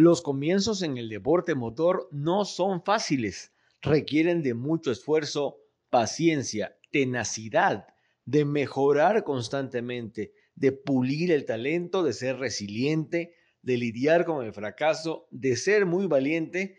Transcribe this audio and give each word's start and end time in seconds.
Los 0.00 0.22
comienzos 0.22 0.82
en 0.82 0.96
el 0.96 1.08
deporte 1.08 1.56
motor 1.56 2.08
no 2.12 2.44
son 2.44 2.84
fáciles, 2.84 3.52
requieren 3.82 4.44
de 4.44 4.54
mucho 4.54 4.92
esfuerzo, 4.92 5.58
paciencia, 5.90 6.78
tenacidad, 6.92 7.88
de 8.24 8.44
mejorar 8.44 9.24
constantemente, 9.24 10.34
de 10.54 10.70
pulir 10.70 11.32
el 11.32 11.44
talento, 11.44 12.04
de 12.04 12.12
ser 12.12 12.38
resiliente, 12.38 13.34
de 13.62 13.76
lidiar 13.76 14.24
con 14.24 14.46
el 14.46 14.52
fracaso, 14.52 15.26
de 15.32 15.56
ser 15.56 15.84
muy 15.84 16.06
valiente 16.06 16.78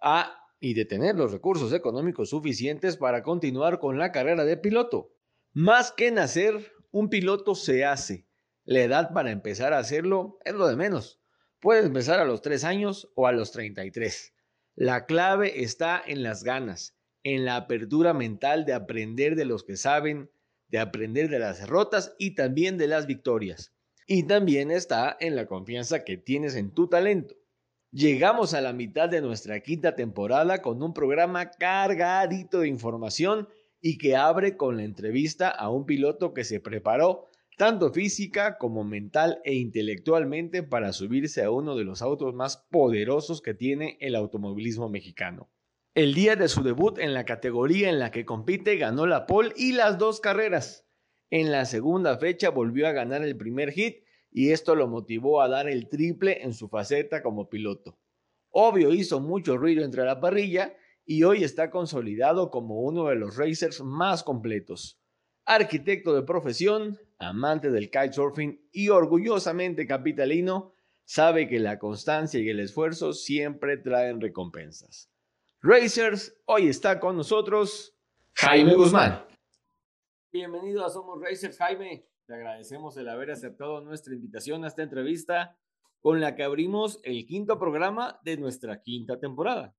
a, 0.00 0.32
y 0.60 0.74
de 0.74 0.84
tener 0.84 1.16
los 1.16 1.32
recursos 1.32 1.72
económicos 1.72 2.30
suficientes 2.30 2.96
para 2.96 3.24
continuar 3.24 3.80
con 3.80 3.98
la 3.98 4.12
carrera 4.12 4.44
de 4.44 4.56
piloto. 4.56 5.12
Más 5.52 5.90
que 5.90 6.12
nacer, 6.12 6.70
un 6.92 7.08
piloto 7.08 7.56
se 7.56 7.84
hace. 7.84 8.28
La 8.62 8.78
edad 8.78 9.12
para 9.12 9.32
empezar 9.32 9.72
a 9.72 9.78
hacerlo 9.78 10.38
es 10.44 10.54
lo 10.54 10.68
de 10.68 10.76
menos. 10.76 11.19
Puedes 11.60 11.84
empezar 11.84 12.20
a 12.20 12.24
los 12.24 12.40
3 12.40 12.64
años 12.64 13.12
o 13.14 13.26
a 13.26 13.32
los 13.32 13.52
33. 13.52 14.32
La 14.76 15.04
clave 15.04 15.62
está 15.62 16.02
en 16.06 16.22
las 16.22 16.42
ganas, 16.42 16.96
en 17.22 17.44
la 17.44 17.56
apertura 17.56 18.14
mental 18.14 18.64
de 18.64 18.72
aprender 18.72 19.36
de 19.36 19.44
los 19.44 19.62
que 19.62 19.76
saben, 19.76 20.30
de 20.68 20.78
aprender 20.78 21.28
de 21.28 21.38
las 21.38 21.60
derrotas 21.60 22.14
y 22.18 22.34
también 22.34 22.78
de 22.78 22.86
las 22.86 23.06
victorias. 23.06 23.74
Y 24.06 24.26
también 24.26 24.70
está 24.70 25.18
en 25.20 25.36
la 25.36 25.46
confianza 25.46 26.02
que 26.02 26.16
tienes 26.16 26.56
en 26.56 26.72
tu 26.72 26.88
talento. 26.88 27.34
Llegamos 27.92 28.54
a 28.54 28.62
la 28.62 28.72
mitad 28.72 29.10
de 29.10 29.20
nuestra 29.20 29.60
quinta 29.60 29.94
temporada 29.96 30.62
con 30.62 30.82
un 30.82 30.94
programa 30.94 31.50
cargadito 31.50 32.60
de 32.60 32.68
información 32.68 33.48
y 33.82 33.98
que 33.98 34.16
abre 34.16 34.56
con 34.56 34.78
la 34.78 34.84
entrevista 34.84 35.50
a 35.50 35.68
un 35.68 35.84
piloto 35.84 36.32
que 36.32 36.44
se 36.44 36.60
preparó 36.60 37.29
tanto 37.56 37.92
física 37.92 38.58
como 38.58 38.84
mental 38.84 39.40
e 39.44 39.54
intelectualmente 39.54 40.62
para 40.62 40.92
subirse 40.92 41.42
a 41.42 41.50
uno 41.50 41.76
de 41.76 41.84
los 41.84 42.02
autos 42.02 42.34
más 42.34 42.56
poderosos 42.70 43.42
que 43.42 43.54
tiene 43.54 43.98
el 44.00 44.14
automovilismo 44.14 44.88
mexicano. 44.88 45.50
El 45.94 46.14
día 46.14 46.36
de 46.36 46.48
su 46.48 46.62
debut 46.62 46.98
en 46.98 47.14
la 47.14 47.24
categoría 47.24 47.90
en 47.90 47.98
la 47.98 48.10
que 48.10 48.24
compite 48.24 48.76
ganó 48.76 49.06
la 49.06 49.26
pole 49.26 49.52
y 49.56 49.72
las 49.72 49.98
dos 49.98 50.20
carreras. 50.20 50.86
En 51.30 51.50
la 51.52 51.64
segunda 51.64 52.16
fecha 52.18 52.50
volvió 52.50 52.86
a 52.88 52.92
ganar 52.92 53.22
el 53.22 53.36
primer 53.36 53.72
hit 53.72 54.04
y 54.30 54.52
esto 54.52 54.74
lo 54.74 54.88
motivó 54.88 55.42
a 55.42 55.48
dar 55.48 55.68
el 55.68 55.88
triple 55.88 56.42
en 56.42 56.54
su 56.54 56.68
faceta 56.68 57.22
como 57.22 57.48
piloto. 57.48 57.98
Obvio 58.50 58.92
hizo 58.92 59.20
mucho 59.20 59.56
ruido 59.56 59.84
entre 59.84 60.04
la 60.04 60.20
parrilla 60.20 60.76
y 61.04 61.24
hoy 61.24 61.44
está 61.44 61.70
consolidado 61.70 62.50
como 62.50 62.80
uno 62.82 63.06
de 63.06 63.16
los 63.16 63.36
racers 63.36 63.80
más 63.82 64.22
completos. 64.22 65.00
Arquitecto 65.44 66.14
de 66.14 66.22
profesión, 66.22 66.98
amante 67.20 67.70
del 67.70 67.90
kitesurfing 67.90 68.68
y 68.72 68.88
orgullosamente 68.88 69.86
capitalino, 69.86 70.74
sabe 71.04 71.46
que 71.46 71.60
la 71.60 71.78
constancia 71.78 72.40
y 72.40 72.48
el 72.48 72.60
esfuerzo 72.60 73.12
siempre 73.12 73.76
traen 73.76 74.20
recompensas. 74.20 75.12
Racers, 75.60 76.34
hoy 76.46 76.68
está 76.68 76.98
con 76.98 77.16
nosotros 77.16 77.94
Jaime 78.34 78.74
Guzmán. 78.74 79.26
Bienvenido 80.32 80.84
a 80.84 80.88
Somos 80.88 81.20
Racers, 81.20 81.58
Jaime. 81.58 82.08
Te 82.26 82.34
agradecemos 82.34 82.96
el 82.96 83.08
haber 83.08 83.32
aceptado 83.32 83.82
nuestra 83.82 84.14
invitación 84.14 84.64
a 84.64 84.68
esta 84.68 84.82
entrevista 84.82 85.58
con 86.00 86.20
la 86.20 86.34
que 86.34 86.42
abrimos 86.42 87.00
el 87.04 87.26
quinto 87.26 87.58
programa 87.58 88.18
de 88.24 88.38
nuestra 88.38 88.80
quinta 88.80 89.18
temporada. 89.18 89.76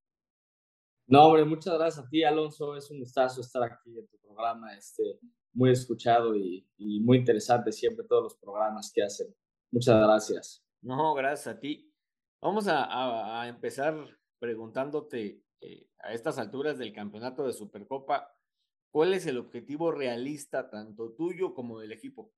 No, 1.07 1.25
hombre, 1.25 1.45
muchas 1.45 1.73
gracias 1.73 2.05
a 2.05 2.09
ti, 2.09 2.23
Alonso. 2.23 2.75
Es 2.75 2.91
un 2.91 2.99
gustazo 2.99 3.41
estar 3.41 3.63
aquí 3.63 3.97
en 3.97 4.07
tu 4.07 4.19
programa. 4.19 4.75
Este, 4.75 5.19
muy 5.53 5.71
escuchado 5.71 6.35
y, 6.35 6.65
muy 6.77 7.17
interesante 7.17 7.71
siempre 7.71 8.05
todos 8.07 8.23
los 8.23 8.35
programas 8.35 8.91
que 8.93 9.03
hacen. 9.03 9.27
Muchas 9.71 10.01
gracias. 10.01 10.63
No, 10.81 11.13
gracias 11.13 11.55
a 11.55 11.59
ti. 11.59 11.91
Vamos 12.41 12.65
a, 12.67 13.47
empezar 13.47 13.95
preguntándote 14.39 15.43
eh, 15.61 15.87
a 15.99 16.13
estas 16.13 16.39
alturas 16.39 16.77
del 16.79 16.91
campeonato 16.91 17.45
de 17.45 17.53
Supercopa, 17.53 18.35
¿cuál 18.89 19.13
es 19.13 19.27
el 19.27 19.37
objetivo 19.37 19.91
realista 19.91 20.69
tanto 20.69 21.13
tuyo 21.13 21.53
como 21.53 21.79
del 21.79 21.91
equipo? 21.91 22.33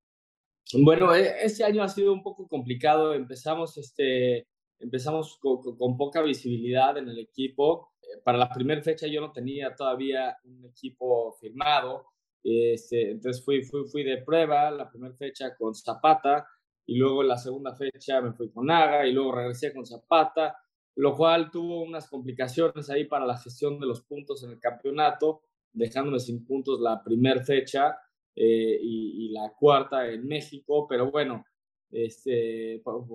Bueno, 0.73 1.15
e, 1.15 1.45
este 1.45 1.63
año 1.63 1.83
ha 1.83 1.87
sido 1.87 2.11
un 2.11 2.21
poco 2.21 2.47
complicado. 2.49 3.13
Empezamos, 3.13 3.77
este, 3.77 4.47
empezamos 4.79 5.37
con, 5.39 5.77
con 5.77 5.95
poca 5.95 6.21
visibilidad 6.21 6.97
en 6.97 7.07
el 7.07 7.19
equipo. 7.19 7.93
Eh, 8.01 8.21
para 8.25 8.37
la 8.37 8.49
primera 8.49 8.81
fecha 8.81 9.07
yo 9.07 9.21
no 9.21 9.31
tenía 9.31 9.73
todavía 9.73 10.37
un 10.43 10.65
equipo 10.65 11.31
firmado 11.39 12.12
este, 12.43 13.11
entonces 13.11 13.43
fui, 13.43 13.63
fui, 13.63 13.85
fui 13.85 14.03
de 14.03 14.21
prueba 14.21 14.69
la 14.71 14.89
primera 14.89 15.15
fecha 15.15 15.55
con 15.55 15.73
Zapata 15.73 16.45
y 16.85 16.97
luego 16.97 17.23
la 17.23 17.37
segunda 17.37 17.73
fecha 17.75 18.21
me 18.21 18.33
fui 18.33 18.51
con 18.51 18.65
Naga 18.65 19.07
y 19.07 19.13
luego 19.13 19.33
regresé 19.33 19.73
con 19.73 19.85
Zapata, 19.85 20.57
lo 20.95 21.15
cual 21.15 21.49
tuvo 21.49 21.81
unas 21.81 22.09
complicaciones 22.09 22.89
ahí 22.89 23.05
para 23.05 23.25
la 23.25 23.37
gestión 23.37 23.79
de 23.79 23.87
los 23.87 24.01
puntos 24.01 24.43
en 24.43 24.51
el 24.51 24.59
campeonato, 24.59 25.41
dejándome 25.71 26.19
sin 26.19 26.45
puntos 26.45 26.81
la 26.81 27.01
primera 27.01 27.41
fecha 27.43 27.97
eh, 28.35 28.77
y, 28.81 29.29
la 29.29 29.51
cuarta 29.57 30.07
en 30.11 30.27
México, 30.27 30.85
pero 30.87 31.09
bueno, 31.09 31.43
este, 31.89 32.81
por, 32.83 33.05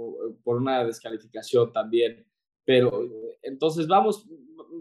por 0.42 0.56
una 0.56 0.84
descalificación 0.84 1.72
también. 1.72 2.26
Pero 2.64 3.08
entonces 3.42 3.86
vamos, 3.86 4.26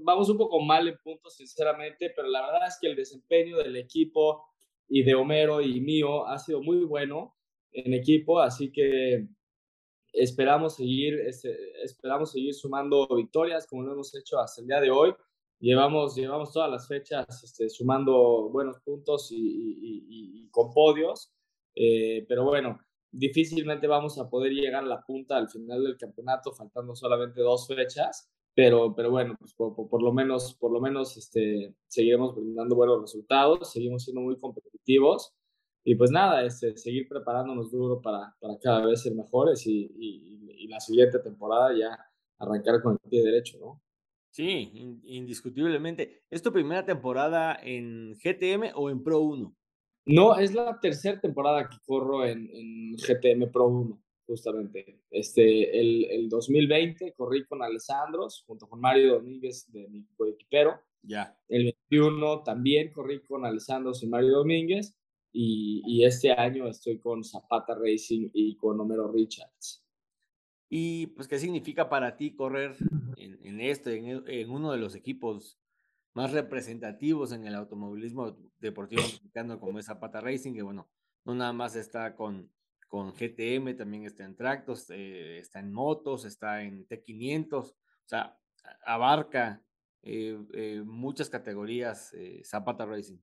vamos 0.03 0.29
un 0.29 0.37
poco 0.37 0.59
mal 0.61 0.87
en 0.87 0.97
puntos, 1.03 1.35
sinceramente, 1.35 2.11
pero 2.15 2.27
la 2.27 2.41
verdad 2.41 2.67
es 2.67 2.77
que 2.79 2.87
el 2.87 2.95
desempeño 2.95 3.57
del 3.57 3.75
equipo 3.75 4.45
y 4.87 5.03
de 5.03 5.15
Homero 5.15 5.61
y 5.61 5.81
mío 5.81 6.25
ha 6.27 6.37
sido 6.39 6.61
muy 6.61 6.83
bueno 6.85 7.35
en 7.71 7.93
equipo, 7.93 8.39
así 8.39 8.71
que 8.71 9.27
esperamos 10.13 10.75
seguir, 10.75 11.19
este, 11.19 11.55
esperamos 11.83 12.31
seguir 12.31 12.53
sumando 12.53 13.07
victorias 13.15 13.67
como 13.67 13.83
lo 13.83 13.93
hemos 13.93 14.15
hecho 14.15 14.39
hasta 14.39 14.61
el 14.61 14.67
día 14.67 14.81
de 14.81 14.91
hoy. 14.91 15.13
Llevamos, 15.59 16.15
llevamos 16.15 16.53
todas 16.53 16.69
las 16.69 16.87
fechas 16.87 17.43
este, 17.43 17.69
sumando 17.69 18.49
buenos 18.49 18.79
puntos 18.81 19.29
y, 19.31 20.47
con 20.51 20.71
podios, 20.71 21.31
eh, 21.75 22.25
pero 22.27 22.43
bueno, 22.45 22.79
difícilmente 23.11 23.87
vamos 23.87 24.17
a 24.19 24.29
poder 24.29 24.53
llegar 24.53 24.83
a 24.83 24.87
la 24.87 25.01
punta 25.01 25.37
al 25.37 25.49
final 25.49 25.83
del 25.83 25.97
campeonato, 25.97 26.51
faltando 26.53 26.95
solamente 26.95 27.41
dos 27.41 27.67
fechas 27.67 28.31
pero, 28.57 28.95
pero 28.95 29.11
bueno, 29.11 29.35
pues 29.37 29.53
por, 29.53 30.01
lo 30.01 30.11
menos, 30.11 30.55
por 30.55 30.71
lo 30.71 30.81
menos 30.81 31.15
este, 31.15 31.75
seguiremos 31.85 32.35
brindando 32.35 32.75
buenos 32.75 33.01
resultados, 33.01 33.71
seguimos 33.71 34.03
siendo 34.03 34.21
muy 34.21 34.35
competitivos 34.39 35.35
y 35.83 35.93
pues 35.93 36.09
nada, 36.09 36.43
este, 36.43 36.75
seguir 36.75 37.07
preparándonos 37.07 37.69
duro 37.69 38.01
para, 38.01 38.35
para 38.39 38.57
cada 38.57 38.83
vez 38.87 39.03
ser 39.03 39.13
mejores 39.13 39.67
y, 39.67 39.91
y, 39.99 40.67
la 40.69 40.79
siguiente 40.79 41.19
temporada 41.19 41.71
ya 41.77 41.97
arrancar 42.39 42.81
con 42.81 42.93
el 43.01 43.09
pie 43.09 43.23
derecho, 43.23 43.59
¿no? 43.59 43.79
Sí, 44.31 44.71
indiscutiblemente. 45.05 46.23
¿Es 46.29 46.41
tu 46.41 46.51
primera 46.51 46.83
temporada 46.83 47.57
en 47.61 48.15
GTM 48.15 48.71
o 48.73 48.89
en 48.89 49.03
Pro 49.03 49.19
1? 49.21 49.55
No, 50.07 50.35
es 50.35 50.55
la 50.55 50.79
tercera 50.79 51.21
temporada 51.21 51.69
que 51.69 51.77
corro 51.85 52.25
en, 52.25 52.49
en 52.51 52.95
GTM 52.97 53.51
Pro 53.51 53.67
1 53.67 54.01
justamente. 54.27 55.01
Este, 55.09 55.79
el, 55.79 56.05
el 56.11 56.29
2020 56.29 57.13
corrí 57.13 57.45
con 57.45 57.63
Alessandros 57.63 58.43
junto 58.45 58.67
con 58.67 58.79
Mario 58.79 59.15
Domínguez 59.15 59.71
de 59.71 59.87
mi 59.87 60.05
coequipero. 60.15 60.79
Ya. 61.01 61.39
El 61.47 61.73
21 61.89 62.43
también 62.43 62.91
corrí 62.91 63.21
con 63.23 63.45
Alessandros 63.45 64.03
y 64.03 64.07
Mario 64.07 64.37
Domínguez. 64.37 64.95
Y, 65.31 65.81
y, 65.85 66.03
este 66.03 66.31
año 66.31 66.67
estoy 66.67 66.99
con 66.99 67.23
Zapata 67.23 67.75
Racing 67.75 68.29
y 68.33 68.55
con 68.57 68.79
Homero 68.79 69.11
Richards. 69.11 69.85
¿Y 70.69 71.07
pues 71.07 71.27
qué 71.27 71.37
significa 71.37 71.89
para 71.89 72.17
ti 72.17 72.35
correr 72.35 72.75
en, 73.17 73.37
en 73.43 73.61
este, 73.61 73.97
en, 73.97 74.23
en, 74.27 74.49
uno 74.49 74.71
de 74.71 74.79
los 74.79 74.95
equipos 74.95 75.59
más 76.13 76.31
representativos 76.31 77.31
en 77.33 77.45
el 77.45 77.55
automovilismo 77.55 78.35
deportivo 78.59 79.03
mexicano 79.03 79.59
como 79.59 79.79
es 79.79 79.85
Zapata 79.85 80.21
Racing? 80.21 80.53
Que 80.53 80.63
bueno, 80.63 80.89
no 81.23 81.35
nada 81.35 81.53
más 81.53 81.75
está 81.75 82.15
con, 82.15 82.49
con 82.87 83.13
GTM, 83.13 83.75
también 83.75 84.05
está 84.05 84.23
en 84.23 84.35
tractos, 84.35 84.89
eh, 84.89 85.39
está 85.39 85.59
en 85.59 85.73
motos, 85.73 86.25
está 86.25 86.63
en 86.63 86.87
T500, 86.87 87.55
o 87.55 87.75
sea, 88.05 88.37
abarca 88.85 89.63
eh, 90.01 90.37
eh, 90.53 90.81
muchas 90.85 91.29
categorías 91.29 92.13
Zapata 92.43 92.85
Racing. 92.85 93.17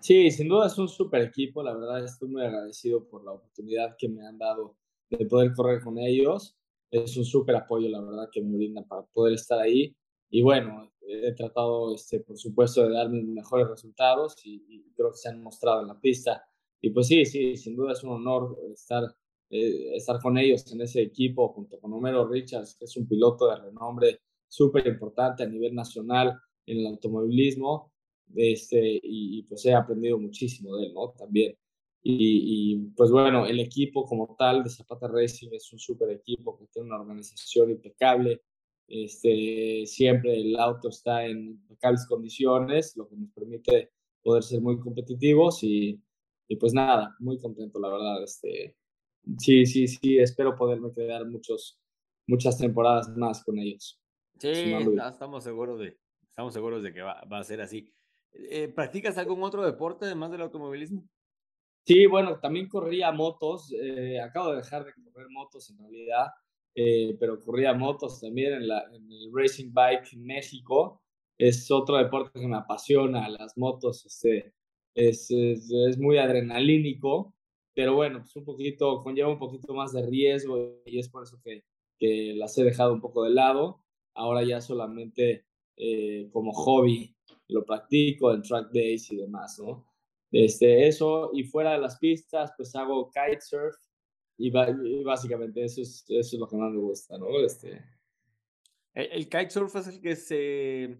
Sí, 0.00 0.30
sin 0.30 0.48
duda 0.48 0.66
es 0.66 0.78
un 0.78 0.88
super 0.88 1.22
equipo, 1.22 1.62
la 1.62 1.74
verdad 1.74 2.04
estoy 2.04 2.28
muy 2.28 2.42
agradecido 2.42 3.08
por 3.08 3.24
la 3.24 3.32
oportunidad 3.32 3.96
que 3.98 4.08
me 4.08 4.26
han 4.26 4.38
dado 4.38 4.76
de 5.10 5.26
poder 5.26 5.52
correr 5.52 5.82
con 5.82 5.98
ellos. 5.98 6.56
Es 6.90 7.16
un 7.16 7.24
súper 7.24 7.56
apoyo, 7.56 7.88
la 7.88 8.00
verdad, 8.00 8.28
que 8.30 8.42
me 8.42 8.56
brinda 8.56 8.82
para 8.82 9.02
poder 9.06 9.34
estar 9.34 9.58
ahí. 9.58 9.96
Y 10.30 10.42
bueno, 10.42 10.92
he 11.00 11.32
tratado, 11.34 11.94
este, 11.94 12.20
por 12.20 12.38
supuesto, 12.38 12.82
de 12.86 12.94
dar 12.94 13.08
mis 13.08 13.26
mejores 13.26 13.68
resultados 13.68 14.36
y, 14.44 14.84
creo 14.94 15.10
que 15.10 15.18
se 15.18 15.28
han 15.28 15.42
mostrado 15.42 15.82
en 15.82 15.88
la 15.88 16.00
pista. 16.00 16.42
Y 16.80 16.90
pues 16.90 17.08
sí, 17.08 17.24
sí, 17.24 17.56
sin 17.56 17.76
duda 17.76 17.92
es 17.92 18.02
un 18.04 18.10
honor 18.10 18.58
estar, 18.72 19.02
eh, 19.50 19.96
estar 19.96 20.20
con 20.20 20.38
ellos 20.38 20.70
en 20.72 20.80
ese 20.82 21.02
equipo 21.02 21.48
junto 21.48 21.80
con 21.80 21.92
Homero 21.92 22.28
Richards, 22.28 22.76
que 22.78 22.84
es 22.84 22.96
un 22.96 23.08
piloto 23.08 23.48
de 23.48 23.56
renombre 23.56 24.20
súper 24.48 24.86
importante 24.86 25.42
a 25.42 25.46
nivel 25.46 25.74
nacional 25.74 26.38
en 26.66 26.78
el 26.78 26.86
automovilismo. 26.86 27.92
Este, 28.34 29.00
y, 29.02 29.42
pues 29.44 29.64
he 29.66 29.74
aprendido 29.74 30.18
muchísimo 30.18 30.76
de 30.76 30.86
él, 30.86 30.94
¿no? 30.94 31.10
También. 31.12 31.56
Y, 32.02 32.76
pues 32.96 33.10
bueno, 33.10 33.46
el 33.46 33.58
equipo 33.60 34.04
como 34.04 34.36
tal 34.38 34.62
de 34.62 34.70
Zapata 34.70 35.08
Racing 35.08 35.48
es 35.52 35.72
un 35.72 35.78
súper 35.78 36.10
equipo 36.10 36.56
que 36.56 36.66
tiene 36.66 36.88
una 36.88 37.00
organización 37.00 37.70
impecable. 37.70 38.42
Este, 38.86 39.84
siempre 39.86 40.40
el 40.40 40.56
auto 40.56 40.88
está 40.88 41.26
en 41.26 41.46
impecables 41.46 42.06
condiciones, 42.06 42.96
lo 42.96 43.08
que 43.08 43.16
nos 43.16 43.30
permite 43.32 43.90
poder 44.22 44.44
ser 44.44 44.60
muy 44.60 44.78
competitivos 44.78 45.64
y, 45.64 46.00
y 46.48 46.56
pues 46.56 46.72
nada, 46.72 47.14
muy 47.18 47.38
contento, 47.38 47.78
la 47.78 47.88
verdad. 47.88 48.22
Este, 48.22 48.76
sí, 49.38 49.66
sí, 49.66 49.88
sí, 49.88 50.18
espero 50.18 50.54
poderme 50.54 50.92
quedar 50.92 51.26
muchos, 51.26 51.78
muchas 52.26 52.58
temporadas 52.58 53.08
más 53.16 53.44
con 53.44 53.58
ellos. 53.58 54.00
Sí, 54.38 54.48
estamos 54.48 55.44
seguros 55.44 55.80
de, 55.80 55.98
estamos 56.22 56.52
seguros 56.52 56.82
de 56.82 56.92
que 56.92 57.02
va, 57.02 57.22
va 57.30 57.38
a 57.38 57.44
ser 57.44 57.60
así. 57.60 57.92
Eh, 58.32 58.68
¿Practicas 58.68 59.16
algún 59.18 59.42
otro 59.42 59.64
deporte 59.64 60.04
además 60.04 60.30
del 60.30 60.42
automovilismo? 60.42 61.08
Sí, 61.86 62.06
bueno, 62.06 62.38
también 62.40 62.68
corría 62.68 63.12
motos. 63.12 63.72
Eh, 63.72 64.20
acabo 64.20 64.50
de 64.50 64.56
dejar 64.56 64.84
de 64.84 64.92
correr 64.92 65.28
motos 65.30 65.70
en 65.70 65.78
realidad, 65.78 66.26
eh, 66.74 67.16
pero 67.18 67.42
corría 67.42 67.72
motos 67.72 68.20
también 68.20 68.54
en, 68.54 68.68
la, 68.68 68.84
en 68.92 69.10
el 69.10 69.30
Racing 69.32 69.72
Bike 69.72 70.16
México. 70.16 71.02
Es 71.38 71.70
otro 71.70 71.96
deporte 71.96 72.40
que 72.40 72.48
me 72.48 72.56
apasiona, 72.56 73.28
las 73.28 73.56
motos. 73.56 74.04
Este, 74.04 74.52
es, 74.96 75.30
es, 75.30 75.98
muy 75.98 76.18
adrenalínico, 76.18 77.34
pero 77.74 77.94
bueno, 77.94 78.20
pues 78.20 78.34
un 78.34 78.44
poquito, 78.44 79.02
conlleva 79.02 79.28
un 79.28 79.38
poquito 79.38 79.74
más 79.74 79.92
de 79.92 80.04
riesgo 80.06 80.80
y 80.86 80.98
es 80.98 81.08
por 81.08 81.22
eso 81.22 81.38
que, 81.44 81.62
que 81.98 82.34
las 82.34 82.56
he 82.58 82.64
dejado 82.64 82.92
un 82.92 83.00
poco 83.00 83.22
de 83.24 83.30
lado. 83.30 83.82
Ahora 84.14 84.42
ya 84.42 84.60
solamente 84.60 85.44
como 86.32 86.52
hobby 86.52 87.14
lo 87.48 87.64
practico 87.64 88.32
en 88.32 88.42
track 88.42 88.70
days 88.72 89.10
y 89.12 89.16
demás, 89.16 89.58
¿no? 89.58 89.86
Este, 90.32 90.88
eso, 90.88 91.30
y 91.32 91.44
fuera 91.44 91.72
de 91.72 91.78
las 91.78 91.98
pistas, 91.98 92.52
pues 92.56 92.74
hago 92.74 93.10
kitesurf 93.10 93.76
y, 94.38 94.48
y 94.48 95.04
básicamente 95.04 95.64
eso 95.64 95.82
es, 95.82 96.04
eso 96.08 96.36
es 96.36 96.40
lo 96.40 96.48
que 96.48 96.56
más 96.56 96.72
me 96.72 96.80
gusta, 96.80 97.16
¿no? 97.18 97.28
Este... 97.40 97.84
El, 98.94 99.12
el 99.12 99.28
kitesurf 99.28 99.76
es 99.76 99.86
el 99.88 100.00
que 100.00 100.16
se... 100.16 100.98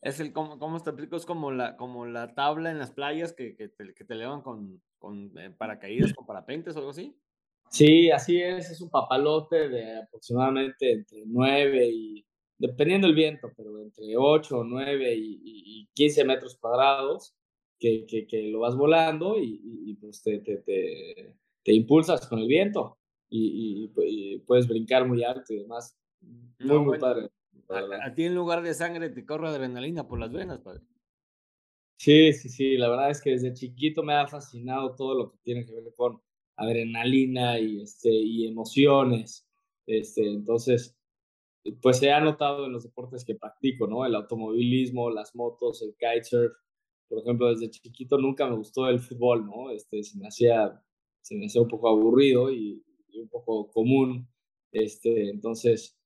Es 0.00 0.20
el, 0.20 0.32
¿cómo, 0.32 0.58
cómo 0.58 0.80
te 0.80 0.90
explico? 0.90 1.16
Es 1.16 1.26
como 1.26 1.50
la, 1.50 1.76
como 1.76 2.06
la 2.06 2.34
tabla 2.34 2.70
en 2.70 2.78
las 2.78 2.92
playas 2.92 3.32
que, 3.32 3.56
que, 3.56 3.68
te, 3.68 3.94
que 3.94 4.04
te 4.04 4.14
elevan 4.14 4.42
con, 4.42 4.80
con 4.98 5.36
eh, 5.38 5.50
paracaídas, 5.50 6.14
con 6.14 6.26
parapentes 6.26 6.76
o 6.76 6.78
algo 6.78 6.90
así. 6.90 7.16
Sí, 7.70 8.10
así 8.10 8.40
es, 8.40 8.70
es 8.70 8.80
un 8.80 8.90
papalote 8.90 9.68
de 9.68 9.98
aproximadamente 9.98 10.92
entre 10.92 11.22
9 11.26 11.88
y 11.92 12.26
dependiendo 12.56 13.06
del 13.06 13.16
viento, 13.16 13.52
pero 13.56 13.78
entre 13.80 14.16
8, 14.16 14.64
9 14.64 15.14
y, 15.14 15.40
y 15.44 15.88
15 15.94 16.24
metros 16.24 16.56
cuadrados, 16.56 17.34
que, 17.78 18.06
que, 18.06 18.26
que, 18.26 18.42
lo 18.50 18.60
vas 18.60 18.76
volando 18.76 19.38
y, 19.38 19.60
y 19.62 19.94
pues 19.94 20.22
te, 20.22 20.38
te, 20.40 20.56
te, 20.58 21.34
te, 21.62 21.72
impulsas 21.72 22.26
con 22.26 22.40
el 22.40 22.48
viento 22.48 22.98
y, 23.30 23.88
puedes 24.46 24.66
brincar 24.66 25.06
muy 25.06 25.22
alto 25.22 25.52
y 25.52 25.58
demás. 25.58 25.96
Muy, 26.58 26.78
muy 26.78 26.98
padre. 26.98 27.28
A, 27.68 28.14
ti 28.14 28.24
en 28.24 28.34
lugar 28.34 28.62
de 28.62 28.72
sangre 28.74 29.10
te 29.10 29.26
corre 29.26 29.48
adrenalina 29.48 30.06
por 30.06 30.18
las 30.18 30.32
venas, 30.32 30.60
padre. 30.60 30.82
Sí, 31.98 32.32
sí, 32.32 32.48
sí, 32.48 32.76
la 32.76 32.88
verdad 32.88 33.10
es 33.10 33.20
que 33.20 33.30
desde 33.30 33.52
chiquito 33.52 34.02
me 34.02 34.14
ha 34.14 34.26
fascinado 34.26 34.94
todo 34.94 35.14
lo 35.14 35.30
que 35.32 35.38
tiene 35.42 35.66
que 35.66 35.74
ver 35.74 35.92
con 35.96 36.22
adrenalina 36.56 37.58
y, 37.58 37.82
este, 37.82 38.10
y 38.10 38.46
emociones. 38.46 39.46
Este, 39.86 40.28
entonces, 40.28 40.96
pues 41.82 41.98
se 41.98 42.12
ha 42.12 42.20
notado 42.20 42.66
en 42.66 42.72
los 42.72 42.84
deportes 42.84 43.24
que 43.24 43.34
practico, 43.34 43.86
¿no? 43.86 44.04
El 44.04 44.14
automovilismo, 44.14 45.10
las 45.10 45.34
motos, 45.34 45.82
el 45.82 45.94
kitesurf. 45.94 46.52
Por 47.08 47.18
ejemplo, 47.20 47.48
desde 47.48 47.70
chiquito 47.70 48.18
nunca 48.18 48.46
me 48.46 48.56
gustó 48.56 48.88
el 48.88 49.00
fútbol, 49.00 49.46
¿no? 49.46 49.70
Este, 49.70 50.02
se 50.02 50.18
me 50.18 50.28
hacía, 50.28 50.82
se 51.22 51.36
me 51.36 51.46
hacía 51.46 51.62
un 51.62 51.68
poco 51.68 51.88
aburrido 51.88 52.50
y, 52.52 52.84
un 53.14 53.28
poco 53.28 53.68
común. 53.70 54.28
Este, 54.70 55.30
entonces, 55.30 55.97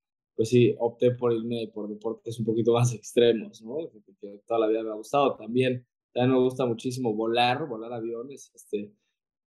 pues 0.42 0.50
sí, 0.50 0.74
opté 0.80 1.12
por 1.12 1.32
irme 1.32 1.70
por 1.72 1.88
deportes 1.88 2.36
un 2.40 2.44
poquito 2.44 2.72
más 2.72 2.92
extremos, 2.94 3.62
¿no? 3.62 3.76
Que, 4.20 4.40
toda 4.44 4.58
la 4.58 4.66
vida 4.66 4.82
me 4.82 4.90
ha 4.90 4.94
gustado. 4.94 5.36
También, 5.36 5.86
también 6.12 6.36
me 6.36 6.42
gusta 6.42 6.66
muchísimo 6.66 7.14
volar, 7.14 7.68
volar 7.68 7.92
aviones. 7.92 8.50
Este, 8.52 8.92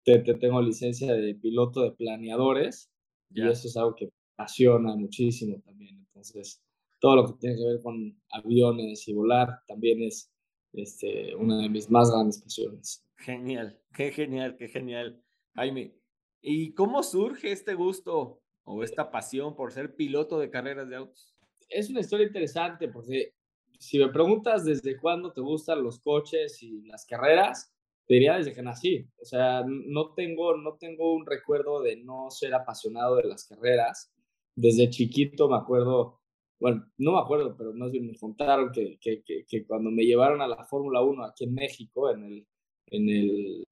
te, 0.02 0.18
tengo 0.22 0.62
licencia 0.62 1.12
de 1.12 1.34
piloto 1.34 1.82
de 1.82 1.92
planeadores 1.92 2.90
y 3.30 3.46
eso 3.46 3.68
es 3.68 3.76
algo 3.76 3.96
que 3.96 4.08
apasiona 4.38 4.96
muchísimo 4.96 5.60
también. 5.60 5.98
Entonces, 5.98 6.62
todo 6.98 7.16
lo 7.16 7.26
que 7.26 7.34
tiene 7.38 7.56
que 7.56 7.66
ver 7.66 7.82
con 7.82 8.18
aviones 8.30 9.06
y 9.08 9.12
volar 9.12 9.60
también 9.66 10.02
es 10.02 10.32
este, 10.72 11.36
una 11.36 11.60
de 11.60 11.68
mis 11.68 11.90
más 11.90 12.10
grandes 12.10 12.40
pasiones. 12.40 13.04
Genial, 13.18 13.78
qué 13.92 14.10
genial, 14.10 14.56
qué 14.56 14.68
genial. 14.68 15.22
Jaime, 15.54 15.94
¿y 16.40 16.72
cómo 16.72 17.02
surge 17.02 17.52
este 17.52 17.74
gusto 17.74 18.40
o 18.68 18.82
esta 18.82 19.10
pasión 19.10 19.56
por 19.56 19.72
ser 19.72 19.94
piloto 19.94 20.38
de 20.38 20.50
carreras 20.50 20.88
de 20.88 20.96
autos? 20.96 21.34
Es 21.68 21.90
una 21.90 22.00
historia 22.00 22.26
interesante 22.26 22.88
porque 22.88 23.34
si 23.78 23.98
me 23.98 24.08
preguntas 24.08 24.64
desde 24.64 24.96
cuándo 24.96 25.32
te 25.32 25.40
gustan 25.40 25.82
los 25.82 26.00
coches 26.00 26.62
y 26.62 26.82
las 26.86 27.06
carreras, 27.06 27.72
te 28.06 28.14
diría 28.14 28.36
desde 28.36 28.54
que 28.54 28.62
nací. 28.62 29.08
O 29.20 29.24
sea, 29.24 29.64
no 29.66 30.14
tengo, 30.14 30.56
no 30.56 30.76
tengo 30.76 31.14
un 31.14 31.26
recuerdo 31.26 31.82
de 31.82 31.96
no 31.96 32.30
ser 32.30 32.54
apasionado 32.54 33.16
de 33.16 33.24
las 33.24 33.46
carreras 33.46 34.12
desde 34.58 34.90
chiquito 34.90 35.48
me 35.48 35.56
acuerdo, 35.56 36.20
bueno, 36.58 36.84
no 36.98 37.12
me 37.12 37.20
acuerdo, 37.20 37.56
pero 37.56 37.72
más 37.72 37.92
bien 37.92 38.06
me 38.06 38.16
contaron 38.16 38.72
que, 38.72 38.98
que, 39.00 39.22
que, 39.22 39.66
cuando 39.66 39.90
me 39.90 40.02
llevaron 40.02 40.42
a 40.42 40.48
la 40.48 40.64
Fórmula 40.64 41.00
1 41.00 41.24
aquí 41.24 41.44
en 41.44 41.54
México, 41.54 42.10
en 42.10 42.24
el, 42.24 42.46
en 42.86 43.08
el 43.08 43.66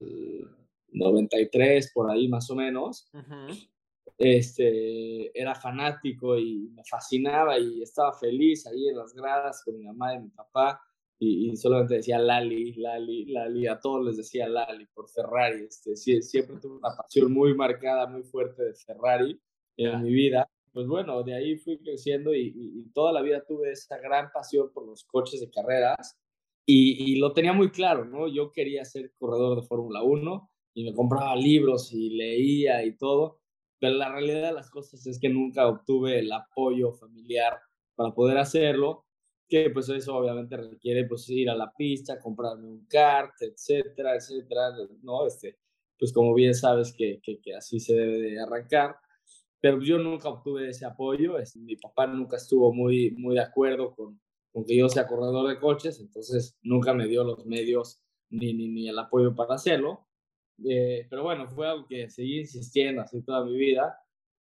93, 0.92 1.90
por 1.92 2.08
ahí 2.08 2.28
más 2.28 2.48
o 2.50 2.54
menos, 2.54 3.10
este, 4.18 5.38
era 5.38 5.54
fanático 5.54 6.38
y 6.38 6.70
me 6.74 6.82
fascinaba 6.84 7.58
y 7.58 7.82
estaba 7.82 8.12
feliz 8.12 8.66
ahí 8.66 8.88
en 8.88 8.96
las 8.96 9.14
gradas 9.14 9.62
con 9.64 9.76
mi 9.76 9.84
mamá 9.84 10.14
y 10.14 10.20
mi 10.20 10.30
papá. 10.30 10.80
Y, 11.18 11.50
y, 11.50 11.56
solamente 11.56 11.94
decía 11.94 12.18
Lali, 12.18 12.74
Lali, 12.74 13.24
Lali, 13.26 13.66
a 13.66 13.80
todos 13.80 14.04
les 14.04 14.18
decía 14.18 14.48
Lali 14.48 14.86
por 14.94 15.08
Ferrari. 15.08 15.64
Este, 15.64 15.96
siempre 15.96 16.58
tuve 16.60 16.76
una 16.76 16.94
pasión 16.94 17.32
muy 17.32 17.54
marcada, 17.54 18.06
muy 18.06 18.22
fuerte 18.22 18.64
de 18.64 18.74
Ferrari 18.74 19.40
en 19.78 20.02
mi 20.02 20.12
vida 20.12 20.46
pues 20.76 20.88
bueno, 20.88 21.22
de 21.22 21.34
ahí 21.34 21.56
fui 21.56 21.78
creciendo 21.78 22.34
y, 22.34 22.90
toda 22.92 23.10
la 23.10 23.22
vida 23.22 23.42
tuve 23.48 23.72
esa 23.72 23.96
gran 23.96 24.30
pasión 24.30 24.70
por 24.74 24.86
los 24.86 25.04
coches 25.04 25.40
de 25.40 25.48
carreras 25.48 26.18
y, 26.66 27.16
lo 27.16 27.32
tenía 27.32 27.54
muy 27.54 27.70
claro, 27.70 28.04
¿no? 28.04 28.28
Yo 28.28 28.52
quería 28.52 28.84
ser 28.84 29.10
corredor 29.18 29.58
de 29.58 29.66
Fórmula 29.66 30.02
1 30.02 30.50
y 30.74 30.84
me 30.84 30.94
compraba 30.94 31.34
libros 31.34 31.94
y 31.94 32.10
leía 32.10 32.84
y 32.84 32.94
todo, 32.94 33.40
pero 33.78 33.94
la 33.94 34.10
realidad 34.10 34.48
de 34.48 34.54
las 34.54 34.70
cosas 34.70 35.06
es 35.06 35.18
que 35.20 35.28
nunca 35.28 35.66
obtuve 35.68 36.18
el 36.18 36.32
apoyo 36.32 36.92
familiar 36.92 37.58
para 37.94 38.12
poder 38.14 38.38
hacerlo, 38.38 39.04
que 39.48 39.70
pues 39.70 39.88
eso 39.88 40.16
obviamente 40.16 40.56
requiere 40.56 41.04
pues 41.04 41.28
ir 41.28 41.50
a 41.50 41.54
la 41.54 41.72
pista, 41.72 42.20
comprarme 42.20 42.66
un 42.66 42.86
kart, 42.86 43.34
etcétera, 43.40 44.16
etcétera, 44.16 44.72
¿no? 45.02 45.26
Este, 45.26 45.58
pues 45.98 46.12
como 46.12 46.34
bien 46.34 46.54
sabes 46.54 46.92
que, 46.92 47.20
que, 47.22 47.54
así 47.54 47.80
se 47.80 47.94
debe 47.94 48.18
de 48.18 48.40
arrancar 48.40 48.96
pero 49.60 49.82
yo 49.82 49.98
nunca 49.98 50.28
obtuve 50.28 50.68
ese 50.68 50.86
apoyo. 50.86 51.34
Mi 51.56 51.74
papá 51.74 52.06
nunca 52.06 52.36
estuvo 52.36 52.72
muy, 52.72 53.10
muy 53.12 53.34
de 53.34 53.40
acuerdo 53.40 53.96
con, 53.96 54.20
con 54.52 54.64
que 54.64 54.76
yo 54.76 54.88
sea 54.88 55.08
corredor 55.08 55.48
de 55.48 55.58
coches, 55.58 55.98
entonces 55.98 56.56
nunca 56.62 56.94
me 56.94 57.08
dio 57.08 57.24
los 57.24 57.44
medios 57.46 58.00
ni, 58.30 58.54
ni, 58.54 58.68
ni 58.68 58.88
el 58.88 58.98
apoyo 58.98 59.34
para 59.34 59.54
hacerlo. 59.54 60.05
Eh, 60.64 61.06
pero 61.10 61.22
bueno, 61.22 61.48
fue 61.48 61.68
algo 61.68 61.86
que 61.86 62.08
seguí 62.08 62.40
insistiendo 62.40 63.02
así 63.02 63.22
toda 63.22 63.44
mi 63.44 63.56
vida. 63.56 63.98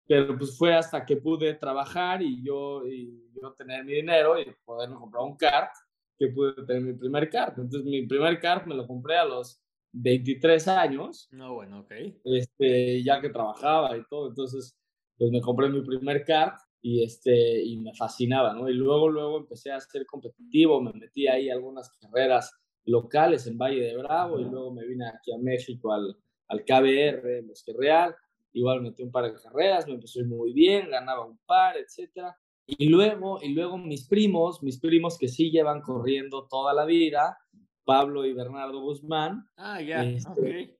Pero 0.07 0.37
pues 0.37 0.59
fue 0.59 0.75
hasta 0.75 1.07
que 1.07 1.17
pude 1.17 1.55
trabajar 1.55 2.23
y 2.23 2.45
yo, 2.45 2.87
y 2.87 3.31
yo 3.41 3.53
tener 3.55 3.85
mi 3.85 3.95
dinero 3.95 4.39
y 4.39 4.47
poderme 4.65 4.97
comprar 4.97 5.25
un 5.25 5.37
kart 5.37 5.71
que 6.19 6.29
pude 6.29 6.55
tener 6.67 6.83
mi 6.83 6.93
primer 6.95 7.31
kart. 7.31 7.57
Entonces 7.59 7.85
mi 7.85 8.07
primer 8.07 8.41
kart 8.41 8.67
me 8.67 8.75
lo 8.75 8.87
compré 8.87 9.17
a 9.17 9.25
los 9.25 9.63
23 9.93 10.69
años. 10.69 11.29
No, 11.31 11.55
bueno, 11.55 11.81
ok. 11.81 11.93
Este, 12.25 13.03
ya 13.03 13.21
que 13.21 13.31
trabajaba 13.31 13.97
y 13.97 14.05
todo. 14.09 14.29
Entonces 14.29 14.77
pues 15.17 15.31
me 15.31 15.41
compré 15.41 15.69
mi 15.69 15.83
primer 15.83 16.25
kart 16.25 16.59
y, 16.81 17.05
este, 17.05 17.63
y 17.63 17.79
me 17.79 17.95
fascinaba, 17.95 18.53
¿no? 18.55 18.69
Y 18.69 18.75
luego, 18.75 19.09
luego 19.09 19.39
empecé 19.39 19.71
a 19.71 19.81
ser 19.81 20.05
competitivo, 20.05 20.81
me 20.81 20.93
metí 20.93 21.29
ahí 21.29 21.49
algunas 21.49 21.91
carreras 22.01 22.53
locales 22.85 23.47
en 23.47 23.59
Valle 23.59 23.83
de 23.83 23.97
Bravo 23.97 24.39
y 24.39 24.45
luego 24.45 24.73
me 24.73 24.87
vine 24.87 25.09
aquí 25.09 25.33
a 25.33 25.39
México 25.39 25.93
al, 25.93 26.17
al 26.49 26.65
KBR, 26.65 27.43
Bosque 27.47 27.73
Real. 27.77 28.15
Igual 28.53 28.83
metí 28.83 29.03
un 29.03 29.11
par 29.11 29.25
de 29.25 29.41
carreras, 29.41 29.87
me 29.87 29.95
empezó 29.95 30.21
muy 30.25 30.53
bien, 30.53 30.91
ganaba 30.91 31.25
un 31.25 31.39
par, 31.47 31.77
etcétera. 31.77 32.37
Y 32.67 32.89
luego, 32.89 33.39
y 33.43 33.49
luego 33.55 33.79
mis 33.79 34.07
primos, 34.07 34.63
mis 34.63 34.79
primos 34.79 35.19
que 35.19 35.29
sí 35.29 35.51
llevan 35.51 35.81
corriendo 35.81 36.47
toda 36.49 36.75
la 36.75 36.85
vida, 36.85 37.39
Pablo 37.85 38.25
y 38.27 38.33
Bernardo 38.35 38.81
Guzmán. 38.81 39.49
Ah, 39.57 39.81
ya, 39.81 40.05
este, 40.05 40.79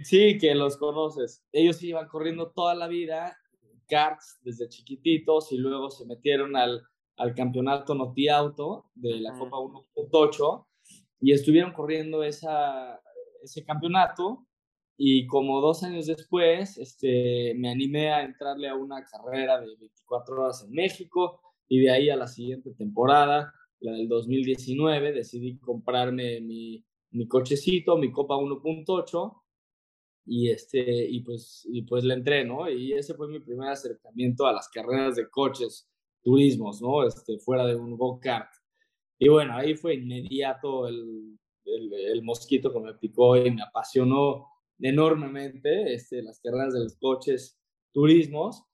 Sí, 0.00 0.38
que 0.38 0.54
los 0.54 0.76
conoces. 0.76 1.44
Ellos 1.50 1.82
iban 1.82 2.06
corriendo 2.06 2.52
toda 2.52 2.74
la 2.74 2.86
vida, 2.86 3.36
karts 3.88 4.38
desde 4.42 4.68
chiquititos, 4.68 5.50
y 5.50 5.58
luego 5.58 5.90
se 5.90 6.06
metieron 6.06 6.56
al, 6.56 6.82
al 7.16 7.34
campeonato 7.34 7.94
Noti 7.94 8.28
Auto 8.28 8.90
de 8.94 9.20
la 9.20 9.32
Copa 9.32 9.56
1.8 9.56 10.67
y 11.20 11.32
estuvieron 11.32 11.72
corriendo 11.72 12.22
esa, 12.22 13.00
ese 13.42 13.64
campeonato 13.64 14.46
y 14.96 15.26
como 15.26 15.60
dos 15.60 15.82
años 15.84 16.06
después 16.06 16.76
este, 16.78 17.54
me 17.56 17.70
animé 17.70 18.10
a 18.10 18.24
entrarle 18.24 18.68
a 18.68 18.74
una 18.74 19.04
carrera 19.04 19.60
de 19.60 19.76
24 19.76 20.42
horas 20.42 20.64
en 20.64 20.72
México 20.72 21.40
y 21.68 21.80
de 21.80 21.90
ahí 21.90 22.10
a 22.10 22.16
la 22.16 22.26
siguiente 22.26 22.72
temporada, 22.74 23.52
la 23.80 23.92
del 23.92 24.08
2019, 24.08 25.12
decidí 25.12 25.58
comprarme 25.58 26.40
mi, 26.40 26.84
mi 27.10 27.28
cochecito, 27.28 27.96
mi 27.96 28.10
Copa 28.10 28.36
1.8 28.36 29.42
y, 30.26 30.50
este, 30.50 31.08
y, 31.08 31.20
pues, 31.20 31.66
y 31.70 31.82
pues 31.82 32.04
le 32.04 32.14
entré, 32.14 32.44
¿no? 32.44 32.68
Y 32.70 32.92
ese 32.92 33.14
fue 33.14 33.28
mi 33.28 33.40
primer 33.40 33.70
acercamiento 33.70 34.46
a 34.46 34.52
las 34.52 34.68
carreras 34.68 35.16
de 35.16 35.28
coches, 35.30 35.88
turismos, 36.22 36.82
¿no? 36.82 37.06
Este, 37.06 37.38
fuera 37.38 37.64
de 37.66 37.76
un 37.76 37.96
go-kart. 37.96 38.50
Y 39.18 39.28
bueno, 39.28 39.56
ahí 39.56 39.74
fue 39.74 39.94
inmediato 39.94 40.88
el, 40.88 41.38
el, 41.64 41.92
el 41.92 42.22
mosquito 42.22 42.72
que 42.72 42.80
me 42.80 42.94
picó 42.94 43.36
y 43.36 43.50
me 43.50 43.62
apasionó 43.62 44.46
enormemente 44.80 45.92
este, 45.92 46.22
las 46.22 46.40
carreras 46.40 46.74
de 46.74 46.80
los 46.80 46.96
coches 46.96 47.58
turismos. 47.92 48.64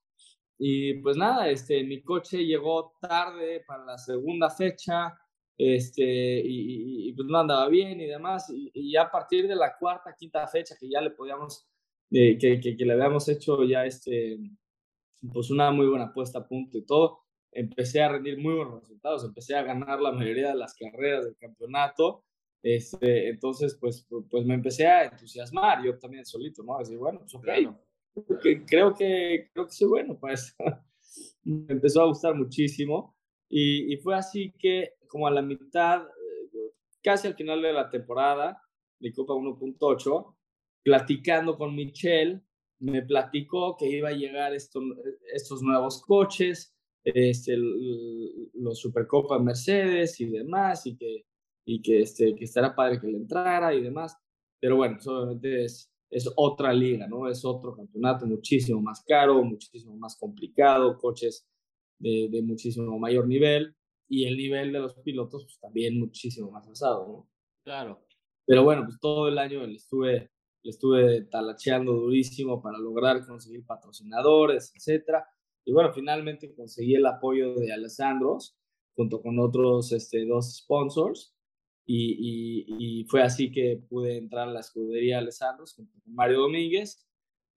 Y 0.58 0.94
pues 0.94 1.16
nada, 1.16 1.48
este, 1.48 1.82
mi 1.84 2.02
coche 2.02 2.44
llegó 2.44 2.92
tarde 3.00 3.64
para 3.66 3.84
la 3.84 3.98
segunda 3.98 4.50
fecha 4.50 5.14
este, 5.56 6.42
y, 6.44 7.12
pues 7.14 7.28
no 7.28 7.38
andaba 7.38 7.68
bien 7.68 8.00
y 8.00 8.06
demás. 8.06 8.50
Y, 8.50 8.92
ya 8.92 9.02
a 9.02 9.10
partir 9.10 9.48
de 9.48 9.56
la 9.56 9.76
cuarta, 9.78 10.14
quinta 10.16 10.46
fecha 10.46 10.76
que 10.78 10.88
ya 10.88 11.00
le 11.00 11.10
podíamos, 11.10 11.66
eh, 12.10 12.38
que, 12.38 12.60
que, 12.60 12.76
que, 12.76 12.84
le 12.84 12.92
habíamos 12.92 13.28
hecho 13.28 13.64
ya 13.64 13.84
este, 13.84 14.38
pues 15.32 15.50
una 15.50 15.70
muy 15.70 15.86
buena 15.86 16.12
puesta 16.12 16.40
a 16.40 16.46
punto 16.46 16.78
y 16.78 16.84
todo, 16.84 17.23
empecé 17.54 18.02
a 18.02 18.10
rendir 18.10 18.38
muy 18.38 18.54
buenos 18.54 18.80
resultados, 18.80 19.24
empecé 19.24 19.56
a 19.56 19.62
ganar 19.62 20.00
la 20.00 20.12
mayoría 20.12 20.48
de 20.48 20.56
las 20.56 20.74
carreras 20.74 21.24
del 21.24 21.36
campeonato 21.36 22.24
este, 22.64 23.28
entonces, 23.28 23.76
pues, 23.78 24.06
pues 24.30 24.46
me 24.46 24.54
empecé 24.54 24.86
a 24.86 25.04
entusiasmar, 25.04 25.84
yo 25.84 25.98
también 25.98 26.24
solito, 26.24 26.62
¿no? 26.62 26.78
Decir, 26.78 26.96
bueno, 26.96 27.20
pues 27.20 27.34
ok, 27.34 28.46
creo, 28.66 28.94
que, 28.94 29.50
creo 29.52 29.66
que 29.66 29.72
soy 29.72 29.88
bueno 29.88 30.16
pues 30.18 30.56
me 31.44 31.74
empezó 31.74 32.00
a 32.00 32.06
gustar 32.06 32.34
muchísimo 32.34 33.14
y, 33.50 33.92
y, 33.92 33.98
fue 33.98 34.14
así 34.14 34.54
que 34.58 34.94
como 35.08 35.26
a 35.26 35.30
la 35.30 35.42
mitad, 35.42 36.04
casi 37.02 37.26
al 37.26 37.34
final 37.34 37.60
de 37.60 37.74
la 37.74 37.90
temporada 37.90 38.62
de 38.98 39.12
Copa 39.12 39.34
1.8, 39.34 40.34
platicando 40.82 41.58
con 41.58 41.76
Michelle, 41.76 42.40
me 42.78 43.02
platicó 43.02 43.76
que 43.76 43.90
iba 43.90 44.08
a 44.08 44.12
llegar 44.12 44.54
estos, 44.54 44.82
estos 45.34 45.62
nuevos 45.62 46.00
coches, 46.00 46.73
este, 47.04 47.56
los 47.56 48.78
Supercopa 48.78 49.38
Mercedes 49.38 50.20
y 50.20 50.26
demás, 50.26 50.86
y 50.86 50.96
que 50.96 51.24
y 51.64 51.82
que, 51.82 52.02
este, 52.02 52.34
que 52.34 52.44
estará 52.44 52.74
padre 52.74 53.00
que 53.00 53.06
le 53.06 53.16
entrara 53.16 53.74
y 53.74 53.82
demás. 53.82 54.16
Pero 54.60 54.76
bueno, 54.76 54.96
pues, 54.96 55.06
obviamente 55.06 55.64
es, 55.64 55.90
es 56.10 56.30
otra 56.36 56.72
liga, 56.72 57.06
¿no? 57.06 57.28
Es 57.28 57.44
otro 57.44 57.74
campeonato 57.74 58.26
muchísimo 58.26 58.80
más 58.80 59.02
caro, 59.06 59.42
muchísimo 59.42 59.96
más 59.96 60.16
complicado, 60.16 60.98
coches 60.98 61.46
de, 61.98 62.28
de 62.30 62.42
muchísimo 62.42 62.98
mayor 62.98 63.26
nivel 63.26 63.74
y 64.08 64.26
el 64.26 64.36
nivel 64.36 64.72
de 64.72 64.80
los 64.80 64.94
pilotos 64.96 65.44
pues 65.44 65.58
también 65.58 65.98
muchísimo 65.98 66.50
más 66.50 66.66
alzado, 66.68 67.06
¿no? 67.06 67.28
Claro. 67.64 68.04
Pero 68.46 68.62
bueno, 68.62 68.84
pues 68.84 68.98
todo 69.00 69.28
el 69.28 69.38
año 69.38 69.66
le 69.66 69.76
estuve, 69.76 70.30
le 70.62 70.70
estuve 70.70 71.22
talacheando 71.22 71.92
durísimo 71.92 72.60
para 72.60 72.78
lograr 72.78 73.26
conseguir 73.26 73.64
patrocinadores, 73.64 74.72
etcétera. 74.74 75.26
Y 75.64 75.72
bueno, 75.72 75.92
finalmente 75.92 76.54
conseguí 76.54 76.94
el 76.94 77.06
apoyo 77.06 77.54
de 77.54 77.72
Alessandros 77.72 78.56
junto 78.94 79.20
con 79.20 79.38
otros 79.38 79.92
este, 79.92 80.24
dos 80.26 80.56
sponsors 80.58 81.34
y, 81.86 82.64
y, 82.78 83.04
fue 83.04 83.22
así 83.22 83.50
que 83.50 83.82
pude 83.88 84.16
entrar 84.16 84.48
a 84.48 84.52
la 84.52 84.60
escudería 84.60 85.18
Alessandros 85.18 85.74
con 85.74 85.90
Mario 86.06 86.40
Domínguez. 86.40 87.06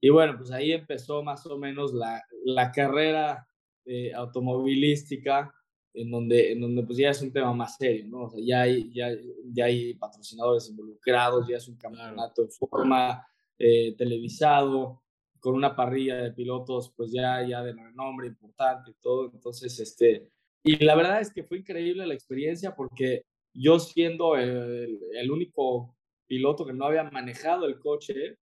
Y 0.01 0.09
bueno, 0.09 0.35
pues 0.37 0.51
ahí 0.51 0.73
empezó 0.73 1.23
más 1.23 1.45
o 1.45 1.57
menos 1.57 1.93
la, 1.93 2.21
la 2.43 2.71
carrera 2.71 3.47
eh, 3.85 4.13
automovilística, 4.13 5.53
en 5.93 6.11
donde, 6.11 6.51
en 6.51 6.61
donde 6.61 6.83
pues 6.83 6.97
ya 6.97 7.09
es 7.09 7.21
un 7.21 7.31
tema 7.31 7.53
más 7.53 7.77
serio, 7.77 8.05
¿no? 8.07 8.23
O 8.23 8.29
sea, 8.29 8.39
ya 8.43 8.61
hay, 8.63 8.91
ya, 8.93 9.09
ya 9.45 9.65
hay 9.65 9.93
patrocinadores 9.93 10.69
involucrados, 10.69 11.47
ya 11.47 11.57
es 11.57 11.67
un 11.67 11.77
campeonato 11.77 12.43
de 12.43 12.49
forma 12.49 13.25
eh, 13.57 13.95
televisado, 13.97 15.01
con 15.47 15.55
una 15.55 15.77
parrilla 15.77 16.17
de 16.17 16.33
pilotos, 16.33 16.91
pues 16.93 17.09
ya, 17.09 17.41
ya 17.47 17.63
de 17.63 17.71
renombre 17.71 18.27
importante 18.27 18.91
y 18.91 18.95
todo. 18.95 19.31
Entonces, 19.33 19.79
este, 19.79 20.27
y 20.61 20.83
la 20.83 20.93
verdad 20.93 21.21
es 21.21 21.31
que 21.31 21.45
fue 21.45 21.59
increíble 21.59 22.05
la 22.05 22.13
experiencia 22.13 22.75
porque 22.75 23.23
yo 23.53 23.79
siendo 23.79 24.35
el, 24.35 24.99
el, 25.13 25.31
único 25.31 25.95
piloto 26.27 26.65
que 26.65 26.73
no 26.73 26.83
había 26.83 27.05
manejado 27.05 27.65
el 27.65 27.79
coche, 27.79 28.39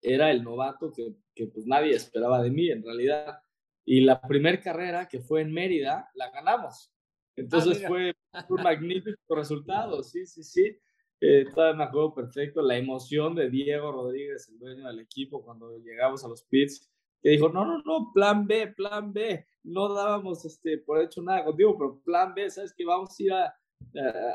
era 0.00 0.30
el 0.30 0.44
novato 0.44 0.92
que, 0.92 1.16
que, 1.34 1.48
pues 1.48 1.66
nadie 1.66 1.96
esperaba 1.96 2.40
de 2.40 2.52
mí 2.52 2.70
en 2.70 2.84
realidad. 2.84 3.40
Y 3.84 4.02
la 4.02 4.20
primera 4.20 4.60
carrera 4.60 5.08
que 5.08 5.18
fue 5.18 5.40
en 5.40 5.52
Mérida, 5.52 6.12
la 6.14 6.30
ganamos. 6.30 6.92
Entonces 7.34 7.82
ah, 7.84 7.88
fue 7.88 8.14
un 8.50 8.62
magnífico 8.62 9.34
resultado, 9.34 10.00
sí, 10.04 10.24
sí, 10.26 10.44
sí. 10.44 10.78
Eh, 11.20 11.44
todavía 11.54 11.76
me 11.76 11.84
acuerdo 11.84 12.14
perfecto 12.14 12.62
la 12.62 12.78
emoción 12.78 13.34
de 13.34 13.50
Diego 13.50 13.92
Rodríguez, 13.92 14.48
el 14.48 14.58
dueño 14.58 14.86
del 14.86 15.00
equipo, 15.00 15.42
cuando 15.44 15.78
llegamos 15.78 16.24
a 16.24 16.28
los 16.28 16.44
pits, 16.44 16.90
que 17.22 17.30
dijo, 17.30 17.50
no, 17.50 17.66
no, 17.66 17.82
no, 17.82 18.10
plan 18.14 18.46
B, 18.46 18.68
plan 18.68 19.12
B. 19.12 19.44
No 19.62 19.92
dábamos 19.92 20.44
este, 20.46 20.78
por 20.78 21.02
hecho 21.02 21.22
nada 21.22 21.44
contigo, 21.44 21.76
pero 21.78 22.00
plan 22.02 22.32
B, 22.34 22.48
¿sabes 22.50 22.72
que 22.74 22.86
Vamos 22.86 23.10
a 23.10 23.22
ir 23.22 23.32
a, 23.32 23.54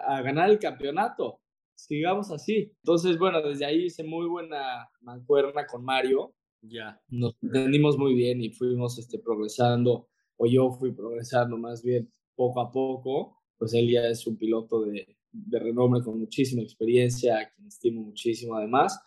a, 0.08 0.22
ganar 0.22 0.50
el 0.52 0.60
campeonato. 0.60 1.40
Sigamos 1.74 2.32
así. 2.32 2.72
Entonces, 2.84 3.18
bueno, 3.18 3.42
desde 3.42 3.66
ahí 3.66 3.86
hice 3.86 4.04
muy 4.04 4.28
buena 4.28 4.88
mancuerna 5.02 5.66
con 5.66 5.84
Mario. 5.84 6.36
Ya. 6.62 7.02
Nos 7.10 7.36
entendimos 7.42 7.98
muy 7.98 8.14
bien 8.14 8.42
y 8.42 8.52
fuimos 8.52 8.98
este, 9.00 9.20
progresando, 9.20 10.08
o 10.38 10.46
yo 10.46 10.72
fui 10.72 10.92
progresando 10.92 11.58
más 11.58 11.84
bien 11.84 12.12
poco 12.36 12.62
a 12.62 12.72
poco. 12.72 13.42
Pues 13.58 13.74
él 13.74 13.90
ya 13.90 14.08
es 14.08 14.28
un 14.28 14.38
piloto 14.38 14.82
de, 14.82 15.18
de 15.46 15.60
renombre 15.60 16.02
con 16.02 16.20
muchísima 16.20 16.62
experiencia, 16.62 17.40
a 17.40 17.50
quien 17.50 17.68
estimo 17.68 18.02
muchísimo 18.02 18.56
además. 18.56 19.00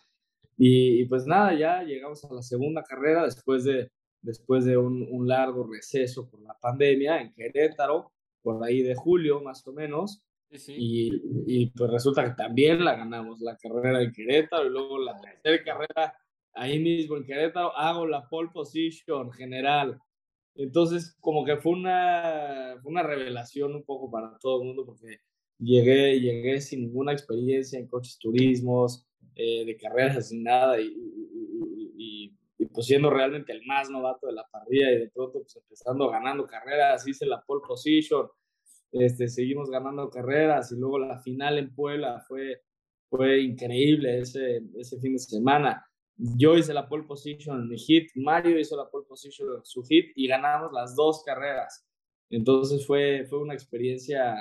Y, 0.56 1.04
pues 1.06 1.26
nada, 1.26 1.54
ya 1.54 1.82
llegamos 1.82 2.24
a 2.24 2.34
la 2.34 2.42
segunda 2.42 2.82
carrera 2.82 3.24
después 3.24 3.64
de, 3.64 3.90
después 4.20 4.64
de 4.64 4.76
un, 4.76 5.06
un 5.10 5.28
largo 5.28 5.68
receso 5.72 6.28
por 6.28 6.42
la 6.42 6.54
pandemia 6.60 7.20
en 7.20 7.32
Querétaro, 7.32 8.12
por 8.42 8.62
ahí 8.64 8.82
de 8.82 8.94
julio 8.94 9.40
más 9.40 9.66
o 9.66 9.72
menos. 9.72 10.22
Y, 10.50 11.10
y, 11.46 11.66
pues 11.70 11.90
resulta 11.90 12.24
que 12.24 12.34
también 12.34 12.84
la 12.84 12.96
ganamos, 12.96 13.40
la 13.40 13.56
carrera 13.56 14.02
en 14.02 14.12
Querétaro 14.12 14.66
y 14.66 14.70
luego 14.70 14.98
la 14.98 15.20
tercera 15.20 15.62
carrera 15.62 16.14
ahí 16.54 16.78
mismo 16.78 17.16
en 17.16 17.24
Querétaro 17.24 17.76
hago 17.76 18.06
la 18.06 18.28
pole 18.28 18.50
position 18.52 19.30
general. 19.30 20.00
Entonces 20.54 21.16
como 21.20 21.44
que 21.44 21.56
fue 21.58 21.72
una, 21.72 22.74
una 22.84 23.02
revelación 23.02 23.74
un 23.74 23.84
poco 23.84 24.10
para 24.10 24.38
todo 24.38 24.62
el 24.62 24.68
mundo 24.68 24.84
porque 24.86 25.20
llegué, 25.58 26.20
llegué 26.20 26.60
sin 26.60 26.82
ninguna 26.82 27.12
experiencia 27.12 27.78
en 27.78 27.86
coches 27.86 28.18
turismos, 28.18 29.06
eh, 29.34 29.64
de 29.64 29.76
carreras, 29.76 30.28
sin 30.28 30.42
nada 30.42 30.80
y, 30.80 30.86
y, 31.96 32.34
y, 32.58 32.66
pues 32.66 32.86
siendo 32.86 33.10
realmente 33.10 33.52
el 33.52 33.64
más 33.66 33.88
novato 33.90 34.26
de 34.26 34.32
la 34.32 34.44
parrilla 34.50 34.90
y 34.92 34.98
de 34.98 35.10
pronto 35.10 35.40
pues 35.40 35.56
empezando 35.56 36.10
ganando 36.10 36.46
carreras, 36.46 37.06
hice 37.06 37.24
la 37.26 37.42
pole 37.42 37.62
position 37.66 38.28
este, 38.92 39.28
seguimos 39.28 39.70
ganando 39.70 40.08
carreras 40.10 40.72
y 40.72 40.76
luego 40.76 40.98
la 40.98 41.18
final 41.20 41.58
en 41.58 41.74
Puebla 41.74 42.20
fue, 42.26 42.62
fue 43.10 43.40
increíble 43.42 44.18
ese, 44.20 44.62
ese 44.76 44.98
fin 45.00 45.12
de 45.12 45.18
semana. 45.18 45.84
Yo 46.16 46.56
hice 46.56 46.72
la 46.74 46.88
pole 46.88 47.04
position 47.04 47.60
en 47.60 47.68
mi 47.68 47.78
hit, 47.78 48.10
Mario 48.16 48.58
hizo 48.58 48.76
la 48.76 48.88
pole 48.90 49.06
position 49.06 49.56
en 49.56 49.64
su 49.64 49.82
hit 49.84 50.06
y 50.16 50.26
ganamos 50.26 50.72
las 50.72 50.96
dos 50.96 51.22
carreras. 51.24 51.86
Entonces 52.30 52.86
fue, 52.86 53.26
fue 53.28 53.40
una 53.40 53.54
experiencia 53.54 54.34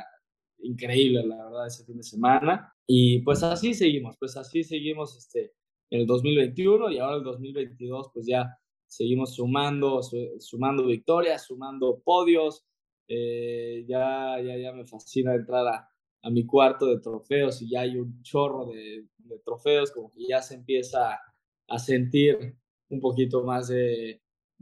increíble, 0.59 1.25
la 1.25 1.43
verdad, 1.45 1.67
ese 1.67 1.85
fin 1.85 1.97
de 1.97 2.03
semana. 2.03 2.73
Y 2.85 3.19
pues 3.19 3.43
así 3.43 3.73
seguimos, 3.73 4.15
pues 4.17 4.37
así 4.37 4.63
seguimos 4.63 5.17
este, 5.17 5.53
en 5.89 6.01
el 6.01 6.07
2021 6.07 6.91
y 6.91 6.99
ahora 6.99 7.17
el 7.17 7.23
2022 7.23 8.11
pues 8.13 8.25
ya 8.25 8.57
seguimos 8.87 9.35
sumando, 9.35 10.01
sumando 10.39 10.85
victorias, 10.85 11.45
sumando 11.45 12.01
podios, 12.03 12.65
eh, 13.07 13.85
ya, 13.87 14.39
ya, 14.41 14.57
ya 14.57 14.73
me 14.73 14.85
fascina 14.85 15.35
entrar 15.35 15.67
a, 15.67 15.89
a 16.27 16.29
mi 16.29 16.45
cuarto 16.45 16.87
de 16.87 16.99
trofeos 16.99 17.61
y 17.61 17.69
ya 17.69 17.81
hay 17.81 17.97
un 17.97 18.21
chorro 18.21 18.65
de, 18.65 19.05
trofeos, 19.43 19.91
como 19.91 20.09
que 20.09 20.25
ya 20.27 20.41
se 20.41 20.55
empieza 20.55 21.19
a 21.67 21.79
sentir 21.79 22.55
un 22.89 22.99
poquito 22.99 23.43
más 23.43 23.67
de, 23.67 24.21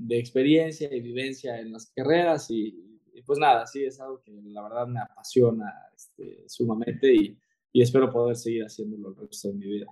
experiencia 0.10 0.94
y 0.94 1.00
vivencia 1.02 1.60
en 1.60 1.72
las 1.72 1.92
carreras 1.96 2.52
y, 2.52 2.85
pues 3.24 3.40
nada, 3.40 3.66
sí, 3.66 3.84
es 3.84 4.00
algo 4.00 4.22
que 4.22 4.32
la 4.32 4.64
verdad 4.64 4.88
me 4.88 5.00
apasiona 5.00 5.74
este, 5.96 6.44
sumamente 6.48 7.14
y, 7.14 7.40
y 7.72 7.82
espero 7.82 8.12
poder 8.12 8.36
seguir 8.36 8.64
haciéndolo 8.64 9.10
el 9.10 9.16
resto 9.16 9.50
de 9.50 9.54
mi 9.54 9.66
vida. 9.66 9.88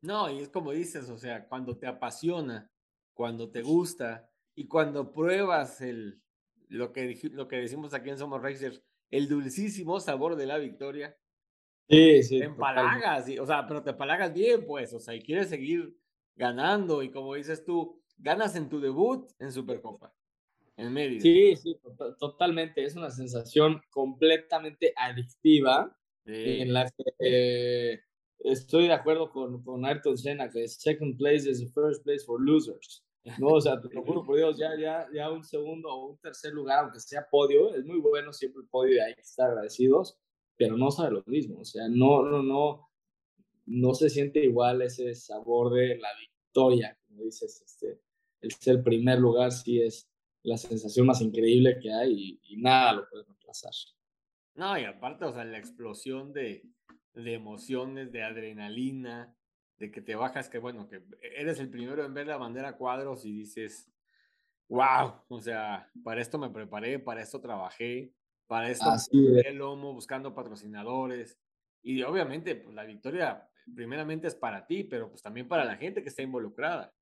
No, 0.00 0.30
y 0.30 0.38
es 0.38 0.48
como 0.48 0.72
dices, 0.72 1.08
o 1.10 1.18
sea, 1.18 1.46
cuando 1.48 1.76
te 1.76 1.86
apasiona, 1.86 2.70
cuando 3.14 3.50
te 3.50 3.62
gusta 3.62 4.30
y 4.54 4.68
cuando 4.68 5.12
pruebas 5.12 5.80
el, 5.80 6.22
lo, 6.68 6.92
que, 6.92 7.18
lo 7.32 7.48
que 7.48 7.56
decimos 7.56 7.94
aquí 7.94 8.10
en 8.10 8.18
Somos 8.18 8.42
Racers, 8.42 8.82
el 9.10 9.28
dulcísimo 9.28 10.00
sabor 10.00 10.36
de 10.36 10.46
la 10.46 10.58
victoria. 10.58 11.16
Sí, 11.88 12.22
sí. 12.22 12.38
Te 12.38 12.44
empalagas, 12.44 13.26
o 13.40 13.46
sea, 13.46 13.66
pero 13.66 13.82
te 13.82 13.90
empalagas 13.90 14.32
bien, 14.32 14.64
pues, 14.66 14.92
o 14.92 15.00
sea, 15.00 15.14
y 15.14 15.22
quieres 15.22 15.48
seguir 15.48 15.96
ganando 16.36 17.02
y 17.02 17.10
como 17.10 17.34
dices 17.34 17.64
tú, 17.64 18.00
ganas 18.18 18.54
en 18.56 18.68
tu 18.68 18.80
debut 18.80 19.30
en 19.38 19.52
Supercopa, 19.52 20.14
en 20.78 20.92
medio. 20.92 21.20
Sí, 21.20 21.56
sí, 21.56 21.76
totalmente. 22.18 22.84
Es 22.84 22.96
una 22.96 23.10
sensación 23.10 23.82
completamente 23.90 24.92
adictiva 24.96 25.94
en 26.24 26.72
la 26.72 26.88
que 26.90 27.04
eh, 27.18 28.00
estoy 28.38 28.86
de 28.86 28.92
acuerdo 28.92 29.30
con, 29.30 29.62
con 29.62 29.84
Ayrton 29.84 30.16
Senna, 30.16 30.50
que 30.50 30.68
second 30.68 31.16
place 31.18 31.48
is 31.48 31.60
the 31.60 31.68
first 31.68 32.02
place 32.04 32.24
for 32.24 32.40
losers. 32.40 33.04
No, 33.38 33.48
o 33.48 33.60
sea, 33.60 33.80
te 33.80 33.92
lo 33.92 34.02
juro 34.04 34.24
por 34.24 34.36
Dios, 34.36 34.56
ya, 34.56 34.70
ya, 34.78 35.06
ya 35.12 35.30
un 35.30 35.44
segundo 35.44 35.90
o 35.90 36.10
un 36.10 36.18
tercer 36.18 36.52
lugar, 36.52 36.84
aunque 36.84 37.00
sea 37.00 37.26
podio, 37.28 37.74
es 37.74 37.84
muy 37.84 37.98
bueno 37.98 38.32
siempre 38.32 38.62
el 38.62 38.68
podio 38.68 38.96
y 38.96 39.00
hay 39.00 39.14
que 39.14 39.20
estar 39.20 39.50
agradecidos, 39.50 40.18
pero 40.56 40.78
no 40.78 40.90
sabe 40.90 41.10
lo 41.10 41.24
mismo, 41.26 41.60
o 41.60 41.64
sea, 41.64 41.88
no, 41.88 42.22
no, 42.22 42.42
no, 42.42 42.88
no 43.66 43.94
se 43.94 44.08
siente 44.08 44.42
igual 44.42 44.80
ese 44.80 45.14
sabor 45.14 45.74
de 45.74 45.98
la 45.98 46.08
victoria, 46.18 46.98
como 47.06 47.24
dices, 47.24 47.60
este, 47.60 48.00
el 48.40 48.52
ser 48.52 48.82
primer 48.82 49.18
lugar 49.18 49.52
sí 49.52 49.82
es 49.82 50.07
la 50.42 50.56
sensación 50.56 51.06
más 51.06 51.20
increíble 51.20 51.78
que 51.80 51.92
hay 51.92 52.40
y, 52.42 52.56
nada 52.56 52.94
lo 52.94 53.08
puede 53.08 53.24
reemplazar. 53.24 53.72
No, 54.54 54.78
y 54.78 54.84
aparte, 54.84 55.24
o 55.24 55.32
sea, 55.32 55.44
la 55.44 55.58
explosión 55.58 56.32
de, 56.32 56.64
de 57.14 57.34
emociones, 57.34 58.10
de 58.12 58.22
adrenalina, 58.22 59.34
de 59.78 59.90
que 59.90 60.00
te 60.00 60.16
bajas, 60.16 60.48
que 60.48 60.58
bueno, 60.58 60.88
que 60.88 61.02
eres 61.36 61.60
el 61.60 61.70
primero 61.70 62.04
en 62.04 62.14
ver 62.14 62.26
la 62.26 62.36
bandera 62.36 62.76
cuadros 62.76 63.24
y 63.24 63.32
dices, 63.32 63.88
wow, 64.68 65.22
o 65.28 65.40
sea, 65.40 65.90
para 66.02 66.20
esto 66.20 66.38
me 66.38 66.50
preparé, 66.50 66.98
para 66.98 67.22
esto 67.22 67.40
trabajé, 67.40 68.12
para 68.46 68.70
esto 68.70 68.90
el 69.12 69.56
lomo 69.56 69.92
buscando 69.92 70.34
patrocinadores 70.34 71.38
y 71.82 72.02
obviamente 72.02 72.56
pues 72.56 72.74
la 72.74 72.84
victoria 72.84 73.48
primeramente 73.74 74.26
es 74.26 74.34
para 74.34 74.66
ti, 74.66 74.84
pero 74.84 75.10
pues 75.10 75.22
también 75.22 75.46
para 75.46 75.64
la 75.64 75.76
gente 75.76 76.02
que 76.02 76.08
está 76.08 76.22
involucrada. 76.22 76.92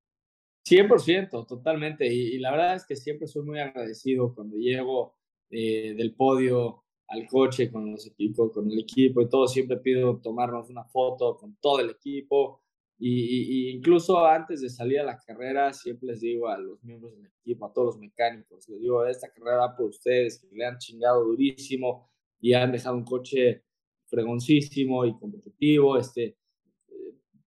100%, 0.67 1.47
totalmente. 1.47 2.07
Y, 2.13 2.39
la 2.39 2.51
verdad 2.51 2.75
es 2.75 2.87
que 2.87 2.97
siempre 2.97 3.27
soy 3.27 3.43
muy 3.45 3.61
agradecido 3.61 4.35
cuando 4.35 4.57
llego 4.57 5.15
eh, 5.51 5.95
del 5.97 6.15
podio 6.15 6.85
al 7.09 7.27
coche 7.29 7.71
con 7.71 7.93
los 7.93 8.07
equipos, 8.07 8.53
con 8.53 8.71
el 8.71 8.81
equipo 8.81 9.23
y 9.23 9.29
todo. 9.29 9.47
Siempre 9.47 9.77
pido 9.79 10.21
tomarnos 10.21 10.69
una 10.69 10.85
foto 10.85 11.37
con 11.37 11.57
todo 11.61 11.81
el 11.81 11.91
equipo. 11.91 12.63
Y, 12.99 13.71
incluso 13.71 14.25
antes 14.25 14.63
de 14.63 14.71
salir 14.71 15.01
a 15.01 15.05
la 15.05 15.19
carrera, 15.19 15.73
siempre 15.73 16.09
les 16.09 16.21
digo 16.21 16.49
a 16.49 16.59
los 16.59 16.83
miembros 16.83 17.15
del 17.17 17.27
equipo, 17.27 17.67
a 17.67 17.73
todos 17.73 17.89
los 17.89 17.99
mecánicos, 17.99 18.67
les 18.69 18.81
digo, 18.81 19.05
esta 19.05 19.31
carrera 19.31 19.59
va 19.59 19.77
por 19.77 19.87
ustedes, 19.87 20.41
que 20.41 20.49
le 20.57 20.65
han 20.65 20.79
chingado 20.79 21.25
durísimo 21.25 22.11
y 22.41 22.55
han 22.55 22.73
dejado 22.73 22.97
un 22.97 23.05
coche 23.05 23.65
fregoncísimo 24.07 25.05
y 25.05 25.17
competitivo. 25.19 25.99
Este, 25.99 26.39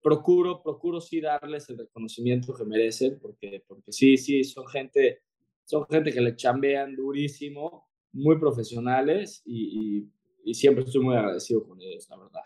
procuro, 0.10 0.64
procuro 0.64 1.00
sí 1.00 1.22
darles 1.22 1.70
el 1.70 1.78
reconocimiento 1.78 2.54
que 2.54 2.66
merecen, 2.66 3.20
porque, 3.20 3.64
porque 3.68 3.92
sí, 3.92 4.18
sí, 4.18 4.44
son 4.44 4.68
gente, 4.68 5.22
son 5.66 5.86
gente 5.88 6.12
que 6.12 6.22
le 6.22 6.36
chambean 6.36 6.96
durísimo, 6.96 7.88
muy 8.12 8.40
profesionales 8.40 9.44
y, 9.46 10.10
y 10.44 10.54
siempre 10.56 10.84
estoy 10.84 11.04
muy 11.04 11.16
agradecido 11.16 11.64
con 11.68 11.80
ellos, 11.80 12.08
la 12.10 12.18
verdad. 12.18 12.42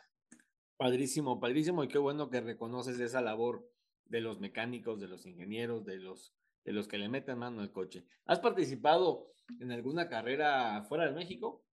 Padrísimo, 0.75 1.39
padrísimo 1.39 1.83
y 1.85 1.87
qué 1.87 1.97
bueno 1.97 2.29
que 2.29 2.41
reconoces 2.41 2.99
esa 2.99 3.21
labor 3.21 3.65
de 4.05 4.19
los 4.19 4.41
mecánicos, 4.41 4.99
de 4.99 5.07
los 5.07 5.25
ingenieros, 5.25 5.85
de 5.85 5.97
los, 5.97 6.35
de 6.65 6.73
los 6.73 6.89
que 6.89 6.97
le 6.97 7.07
meten 7.07 7.39
mano 7.39 7.61
al 7.61 7.71
coche. 7.71 8.03
¿Has 8.25 8.39
participado 8.39 9.31
en 9.61 9.71
alguna 9.71 10.09
carrera 10.09 10.83
fuera 10.89 11.05
de 11.05 11.13
México? 11.13 11.63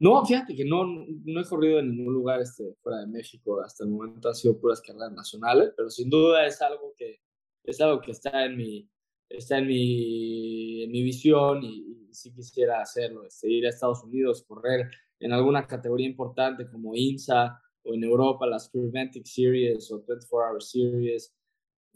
No, 0.00 0.24
fíjate 0.24 0.56
que 0.56 0.64
no, 0.64 0.84
no 0.84 1.40
he 1.40 1.44
corrido 1.44 1.78
en 1.78 1.90
ningún 1.94 2.14
lugar 2.14 2.40
este, 2.40 2.74
fuera 2.82 3.00
de 3.00 3.06
México. 3.06 3.60
Hasta 3.60 3.84
el 3.84 3.90
momento 3.90 4.28
han 4.28 4.34
sido 4.34 4.58
puras 4.58 4.80
carreras 4.80 5.12
nacionales, 5.12 5.72
pero 5.76 5.90
sin 5.90 6.08
duda 6.08 6.46
es 6.46 6.60
algo 6.62 6.94
que, 6.96 7.20
es 7.64 7.80
algo 7.80 8.00
que 8.00 8.12
está 8.12 8.46
en 8.46 8.56
mi, 8.56 8.90
está 9.28 9.58
en 9.58 9.66
mi, 9.66 10.84
en 10.84 10.90
mi 10.90 11.02
visión 11.02 11.62
y, 11.62 12.08
y 12.08 12.14
sí 12.14 12.32
quisiera 12.32 12.80
hacerlo, 12.80 13.24
este, 13.26 13.50
ir 13.50 13.66
a 13.66 13.68
Estados 13.68 14.02
Unidos, 14.02 14.42
correr 14.48 14.90
en 15.20 15.32
alguna 15.32 15.66
categoría 15.66 16.06
importante 16.08 16.66
como 16.68 16.94
INSA 16.94 17.60
o 17.84 17.94
en 17.94 18.04
Europa 18.04 18.46
las 18.46 18.68
Preventic 18.70 19.26
Series 19.26 19.90
o 19.92 20.02
24 20.06 20.52
Hour 20.52 20.62
Series. 20.62 21.34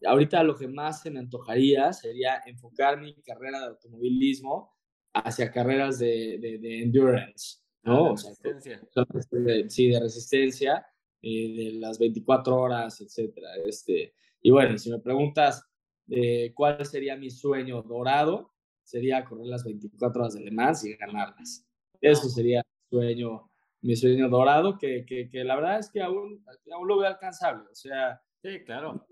Ahorita 0.05 0.43
lo 0.43 0.57
que 0.57 0.69
más 0.69 1.05
me 1.07 1.19
antojaría 1.19 1.93
sería 1.93 2.43
enfocar 2.47 3.01
mi 3.01 3.15
carrera 3.23 3.61
de 3.61 3.67
automovilismo 3.67 4.75
hacia 5.15 5.51
carreras 5.51 5.99
de, 5.99 6.39
de, 6.61 6.83
endurance, 6.83 7.59
¿no? 7.85 8.13
Resistencia. 8.13 8.81
sí, 9.69 9.89
de 9.89 10.01
resistencia, 10.01 10.87
eh, 11.23 11.55
de 11.57 11.73
las 11.79 11.99
24 11.99 12.57
horas, 12.57 13.01
etcétera. 13.01 13.49
Este, 13.65 14.15
y 14.41 14.51
bueno, 14.51 14.77
si 14.79 14.91
me 14.91 14.99
preguntas 14.99 15.65
eh, 16.09 16.53
cuál 16.55 16.85
sería 16.85 17.17
mi 17.17 17.31
sueño 17.31 17.83
dorado, 17.83 18.53
sería 18.83 19.25
correr 19.25 19.47
las 19.47 19.65
24 19.65 20.23
horas 20.23 20.35
de 20.35 20.41
Le 20.41 20.51
Mans 20.51 20.85
y 20.85 20.95
ganarlas. 20.95 21.67
Eso 22.01 22.29
sería 22.29 22.63
sueño, 22.91 23.51
mi 23.81 23.97
sueño 23.97 24.29
dorado, 24.29 24.79
que, 24.79 25.05
que, 25.07 25.31
que 25.31 25.45
la 25.45 25.57
verdad 25.57 25.79
es 25.79 25.91
que 25.91 26.03
aún, 26.03 26.45
aún 26.73 26.89
lo 26.89 26.99
veo 26.99 27.09
alcanzable. 27.09 27.65
O 27.71 27.75
sea, 27.75 28.21
sí, 28.43 28.63
claro. 28.65 29.07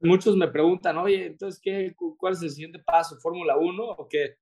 Muchos 0.00 0.36
me 0.36 0.48
preguntan, 0.48 0.98
oye, 0.98 1.26
entonces, 1.26 1.60
¿qué, 1.62 1.94
¿cuál 2.18 2.34
es 2.34 2.42
el 2.42 2.50
siguiente 2.50 2.78
paso? 2.80 3.16
¿Fórmula 3.16 3.56
1 3.56 3.82
o 3.82 4.06
qué? 4.06 4.36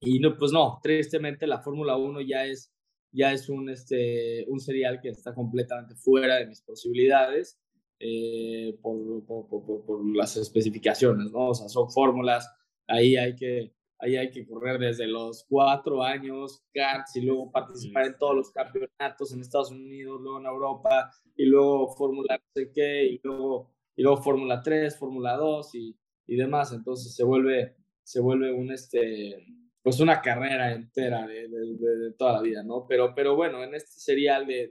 Y 0.00 0.18
no, 0.20 0.36
pues 0.36 0.52
no, 0.52 0.78
tristemente 0.82 1.46
la 1.46 1.60
Fórmula 1.60 1.96
1 1.96 2.20
ya 2.22 2.46
es, 2.46 2.72
ya 3.16 3.32
es 3.32 3.48
un, 3.48 3.70
este, 3.70 4.44
un 4.48 4.60
serial 4.60 5.00
que 5.00 5.08
está 5.08 5.34
completamente 5.34 5.94
fuera 5.94 6.36
de 6.36 6.46
mis 6.46 6.60
posibilidades 6.62 7.58
eh, 7.98 8.76
por, 8.82 9.24
por, 9.24 9.48
por, 9.48 9.84
por, 9.84 10.16
las 10.16 10.36
especificaciones, 10.36 11.32
¿no? 11.32 11.48
O 11.48 11.54
sea, 11.54 11.68
son 11.68 11.90
fórmulas, 11.90 12.48
ahí 12.86 13.16
hay 13.16 13.34
que, 13.34 13.72
Ahí 13.98 14.16
hay 14.16 14.30
que 14.30 14.46
correr 14.46 14.78
desde 14.78 15.06
los 15.06 15.46
cuatro 15.48 16.02
años, 16.02 16.62
karts, 16.74 17.16
y 17.16 17.22
luego 17.22 17.50
participar 17.50 18.06
en 18.06 18.18
todos 18.18 18.36
los 18.36 18.50
campeonatos 18.50 19.32
en 19.32 19.40
Estados 19.40 19.70
Unidos, 19.70 20.20
luego 20.20 20.38
en 20.38 20.46
Europa, 20.46 21.10
y 21.34 21.46
luego 21.46 21.88
Fórmula 21.96 22.36
no 22.36 22.44
sé 22.54 22.70
qué, 22.74 23.06
y 23.06 23.20
luego, 23.22 23.72
y 23.96 24.02
luego 24.02 24.22
Fórmula 24.22 24.60
3, 24.60 24.98
Fórmula 24.98 25.36
2 25.36 25.74
y, 25.76 25.96
y, 26.26 26.36
demás. 26.36 26.72
Entonces 26.72 27.14
se 27.14 27.24
vuelve, 27.24 27.74
se 28.02 28.20
vuelve 28.20 28.52
un, 28.52 28.70
este, 28.70 29.46
pues 29.86 30.00
una 30.00 30.20
carrera 30.20 30.72
entera 30.72 31.24
de, 31.28 31.46
de, 31.46 31.76
de, 31.76 32.12
toda 32.14 32.32
la 32.32 32.42
vida, 32.42 32.64
¿no? 32.64 32.88
Pero, 32.88 33.14
pero 33.14 33.36
bueno, 33.36 33.62
en 33.62 33.72
este 33.72 34.00
serial 34.00 34.44
de, 34.44 34.66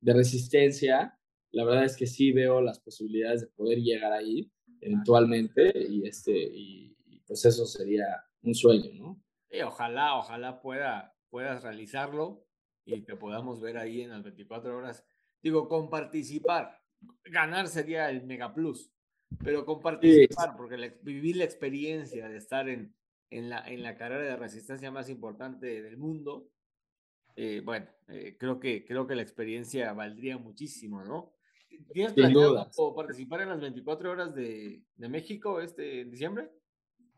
de 0.00 0.12
resistencia, 0.14 1.18
la 1.50 1.66
verdad 1.66 1.84
es 1.84 1.98
que 1.98 2.06
sí 2.06 2.32
veo 2.32 2.62
las 2.62 2.80
posibilidades 2.80 3.42
de 3.42 3.48
poder 3.48 3.80
llegar 3.80 4.10
ahí 4.10 4.50
eventualmente 4.80 5.70
y, 5.86 6.08
este, 6.08 6.32
y, 6.32 6.96
y 7.04 7.20
pues 7.26 7.44
eso 7.44 7.66
sería 7.66 8.06
un 8.40 8.54
sueño, 8.54 8.90
¿no? 8.94 9.22
Sí, 9.50 9.60
ojalá, 9.60 10.16
ojalá 10.16 10.62
pueda, 10.62 11.14
puedas 11.28 11.62
realizarlo 11.62 12.46
y 12.86 13.04
que 13.04 13.16
podamos 13.16 13.60
ver 13.60 13.76
ahí 13.76 14.00
en 14.00 14.12
las 14.12 14.22
24 14.22 14.74
horas. 14.74 15.04
Digo, 15.42 15.68
con 15.68 15.90
participar, 15.90 16.80
ganar 17.26 17.68
sería 17.68 18.08
el 18.08 18.24
mega 18.24 18.54
plus, 18.54 18.90
pero 19.44 19.66
con 19.66 19.82
participar, 19.82 20.56
porque 20.56 20.98
vivir 21.02 21.36
la 21.36 21.44
experiencia 21.44 22.30
de 22.30 22.38
estar 22.38 22.70
en, 22.70 22.94
en, 23.32 23.48
la, 23.48 23.66
en 23.66 23.82
la 23.82 23.96
carrera 23.96 24.22
de 24.22 24.36
resistencia 24.36 24.90
más 24.90 25.08
importante 25.08 25.82
del 25.82 25.96
mundo, 25.96 26.50
eh, 27.34 27.62
bueno, 27.64 27.86
eh, 28.08 28.36
creo, 28.38 28.60
que, 28.60 28.84
creo 28.84 29.06
que 29.06 29.14
la 29.14 29.22
experiencia 29.22 29.92
valdría 29.92 30.36
muchísimo, 30.36 31.02
¿no? 31.02 31.32
¿Tienes 31.92 32.12
planeado 32.12 32.94
participar 32.94 33.40
en 33.40 33.48
las 33.48 33.60
24 33.60 34.10
horas 34.10 34.34
de, 34.34 34.82
de 34.94 35.08
México 35.08 35.60
este 35.60 36.04
diciembre? 36.04 36.50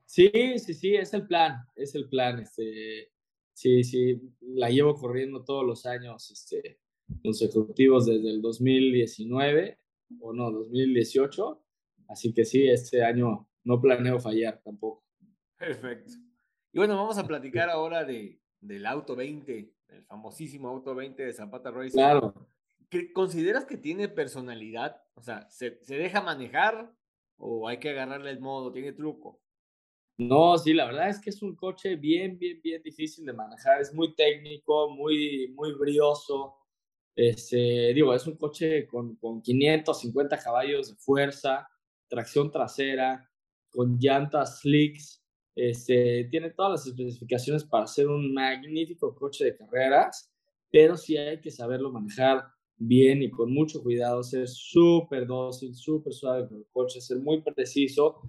Sí, 0.05 0.31
sí, 0.59 0.75
sí, 0.75 0.95
es 0.95 1.13
el 1.15 1.27
plan, 1.27 1.57
es 1.75 1.95
el 1.95 2.09
plan. 2.09 2.39
Este, 2.39 3.11
sí, 3.53 3.83
sí, 3.83 4.21
la 4.41 4.71
llevo 4.71 4.95
corriendo 4.95 5.45
todos 5.45 5.67
los 5.67 5.87
años 5.87 6.31
este, 6.31 6.79
consecutivos 7.23 8.07
desde 8.07 8.31
el 8.31 8.41
2019 8.41 9.81
o 10.21 10.33
no, 10.33 10.53
2018. 10.53 11.61
Así 12.09 12.33
que 12.33 12.45
sí, 12.45 12.69
este 12.69 13.03
año 13.03 13.49
no 13.65 13.81
planeo 13.81 14.21
fallar 14.21 14.61
tampoco. 14.63 15.04
Perfecto. 15.59 16.13
Y 16.73 16.79
bueno, 16.79 16.97
vamos 16.97 17.19
a 17.19 17.27
platicar 17.27 17.71
ahora 17.71 18.05
de, 18.05 18.41
del 18.61 18.87
Auto 18.87 19.15
20 19.15 19.75
el 19.89 20.05
famosísimo 20.05 20.69
Auto 20.69 20.95
20 20.95 21.25
de 21.25 21.33
Zapata 21.33 21.71
Racing. 21.71 21.99
Claro. 21.99 22.35
¿Consideras 23.13 23.65
que 23.65 23.77
tiene 23.77 24.09
personalidad? 24.09 25.03
O 25.15 25.23
sea, 25.23 25.49
¿se, 25.51 25.83
¿se, 25.83 25.97
deja 25.97 26.21
manejar 26.21 26.93
o 27.37 27.69
hay 27.69 27.79
que 27.79 27.91
agarrarle 27.91 28.31
el 28.31 28.41
modo? 28.41 28.73
¿Tiene 28.73 28.93
truco? 28.93 29.41
No, 30.17 30.57
sí, 30.59 30.73
la 30.73 30.87
verdad 30.87 31.09
es 31.09 31.21
que 31.21 31.31
es 31.31 31.43
un 31.43 31.57
coche 31.57 31.97
bien, 31.97 32.39
bien, 32.39 32.61
bien 32.63 32.83
difícil 32.83 33.27
de 33.27 33.33
manejar. 33.33 33.81
Es 33.81 33.93
muy 33.93 34.15
técnico, 34.15 34.89
muy, 34.91 35.53
muy 35.57 35.73
brioso. 35.73 36.55
Este, 37.17 37.93
digo, 37.95 38.15
es 38.15 38.27
un 38.27 38.37
coche 38.37 38.87
con, 38.87 39.17
con 39.17 39.43
550 39.43 40.39
caballos 40.39 40.91
de 40.91 40.97
fuerza, 40.97 41.69
tracción 42.09 42.51
trasera, 42.53 43.29
con 43.71 43.99
llantas 43.99 44.61
slicks. 44.61 45.24
Este, 45.57 46.25
tiene 46.31 46.51
todas 46.51 46.73
las 46.73 46.87
especificaciones 46.87 47.65
para 47.65 47.87
ser 47.87 48.09
un 48.09 48.33
magnífico 48.33 49.15
coche 49.15 49.45
de 49.45 49.57
carreras, 49.57 50.33
pero 50.71 50.97
sí 50.97 51.17
hay 51.17 51.41
que 51.41 51.51
saberlo 51.51 51.93
manejar 51.93 52.45
bien 52.77 53.23
y 53.23 53.31
con 53.31 53.53
mucho 53.53 53.83
cuidado, 53.83 54.23
ser 54.23 54.49
súper 54.49 55.27
dócil, 55.27 55.75
súper 55.75 56.13
suave 56.13 56.49
con 56.49 56.59
el 56.59 56.67
coche, 56.73 57.01
ser 57.01 57.19
muy 57.19 57.41
preciso 57.43 58.21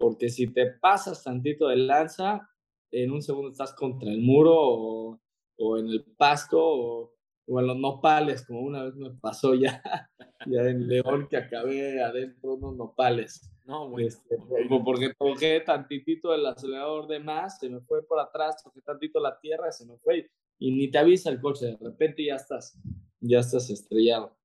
porque 0.00 0.30
si 0.30 0.46
te 0.46 0.66
pasas 0.66 1.22
tantito 1.22 1.68
de 1.68 1.76
lanza, 1.76 2.48
en 2.90 3.10
un 3.12 3.20
segundo 3.20 3.50
estás 3.50 3.74
contra 3.74 4.10
el 4.10 4.22
muro 4.22 4.56
o, 4.56 5.78
en 5.78 5.88
el 5.88 6.02
pasto 6.16 6.58
o, 6.58 7.12
o, 7.46 7.60
en 7.60 7.66
los 7.66 7.76
nopales, 7.76 8.46
como 8.46 8.62
una 8.62 8.84
vez 8.84 8.96
me 8.96 9.10
pasó 9.10 9.54
ya, 9.54 9.82
ya 10.46 10.62
en 10.62 10.88
León 10.88 11.28
que 11.28 11.36
acabé 11.36 12.02
adentro 12.02 12.54
unos 12.54 12.76
nopales. 12.76 13.49
No, 13.66 13.88
bueno, 13.88 14.08
este, 14.08 14.36
Porque 14.84 15.12
toqué 15.18 15.60
tantitito 15.60 16.34
el 16.34 16.44
acelerador 16.46 17.06
de 17.06 17.20
más, 17.20 17.58
se 17.58 17.68
me 17.68 17.80
fue 17.80 18.02
por 18.02 18.18
atrás, 18.18 18.62
toqué 18.62 18.80
tantito 18.80 19.20
la 19.20 19.38
tierra, 19.38 19.70
se 19.70 19.86
me 19.86 19.96
fue 19.98 20.30
y 20.58 20.72
ni 20.72 20.90
te 20.90 20.98
avisa 20.98 21.30
el 21.30 21.40
coche, 21.40 21.66
de 21.66 21.76
repente 21.80 22.24
ya 22.24 22.36
estás, 22.36 22.78
ya 23.20 23.40
estás 23.40 23.70
estrellado. 23.70 24.36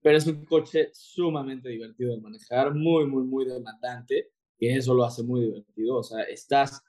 Pero 0.00 0.18
es 0.18 0.26
un 0.26 0.44
coche 0.44 0.90
sumamente 0.92 1.68
divertido 1.68 2.14
de 2.14 2.20
manejar, 2.20 2.74
muy, 2.74 3.06
muy, 3.06 3.24
muy 3.24 3.44
demandante 3.44 4.30
que 4.56 4.76
eso 4.76 4.94
lo 4.94 5.04
hace 5.04 5.22
muy 5.22 5.40
divertido, 5.40 5.96
o 5.96 6.02
sea, 6.02 6.22
estás 6.22 6.82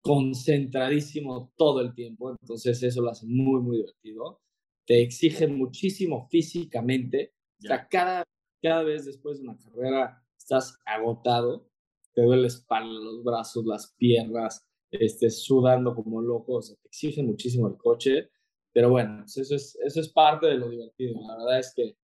concentradísimo 0.00 1.52
todo 1.56 1.80
el 1.80 1.92
tiempo, 1.94 2.30
entonces 2.30 2.82
eso 2.82 3.02
lo 3.02 3.10
hace 3.10 3.26
muy, 3.26 3.60
muy 3.60 3.78
divertido. 3.78 4.40
Te 4.86 5.02
exige 5.02 5.46
muchísimo 5.46 6.28
físicamente, 6.30 7.34
o 7.58 7.66
sea, 7.66 7.86
cada, 7.88 8.24
cada 8.62 8.82
vez 8.82 9.04
después 9.04 9.38
de 9.38 9.48
una 9.48 9.58
carrera 9.58 10.24
estás 10.50 10.80
agotado, 10.84 11.68
te 12.12 12.22
duele 12.22 12.42
la 12.42 12.48
espalda, 12.48 12.92
los 12.92 13.22
brazos, 13.22 13.64
las 13.64 13.94
piernas, 13.96 14.66
estés 14.90 15.44
sudando 15.44 15.94
como 15.94 16.20
loco, 16.20 16.54
o 16.54 16.62
sea, 16.62 16.76
te 16.76 16.88
exige 16.88 17.22
muchísimo 17.22 17.68
el 17.68 17.76
coche, 17.76 18.30
pero 18.72 18.90
bueno, 18.90 19.18
pues 19.20 19.36
eso 19.38 19.54
es, 19.54 19.78
eso 19.84 20.00
es 20.00 20.08
parte 20.08 20.46
de 20.46 20.56
lo 20.56 20.68
divertido. 20.68 21.20
La 21.22 21.36
verdad 21.36 21.58
es 21.60 21.72
que 21.74 21.96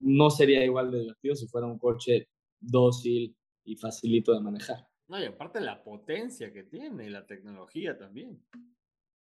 no 0.00 0.30
sería 0.30 0.64
igual 0.64 0.90
de 0.90 1.00
divertido 1.00 1.34
si 1.34 1.46
fuera 1.46 1.66
un 1.66 1.78
coche 1.78 2.28
dócil, 2.60 3.36
y 3.64 3.76
facilito 3.76 4.32
de 4.32 4.40
manejar. 4.40 4.88
No, 5.08 5.20
y 5.20 5.24
aparte 5.24 5.60
la 5.60 5.82
potencia 5.82 6.52
que 6.52 6.64
tiene, 6.64 7.10
la 7.10 7.26
tecnología 7.26 7.96
también. 7.96 8.42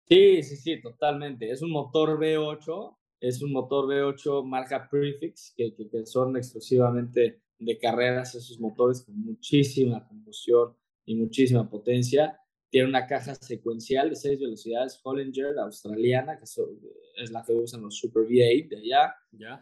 Sí, 0.04 0.42
sí, 0.42 0.56
sí, 0.56 0.80
totalmente. 0.80 1.50
Es 1.50 1.62
un 1.62 1.70
motor 1.70 2.18
V8, 2.18 2.96
es 3.20 3.42
un 3.42 3.52
motor 3.52 3.86
V8 3.86 4.44
marca 4.44 4.88
Prefix, 4.88 5.54
que, 5.56 5.74
que, 5.74 6.06
son 6.06 6.36
exclusivamente 6.36 7.42
de 7.58 7.78
carreras 7.78 8.34
esos 8.34 8.58
motores 8.60 9.02
con 9.02 9.18
muchísima 9.20 10.06
combustión 10.06 10.74
y 11.04 11.14
muchísima 11.16 11.68
potencia. 11.68 12.38
Tiene 12.70 12.88
una 12.88 13.06
caja 13.06 13.34
secuencial 13.34 14.10
de 14.10 14.16
seis 14.16 14.38
velocidades 14.38 15.00
Hollinger 15.02 15.58
australiana, 15.58 16.38
que 16.38 16.44
es 16.44 17.30
la 17.30 17.42
que 17.42 17.54
usan 17.54 17.82
los 17.82 17.96
Super 17.96 18.24
V8 18.24 18.68
de 18.68 18.76
allá, 18.76 19.14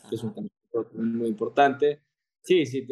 que 0.09 0.15
es 0.15 0.23
un 0.25 0.51
muy 0.93 1.29
importante. 1.29 2.03
Sí, 2.43 2.67
sí, 2.67 2.87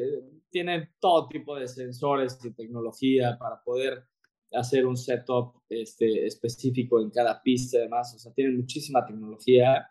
tienen 0.50 0.88
todo 1.00 1.28
tipo 1.28 1.56
de 1.56 1.68
sensores 1.68 2.38
y 2.44 2.52
tecnología 2.52 3.36
para 3.38 3.62
poder 3.62 4.04
hacer 4.52 4.86
un 4.86 4.96
setup 4.96 5.62
este, 5.68 6.26
específico 6.26 7.00
en 7.00 7.10
cada 7.10 7.42
pista 7.42 7.78
y 7.78 7.82
demás. 7.82 8.14
O 8.14 8.18
sea, 8.18 8.32
tienen 8.32 8.56
muchísima 8.56 9.04
tecnología 9.04 9.88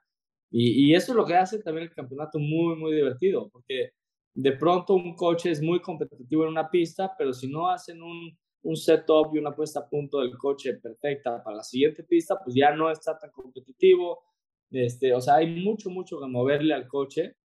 y, 0.49 0.85
y, 0.85 0.95
eso 0.95 1.11
es 1.11 1.15
lo 1.15 1.25
que 1.25 1.35
hace 1.35 1.59
también 1.59 1.87
el 1.87 1.93
campeonato 1.93 2.39
muy, 2.39 2.75
muy 2.75 2.93
divertido, 2.93 3.49
porque 3.49 3.93
de 4.33 4.51
pronto 4.53 4.95
un 4.95 5.15
coche 5.15 5.51
es 5.51 5.61
muy 5.61 5.79
competitivo 5.81 6.43
en 6.43 6.49
una 6.49 6.69
pista, 6.69 7.13
pero 7.17 7.33
si 7.33 7.47
no 7.47 7.69
hacen 7.69 8.01
un, 8.01 8.37
un 8.63 8.75
setup 8.75 9.35
y 9.35 9.39
una 9.39 9.55
puesta 9.55 9.81
a 9.81 9.89
punto 9.89 10.19
del 10.19 10.37
coche 10.37 10.75
perfecta 10.75 11.43
para 11.43 11.57
la 11.57 11.63
siguiente 11.63 12.03
pista, 12.03 12.39
pues 12.43 12.55
ya 12.55 12.73
no 12.75 12.89
está 12.89 13.17
tan 13.17 13.31
competitivo. 13.31 14.23
Este, 14.71 15.13
o 15.13 15.21
sea, 15.21 15.35
hay 15.35 15.61
mucho, 15.63 15.89
mucho 15.89 16.19
que 16.19 16.27
moverle 16.27 16.73
al 16.73 16.87
coche 16.87 17.35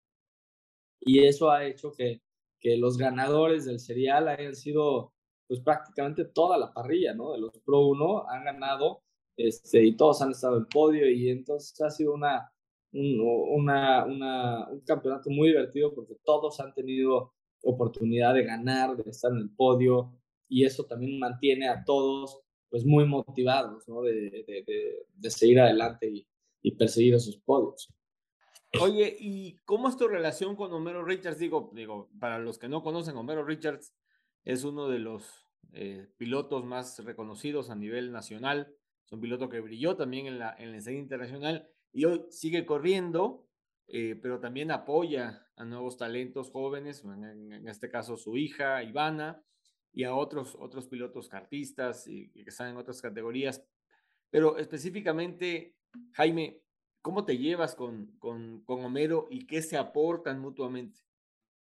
y 1.00 1.24
eso 1.24 1.50
ha 1.50 1.66
hecho 1.66 1.92
que, 1.92 2.22
que 2.58 2.76
los 2.76 2.96
ganadores 2.96 3.66
del 3.66 3.80
serial 3.80 4.28
hayan 4.28 4.54
sido 4.54 5.12
pues 5.46 5.60
prácticamente 5.60 6.24
toda 6.26 6.58
la 6.58 6.72
parrilla, 6.72 7.14
¿no? 7.14 7.32
De 7.32 7.38
los 7.38 7.58
Pro 7.60 7.86
1 7.86 8.28
han 8.28 8.44
ganado 8.44 9.02
este, 9.36 9.84
y 9.84 9.96
todos 9.96 10.20
han 10.22 10.32
estado 10.32 10.58
en 10.58 10.66
podio 10.66 11.08
y 11.10 11.30
entonces 11.30 11.80
ha 11.80 11.90
sido 11.90 12.12
una, 12.14 12.52
un, 12.92 13.20
una, 13.20 14.04
una, 14.04 14.68
un 14.68 14.80
campeonato 14.80 15.30
muy 15.30 15.48
divertido 15.48 15.94
porque 15.94 16.16
todos 16.24 16.58
han 16.60 16.72
tenido 16.74 17.32
oportunidad 17.62 18.34
de 18.34 18.44
ganar, 18.44 18.96
de 18.96 19.10
estar 19.10 19.32
en 19.32 19.38
el 19.38 19.50
podio 19.50 20.12
y 20.48 20.64
eso 20.64 20.84
también 20.84 21.18
mantiene 21.18 21.68
a 21.68 21.84
todos 21.84 22.40
pues 22.70 22.84
muy 22.84 23.06
motivados, 23.06 23.88
¿no? 23.88 24.02
De, 24.02 24.12
de, 24.46 25.06
de, 25.14 25.30
seguir 25.30 25.60
adelante 25.60 26.08
y, 26.08 26.26
y 26.62 26.72
perseguir 26.72 27.14
esos 27.14 27.38
podios. 27.38 27.88
Oye, 28.80 29.16
¿y 29.18 29.56
cómo 29.64 29.88
es 29.88 29.96
tu 29.96 30.06
relación 30.06 30.54
con 30.54 30.72
Homero 30.72 31.02
Richards? 31.02 31.38
Digo, 31.38 31.70
digo, 31.72 32.10
para 32.20 32.38
los 32.38 32.58
que 32.58 32.68
no 32.68 32.82
conocen, 32.82 33.16
Homero 33.16 33.44
Richards 33.44 33.94
es 34.44 34.64
uno 34.64 34.88
de 34.88 34.98
los 34.98 35.46
eh, 35.72 36.06
pilotos 36.18 36.64
más 36.64 37.02
reconocidos 37.04 37.70
a 37.70 37.74
nivel 37.74 38.12
nacional. 38.12 38.74
Es 39.06 39.12
un 39.12 39.20
piloto 39.20 39.48
que 39.48 39.60
brilló 39.60 39.96
también 39.96 40.26
en 40.26 40.38
la, 40.38 40.54
en 40.58 40.72
la 40.72 40.78
escena 40.78 40.98
internacional 40.98 41.70
y 41.92 42.04
hoy 42.04 42.26
sigue 42.30 42.66
corriendo, 42.66 43.46
eh, 43.86 44.18
pero 44.20 44.40
también 44.40 44.70
apoya 44.70 45.46
a 45.56 45.64
nuevos 45.64 45.96
talentos 45.96 46.50
jóvenes, 46.50 47.04
en, 47.04 47.66
este 47.68 47.88
caso 47.88 48.16
su 48.16 48.36
hija, 48.36 48.82
Ivana, 48.82 49.42
y 49.92 50.04
a 50.04 50.14
otros, 50.14 50.56
otros 50.58 50.86
pilotos 50.86 51.28
cartistas 51.28 52.06
y, 52.06 52.30
que 52.30 52.50
están 52.50 52.70
en 52.70 52.76
otras 52.76 53.00
categorías. 53.00 53.64
Pero 54.30 54.58
específicamente, 54.58 55.76
Jaime, 56.12 56.62
¿Cómo 57.08 57.24
te 57.24 57.38
llevas 57.38 57.74
con, 57.74 58.18
con, 58.18 58.62
con, 58.64 58.84
Homero 58.84 59.28
y 59.30 59.46
qué 59.46 59.62
se 59.62 59.76
aportan 59.76 60.40
mutuamente? 60.40 61.00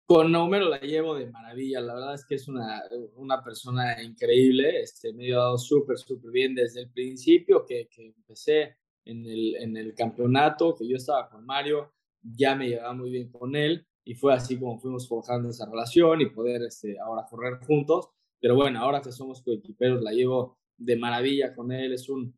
Con 0.06 0.34
Homero 0.36 0.70
la 0.70 0.80
llevo 0.80 1.16
de 1.16 1.30
maravilla, 1.30 1.82
la 1.82 1.96
verdad 1.96 2.14
es 2.16 2.26
que 2.26 2.36
es 2.36 2.48
una, 2.48 2.82
una 3.16 3.44
persona 3.44 4.02
increíble, 4.02 4.82
este, 4.82 5.12
me 5.12 5.24
ha 5.24 5.28
llevado 5.28 5.58
súper, 5.58 5.98
súper 5.98 6.32
bien 6.32 6.54
desde 6.54 6.82
el 6.82 6.92
principio 6.92 7.66
que, 7.66 7.88
que 7.88 8.08
empecé 8.08 8.78
en 9.06 9.26
el, 9.26 9.56
en 9.56 9.78
el 9.78 9.94
campeonato, 9.96 10.76
que 10.76 10.88
yo 10.88 10.98
estaba 10.98 11.30
con 11.30 11.46
Mario, 11.46 11.92
ya 12.22 12.56
me 12.56 12.70
llevaba 12.70 12.94
muy 12.94 13.10
bien 13.10 13.30
con 13.30 13.56
él 13.56 13.86
y 14.06 14.16
fue 14.16 14.34
así 14.34 14.58
como 14.60 14.80
fuimos 14.80 15.08
forjando 15.08 15.50
esa 15.50 15.70
relación 15.70 16.22
y 16.22 16.30
poder 16.30 16.63
este, 16.63 17.00
ahora 17.00 17.26
correr 17.30 17.60
juntos. 17.66 18.10
Pero 18.39 18.56
bueno, 18.56 18.80
ahora 18.80 19.02
que 19.02 19.12
somos 19.12 19.42
coequiperos, 19.42 20.02
la 20.02 20.12
llevo 20.12 20.58
de 20.78 20.98
maravilla 20.98 21.56
con 21.56 21.72
él. 21.72 21.94
Es 21.94 22.10
un, 22.10 22.38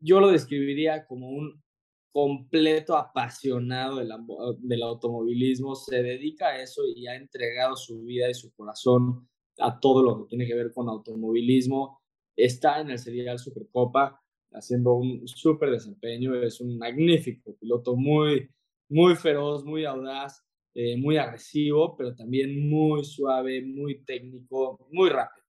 yo 0.00 0.20
lo 0.20 0.30
describiría 0.30 1.06
como 1.06 1.30
un 1.30 1.62
completo 2.10 2.96
apasionado 2.96 3.96
del, 3.96 4.12
del, 4.58 4.82
automovilismo, 4.82 5.74
se 5.74 6.02
dedica 6.02 6.48
a 6.48 6.60
eso 6.60 6.82
y 6.94 7.06
ha 7.06 7.14
entregado 7.14 7.74
su 7.74 8.02
vida 8.02 8.28
y 8.28 8.34
su 8.34 8.52
corazón 8.52 9.26
a 9.58 9.80
todo 9.80 10.02
lo 10.02 10.18
que 10.18 10.28
tiene 10.28 10.46
que 10.46 10.54
ver 10.54 10.72
con 10.74 10.88
automovilismo. 10.88 12.00
Está 12.36 12.80
en 12.80 12.90
el 12.90 12.98
Serial 12.98 13.38
Supercopa 13.38 14.21
haciendo 14.54 14.94
un 14.94 15.26
súper 15.26 15.70
desempeño, 15.70 16.34
es 16.34 16.60
un 16.60 16.78
magnífico 16.78 17.56
piloto, 17.56 17.96
muy, 17.96 18.48
muy 18.88 19.16
feroz, 19.16 19.64
muy 19.64 19.84
audaz, 19.84 20.44
eh, 20.74 20.96
muy 20.96 21.16
agresivo, 21.16 21.96
pero 21.96 22.14
también 22.14 22.68
muy 22.68 23.04
suave, 23.04 23.62
muy 23.62 24.04
técnico, 24.04 24.86
muy 24.90 25.10
rápido. 25.10 25.44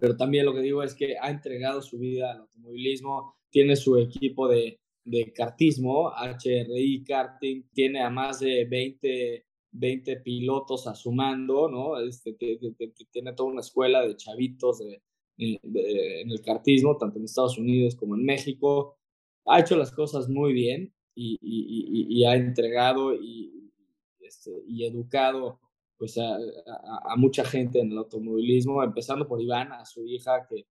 Pero 0.00 0.16
también 0.16 0.44
lo 0.44 0.54
que 0.54 0.60
digo 0.60 0.82
es 0.82 0.94
que 0.94 1.16
ha 1.20 1.30
entregado 1.30 1.80
su 1.80 1.98
vida 1.98 2.32
al 2.32 2.40
automovilismo, 2.40 3.36
tiene 3.50 3.76
su 3.76 3.96
equipo 3.96 4.48
de, 4.48 4.78
de 5.04 5.32
kartismo, 5.32 6.12
HRI 6.12 7.04
Karting, 7.04 7.62
tiene 7.72 8.02
a 8.02 8.10
más 8.10 8.40
de 8.40 8.66
20, 8.66 9.46
20 9.72 10.16
pilotos 10.16 10.86
a 10.86 10.94
su 10.94 11.12
mando, 11.12 11.68
¿no? 11.68 11.98
Este, 11.98 12.34
tiene 13.10 13.32
toda 13.32 13.50
una 13.50 13.60
escuela 13.60 14.06
de 14.06 14.16
chavitos 14.16 14.80
de, 14.80 15.02
de, 15.38 16.20
en 16.22 16.30
el 16.30 16.42
kartismo, 16.42 16.96
tanto 16.96 17.18
en 17.18 17.24
Estados 17.24 17.58
Unidos 17.58 17.94
como 17.96 18.16
en 18.16 18.24
México. 18.24 18.98
Ha 19.46 19.60
hecho 19.60 19.76
las 19.76 19.92
cosas 19.92 20.28
muy 20.28 20.52
bien 20.52 20.92
y, 21.14 21.38
y, 21.40 22.06
y 22.20 22.24
ha 22.24 22.34
entregado 22.36 23.14
y, 23.14 23.72
este, 24.20 24.52
y 24.66 24.84
educado 24.84 25.60
pues 25.96 26.16
a, 26.18 26.36
a, 26.36 27.12
a, 27.12 27.16
mucha 27.16 27.44
gente 27.44 27.80
en 27.80 27.90
el 27.90 27.98
automovilismo, 27.98 28.82
empezando 28.84 29.26
por 29.26 29.40
Iván, 29.42 29.72
a 29.72 29.84
su 29.84 30.06
hija, 30.06 30.46
que, 30.48 30.66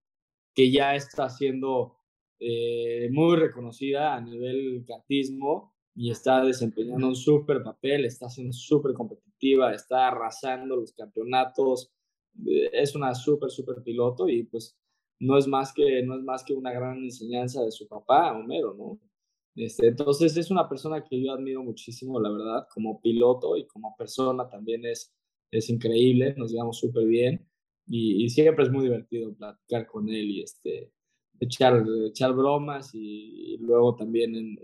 que 0.54 0.72
ya 0.72 0.96
está 0.96 1.26
haciendo 1.26 1.98
eh, 2.40 3.10
muy 3.12 3.36
reconocida 3.36 4.16
a 4.16 4.22
nivel 4.22 4.86
cartismo 4.88 5.74
y 5.96 6.12
está 6.12 6.44
desempeñando 6.46 7.08
un 7.08 7.16
súper 7.16 7.64
papel, 7.64 8.06
está 8.06 8.30
siendo 8.30 8.54
súper 8.54 8.94
competitiva, 8.94 9.74
está 9.74 10.08
arrasando 10.08 10.76
los 10.76 10.94
campeonatos, 10.94 11.92
eh, 11.92 11.97
es 12.46 12.96
una 12.96 13.14
súper, 13.16 13.50
súper 13.50 13.82
piloto 13.84 14.28
y 14.30 14.44
pues 14.44 14.78
no 15.20 15.38
es, 15.38 15.48
más 15.48 15.74
que, 15.74 16.04
no 16.04 16.16
es 16.16 16.24
más 16.24 16.44
que 16.44 16.54
una 16.54 16.72
gran 16.72 16.98
enseñanza 17.04 17.64
de 17.64 17.72
su 17.72 17.88
papá, 17.88 18.38
Homero, 18.38 18.74
¿no? 18.76 19.00
Este, 19.56 19.88
entonces 19.88 20.38
es 20.38 20.52
una 20.52 20.70
persona 20.70 21.04
que 21.04 21.20
yo 21.20 21.32
admiro 21.34 21.64
muchísimo, 21.64 22.20
la 22.20 22.30
verdad, 22.30 22.68
como 22.72 23.02
piloto 23.02 23.58
y 23.58 23.66
como 23.66 23.96
persona 23.98 24.48
también 24.48 24.86
es, 24.86 25.12
es 25.52 25.70
increíble, 25.70 26.36
nos 26.38 26.52
llevamos 26.52 26.78
súper 26.78 27.06
bien 27.08 27.48
y, 27.88 28.30
siempre 28.30 28.66
es 28.66 28.72
muy 28.72 28.84
divertido 28.84 29.34
platicar 29.34 29.88
con 29.88 30.10
él 30.10 30.30
y 30.30 30.42
este, 30.44 30.92
echar, 31.40 31.84
echar 32.08 32.34
bromas 32.34 32.92
y, 32.94 33.58
luego 33.60 33.96
también 33.96 34.36
en, 34.36 34.60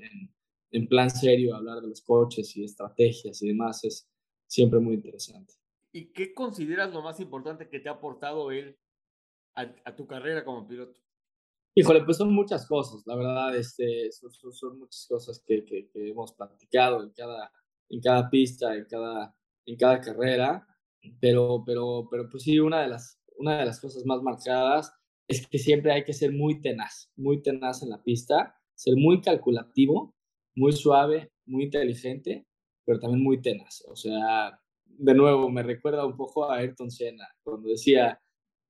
en, 0.71 0.87
plan 0.87 1.09
serio 1.09 1.55
hablar 1.55 1.81
de 1.81 1.87
los 1.87 2.01
coches 2.01 2.55
y 2.55 2.63
estrategias 2.63 3.41
y 3.41 3.47
demás 3.47 3.83
es 3.85 4.07
siempre 4.47 4.79
muy 4.79 4.95
interesante. 4.95 5.53
¿Y 5.95 6.11
qué 6.11 6.33
consideras 6.33 6.91
lo 6.91 7.03
más 7.03 7.19
importante 7.19 7.69
que 7.69 7.79
te 7.79 7.87
ha 7.87 7.93
aportado 7.93 8.51
él 8.51 8.77
a, 9.55 9.95
tu 9.95 10.07
carrera 10.07 10.43
como 10.43 10.67
piloto? 10.67 10.99
Híjole, 11.75 12.03
pues 12.03 12.17
son 12.17 12.33
muchas 12.33 12.67
cosas, 12.67 13.03
la 13.05 13.15
verdad, 13.15 13.55
este, 13.55 14.11
son, 14.11 14.31
son, 14.53 14.79
muchas 14.79 15.05
cosas 15.07 15.43
que, 15.45 15.63
que, 15.63 15.89
que, 15.89 16.09
hemos 16.09 16.33
practicado 16.33 17.03
en 17.03 17.11
cada, 17.11 17.51
en 17.89 18.01
cada 18.01 18.29
pista, 18.29 18.75
en 18.75 18.85
cada, 18.85 19.35
en 19.65 19.77
cada 19.77 20.01
carrera, 20.01 20.67
pero, 21.19 21.63
pero, 21.65 22.07
pero 22.09 22.29
pues 22.29 22.43
sí, 22.43 22.59
una 22.59 22.81
de, 22.81 22.89
las, 22.89 23.19
una 23.37 23.59
de 23.59 23.65
las 23.65 23.79
cosas 23.79 24.03
más 24.05 24.21
marcadas 24.21 24.91
es 25.27 25.47
que 25.47 25.59
siempre 25.59 25.91
hay 25.91 26.03
que 26.03 26.13
ser 26.13 26.31
muy 26.31 26.61
tenaz, 26.61 27.11
muy 27.15 27.41
tenaz 27.41 27.83
en 27.83 27.89
la 27.89 28.03
pista, 28.03 28.55
ser 28.75 28.95
muy 28.97 29.21
calculativo, 29.21 30.15
muy 30.55 30.73
suave, 30.73 31.31
muy 31.45 31.65
inteligente, 31.65 32.47
pero 32.85 32.99
también 32.99 33.23
muy 33.23 33.41
tenaz. 33.41 33.83
O 33.87 33.95
sea, 33.95 34.59
de 34.97 35.13
nuevo, 35.13 35.49
me 35.49 35.63
recuerda 35.63 36.05
un 36.05 36.15
poco 36.15 36.49
a 36.49 36.57
Ayrton 36.57 36.91
Senna, 36.91 37.27
cuando 37.43 37.69
decía, 37.69 38.19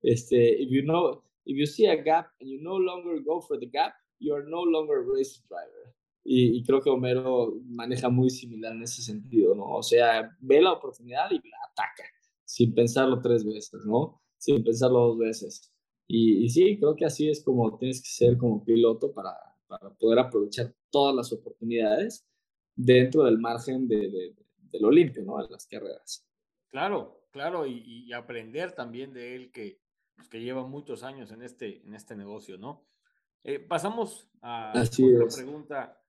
este, 0.02 0.62
if 0.62 0.70
you 0.70 0.82
know, 0.82 1.22
if 1.44 1.56
you 1.56 1.66
see 1.66 1.86
a 1.86 1.96
gap 1.96 2.26
and 2.40 2.50
you 2.50 2.60
no 2.62 2.78
longer 2.78 3.20
go 3.24 3.40
for 3.40 3.58
the 3.58 3.66
gap, 3.66 3.94
you 4.18 4.34
are 4.34 4.44
no 4.48 4.64
longer 4.64 4.98
a 4.98 5.16
race 5.16 5.40
driver. 5.48 5.94
Y, 6.26 6.62
creo 6.64 6.80
que 6.80 6.88
Homero 6.88 7.52
maneja 7.66 8.08
muy 8.08 8.30
similar 8.30 8.72
en 8.72 8.82
ese 8.82 9.02
sentido, 9.02 9.54
¿no? 9.54 9.66
O 9.66 9.82
sea, 9.82 10.34
ve 10.40 10.62
la 10.62 10.72
oportunidad 10.72 11.30
y 11.30 11.34
la 11.34 11.58
ataca, 11.70 12.04
sin 12.46 12.74
pensarlo 12.74 13.20
tres 13.20 13.44
veces, 13.44 13.84
¿no? 13.84 14.22
Sin 14.38 14.64
pensarlo 14.64 15.08
dos 15.08 15.18
veces. 15.18 15.70
Y, 16.06 16.44
y 16.44 16.48
sí, 16.48 16.78
creo 16.78 16.96
que 16.96 17.04
así 17.04 17.28
es 17.28 17.44
como 17.44 17.76
tienes 17.76 18.00
que 18.00 18.08
ser 18.08 18.38
como 18.38 18.64
piloto 18.64 19.12
para, 19.12 19.34
para 19.66 19.90
poder 19.94 20.18
aprovechar 20.18 20.74
todas 20.90 21.14
las 21.14 21.30
oportunidades 21.32 22.26
dentro 22.74 23.24
del 23.24 23.38
margen 23.38 23.86
de, 23.86 24.10
de, 24.10 24.34
del 24.74 24.84
Olimpio, 24.84 25.22
¿no? 25.24 25.42
En 25.42 25.50
las 25.50 25.66
carreras. 25.66 26.26
Claro, 26.70 27.26
claro, 27.30 27.66
y, 27.66 28.06
y 28.06 28.12
aprender 28.12 28.72
también 28.72 29.12
de 29.12 29.36
él 29.36 29.52
que, 29.52 29.80
pues, 30.16 30.28
que 30.28 30.40
lleva 30.40 30.66
muchos 30.66 31.02
años 31.02 31.30
en 31.30 31.42
este, 31.42 31.86
en 31.86 31.94
este 31.94 32.16
negocio, 32.16 32.58
¿no? 32.58 32.86
Eh, 33.44 33.60
pasamos 33.60 34.28
a 34.42 34.72
otra 34.72 35.26
pregunta. 35.34 36.02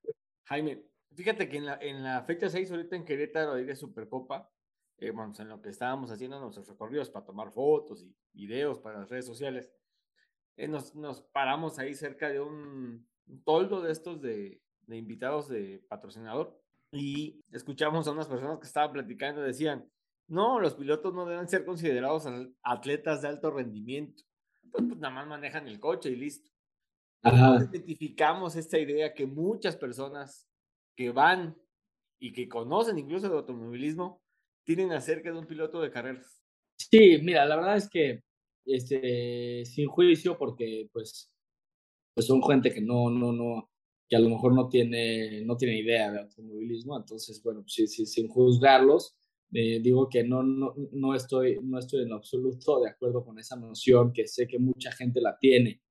Jaime, 0.46 0.86
fíjate 1.14 1.48
que 1.48 1.58
en 1.58 1.66
la, 1.66 1.78
en 1.82 2.04
la 2.04 2.24
fecha 2.24 2.50
6, 2.50 2.72
ahorita 2.72 2.96
en 2.96 3.06
Querétaro, 3.06 3.54
ahí 3.54 3.66
de 3.66 3.76
Supercopa, 3.76 4.50
eh, 4.98 5.12
bueno, 5.12 5.34
en 5.38 5.50
lo 5.50 5.62
que 5.62 5.70
estábamos 5.70 6.10
haciendo 6.12 6.40
nuestros 6.40 6.68
recorridos 6.68 7.10
para 7.10 7.26
tomar 7.26 7.52
fotos 7.52 8.04
y 8.34 8.48
videos 8.48 8.80
para 8.80 9.00
las 9.00 9.10
redes 9.10 9.26
sociales, 9.26 9.70
eh, 10.58 10.68
nos, 10.68 10.96
nos, 10.96 11.22
paramos 11.22 11.78
ahí 11.78 11.94
cerca 11.94 12.30
de 12.30 12.40
un, 12.40 13.08
toldo 13.44 13.82
de 13.82 13.92
estos 13.92 14.22
de, 14.22 14.64
de 14.82 14.98
invitados 14.98 15.50
de 15.50 15.84
patrocinador 15.90 16.65
y 16.96 17.44
escuchamos 17.52 18.08
a 18.08 18.12
unas 18.12 18.28
personas 18.28 18.60
que 18.60 18.68
estaban 18.68 18.94
platicando 18.94 19.42
decían, 19.42 19.86
no, 20.28 20.60
los 20.60 20.76
pilotos 20.76 21.14
no 21.14 21.26
deben 21.26 21.48
ser 21.48 21.66
considerados 21.66 22.26
atletas 22.64 23.22
de 23.22 23.28
alto 23.28 23.52
rendimiento. 23.52 24.24
Pues, 24.72 24.86
pues 24.88 25.00
nada 25.00 25.14
más 25.14 25.28
manejan 25.28 25.68
el 25.68 25.80
coche 25.80 26.10
y 26.10 26.16
listo. 26.16 26.50
Identificamos 27.24 28.56
esta 28.56 28.78
idea 28.80 29.14
que 29.14 29.26
muchas 29.26 29.76
personas 29.76 30.48
que 30.96 31.12
van 31.12 31.58
y 32.20 32.32
que 32.32 32.48
conocen 32.48 32.98
incluso 32.98 33.28
el 33.28 33.34
automovilismo 33.34 34.22
tienen 34.64 34.92
acerca 34.92 35.32
de 35.32 35.38
un 35.38 35.48
piloto 35.48 35.82
de 35.82 35.92
carreras. 35.92 36.42
Sí, 36.78 37.20
mira, 37.22 37.46
la 37.46 37.56
verdad 37.56 37.78
es 37.78 37.90
que 37.90 38.24
este, 38.66 39.64
sin 39.66 39.88
juicio, 39.88 40.38
porque 40.38 40.88
pues, 40.92 41.32
pues 42.14 42.26
son 42.26 42.42
gente 42.44 42.74
que 42.74 42.82
no, 42.82 43.10
no, 43.10 43.32
no, 43.32 43.70
que 44.08 44.16
a 44.16 44.20
lo 44.20 44.30
mejor 44.30 44.54
no 44.54 44.70
tiene, 44.70 45.44
no 45.46 45.58
tiene 45.58 45.80
idea 45.80 46.12
de 46.12 46.20
automovilismo, 46.22 46.98
entonces, 46.98 47.42
bueno, 47.44 47.64
sí, 47.68 47.88
sí, 47.88 48.06
sin 48.06 48.28
juzgarlos, 48.28 49.16
eh, 49.52 49.80
digo 49.82 50.10
que 50.10 50.24
no, 50.24 50.44
no, 50.44 50.74
no, 50.92 51.16
estoy, 51.16 51.60
no 51.64 51.80
estoy 51.80 52.04
en 52.04 52.14
absoluto 52.14 52.82
de 52.82 52.90
acuerdo 52.90 53.24
con 53.24 53.40
esa 53.40 53.56
noción 53.56 54.12
que 54.12 54.28
sé 54.28 54.48
que 54.48 54.60
mucha 54.60 54.92
gente 54.92 55.22
la 55.22 55.38
tiene, 55.40 55.82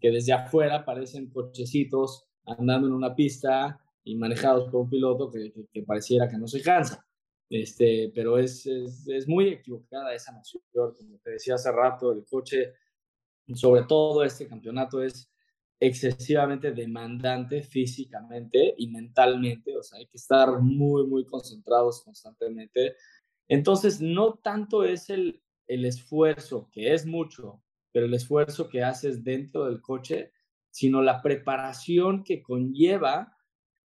que 0.00 0.10
desde 0.10 0.32
afuera 0.32 0.84
parecen 0.84 1.30
cochecitos 1.30 2.28
andando 2.44 2.86
en 2.86 2.92
una 2.92 3.14
pista 3.14 3.80
y 4.04 4.16
manejados 4.16 4.70
por 4.70 4.82
un 4.82 4.90
piloto 4.90 5.30
que, 5.30 5.52
que, 5.72 5.82
pareciera 5.82 6.28
que 6.28 6.38
no 6.38 6.46
se 6.46 6.62
cansa. 6.62 7.04
Este, 7.48 8.12
pero 8.14 8.38
es, 8.38 8.66
es, 8.66 9.06
es, 9.08 9.28
muy 9.28 9.48
equivocada 9.48 10.14
esa 10.14 10.32
noción. 10.32 10.62
Como 10.72 11.18
te 11.22 11.30
decía 11.30 11.54
hace 11.54 11.72
rato, 11.72 12.12
el 12.12 12.24
coche, 12.24 12.74
sobre 13.54 13.84
todo 13.84 14.24
este 14.24 14.46
campeonato, 14.46 15.02
es 15.02 15.30
excesivamente 15.78 16.72
demandante 16.72 17.62
físicamente 17.62 18.74
y 18.78 18.88
mentalmente, 18.88 19.76
o 19.76 19.82
sea, 19.82 19.98
hay 19.98 20.06
que 20.06 20.16
estar 20.16 20.60
muy, 20.60 21.06
muy 21.06 21.24
concentrados 21.26 22.02
constantemente. 22.02 22.96
Entonces, 23.48 24.00
no 24.00 24.34
tanto 24.34 24.84
es 24.84 25.10
el, 25.10 25.42
el 25.66 25.84
esfuerzo, 25.84 26.68
que 26.72 26.94
es 26.94 27.06
mucho, 27.06 27.62
pero 27.92 28.06
el 28.06 28.14
esfuerzo 28.14 28.68
que 28.68 28.82
haces 28.82 29.22
dentro 29.22 29.66
del 29.66 29.80
coche, 29.80 30.32
sino 30.70 31.02
la 31.02 31.22
preparación 31.22 32.24
que 32.24 32.42
conlleva 32.42 33.36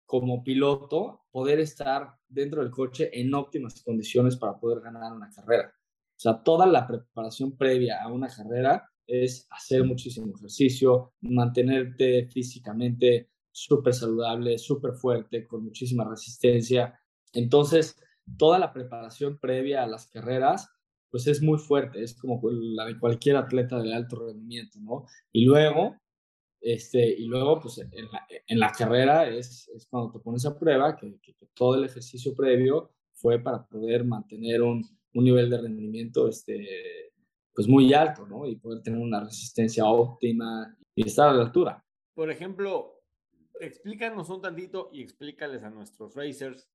como 0.06 0.42
piloto 0.42 1.24
poder 1.30 1.60
estar 1.60 2.16
dentro 2.28 2.62
del 2.62 2.70
coche 2.70 3.10
en 3.20 3.32
óptimas 3.34 3.82
condiciones 3.82 4.36
para 4.36 4.58
poder 4.58 4.80
ganar 4.80 5.12
una 5.12 5.30
carrera. 5.30 5.72
O 6.16 6.20
sea, 6.20 6.42
toda 6.42 6.66
la 6.66 6.86
preparación 6.86 7.56
previa 7.56 8.02
a 8.02 8.08
una 8.08 8.28
carrera 8.28 8.89
es 9.10 9.46
hacer 9.50 9.84
muchísimo 9.84 10.32
ejercicio, 10.34 11.12
mantenerte 11.20 12.26
físicamente 12.28 13.28
súper 13.50 13.92
saludable, 13.92 14.58
súper 14.58 14.92
fuerte, 14.94 15.46
con 15.46 15.64
muchísima 15.64 16.08
resistencia. 16.08 16.98
Entonces, 17.32 17.96
toda 18.38 18.58
la 18.58 18.72
preparación 18.72 19.38
previa 19.38 19.82
a 19.82 19.86
las 19.86 20.06
carreras, 20.08 20.68
pues 21.10 21.26
es 21.26 21.42
muy 21.42 21.58
fuerte, 21.58 22.02
es 22.02 22.14
como 22.14 22.40
la 22.50 22.86
de 22.86 22.98
cualquier 22.98 23.36
atleta 23.36 23.82
de 23.82 23.92
alto 23.92 24.26
rendimiento, 24.26 24.78
¿no? 24.80 25.06
Y 25.32 25.44
luego, 25.44 25.96
este, 26.60 27.08
y 27.18 27.26
luego, 27.26 27.60
pues 27.60 27.78
en 27.78 28.60
la, 28.60 28.70
carrera 28.70 29.28
es, 29.28 29.68
es, 29.74 29.86
cuando 29.86 30.12
te 30.12 30.20
pones 30.20 30.46
a 30.46 30.56
prueba 30.56 30.96
que, 30.96 31.18
que, 31.20 31.34
todo 31.54 31.74
el 31.74 31.84
ejercicio 31.84 32.34
previo 32.36 32.92
fue 33.12 33.40
para 33.40 33.66
poder 33.66 34.04
mantener 34.04 34.62
un, 34.62 34.84
un 35.14 35.24
nivel 35.24 35.50
de 35.50 35.58
rendimiento 35.58 36.28
este, 36.28 37.12
pues 37.54 37.68
muy 37.68 37.92
alto, 37.92 38.26
¿no? 38.26 38.46
Y 38.46 38.56
poder 38.56 38.82
tener 38.82 39.00
una 39.00 39.20
resistencia 39.20 39.84
óptima 39.86 40.76
y 40.94 41.06
estar 41.06 41.28
a 41.28 41.32
la 41.34 41.42
altura. 41.42 41.84
Por 42.14 42.30
ejemplo, 42.30 43.02
explícanos 43.60 44.28
un 44.30 44.40
tantito 44.40 44.90
y 44.92 45.02
explícales 45.02 45.62
a 45.62 45.70
nuestros 45.70 46.14
racers 46.14 46.68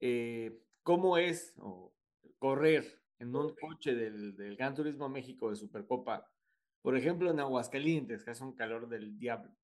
eh, 0.00 0.62
cómo 0.82 1.18
es 1.18 1.54
correr 2.38 3.00
en 3.18 3.36
un 3.36 3.54
coche 3.54 3.94
del, 3.94 4.34
del 4.36 4.56
Gran 4.56 4.74
Turismo 4.74 5.08
México 5.08 5.50
de 5.50 5.56
Supercopa, 5.56 6.26
por 6.82 6.96
ejemplo, 6.96 7.30
en 7.30 7.40
Aguascalientes, 7.40 8.24
que 8.24 8.30
hace 8.30 8.42
un 8.42 8.54
calor 8.54 8.88
del 8.88 9.18
diablo. 9.18 9.54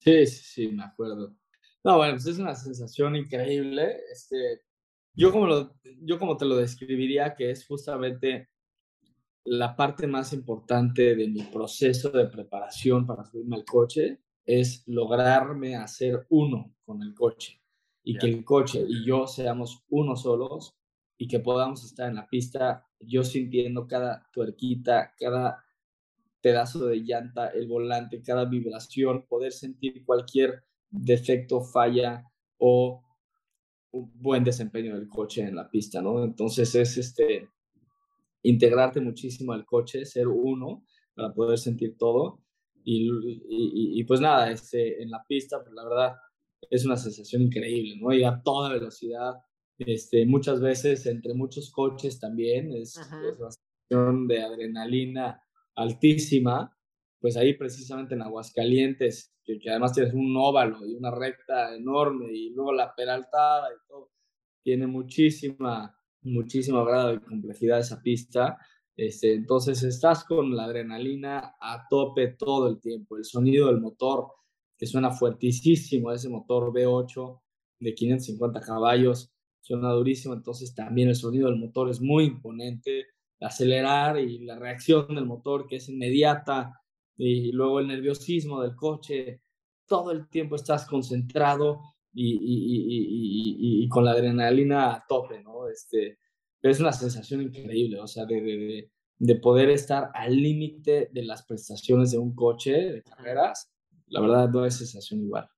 Sí, 0.00 0.26
sí, 0.26 0.44
sí, 0.44 0.68
me 0.68 0.84
acuerdo. 0.84 1.36
No, 1.84 1.96
bueno, 1.96 2.14
pues 2.14 2.26
es 2.26 2.38
una 2.38 2.54
sensación 2.54 3.14
increíble. 3.14 4.00
Este, 4.12 4.62
yo, 5.14 5.30
como 5.30 5.46
lo, 5.46 5.76
yo 6.02 6.18
como 6.18 6.36
te 6.36 6.44
lo 6.44 6.56
describiría, 6.56 7.34
que 7.34 7.50
es 7.50 7.64
justamente 7.66 8.48
la 9.48 9.74
parte 9.74 10.06
más 10.06 10.32
importante 10.32 11.16
de 11.16 11.28
mi 11.28 11.42
proceso 11.42 12.10
de 12.10 12.26
preparación 12.26 13.06
para 13.06 13.24
subirme 13.24 13.56
al 13.56 13.64
coche 13.64 14.20
es 14.44 14.82
lograrme 14.86 15.76
hacer 15.76 16.26
uno 16.30 16.74
con 16.84 17.02
el 17.02 17.14
coche 17.14 17.60
y 18.02 18.16
que 18.18 18.26
el 18.26 18.44
coche 18.44 18.84
y 18.86 19.06
yo 19.06 19.26
seamos 19.26 19.84
uno 19.88 20.16
solos 20.16 20.76
y 21.16 21.28
que 21.28 21.40
podamos 21.40 21.84
estar 21.84 22.08
en 22.08 22.16
la 22.16 22.28
pista 22.28 22.86
yo 23.00 23.22
sintiendo 23.24 23.86
cada 23.86 24.28
tuerquita, 24.32 25.14
cada 25.18 25.64
pedazo 26.40 26.86
de 26.86 26.98
llanta, 26.98 27.48
el 27.48 27.68
volante, 27.68 28.22
cada 28.22 28.44
vibración, 28.44 29.26
poder 29.26 29.52
sentir 29.52 30.04
cualquier 30.04 30.64
defecto, 30.90 31.60
falla 31.60 32.24
o 32.58 33.02
un 33.90 34.12
buen 34.14 34.44
desempeño 34.44 34.94
del 34.94 35.08
coche 35.08 35.42
en 35.42 35.56
la 35.56 35.70
pista, 35.70 36.02
¿no? 36.02 36.22
Entonces 36.24 36.74
es 36.74 36.96
este 36.98 37.48
integrarte 38.42 39.00
muchísimo 39.00 39.52
al 39.52 39.64
coche, 39.64 40.04
ser 40.04 40.28
uno 40.28 40.84
para 41.14 41.32
poder 41.34 41.58
sentir 41.58 41.96
todo. 41.98 42.42
y, 42.84 44.02
pues 44.04 44.20
nada, 44.20 44.50
este, 44.50 45.02
en 45.02 45.10
la 45.10 45.22
pista, 45.28 45.62
pues 45.62 45.74
la 45.74 45.84
verdad 45.84 46.16
es 46.70 46.84
una 46.84 46.96
sensación 46.96 47.42
increíble, 47.42 47.96
¿no? 48.00 48.12
Y 48.12 48.24
a 48.24 48.40
toda 48.42 48.72
velocidad, 48.72 49.34
este, 49.78 50.26
muchas 50.26 50.60
veces 50.60 51.06
entre 51.06 51.34
muchos 51.34 51.70
coches 51.70 52.18
también, 52.18 52.72
es, 52.72 52.96
es 52.96 53.38
una 53.38 53.50
sensación 53.50 54.26
de 54.26 54.42
adrenalina 54.42 55.42
altísima, 55.76 56.76
pues 57.20 57.36
ahí 57.36 57.54
precisamente 57.54 58.14
en 58.14 58.22
Aguascalientes, 58.22 59.34
que, 59.44 59.58
que, 59.58 59.70
además 59.70 59.92
tienes 59.92 60.14
un 60.14 60.36
óvalo 60.36 60.86
y 60.86 60.94
una 60.94 61.10
recta 61.10 61.74
enorme 61.74 62.32
y 62.32 62.50
luego 62.50 62.72
la 62.72 62.94
peraltada 62.94 63.68
y 63.72 63.88
todo, 63.88 64.10
tiene 64.62 64.86
muchísima, 64.86 65.97
muchísima 66.32 66.84
grado 66.84 67.08
de 67.08 67.20
complejidad 67.20 67.80
esa 67.80 68.00
pista. 68.00 68.58
Este, 68.96 69.34
entonces 69.34 69.82
estás 69.82 70.24
con 70.24 70.56
la 70.56 70.64
adrenalina 70.64 71.56
a 71.60 71.86
tope 71.88 72.34
todo 72.38 72.68
el 72.68 72.80
tiempo, 72.80 73.16
el 73.16 73.24
sonido 73.24 73.68
del 73.68 73.80
motor 73.80 74.26
que 74.76 74.86
suena 74.86 75.10
fuertísimo, 75.10 76.12
ese 76.12 76.28
motor 76.28 76.72
V8 76.72 77.40
de 77.80 77.94
550 77.94 78.60
caballos, 78.60 79.32
suena 79.60 79.90
durísimo, 79.90 80.34
entonces 80.34 80.74
también 80.74 81.08
el 81.08 81.16
sonido 81.16 81.48
del 81.48 81.58
motor 81.58 81.90
es 81.90 82.00
muy 82.00 82.24
imponente, 82.24 83.06
acelerar 83.40 84.18
y 84.18 84.40
la 84.40 84.58
reacción 84.58 85.14
del 85.14 85.26
motor 85.26 85.66
que 85.66 85.76
es 85.76 85.88
inmediata, 85.88 86.80
y 87.16 87.52
luego 87.52 87.80
el 87.80 87.88
nerviosismo 87.88 88.62
del 88.62 88.76
coche, 88.76 89.42
todo 89.86 90.12
el 90.12 90.28
tiempo 90.28 90.54
estás 90.54 90.86
concentrado 90.86 91.80
y, 92.12 92.34
y, 92.34 93.84
y, 93.84 93.88
con 93.88 94.04
la 94.04 94.12
adrenalina 94.12 94.94
a 94.94 95.04
tope, 95.08 95.42
¿no? 95.42 95.68
Este, 95.68 96.18
es 96.62 96.80
una 96.80 96.92
sensación 96.92 97.42
increíble, 97.42 98.00
o 98.00 98.06
sea, 98.06 98.24
de, 98.24 98.40
de, 98.40 98.90
de 99.18 99.34
poder 99.36 99.70
estar 99.70 100.10
al 100.14 100.34
límite 100.34 101.10
de 101.12 101.24
las 101.24 101.44
prestaciones 101.44 102.10
de 102.10 102.18
un 102.18 102.34
coche 102.34 102.72
de 102.72 103.02
carreras, 103.02 103.70
la 104.06 104.20
verdad 104.20 104.48
no 104.48 104.64
es 104.64 104.76
sensación 104.76 105.20
igual. 105.20 105.48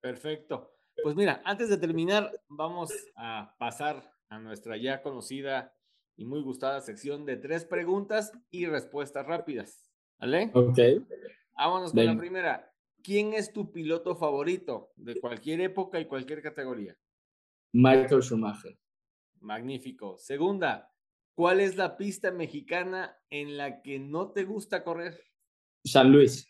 Perfecto. 0.00 0.72
Pues 1.02 1.14
mira, 1.14 1.40
antes 1.44 1.68
de 1.68 1.78
terminar, 1.78 2.30
vamos 2.48 2.90
a 3.16 3.54
pasar 3.58 4.12
a 4.28 4.38
nuestra 4.38 4.76
ya 4.76 5.02
conocida 5.02 5.74
y 6.16 6.24
muy 6.24 6.42
gustada 6.42 6.80
sección 6.80 7.24
de 7.24 7.36
tres 7.36 7.64
preguntas 7.64 8.32
y 8.50 8.66
respuestas 8.66 9.26
rápidas. 9.26 9.90
¿Vale? 10.18 10.50
Ok. 10.54 10.78
Vámonos 11.56 11.92
con 11.92 12.06
la 12.06 12.16
primera. 12.16 12.71
¿Quién 13.02 13.34
es 13.34 13.52
tu 13.52 13.72
piloto 13.72 14.14
favorito 14.14 14.92
de 14.96 15.20
cualquier 15.20 15.60
época 15.60 15.98
y 15.98 16.06
cualquier 16.06 16.40
categoría? 16.40 16.96
Michael 17.72 18.22
Schumacher. 18.22 18.78
Magnífico. 19.40 20.18
Segunda, 20.18 20.92
¿cuál 21.34 21.60
es 21.60 21.76
la 21.76 21.96
pista 21.96 22.30
mexicana 22.30 23.18
en 23.28 23.56
la 23.56 23.82
que 23.82 23.98
no 23.98 24.30
te 24.30 24.44
gusta 24.44 24.84
correr? 24.84 25.18
San 25.84 26.12
Luis. 26.12 26.48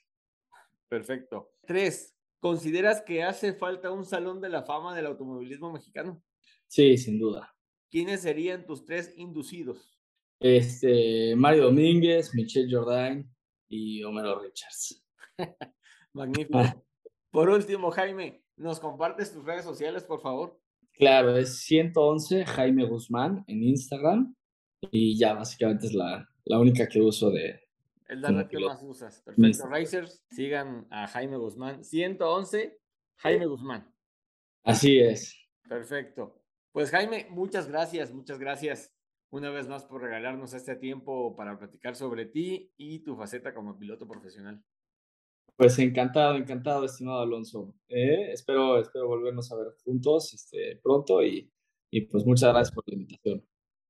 Perfecto. 0.89 1.55
Tres, 1.67 2.19
¿consideras 2.39 3.01
que 3.01 3.23
hace 3.23 3.55
falta 3.55 3.91
un 3.91 4.05
salón 4.05 4.43
de 4.43 4.51
la 4.51 4.63
fama 4.63 4.95
del 4.95 5.07
automovilismo 5.07 5.73
mexicano? 5.73 6.23
Sí, 6.67 6.99
sin 6.99 7.19
duda. 7.19 7.57
¿Quiénes 7.91 8.21
serían 8.21 8.67
tus 8.67 8.85
tres 8.85 9.15
inducidos? 9.17 9.99
Este, 10.39 11.35
Mario 11.35 11.65
Domínguez, 11.65 12.35
Michelle 12.35 12.71
Jordain 12.71 13.31
y 13.69 14.03
Homero 14.03 14.39
Richards. 14.39 15.03
Magnífico. 16.13 16.61
Por 17.31 17.49
último, 17.49 17.91
Jaime, 17.91 18.45
¿nos 18.57 18.79
compartes 18.81 19.33
tus 19.33 19.45
redes 19.45 19.65
sociales, 19.65 20.05
por 20.05 20.21
favor? 20.21 20.61
Claro, 20.93 21.37
es 21.37 21.61
111 21.61 22.45
Jaime 22.45 22.85
Guzmán 22.85 23.45
en 23.47 23.63
Instagram 23.63 24.35
y 24.91 25.19
ya 25.19 25.35
básicamente 25.35 25.87
es 25.87 25.95
la, 25.95 26.29
la 26.45 26.59
única 26.59 26.87
que 26.87 27.01
uso 27.01 27.31
de... 27.31 27.61
El 28.09 28.21
la 28.21 28.47
que 28.47 28.59
más 28.59 28.83
usas. 28.83 29.23
Perfecto. 29.23 29.67
Racers, 29.69 30.23
sigan 30.31 30.87
a 30.91 31.07
Jaime 31.07 31.39
Guzmán. 31.39 31.83
111 31.83 32.79
Jaime 33.17 33.47
Guzmán. 33.47 33.91
Así 34.65 35.01
es. 35.01 35.35
Perfecto. 35.67 36.43
Pues 36.73 36.91
Jaime, 36.91 37.27
muchas 37.31 37.69
gracias, 37.69 38.13
muchas 38.13 38.39
gracias 38.39 38.95
una 39.33 39.49
vez 39.49 39.67
más 39.67 39.85
por 39.85 40.03
regalarnos 40.03 40.53
este 40.53 40.77
tiempo 40.77 41.35
para 41.35 41.59
platicar 41.59 41.97
sobre 41.97 42.27
ti 42.27 42.71
y 42.77 42.99
tu 42.99 43.17
faceta 43.17 43.55
como 43.55 43.79
piloto 43.79 44.07
profesional. 44.07 44.63
Pues 45.63 45.79
encantado, 45.79 46.35
encantado, 46.35 46.85
estimado 46.85 47.21
Alonso. 47.21 47.73
Eh, 47.89 48.33
espero, 48.33 48.81
espero 48.81 49.07
volvernos 49.07 49.53
a 49.53 49.57
ver 49.57 49.69
juntos 49.85 50.35
este, 50.35 50.81
pronto 50.83 51.23
y, 51.23 51.53
y 51.89 52.01
pues 52.01 52.27
muchas 52.27 52.53
gracias 52.53 52.75
por 52.75 52.83
la 52.89 52.95
invitación. 52.95 53.47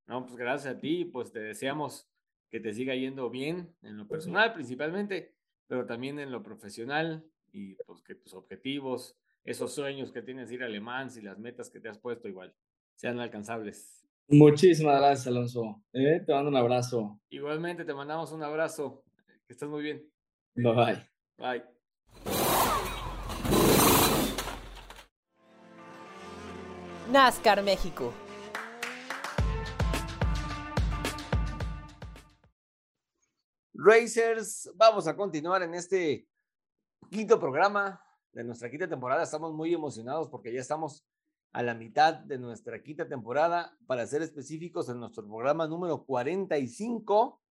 No, 0.07 0.27
pues 0.27 0.37
gracias 0.37 0.75
a 0.75 0.79
ti, 0.79 1.07
pues 1.07 1.33
te 1.33 1.41
deseamos 1.41 2.07
que 2.51 2.61
te 2.61 2.75
siga 2.75 2.95
yendo 2.95 3.31
bien 3.31 3.75
en 3.81 3.97
lo 3.97 4.07
personal 4.07 4.53
principalmente, 4.53 5.35
pero 5.67 5.87
también 5.87 6.19
en 6.19 6.31
lo 6.31 6.43
profesional 6.43 7.25
y 7.55 7.77
pues 7.87 8.03
que 8.03 8.17
tus 8.17 8.35
objetivos, 8.35 9.17
esos 9.43 9.73
sueños 9.73 10.13
que 10.13 10.21
tienes 10.21 10.51
de 10.51 10.57
ir 10.57 10.63
a 10.65 10.67
Alemán 10.67 11.09
y 11.17 11.23
las 11.23 11.39
metas 11.39 11.71
que 11.71 11.81
te 11.81 11.89
has 11.89 11.97
puesto 11.97 12.29
igual 12.29 12.55
sean 12.97 13.19
alcanzables. 13.19 14.07
Muchísimas 14.29 15.01
gracias, 15.01 15.27
Alonso. 15.27 15.83
Eh, 15.95 16.21
te 16.27 16.35
mando 16.35 16.51
un 16.51 16.57
abrazo. 16.57 17.19
Igualmente, 17.31 17.87
te 17.87 17.95
mandamos 17.95 18.31
un 18.31 18.43
abrazo. 18.43 19.03
Que 19.47 19.55
estés 19.55 19.71
muy 19.71 19.83
bien. 19.83 20.07
Bye 20.55 20.75
bye. 20.75 21.12
Bye. 21.38 21.62
NASCAR 27.11 27.62
México. 27.62 28.12
Racers, 33.75 34.71
vamos 34.77 35.07
a 35.09 35.16
continuar 35.16 35.62
en 35.62 35.75
este 35.75 36.29
quinto 37.11 37.40
programa 37.40 38.01
de 38.33 38.45
nuestra 38.45 38.71
quinta 38.71 38.88
temporada. 38.88 39.25
Estamos 39.25 39.53
muy 39.53 39.75
emocionados 39.75 40.29
porque 40.29 40.53
ya 40.53 40.61
estamos 40.61 41.05
a 41.53 41.62
la 41.62 41.75
mitad 41.75 42.14
de 42.14 42.38
nuestra 42.38 42.83
quinta 42.83 43.07
temporada, 43.07 43.77
para 43.87 44.07
ser 44.07 44.23
específicos, 44.23 44.88
en 44.88 45.01
nuestro 45.01 45.27
programa 45.27 45.66
número 45.66 46.05
45 46.05 47.42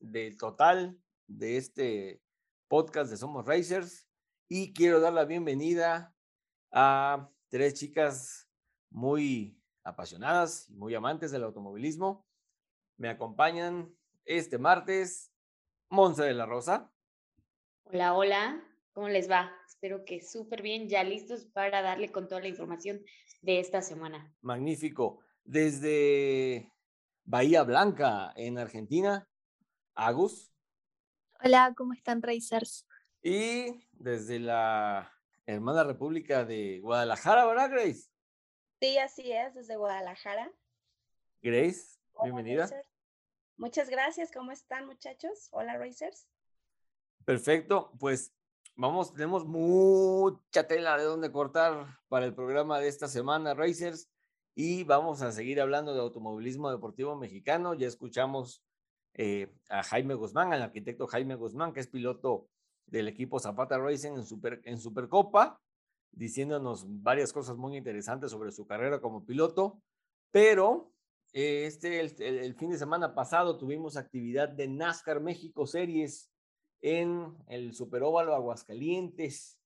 del 0.00 0.36
total 0.38 0.98
de 1.26 1.56
este 1.58 2.22
podcast 2.72 3.10
de 3.10 3.18
Somos 3.18 3.44
Racers. 3.44 4.08
Y 4.48 4.72
quiero 4.72 4.98
dar 4.98 5.12
la 5.12 5.26
bienvenida 5.26 6.16
a 6.70 7.28
tres 7.50 7.74
chicas 7.74 8.48
muy 8.88 9.60
apasionadas 9.84 10.70
y 10.70 10.76
muy 10.76 10.94
amantes 10.94 11.30
del 11.30 11.44
automovilismo. 11.44 12.26
Me 12.96 13.10
acompañan 13.10 13.94
este 14.24 14.56
martes 14.56 15.34
Monse 15.90 16.22
de 16.22 16.32
la 16.32 16.46
Rosa. 16.46 16.90
Hola, 17.82 18.14
hola, 18.14 18.64
¿cómo 18.94 19.10
les 19.10 19.30
va? 19.30 19.52
Espero 19.68 20.06
que 20.06 20.22
súper 20.22 20.62
bien, 20.62 20.88
ya 20.88 21.04
listos 21.04 21.44
para 21.44 21.82
darle 21.82 22.10
con 22.10 22.26
toda 22.26 22.40
la 22.40 22.48
información 22.48 23.02
de 23.42 23.60
esta 23.60 23.82
semana. 23.82 24.34
Magnífico. 24.40 25.20
Desde 25.44 26.72
Bahía 27.24 27.64
Blanca, 27.64 28.32
en 28.34 28.56
Argentina, 28.56 29.28
Agus. 29.94 30.51
Hola, 31.44 31.74
¿cómo 31.76 31.92
están, 31.92 32.22
Racers? 32.22 32.86
Y 33.22 33.84
desde 33.92 34.38
la 34.38 35.12
hermana 35.44 35.82
República 35.82 36.44
de 36.44 36.80
Guadalajara, 36.80 37.44
¿verdad, 37.46 37.70
Grace? 37.70 38.08
Sí, 38.80 38.98
así 38.98 39.32
es, 39.32 39.52
desde 39.54 39.76
Guadalajara. 39.76 40.52
Grace, 41.42 41.98
bienvenida. 42.22 42.70
Muchas 43.56 43.90
gracias, 43.90 44.30
¿cómo 44.32 44.52
están, 44.52 44.86
muchachos? 44.86 45.48
Hola, 45.50 45.76
Racers. 45.78 46.28
Perfecto, 47.24 47.92
pues 47.98 48.32
Vamos, 48.74 49.12
tenemos 49.12 49.44
mucha 49.44 50.66
tela 50.66 50.96
de 50.96 51.04
dónde 51.04 51.30
cortar 51.30 51.98
para 52.08 52.24
el 52.24 52.34
programa 52.34 52.80
de 52.80 52.88
esta 52.88 53.06
semana, 53.06 53.52
Racers, 53.52 54.08
y 54.54 54.84
vamos 54.84 55.20
a 55.20 55.30
seguir 55.30 55.60
hablando 55.60 55.92
de 55.92 56.00
automovilismo 56.00 56.70
deportivo 56.70 57.14
mexicano. 57.14 57.74
Ya 57.74 57.86
escuchamos 57.86 58.64
eh, 59.14 59.52
a 59.68 59.82
Jaime 59.82 60.14
Guzmán, 60.14 60.52
al 60.52 60.62
arquitecto 60.62 61.06
Jaime 61.06 61.34
Guzmán, 61.34 61.72
que 61.72 61.80
es 61.80 61.88
piloto 61.88 62.48
del 62.86 63.08
equipo 63.08 63.38
Zapata 63.38 63.78
Racing 63.78 64.12
en, 64.12 64.24
Super, 64.24 64.60
en 64.64 64.78
Supercopa, 64.78 65.60
diciéndonos 66.10 66.84
varias 67.02 67.32
cosas 67.32 67.56
muy 67.56 67.76
interesantes 67.76 68.30
sobre 68.30 68.52
su 68.52 68.66
carrera 68.66 69.00
como 69.00 69.24
piloto, 69.24 69.82
pero 70.30 70.92
eh, 71.32 71.66
este, 71.66 72.00
el 72.00 72.54
fin 72.54 72.70
de 72.70 72.78
semana 72.78 73.14
pasado 73.14 73.56
tuvimos 73.56 73.96
actividad 73.96 74.48
de 74.48 74.68
NASCAR 74.68 75.20
México 75.20 75.66
Series 75.66 76.30
en 76.82 77.34
el 77.46 77.74
Superóvalo 77.74 78.34
Aguascalientes 78.34 79.58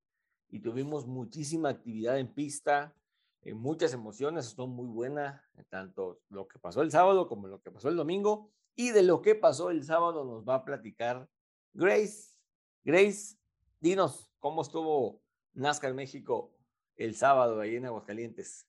y 0.49 0.61
tuvimos 0.61 1.07
muchísima 1.07 1.71
actividad 1.71 2.19
en 2.19 2.33
pista, 2.33 2.95
eh, 3.43 3.55
muchas 3.55 3.93
emociones, 3.93 4.47
estuvo 4.47 4.69
muy 4.69 4.87
buena, 4.87 5.45
tanto 5.69 6.21
lo 6.29 6.47
que 6.47 6.59
pasó 6.59 6.83
el 6.83 6.91
sábado 6.91 7.27
como 7.27 7.49
lo 7.49 7.61
que 7.61 7.71
pasó 7.71 7.89
el 7.89 7.97
domingo. 7.97 8.51
Y 8.77 8.91
de 8.91 9.03
lo 9.03 9.23
que 9.23 9.35
pasó 9.35 9.71
el 9.71 9.83
sábado 9.85 10.25
nos 10.25 10.47
va 10.47 10.57
a 10.57 10.65
platicar 10.65 11.29
Grace. 11.73 12.37
Grace, 12.85 13.37
dinos, 13.81 14.31
¿cómo 14.39 14.63
estuvo 14.63 15.23
NASCAR 15.55 15.95
México 15.95 16.55
el 16.97 17.17
sábado 17.17 17.61
ahí 17.61 17.77
en 17.77 17.87
Aguascalientes? 17.87 18.69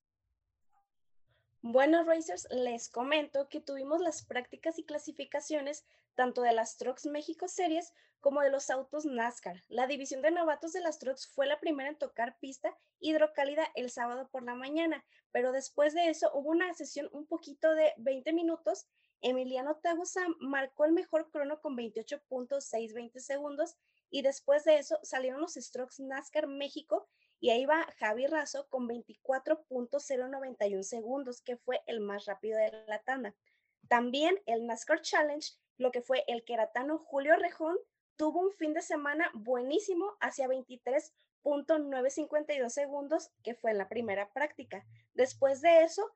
Bueno, 1.61 2.03
Racers, 2.05 2.47
les 2.49 2.87
comento 2.87 3.49
que 3.49 3.59
tuvimos 3.59 3.99
las 3.99 4.23
prácticas 4.23 4.79
y 4.79 4.85
clasificaciones 4.85 5.85
tanto 6.15 6.41
de 6.41 6.53
las 6.53 6.77
Trucks 6.77 7.05
México 7.05 7.47
Series 7.47 7.93
como 8.21 8.41
de 8.41 8.49
los 8.49 8.69
autos 8.69 9.05
NASCAR. 9.05 9.61
La 9.67 9.87
división 9.87 10.21
de 10.21 10.31
novatos 10.31 10.73
de 10.73 10.81
las 10.81 10.99
Trucks 10.99 11.27
fue 11.27 11.45
la 11.45 11.59
primera 11.59 11.89
en 11.89 11.97
tocar 11.97 12.37
pista 12.39 12.75
hidrocálida 12.99 13.67
el 13.75 13.89
sábado 13.89 14.29
por 14.31 14.43
la 14.43 14.55
mañana, 14.55 15.05
pero 15.31 15.51
después 15.51 15.93
de 15.93 16.09
eso 16.09 16.31
hubo 16.33 16.49
una 16.49 16.73
sesión 16.73 17.09
un 17.11 17.27
poquito 17.27 17.73
de 17.75 17.93
20 17.97 18.33
minutos. 18.33 18.87
Emiliano 19.21 19.77
Tagusa 19.77 20.21
marcó 20.39 20.85
el 20.85 20.93
mejor 20.93 21.31
crono 21.31 21.59
con 21.61 21.75
28.620 21.75 23.19
segundos 23.19 23.75
y 24.09 24.21
después 24.21 24.63
de 24.63 24.77
eso 24.77 24.97
salieron 25.03 25.41
los 25.41 25.55
Strokes 25.55 26.01
NASCAR 26.03 26.47
México 26.47 27.09
y 27.39 27.51
ahí 27.51 27.65
va 27.65 27.87
Javi 27.97 28.25
Razo 28.27 28.67
con 28.69 28.87
24.091 28.87 30.83
segundos, 30.83 31.41
que 31.41 31.57
fue 31.57 31.81
el 31.85 31.99
más 31.99 32.25
rápido 32.25 32.57
de 32.57 32.71
la 32.87 33.03
tanda. 33.03 33.35
También 33.87 34.41
el 34.45 34.65
NASCAR 34.65 35.01
Challenge, 35.01 35.53
lo 35.77 35.91
que 35.91 36.01
fue 36.01 36.23
el 36.27 36.43
queratano 36.43 36.97
Julio 36.97 37.35
Rejón, 37.35 37.77
tuvo 38.15 38.39
un 38.41 38.51
fin 38.51 38.73
de 38.73 38.81
semana 38.81 39.29
buenísimo 39.33 40.17
hacia 40.19 40.47
23.952 40.47 42.69
segundos, 42.69 43.29
que 43.43 43.53
fue 43.53 43.69
en 43.71 43.77
la 43.77 43.87
primera 43.87 44.33
práctica. 44.33 44.83
Después 45.13 45.61
de 45.61 45.83
eso, 45.83 46.11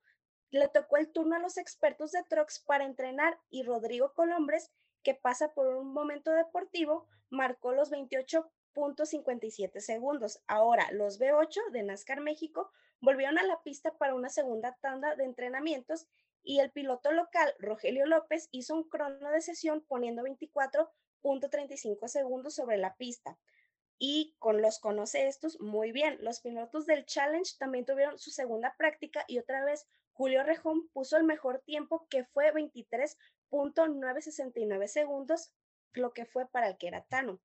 le 0.51 0.67
tocó 0.67 0.97
el 0.97 1.11
turno 1.11 1.35
a 1.35 1.39
los 1.39 1.57
expertos 1.57 2.11
de 2.11 2.23
trucks 2.23 2.59
para 2.59 2.85
entrenar 2.85 3.39
y 3.49 3.63
Rodrigo 3.63 4.13
Colombres, 4.13 4.69
que 5.01 5.15
pasa 5.15 5.53
por 5.53 5.67
un 5.67 5.93
momento 5.93 6.31
deportivo, 6.31 7.07
marcó 7.29 7.71
los 7.71 7.91
28.57 7.91 9.79
segundos. 9.79 10.43
Ahora, 10.47 10.91
los 10.91 11.19
B8 11.19 11.71
de 11.71 11.83
NASCAR 11.83 12.21
México 12.21 12.69
volvieron 12.99 13.39
a 13.39 13.43
la 13.43 13.63
pista 13.63 13.97
para 13.97 14.13
una 14.13 14.29
segunda 14.29 14.77
tanda 14.81 15.15
de 15.15 15.23
entrenamientos 15.23 16.07
y 16.43 16.59
el 16.59 16.71
piloto 16.71 17.11
local, 17.11 17.53
Rogelio 17.59 18.05
López, 18.05 18.49
hizo 18.51 18.75
un 18.75 18.89
crono 18.89 19.29
de 19.29 19.41
sesión 19.41 19.81
poniendo 19.87 20.23
24.35 20.23 22.07
segundos 22.07 22.55
sobre 22.55 22.77
la 22.77 22.95
pista. 22.95 23.37
Y 23.99 24.35
con 24.39 24.63
los 24.63 24.79
conoce 24.79 25.27
estos 25.27 25.59
muy 25.61 25.91
bien. 25.91 26.17
Los 26.21 26.39
pilotos 26.41 26.87
del 26.87 27.05
Challenge 27.05 27.55
también 27.59 27.85
tuvieron 27.85 28.17
su 28.17 28.31
segunda 28.31 28.75
práctica 28.75 29.23
y 29.27 29.37
otra 29.37 29.63
vez 29.63 29.87
Julio 30.21 30.43
Rejón 30.43 30.87
puso 30.89 31.17
el 31.17 31.23
mejor 31.23 31.63
tiempo 31.65 32.05
que 32.07 32.25
fue 32.25 32.53
23.969 32.53 34.85
segundos, 34.85 35.51
lo 35.93 36.13
que 36.13 36.27
fue 36.27 36.47
para 36.47 36.67
el 36.67 36.77
queratano. 36.77 37.41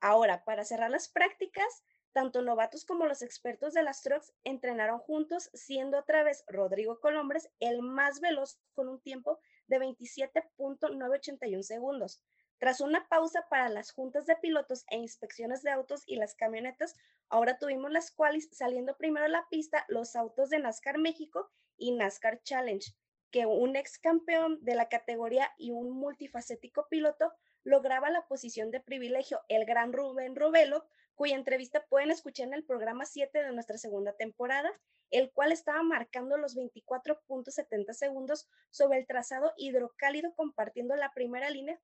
Ahora, 0.00 0.42
para 0.42 0.64
cerrar 0.64 0.90
las 0.90 1.10
prácticas, 1.10 1.84
tanto 2.12 2.40
novatos 2.40 2.86
como 2.86 3.04
los 3.04 3.20
expertos 3.20 3.74
de 3.74 3.82
las 3.82 4.00
trucks 4.00 4.32
entrenaron 4.44 4.98
juntos, 4.98 5.50
siendo 5.52 5.98
otra 5.98 6.22
vez 6.22 6.42
Rodrigo 6.46 7.00
Colombres 7.00 7.50
el 7.60 7.82
más 7.82 8.20
veloz 8.20 8.58
con 8.72 8.88
un 8.88 8.98
tiempo 8.98 9.38
de 9.66 9.78
27.981 9.78 11.62
segundos. 11.64 12.22
Tras 12.56 12.80
una 12.80 13.06
pausa 13.08 13.46
para 13.50 13.68
las 13.68 13.92
juntas 13.92 14.24
de 14.24 14.36
pilotos 14.36 14.86
e 14.88 14.96
inspecciones 14.96 15.62
de 15.62 15.70
autos 15.70 16.02
y 16.06 16.16
las 16.16 16.34
camionetas, 16.34 16.94
ahora 17.28 17.58
tuvimos 17.58 17.92
las 17.92 18.10
cuales 18.10 18.48
saliendo 18.52 18.96
primero 18.96 19.26
a 19.26 19.28
la 19.28 19.46
pista 19.50 19.84
los 19.88 20.16
autos 20.16 20.48
de 20.48 20.60
NASCAR 20.60 20.96
México 20.96 21.52
y 21.76 21.92
NASCAR 21.92 22.42
Challenge, 22.42 22.92
que 23.30 23.46
un 23.46 23.76
ex 23.76 23.98
campeón 23.98 24.58
de 24.62 24.74
la 24.74 24.88
categoría 24.88 25.50
y 25.58 25.72
un 25.72 25.90
multifacético 25.90 26.86
piloto 26.88 27.32
lograba 27.64 28.10
la 28.10 28.26
posición 28.26 28.70
de 28.70 28.80
privilegio, 28.80 29.40
el 29.48 29.64
gran 29.64 29.92
Rubén 29.92 30.36
Robelo, 30.36 30.86
cuya 31.14 31.34
entrevista 31.34 31.84
pueden 31.88 32.10
escuchar 32.10 32.48
en 32.48 32.54
el 32.54 32.64
programa 32.64 33.04
7 33.04 33.42
de 33.42 33.52
nuestra 33.52 33.78
segunda 33.78 34.12
temporada, 34.12 34.70
el 35.10 35.32
cual 35.32 35.52
estaba 35.52 35.82
marcando 35.82 36.36
los 36.36 36.56
24.70 36.56 37.92
segundos 37.92 38.48
sobre 38.70 38.98
el 38.98 39.06
trazado 39.06 39.52
hidrocálido 39.56 40.34
compartiendo 40.34 40.94
la 40.96 41.12
primera 41.12 41.50
línea 41.50 41.80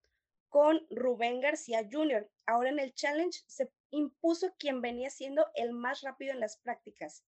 con 0.48 0.86
Rubén 0.90 1.40
García 1.40 1.80
Jr. 1.90 2.30
Ahora 2.46 2.68
en 2.68 2.78
el 2.78 2.92
challenge 2.94 3.40
se 3.46 3.70
impuso 3.90 4.54
quien 4.58 4.82
venía 4.82 5.08
siendo 5.08 5.46
el 5.54 5.72
más 5.72 6.02
rápido 6.02 6.32
en 6.32 6.40
las 6.40 6.58
prácticas. 6.58 7.24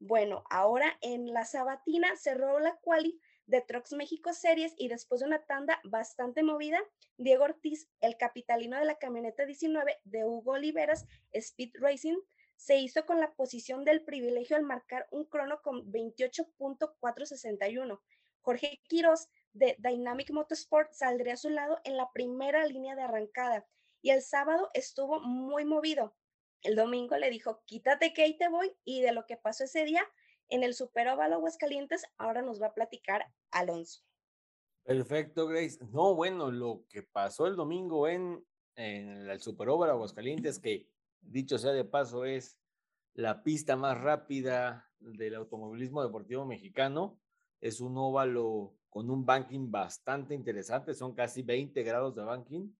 Bueno, 0.00 0.44
ahora 0.48 0.96
en 1.00 1.32
la 1.32 1.44
sabatina 1.44 2.14
cerró 2.16 2.60
la 2.60 2.76
quali 2.76 3.20
de 3.46 3.62
Trucks 3.62 3.94
México 3.94 4.32
Series 4.32 4.72
y 4.76 4.86
después 4.88 5.20
de 5.20 5.26
una 5.26 5.44
tanda 5.44 5.80
bastante 5.82 6.44
movida, 6.44 6.78
Diego 7.16 7.42
Ortiz, 7.44 7.88
el 8.00 8.16
capitalino 8.16 8.78
de 8.78 8.84
la 8.84 8.98
camioneta 8.98 9.44
19 9.44 9.98
de 10.04 10.24
Hugo 10.24 10.52
Oliveras 10.52 11.04
Speed 11.32 11.72
Racing, 11.80 12.16
se 12.56 12.76
hizo 12.76 13.06
con 13.06 13.18
la 13.20 13.34
posición 13.34 13.84
del 13.84 14.04
privilegio 14.04 14.56
al 14.56 14.62
marcar 14.62 15.08
un 15.10 15.24
crono 15.24 15.62
con 15.62 15.90
28.461. 15.90 18.00
Jorge 18.40 18.80
Quiroz 18.84 19.28
de 19.52 19.74
Dynamic 19.78 20.30
Motorsport 20.30 20.92
saldría 20.92 21.34
a 21.34 21.38
su 21.38 21.50
lado 21.50 21.80
en 21.84 21.96
la 21.96 22.12
primera 22.12 22.64
línea 22.66 22.94
de 22.94 23.02
arrancada 23.02 23.66
y 24.00 24.10
el 24.10 24.22
sábado 24.22 24.70
estuvo 24.74 25.18
muy 25.20 25.64
movido. 25.64 26.14
El 26.62 26.76
domingo 26.76 27.16
le 27.16 27.30
dijo, 27.30 27.62
quítate 27.64 28.12
que 28.12 28.22
ahí 28.22 28.36
te 28.36 28.48
voy 28.48 28.72
y 28.84 29.00
de 29.00 29.12
lo 29.12 29.26
que 29.26 29.36
pasó 29.36 29.64
ese 29.64 29.84
día 29.84 30.02
en 30.48 30.62
el 30.62 30.74
Superóvalo 30.74 31.36
Aguascalientes, 31.36 32.04
ahora 32.16 32.42
nos 32.42 32.60
va 32.60 32.68
a 32.68 32.74
platicar 32.74 33.32
Alonso. 33.50 34.02
Perfecto, 34.82 35.46
Grace. 35.46 35.78
No, 35.92 36.14
bueno, 36.14 36.50
lo 36.50 36.84
que 36.88 37.02
pasó 37.02 37.46
el 37.46 37.56
domingo 37.56 38.08
en, 38.08 38.44
el 38.76 39.40
Superóvalo 39.40 39.92
Aguascalientes, 39.92 40.58
que 40.58 40.88
dicho 41.20 41.58
sea 41.58 41.72
de 41.72 41.84
paso 41.84 42.24
es 42.24 42.58
la 43.12 43.42
pista 43.42 43.76
más 43.76 44.00
rápida 44.00 44.88
del 44.98 45.34
automovilismo 45.34 46.02
deportivo 46.02 46.46
mexicano, 46.46 47.20
es 47.60 47.80
un 47.80 47.98
óvalo 47.98 48.74
con 48.88 49.10
un 49.10 49.26
banking 49.26 49.70
bastante 49.70 50.34
interesante, 50.34 50.94
son 50.94 51.14
casi 51.14 51.42
20 51.42 51.82
grados 51.82 52.14
de 52.14 52.22
banking, 52.22 52.72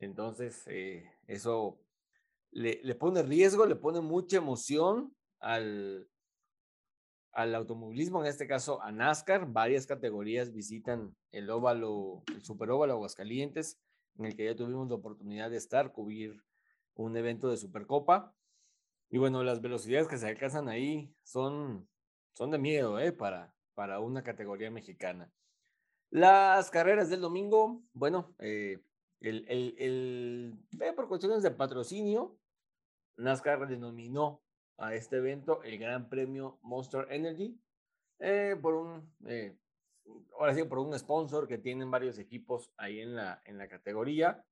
entonces 0.00 0.66
eh, 0.66 1.08
eso 1.26 1.78
le, 2.56 2.94
pone 2.94 3.22
riesgo, 3.22 3.66
le 3.66 3.76
pone 3.76 4.00
mucha 4.00 4.38
emoción 4.38 5.14
al, 5.40 6.08
al 7.32 7.54
automovilismo, 7.54 8.22
en 8.22 8.30
este 8.30 8.46
caso 8.46 8.82
a 8.82 8.90
NASCAR. 8.92 9.52
Varias 9.52 9.86
categorías 9.86 10.52
visitan 10.52 11.14
el 11.32 11.50
óvalo, 11.50 12.22
el 12.28 12.42
superóvalo 12.42 12.94
Aguascalientes, 12.94 13.78
en 14.18 14.24
el 14.24 14.36
que 14.36 14.46
ya 14.46 14.56
tuvimos 14.56 14.88
la 14.88 14.94
oportunidad 14.94 15.50
de 15.50 15.58
estar, 15.58 15.92
cubrir 15.92 16.42
un 16.94 17.14
evento 17.16 17.50
de 17.50 17.58
Supercopa. 17.58 18.34
Y 19.10 19.18
bueno, 19.18 19.44
las 19.44 19.60
velocidades 19.60 20.08
que 20.08 20.16
se 20.16 20.26
alcanzan 20.26 20.68
ahí 20.68 21.14
son, 21.22 21.86
son 22.32 22.50
de 22.50 22.58
miedo 22.58 22.98
¿eh? 22.98 23.12
para, 23.12 23.54
para 23.74 24.00
una 24.00 24.22
categoría 24.22 24.70
mexicana. 24.70 25.30
Las 26.08 26.70
carreras 26.70 27.10
del 27.10 27.20
domingo, 27.20 27.82
bueno, 27.92 28.34
eh, 28.38 28.78
el, 29.20 29.44
el, 29.48 29.74
el, 29.78 30.58
eh, 30.80 30.92
por 30.94 31.06
cuestiones 31.06 31.42
de 31.42 31.50
patrocinio, 31.50 32.38
NASCAR 33.16 33.66
denominó 33.66 34.42
a 34.78 34.94
este 34.94 35.16
evento 35.16 35.62
el 35.62 35.78
Gran 35.78 36.08
Premio 36.08 36.58
Monster 36.62 37.06
Energy 37.10 37.58
eh, 38.18 38.56
por 38.60 38.74
un, 38.74 39.14
eh, 39.26 39.56
ahora 40.38 40.54
sí, 40.54 40.64
por 40.64 40.78
un 40.78 40.98
sponsor 40.98 41.46
que 41.46 41.58
tienen 41.58 41.90
varios 41.90 42.18
equipos 42.18 42.72
ahí 42.76 43.00
en 43.00 43.14
la, 43.14 43.42
en 43.44 43.58
la 43.58 43.68
categoría. 43.68 44.44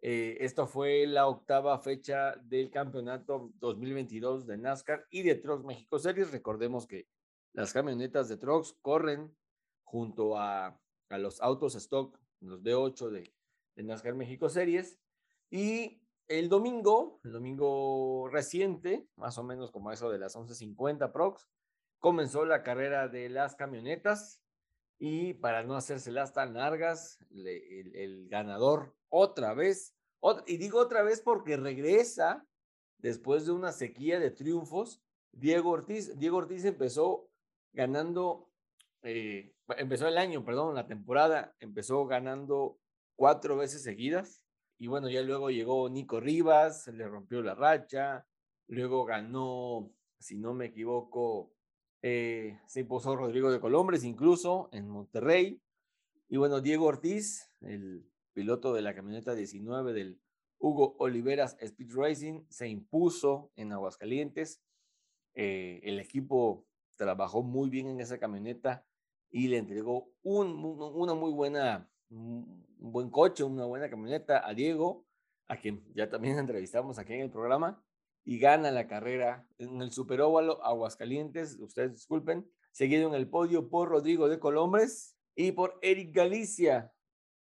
Eh, 0.00 0.36
esto 0.40 0.66
fue 0.66 1.06
la 1.06 1.26
octava 1.26 1.78
fecha 1.80 2.36
del 2.36 2.70
campeonato 2.70 3.50
2022 3.56 4.46
de 4.46 4.56
NASCAR 4.56 5.06
y 5.10 5.22
de 5.22 5.34
Trucks 5.34 5.64
México 5.64 5.98
Series. 5.98 6.30
Recordemos 6.30 6.86
que 6.86 7.08
las 7.52 7.72
camionetas 7.72 8.28
de 8.28 8.36
Trucks 8.36 8.76
corren 8.80 9.34
junto 9.84 10.38
a, 10.38 10.78
a 11.08 11.18
los 11.18 11.40
autos 11.40 11.74
stock, 11.74 12.18
los 12.40 12.62
B8 12.62 13.10
de, 13.10 13.34
de 13.74 13.82
NASCAR 13.82 14.14
México 14.14 14.48
Series. 14.48 14.98
Y 15.50 16.00
el 16.28 16.50
domingo, 16.50 17.20
el 17.24 17.32
domingo 17.32 18.28
reciente, 18.30 19.08
más 19.16 19.38
o 19.38 19.42
menos 19.42 19.70
como 19.70 19.90
eso 19.90 20.10
de 20.10 20.18
las 20.18 20.36
11.50 20.36 21.10
prox, 21.10 21.48
comenzó 21.98 22.44
la 22.44 22.62
carrera 22.62 23.08
de 23.08 23.28
las 23.30 23.56
camionetas 23.56 24.40
y 24.98 25.34
para 25.34 25.62
no 25.62 25.74
hacérselas 25.74 26.32
tan 26.34 26.54
largas, 26.54 27.18
el, 27.30 28.28
ganador 28.28 28.94
otra 29.08 29.54
vez, 29.54 29.94
y 30.46 30.58
digo 30.58 30.78
otra 30.80 31.02
vez 31.02 31.22
porque 31.22 31.56
regresa 31.56 32.46
después 32.98 33.46
de 33.46 33.52
una 33.52 33.72
sequía 33.72 34.20
de 34.20 34.30
triunfos, 34.30 35.02
Diego 35.32 35.70
Ortiz. 35.70 36.18
Diego 36.18 36.38
Ortiz 36.38 36.64
empezó 36.64 37.30
ganando, 37.72 38.50
eh, 39.02 39.54
empezó 39.76 40.08
el 40.08 40.18
año, 40.18 40.44
perdón, 40.44 40.74
la 40.74 40.86
temporada, 40.86 41.54
empezó 41.60 42.04
ganando 42.06 42.78
cuatro 43.16 43.56
veces 43.56 43.82
seguidas 43.82 44.42
y 44.78 44.86
bueno, 44.86 45.10
ya 45.10 45.22
luego 45.22 45.50
llegó 45.50 45.88
Nico 45.88 46.20
Rivas, 46.20 46.86
le 46.88 47.08
rompió 47.08 47.42
la 47.42 47.54
racha. 47.54 48.26
Luego 48.68 49.04
ganó, 49.04 49.90
si 50.20 50.38
no 50.38 50.54
me 50.54 50.66
equivoco, 50.66 51.52
eh, 52.00 52.60
se 52.66 52.80
impuso 52.80 53.16
Rodrigo 53.16 53.50
de 53.50 53.60
Colombres, 53.60 54.04
incluso 54.04 54.68
en 54.72 54.88
Monterrey. 54.88 55.60
Y 56.28 56.36
bueno, 56.36 56.60
Diego 56.60 56.86
Ortiz, 56.86 57.50
el 57.60 58.08
piloto 58.34 58.72
de 58.72 58.82
la 58.82 58.94
camioneta 58.94 59.34
19 59.34 59.92
del 59.92 60.20
Hugo 60.58 60.94
Oliveras 60.98 61.56
Speed 61.60 61.94
Racing, 61.94 62.44
se 62.48 62.68
impuso 62.68 63.50
en 63.56 63.72
Aguascalientes. 63.72 64.62
Eh, 65.34 65.80
el 65.82 65.98
equipo 65.98 66.66
trabajó 66.96 67.42
muy 67.42 67.68
bien 67.68 67.88
en 67.88 68.00
esa 68.00 68.18
camioneta 68.18 68.86
y 69.30 69.48
le 69.48 69.58
entregó 69.58 70.12
un, 70.22 70.64
una 70.64 71.14
muy 71.14 71.32
buena, 71.32 71.90
un 72.78 72.92
buen 72.92 73.10
coche, 73.10 73.44
una 73.44 73.64
buena 73.64 73.90
camioneta, 73.90 74.46
a 74.46 74.54
Diego, 74.54 75.04
a 75.48 75.56
quien 75.56 75.84
ya 75.94 76.08
también 76.08 76.38
entrevistamos 76.38 76.98
aquí 76.98 77.14
en 77.14 77.22
el 77.22 77.30
programa, 77.30 77.82
y 78.24 78.38
gana 78.38 78.70
la 78.70 78.86
carrera 78.86 79.46
en 79.58 79.80
el 79.80 79.90
Superóvalo 79.90 80.62
Aguascalientes, 80.64 81.58
ustedes 81.60 81.92
disculpen, 81.92 82.50
seguido 82.72 83.08
en 83.08 83.14
el 83.14 83.28
podio 83.28 83.70
por 83.70 83.88
Rodrigo 83.88 84.28
de 84.28 84.38
Colombres 84.38 85.16
y 85.34 85.52
por 85.52 85.78
Eric 85.82 86.14
Galicia. 86.14 86.92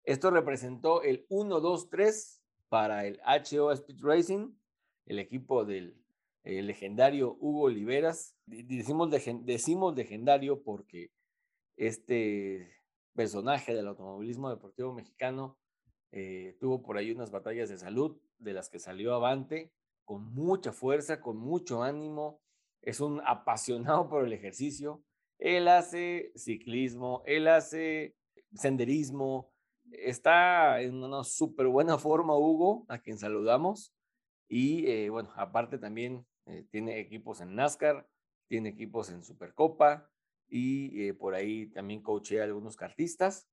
Esto 0.05 0.31
representó 0.31 1.03
el 1.03 1.27
1-2-3 1.29 2.41
para 2.69 3.05
el 3.07 3.21
HO 3.25 3.73
Speed 3.73 3.99
Racing, 4.01 4.53
el 5.07 5.19
equipo 5.19 5.65
del 5.65 6.01
legendario 6.45 7.37
Hugo 7.41 7.63
Oliveras. 7.63 8.37
Decimos, 8.47 9.11
decimos 9.11 9.97
legendario 9.97 10.63
porque 10.63 11.11
este 11.77 12.76
personaje 13.17 13.75
del 13.75 13.89
automovilismo 13.89 14.51
deportivo 14.51 14.93
mexicano 14.93 15.59
eh, 16.13 16.57
tuvo 16.61 16.83
por 16.83 16.97
ahí 16.97 17.11
unas 17.11 17.31
batallas 17.31 17.69
de 17.69 17.79
salud 17.79 18.17
de 18.39 18.53
las 18.53 18.69
que 18.69 18.79
salió 18.79 19.15
avante 19.15 19.73
con 20.05 20.33
mucha 20.33 20.73
fuerza, 20.73 21.21
con 21.21 21.37
mucho 21.37 21.83
ánimo. 21.83 22.41
Es 22.81 23.01
un 23.01 23.21
apasionado 23.27 24.09
por 24.09 24.25
el 24.25 24.33
ejercicio. 24.33 25.03
Él 25.39 25.69
hace 25.69 26.33
ciclismo, 26.37 27.23
él 27.27 27.49
hace 27.49 28.15
senderismo. 28.55 29.53
Está 29.91 30.81
en 30.81 31.03
una 31.03 31.25
súper 31.25 31.67
buena 31.67 31.99
forma, 31.99 32.37
Hugo, 32.37 32.87
a 32.89 32.99
quien 32.99 33.19
saludamos. 33.19 33.93
Y 34.49 34.87
eh, 34.87 35.11
bueno, 35.11 35.33
aparte 35.37 35.79
también 35.79 36.25
eh, 36.47 36.65
tiene 36.71 37.01
equipos 37.01 37.41
en 37.41 37.57
NASCAR, 37.57 38.09
tiene 38.49 38.69
equipos 38.69 39.11
en 39.11 39.25
Supercopa 39.25 40.09
y 40.49 41.09
eh, 41.09 41.15
por 41.15 41.35
ahí 41.35 41.67
también 41.67 42.03
coachea 42.03 42.43
a 42.43 42.45
algunos 42.45 42.77
cartistas. 42.77 43.49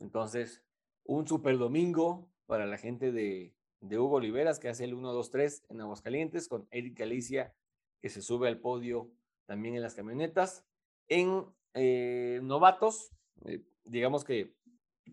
Entonces, 0.00 0.62
un 1.04 1.26
super 1.26 1.58
domingo 1.58 2.30
para 2.46 2.66
la 2.66 2.78
gente 2.78 3.12
de, 3.12 3.54
de 3.80 3.98
Hugo 3.98 4.16
Oliveras, 4.16 4.58
que 4.58 4.68
hace 4.68 4.84
el 4.84 4.94
1-2-3 4.94 5.64
en 5.68 5.80
Aguascalientes, 5.80 6.48
con 6.48 6.66
Eric 6.70 6.98
Galicia, 6.98 7.54
que 8.00 8.08
se 8.08 8.22
sube 8.22 8.48
al 8.48 8.60
podio 8.60 9.10
también 9.46 9.74
en 9.74 9.82
las 9.82 9.94
camionetas. 9.94 10.64
En 11.08 11.44
eh, 11.74 12.40
novatos, 12.42 13.12
eh, 13.44 13.62
digamos 13.84 14.24
que 14.24 14.54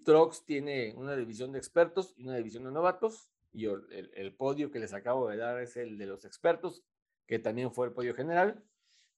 Trox 0.04 0.46
tiene 0.46 0.94
una 0.96 1.16
división 1.16 1.52
de 1.52 1.60
expertos 1.60 2.14
y 2.18 2.24
una 2.24 2.38
división 2.38 2.64
de 2.64 2.72
novatos, 2.72 3.30
y 3.54 3.66
el, 3.66 4.12
el, 4.14 4.34
podio 4.34 4.72
que 4.72 4.80
les 4.80 4.94
acabo 4.94 5.28
de 5.28 5.36
dar 5.36 5.60
es 5.60 5.76
el 5.76 5.98
de 5.98 6.06
los 6.06 6.24
expertos, 6.24 6.86
que 7.28 7.40
también 7.40 7.74
fue 7.74 7.88
el 7.88 7.94
podio 7.94 8.14
general. 8.14 8.64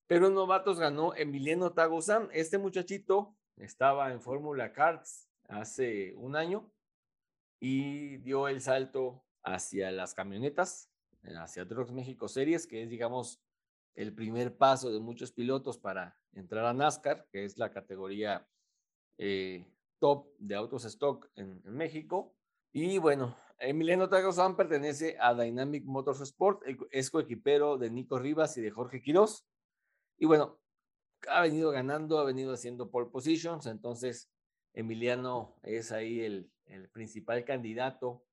Pero 0.07 0.27
en 0.27 0.33
novatos 0.33 0.79
ganó 0.79 1.15
Emiliano 1.15 1.73
Tagozán. 1.73 2.29
Este 2.33 2.57
muchachito 2.57 3.35
estaba 3.57 4.11
en 4.11 4.21
Fórmula 4.21 4.73
Karts 4.73 5.29
hace 5.47 6.13
un 6.15 6.35
año 6.35 6.71
y 7.59 8.17
dio 8.17 8.47
el 8.47 8.61
salto 8.61 9.23
hacia 9.43 9.91
las 9.91 10.13
camionetas, 10.13 10.89
hacia 11.37 11.67
Trucks 11.67 11.91
México 11.91 12.27
Series, 12.27 12.67
que 12.67 12.83
es, 12.83 12.89
digamos, 12.89 13.41
el 13.95 14.13
primer 14.13 14.57
paso 14.57 14.91
de 14.91 14.99
muchos 14.99 15.31
pilotos 15.31 15.77
para 15.77 16.17
entrar 16.33 16.65
a 16.65 16.73
NASCAR, 16.73 17.27
que 17.31 17.45
es 17.45 17.57
la 17.57 17.71
categoría 17.71 18.47
eh, 19.17 19.65
top 19.99 20.27
de 20.37 20.55
autos 20.55 20.85
stock 20.85 21.29
en, 21.35 21.61
México. 21.65 22.35
Y 22.71 22.97
bueno, 22.97 23.37
Emiliano 23.59 24.09
Tagozán 24.09 24.57
pertenece 24.57 25.15
a 25.19 25.33
Dynamic 25.33 25.85
Motorsport, 25.85 26.63
es 26.91 27.11
coequipero 27.11 27.77
de 27.77 27.91
Nico 27.91 28.17
Rivas 28.17 28.57
y 28.57 28.61
de 28.61 28.71
Jorge 28.71 29.01
Quirós. 29.01 29.45
Y 30.17 30.25
bueno, 30.25 30.59
ha 31.27 31.41
venido 31.41 31.71
ganando, 31.71 32.19
ha 32.19 32.23
venido 32.23 32.53
haciendo 32.53 32.89
pole 32.89 33.09
positions, 33.09 33.65
entonces 33.65 34.29
Emiliano 34.73 35.55
es 35.63 35.91
ahí 35.91 36.21
el, 36.21 36.51
el 36.65 36.89
principal 36.89 37.43
candidato 37.45 38.25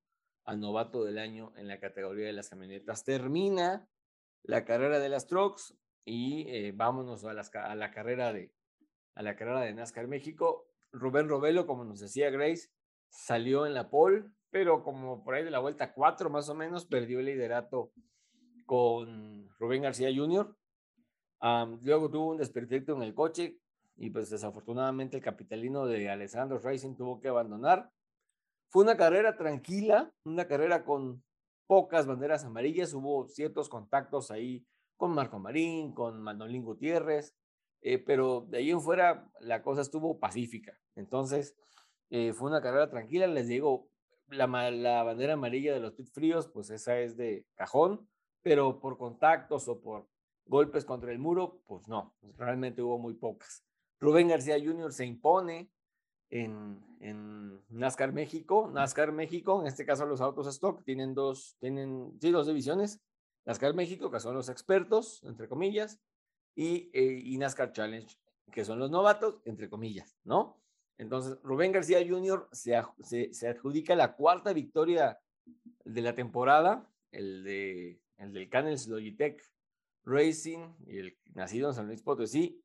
al 0.45 0.61
novato 0.61 1.05
del 1.05 1.19
año 1.19 1.53
en 1.57 1.69
la 1.69 1.79
categoría 1.79 2.27
de 2.27 2.33
las 2.33 2.49
camionetas. 2.49 3.05
Termina 3.05 3.89
la 4.43 4.65
carrera 4.65 4.99
de 4.99 5.09
las 5.09 5.27
trucks 5.27 5.77
y 6.05 6.49
eh, 6.49 6.73
vámonos 6.75 7.25
a, 7.25 7.35
las, 7.35 7.55
a, 7.55 7.75
la 7.75 7.91
carrera 7.91 8.33
de, 8.33 8.53
a 9.15 9.23
la 9.23 9.37
carrera 9.37 9.61
de 9.61 9.75
NASCAR 9.75 10.09
México. 10.09 10.67
Rubén 10.93 11.29
Robelo, 11.29 11.67
como 11.67 11.85
nos 11.85 12.01
decía 12.01 12.31
Grace, 12.31 12.71
salió 13.09 13.67
en 13.67 13.75
la 13.75 13.91
pole, 13.91 14.25
pero 14.51 14.83
como 14.83 15.23
por 15.23 15.35
ahí 15.35 15.45
de 15.45 15.51
la 15.51 15.61
vuelta 15.61 15.93
4 15.93 16.31
más 16.31 16.49
o 16.49 16.55
menos, 16.55 16.87
perdió 16.87 17.21
el 17.21 17.27
liderato 17.27 17.93
con 18.67 19.49
Rubén 19.59 19.83
García 19.83 20.11
Jr. 20.15 20.57
luego 21.43 22.11
tuvo 22.11 22.31
un 22.31 22.39
desperfecto 22.39 22.95
en 22.95 23.03
el 23.03 23.15
coche 23.15 23.59
y 23.97 24.11
pues 24.11 24.31
desafortunadamente 24.31 25.17
el 25.17 25.23
capitalino 25.23 25.87
de 25.87 26.09
Alessandro 26.09 26.59
Racing 26.59 26.97
tuvo 26.97 27.21
que 27.21 27.29
abandonar. 27.29 27.91
Fue 28.69 28.83
una 28.83 28.97
carrera 28.97 29.37
tranquila, 29.37 30.13
una 30.25 30.47
carrera 30.47 30.85
con 30.85 31.23
pocas 31.67 32.07
banderas 32.07 32.45
amarillas, 32.45 32.95
hubo 32.95 33.27
ciertos 33.29 33.69
contactos 33.69 34.31
ahí 34.31 34.67
con 34.97 35.13
Marco 35.13 35.39
Marín, 35.39 35.93
con 35.93 36.21
Manolín 36.21 36.65
Gutiérrez, 36.65 37.35
eh, 37.81 37.99
pero 37.99 38.47
de 38.49 38.59
ahí 38.59 38.71
en 38.71 38.81
fuera 38.81 39.29
la 39.41 39.63
cosa 39.63 39.81
estuvo 39.81 40.19
pacífica. 40.19 40.77
Entonces, 40.95 41.57
eh, 42.11 42.33
fue 42.33 42.51
una 42.51 42.61
carrera 42.61 42.91
tranquila, 42.91 43.27
les 43.27 43.49
digo, 43.49 43.89
la, 44.29 44.47
la 44.71 45.03
bandera 45.03 45.35
amarilla 45.35 45.73
de 45.73 45.81
los 45.81 45.95
pit 45.95 46.09
fríos, 46.13 46.49
pues 46.49 46.71
esa 46.71 46.99
es 46.99 47.17
de 47.17 47.47
cajón, 47.55 48.09
pero 48.43 48.81
por 48.81 48.99
contactos 48.99 49.69
o 49.69 49.81
por 49.81 50.10
golpes 50.51 50.85
contra 50.85 51.13
el 51.13 51.19
muro, 51.19 51.63
pues 51.67 51.89
no, 51.89 52.15
realmente 52.37 52.83
hubo 52.83 52.99
muy 52.99 53.15
pocas. 53.15 53.65
Rubén 54.01 54.29
García 54.29 54.59
Jr. 54.59 54.93
se 54.93 55.07
impone, 55.07 55.71
en, 56.31 56.81
en, 57.01 57.61
NASCAR 57.69 58.13
México. 58.13 58.71
NASCAR 58.73 59.13
México, 59.13 59.61
en 59.61 59.67
este 59.67 59.87
caso 59.87 60.07
los 60.07 60.21
autos 60.21 60.47
stock, 60.49 60.83
tienen 60.85 61.15
dos, 61.15 61.57
tienen, 61.61 62.19
sí, 62.21 62.31
dos 62.31 62.47
divisiones. 62.47 63.01
NASCAR 63.45 63.75
México, 63.75 64.11
que 64.11 64.21
son 64.21 64.35
los 64.35 64.49
expertos, 64.49 65.23
entre 65.25 65.49
comillas, 65.49 66.01
y, 66.55 66.91
eh, 66.93 67.21
y 67.25 67.39
NASCAR 67.39 67.73
Challenge, 67.73 68.17
que 68.53 68.65
son 68.65 68.79
los 68.79 68.91
novatos, 68.91 69.37
entre 69.45 69.69
comillas, 69.69 70.19
¿no? 70.25 70.57
Entonces, 70.99 71.39
Rubén 71.43 71.73
García 71.73 72.05
Jr. 72.07 72.49
Se, 72.53 73.33
se, 73.33 73.49
adjudica 73.49 73.97
la 73.97 74.15
cuarta 74.15 74.53
victoria 74.53 75.19
de 75.85 76.03
la 76.03 76.15
temporada, 76.15 76.87
el, 77.11 77.43
de, 77.43 78.01
el 78.19 78.33
del 78.33 78.49
Canels 78.51 78.87
Logitech 78.87 79.43
Racing, 80.05 80.75
y 80.87 80.99
el 80.99 81.19
nacido 81.35 81.69
en 81.69 81.75
San 81.75 81.87
Luis 81.87 82.03
Potosí, 82.03 82.63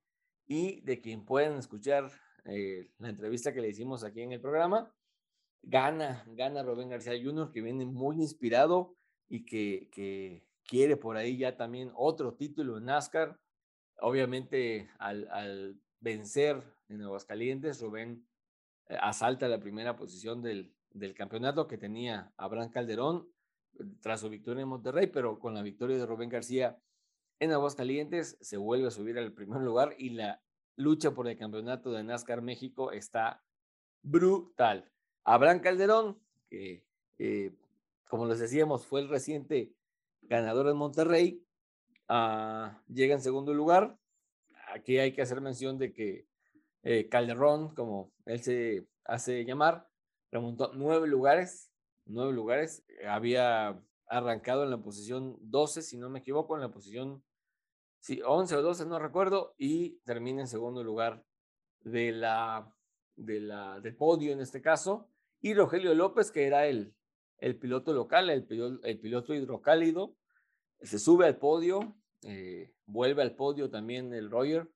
y 0.48 0.82
de 0.82 1.02
quien 1.02 1.26
pueden 1.26 1.58
escuchar 1.58 2.12
eh, 2.46 2.92
la 3.00 3.10
entrevista 3.10 3.54
que 3.54 3.62
le 3.62 3.70
hicimos 3.70 4.04
aquí 4.04 4.22
en 4.22 4.32
el 4.32 4.42
programa. 4.42 4.94
Gana, 5.64 6.24
gana 6.28 6.62
Rubén 6.62 6.90
García 6.90 7.14
Jr., 7.22 7.52
que 7.52 7.62
viene 7.62 7.86
muy 7.86 8.18
inspirado 8.18 8.96
y 9.28 9.46
que, 9.46 9.90
que 9.92 10.48
quiere 10.64 10.98
por 10.98 11.18
ahí 11.18 11.38
ya 11.38 11.58
también 11.58 11.92
otro 11.96 12.36
título 12.36 12.78
en 12.78 12.86
NASCAR. 12.86 13.40
Obviamente, 14.00 14.90
al, 15.00 15.28
al 15.32 15.82
vencer 16.00 16.62
en 16.90 17.02
Aguascalientes, 17.02 17.82
Rubén 17.82 18.28
eh, 18.90 18.98
asalta 19.02 19.48
la 19.48 19.60
primera 19.60 19.96
posición 19.96 20.44
del, 20.44 20.76
del 20.92 21.16
campeonato 21.16 21.68
que 21.68 21.78
tenía 21.78 22.32
Abraham 22.38 22.70
Calderón 22.70 23.28
tras 24.02 24.22
su 24.22 24.30
victoria 24.30 24.62
en 24.62 24.70
Monterrey, 24.70 25.08
pero 25.08 25.40
con 25.40 25.54
la 25.54 25.64
victoria 25.64 25.98
de 25.98 26.06
Rubén 26.06 26.30
García 26.30 26.78
en 27.46 27.54
Aguascalientes 27.54 28.38
se 28.42 28.58
vuelve 28.58 28.88
a 28.88 28.92
subir 28.92 29.18
al 29.18 29.32
primer 29.32 29.62
lugar 29.62 29.96
y 29.98 30.10
la 30.10 30.42
lucha 30.76 31.12
por 31.12 31.28
el 31.28 31.38
campeonato 31.38 31.92
de 31.92 32.04
NASCAR 32.04 32.42
México 32.42 32.92
está 32.92 33.44
brutal. 34.02 34.92
Abraham 35.24 35.60
Calderón, 35.60 36.20
que 36.50 36.84
eh, 37.18 37.54
como 38.08 38.26
les 38.28 38.40
decíamos 38.40 38.86
fue 38.86 39.02
el 39.02 39.10
reciente 39.10 39.74
ganador 40.22 40.68
en 40.68 40.78
Monterrey, 40.78 41.44
uh, 42.10 42.70
llega 42.88 43.16
en 43.16 43.22
segundo 43.22 43.54
lugar. 43.54 43.98
Aquí 44.74 44.98
hay 45.00 45.14
que 45.14 45.22
hacer 45.22 45.42
mención 45.42 45.78
de 45.78 45.94
que 45.94 46.28
eh, 46.84 47.08
Calderón, 47.10 47.74
como 47.74 48.12
él 48.26 48.42
se 48.42 48.86
hace 49.06 49.46
llamar, 49.46 49.88
remontó 50.32 50.72
nueve 50.74 51.08
lugares, 51.08 51.72
nueve 52.06 52.34
lugares. 52.34 52.84
Había 53.08 53.80
arrancado 54.08 54.64
en 54.64 54.70
la 54.70 54.78
posición 54.78 55.38
12, 55.42 55.82
si 55.82 55.98
no 55.98 56.10
me 56.10 56.20
equivoco, 56.20 56.56
en 56.56 56.62
la 56.62 56.72
posición 56.72 57.24
sí, 58.06 58.22
11 58.24 58.58
o 58.58 58.62
12, 58.62 58.86
no 58.86 59.00
recuerdo, 59.00 59.56
y 59.58 59.98
termina 60.04 60.42
en 60.42 60.48
segundo 60.48 60.84
lugar 60.84 61.26
de 61.82 62.12
la, 62.12 62.72
de 63.16 63.40
la, 63.40 63.80
del 63.80 63.96
podio 63.96 64.32
en 64.32 64.42
este 64.42 64.62
caso. 64.62 65.10
Y 65.42 65.56
Rogelio 65.56 65.96
López, 65.96 66.30
que 66.30 66.46
era 66.46 66.68
el, 66.68 66.94
el 67.40 67.58
piloto 67.58 67.94
local, 67.94 68.30
el, 68.30 68.46
el 68.84 69.00
piloto 69.00 69.34
hidrocálido, 69.34 70.16
se 70.82 71.00
sube 71.00 71.26
al 71.26 71.38
podio, 71.38 71.98
eh, 72.22 72.76
vuelve 72.86 73.24
al 73.24 73.36
podio 73.36 73.72
también 73.72 74.14
el 74.14 74.30
Roger, 74.30 74.70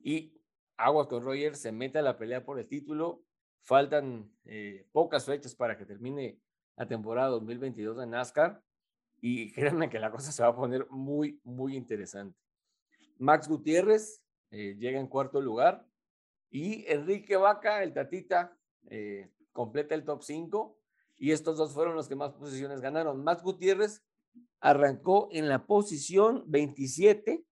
y 0.00 0.42
Agua 0.76 1.06
con 1.06 1.22
Roger 1.22 1.54
se 1.54 1.70
mete 1.70 2.00
a 2.00 2.02
la 2.02 2.18
pelea 2.18 2.44
por 2.44 2.58
el 2.58 2.66
título. 2.66 3.22
Faltan 3.62 4.32
eh, 4.46 4.88
pocas 4.90 5.26
fechas 5.26 5.54
para 5.54 5.78
que 5.78 5.86
termine 5.86 6.40
la 6.76 6.88
temporada 6.88 7.28
2022 7.28 7.98
de 7.98 8.06
NASCAR 8.08 8.60
y 9.20 9.52
créanme 9.54 9.88
que 9.88 10.00
la 10.00 10.10
cosa 10.10 10.32
se 10.32 10.42
va 10.42 10.48
a 10.48 10.56
poner 10.56 10.88
muy, 10.90 11.40
muy 11.44 11.76
interesante. 11.76 12.43
Max 13.18 13.48
Gutiérrez 13.48 14.22
eh, 14.50 14.76
llega 14.78 15.00
en 15.00 15.08
cuarto 15.08 15.40
lugar 15.40 15.86
y 16.50 16.84
Enrique 16.86 17.36
Vaca, 17.36 17.82
el 17.82 17.92
Tatita, 17.92 18.56
eh, 18.88 19.30
completa 19.52 19.94
el 19.94 20.04
top 20.04 20.22
5 20.22 20.78
y 21.16 21.32
estos 21.32 21.56
dos 21.56 21.72
fueron 21.72 21.94
los 21.94 22.08
que 22.08 22.16
más 22.16 22.32
posiciones 22.32 22.80
ganaron. 22.80 23.22
Max 23.22 23.42
Gutiérrez 23.42 24.04
arrancó 24.60 25.28
en 25.32 25.48
la 25.48 25.66
posición 25.66 26.44
27 26.46 27.44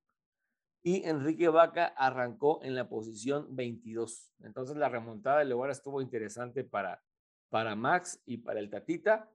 y 0.82 1.04
Enrique 1.04 1.48
Vaca 1.48 1.86
arrancó 1.96 2.60
en 2.62 2.74
la 2.74 2.88
posición 2.88 3.54
22. 3.54 4.32
Entonces 4.40 4.76
la 4.76 4.88
remontada 4.88 5.38
del 5.38 5.50
lugar 5.50 5.70
estuvo 5.70 6.00
interesante 6.00 6.64
para, 6.64 7.02
para 7.48 7.76
Max 7.76 8.20
y 8.26 8.38
para 8.38 8.60
el 8.60 8.68
Tatita, 8.68 9.30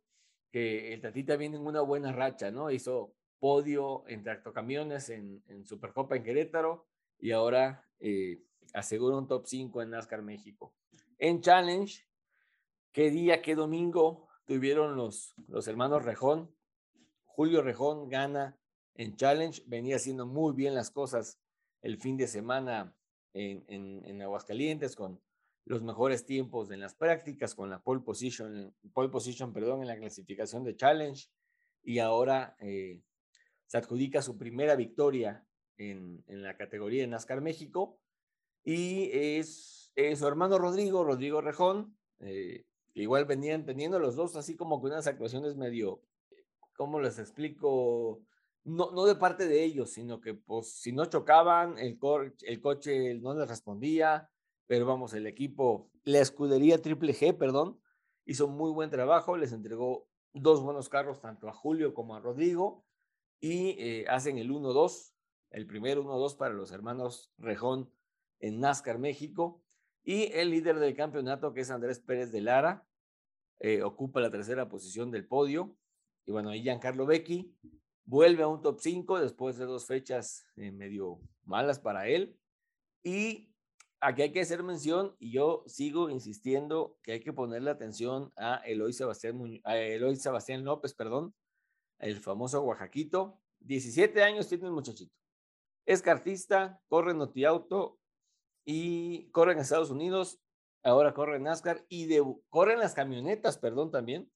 que 0.52 0.94
el 0.94 1.02
Tatita 1.02 1.38
viene 1.38 1.58
en 1.58 1.66
una 1.66 1.82
buena 1.82 2.12
racha, 2.12 2.52
¿no? 2.52 2.70
Hizo 2.70 3.17
podio 3.40 4.04
en 4.08 4.24
tractocamiones 4.24 5.10
en, 5.10 5.44
Supercopa 5.66 6.16
en 6.16 6.24
Querétaro 6.24 6.88
y 7.20 7.32
ahora 7.32 7.86
eh, 8.00 8.44
asegura 8.74 9.18
un 9.18 9.28
top 9.28 9.46
5 9.46 9.82
en 9.82 9.92
NASCAR 9.92 10.22
México. 10.22 10.74
En 11.18 11.42
Challenge, 11.42 12.06
qué 12.92 13.10
día, 13.10 13.42
qué 13.42 13.56
domingo 13.56 14.28
tuvieron 14.46 14.96
los, 14.96 15.36
los 15.48 15.68
hermanos 15.68 16.04
Rejón. 16.04 16.54
Julio 17.26 17.62
Rejón 17.62 18.10
gana 18.10 18.58
en 18.96 19.16
Challenge, 19.16 19.62
venía 19.68 19.98
haciendo 19.98 20.26
muy 20.26 20.54
bien 20.54 20.74
las 20.74 20.90
cosas 20.90 21.40
el 21.82 21.98
fin 21.98 22.18
de 22.18 22.28
semana 22.28 22.96
en, 23.34 23.64
en, 23.68 24.04
en 24.06 24.22
Aguascalientes 24.22 24.96
con 24.96 25.22
los 25.68 25.84
mejores 25.84 26.26
tiempos 26.26 26.72
en 26.72 26.80
las 26.80 26.96
prácticas, 26.96 27.54
con 27.54 27.70
la 27.70 27.80
pole 27.80 28.02
position, 28.02 28.74
pole 28.94 29.10
position 29.10 29.54
perdón, 29.54 29.82
en 29.82 29.88
la 29.88 29.98
clasificación 29.98 30.64
de 30.64 30.76
Challenge 30.76 31.28
y 31.84 32.00
ahora 32.00 32.56
eh, 32.60 33.02
se 33.68 33.78
adjudica 33.78 34.22
su 34.22 34.38
primera 34.38 34.76
victoria 34.76 35.46
en, 35.78 36.24
en, 36.28 36.42
la 36.42 36.58
categoría 36.58 37.02
de 37.02 37.08
NASCAR 37.08 37.42
México 37.42 38.00
y 38.64 39.10
es, 39.14 39.92
es 39.96 40.20
su 40.20 40.28
hermano 40.28 40.58
Rodrigo, 40.58 41.04
Rodrigo 41.04 41.42
Rejón, 41.42 41.96
eh, 42.20 42.66
igual 42.94 43.26
venían 43.26 43.66
teniendo 43.66 44.00
los 44.00 44.16
dos 44.16 44.36
así 44.36 44.56
como 44.56 44.82
que 44.82 44.88
unas 44.88 45.06
actuaciones 45.06 45.56
medio, 45.56 46.02
¿cómo 46.76 47.00
les 47.00 47.20
explico? 47.20 48.22
No, 48.64 48.92
no 48.92 49.06
de 49.06 49.16
parte 49.16 49.48
de 49.48 49.64
ellos, 49.64 49.92
sino 49.92 50.20
que 50.20 50.34
pues 50.34 50.72
si 50.74 50.92
no 50.92 51.06
chocaban, 51.06 51.78
el, 51.78 51.98
co 51.98 52.22
el 52.22 52.62
coche 52.62 53.16
no 53.16 53.34
les 53.34 53.48
respondía, 53.48 54.30
pero 54.66 54.86
vamos, 54.86 55.14
el 55.14 55.28
equipo, 55.28 55.90
la 56.04 56.20
escudería 56.20 56.82
Triple 56.82 57.14
G, 57.14 57.38
perdón, 57.38 57.80
hizo 58.26 58.48
muy 58.48 58.72
buen 58.72 58.90
trabajo, 58.90 59.38
les 59.38 59.54
entregó 59.54 60.08
dos 60.34 60.62
buenos 60.62 60.90
carros 60.90 61.22
tanto 61.22 61.48
a 61.48 61.54
Julio 61.54 61.94
como 61.94 62.16
a 62.16 62.20
Rodrigo 62.20 62.87
y 63.40 63.76
eh, 63.80 64.06
hacen 64.10 64.38
el 64.38 64.52
1-2, 64.52 65.14
el 65.52 65.68
primer 65.68 65.98
1-2 66.00 66.38
para 66.38 66.54
los 66.54 66.72
hermanos 66.72 67.32
Rejón 67.38 67.92
en 68.40 68.60
NASCAR 68.60 69.00
México. 69.00 69.64
Y 70.04 70.32
el 70.34 70.52
líder 70.52 70.80
del 70.80 70.96
campeonato, 70.96 71.54
que 71.54 71.62
es 71.62 71.70
Andrés 71.72 72.00
Pérez 72.00 72.32
de 72.32 72.42
Lara, 72.42 72.88
eh, 73.60 73.84
ocupa 73.84 74.22
la 74.22 74.32
tercera 74.32 74.70
posición 74.70 75.12
del 75.12 75.28
podio. 75.28 75.76
Y 76.26 76.32
bueno, 76.32 76.50
ahí 76.50 76.62
Giancarlo 76.62 77.06
Becchi 77.06 77.54
vuelve 78.06 78.44
a 78.44 78.48
un 78.48 78.62
top 78.62 78.80
5 78.80 79.20
después 79.20 79.58
de 79.58 79.66
dos 79.66 79.86
fechas 79.86 80.46
eh, 80.56 80.72
medio 80.72 81.20
malas 81.44 81.80
para 81.80 82.08
él. 82.08 82.38
Y 83.04 83.54
aquí 84.00 84.22
hay 84.22 84.32
que 84.32 84.42
hacer 84.42 84.64
mención, 84.64 85.16
y 85.20 85.32
yo 85.32 85.64
sigo 85.68 86.10
insistiendo 86.10 86.98
que 87.04 87.14
hay 87.14 87.20
que 87.20 87.34
ponerle 87.34 87.70
atención 87.70 88.32
a 88.38 88.58
Eloy 88.66 88.94
Sebastián, 88.94 89.62
a 89.64 89.78
Eloy 89.78 90.16
Sebastián 90.16 90.64
López, 90.64 90.94
perdón, 90.94 91.34
el 92.00 92.20
famoso 92.20 92.62
Oaxaquito. 92.62 93.40
17 93.62 94.24
años 94.24 94.48
tiene 94.48 94.66
el 94.66 94.72
muchachito. 94.72 95.14
Es 95.86 96.02
cartista, 96.02 96.82
corre 96.88 97.12
en 97.12 97.18
Notiauto 97.18 98.00
y 98.66 99.30
corre 99.32 99.54
en 99.54 99.60
Estados 99.60 99.90
Unidos. 99.90 100.40
Ahora 100.84 101.14
corre 101.14 101.38
en 101.38 101.44
NASCAR 101.44 101.86
y 101.90 102.06
de, 102.06 102.24
corre 102.50 102.74
en 102.74 102.80
las 102.80 102.94
camionetas, 102.94 103.58
perdón, 103.58 103.92
también, 103.92 104.32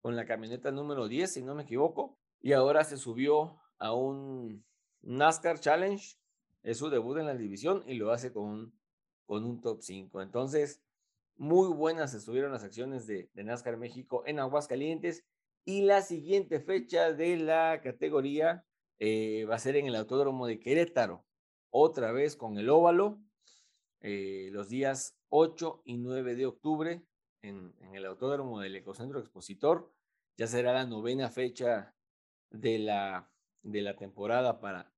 con 0.00 0.16
la 0.16 0.26
camioneta 0.26 0.70
número 0.70 1.08
10, 1.08 1.32
si 1.32 1.42
no 1.42 1.54
me 1.54 1.62
equivoco. 1.62 2.18
Y 2.40 2.52
ahora 2.52 2.84
se 2.84 2.96
subió 2.96 3.60
a 3.78 3.94
un 3.94 4.64
NASCAR 5.02 5.60
Challenge. 5.60 6.16
Es 6.62 6.78
su 6.78 6.88
debut 6.88 7.18
en 7.18 7.26
la 7.26 7.34
división 7.34 7.82
y 7.86 7.94
lo 7.94 8.10
hace 8.10 8.32
con 8.32 8.72
un, 9.26 9.60
top 9.60 9.82
5. 9.82 10.22
Entonces, 10.22 10.82
muy 11.36 11.68
buenas 11.68 12.14
estuvieron 12.14 12.52
las 12.52 12.64
acciones 12.64 13.06
de, 13.06 13.30
de 13.34 13.44
NASCAR 13.44 13.76
México 13.76 14.22
en 14.26 14.40
Aguascalientes 14.40 15.24
y 15.64 15.82
la 15.82 16.02
siguiente 16.02 16.60
fecha 16.60 17.12
de 17.12 17.36
la 17.36 17.80
categoría 17.82 18.64
eh, 18.98 19.46
va 19.48 19.56
a 19.56 19.58
ser 19.58 19.76
en 19.76 19.86
el 19.86 19.96
Autódromo 19.96 20.46
de 20.46 20.60
Querétaro, 20.60 21.24
otra 21.70 22.12
vez 22.12 22.36
con 22.36 22.58
el 22.58 22.68
óvalo, 22.70 23.20
eh, 24.00 24.50
los 24.52 24.68
días 24.68 25.16
8 25.30 25.82
y 25.84 25.96
9 25.96 26.36
de 26.36 26.46
octubre 26.46 27.02
en, 27.42 27.74
en, 27.80 27.94
el 27.94 28.06
Autódromo 28.06 28.60
del 28.60 28.76
Ecocentro 28.76 29.18
Expositor. 29.18 29.90
Ya 30.36 30.46
será 30.46 30.72
la 30.72 30.86
novena 30.86 31.30
fecha 31.30 31.94
de 32.50 32.78
la, 32.78 33.30
de 33.62 33.82
la 33.82 33.96
temporada 33.96 34.60
para, 34.60 34.92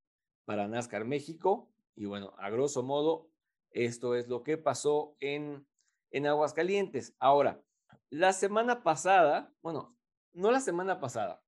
para 0.45 0.69
NASCAR 0.69 1.05
México. 1.05 1.71
Y 1.95 2.07
bueno, 2.07 2.35
a 2.39 2.51
grosso 2.51 2.83
modo, 2.83 3.31
esto 3.71 4.15
es 4.15 4.29
lo 4.29 4.43
que 4.43 4.59
pasó 4.59 5.17
en, 5.21 5.67
en 6.11 6.27
Aguascalientes. 6.27 7.15
Ahora, 7.19 7.63
la 8.11 8.33
semana 8.33 8.83
pasada, 8.83 9.53
bueno, 9.63 9.96
no 10.37 10.51
la 10.51 10.61
semana 10.61 11.01
pasada, 11.01 11.43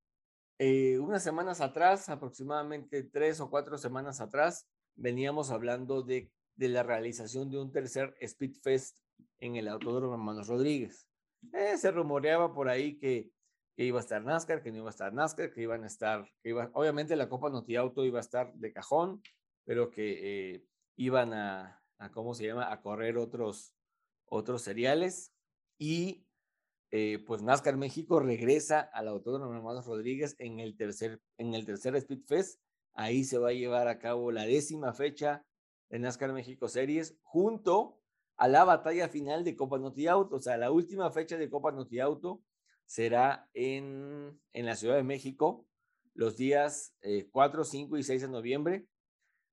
eh, 0.57 0.97
unas 0.99 1.23
semanas 1.23 1.61
atrás, 1.61 2.09
aproximadamente 2.09 3.03
tres 3.03 3.39
o 3.39 3.49
cuatro 3.49 3.77
semanas 3.77 4.19
atrás, 4.19 4.67
veníamos 4.95 5.51
hablando 5.51 6.01
de, 6.01 6.31
la 6.57 6.83
realización 6.83 7.49
de 7.49 7.57
un 7.57 7.71
tercer 7.71 8.13
Speedfest 8.21 8.97
en 9.39 9.55
el 9.55 9.69
Autódromo 9.69 10.15
Hermanos 10.15 10.47
Rodríguez. 10.47 11.07
Eh, 11.53 11.77
se 11.77 11.91
rumoreaba 11.91 12.53
por 12.53 12.67
ahí 12.67 12.97
que, 12.97 13.31
iba 13.77 13.99
a 13.99 14.01
estar 14.01 14.21
NASCAR, 14.21 14.61
que 14.61 14.71
no 14.71 14.79
iba 14.79 14.89
a 14.89 14.89
estar 14.89 15.13
NASCAR, 15.13 15.53
que 15.53 15.61
iban 15.61 15.85
a 15.85 15.87
estar, 15.87 16.29
iba, 16.43 16.69
obviamente 16.73 17.15
la 17.15 17.29
Copa 17.29 17.49
Noti 17.49 17.77
Auto 17.77 18.03
iba 18.03 18.17
a 18.17 18.21
estar 18.21 18.53
de 18.55 18.73
cajón, 18.73 19.21
pero 19.63 19.89
que 19.89 20.55
eh, 20.55 20.65
iban 20.97 21.31
a, 21.31 21.81
a, 21.99 22.11
¿cómo 22.11 22.33
se 22.33 22.47
llama?, 22.47 22.73
a 22.73 22.81
correr 22.81 23.17
otros, 23.17 23.73
otros 24.25 24.63
seriales. 24.63 25.31
Y 25.77 26.25
eh, 26.91 27.23
pues 27.25 27.41
NASCAR 27.43 27.77
México 27.77 28.19
regresa 28.19 28.79
al 28.79 29.07
Autódromo 29.07 29.53
Hermanos 29.53 29.85
Rodríguez 29.85 30.35
en 30.39 30.59
el 30.59 30.75
tercer, 30.75 31.21
en 31.37 31.53
el 31.53 31.65
tercer 31.65 31.95
Speed 31.95 32.23
Fest. 32.25 32.59
Ahí 32.93 33.23
se 33.23 33.37
va 33.37 33.49
a 33.49 33.53
llevar 33.53 33.87
a 33.87 33.99
cabo 33.99 34.31
la 34.31 34.45
décima 34.45 34.93
fecha 34.93 35.45
de 35.89 35.99
NASCAR 35.99 36.33
México 36.33 36.67
Series 36.67 37.17
junto 37.21 37.99
a 38.37 38.47
la 38.47 38.63
batalla 38.63 39.07
final 39.07 39.43
de 39.43 39.55
Copa 39.55 39.77
Noti 39.77 40.07
Auto. 40.07 40.37
O 40.37 40.39
sea, 40.39 40.57
la 40.57 40.71
última 40.71 41.11
fecha 41.11 41.37
de 41.37 41.49
Copa 41.49 41.71
Noti 41.71 41.99
Auto 41.99 42.41
será 42.85 43.47
en, 43.53 44.39
en 44.53 44.65
la 44.65 44.75
Ciudad 44.75 44.95
de 44.95 45.03
México 45.03 45.67
los 46.15 46.35
días 46.37 46.95
eh, 47.01 47.29
4, 47.31 47.63
5 47.63 47.97
y 47.97 48.03
6 48.03 48.23
de 48.23 48.27
noviembre. 48.29 48.87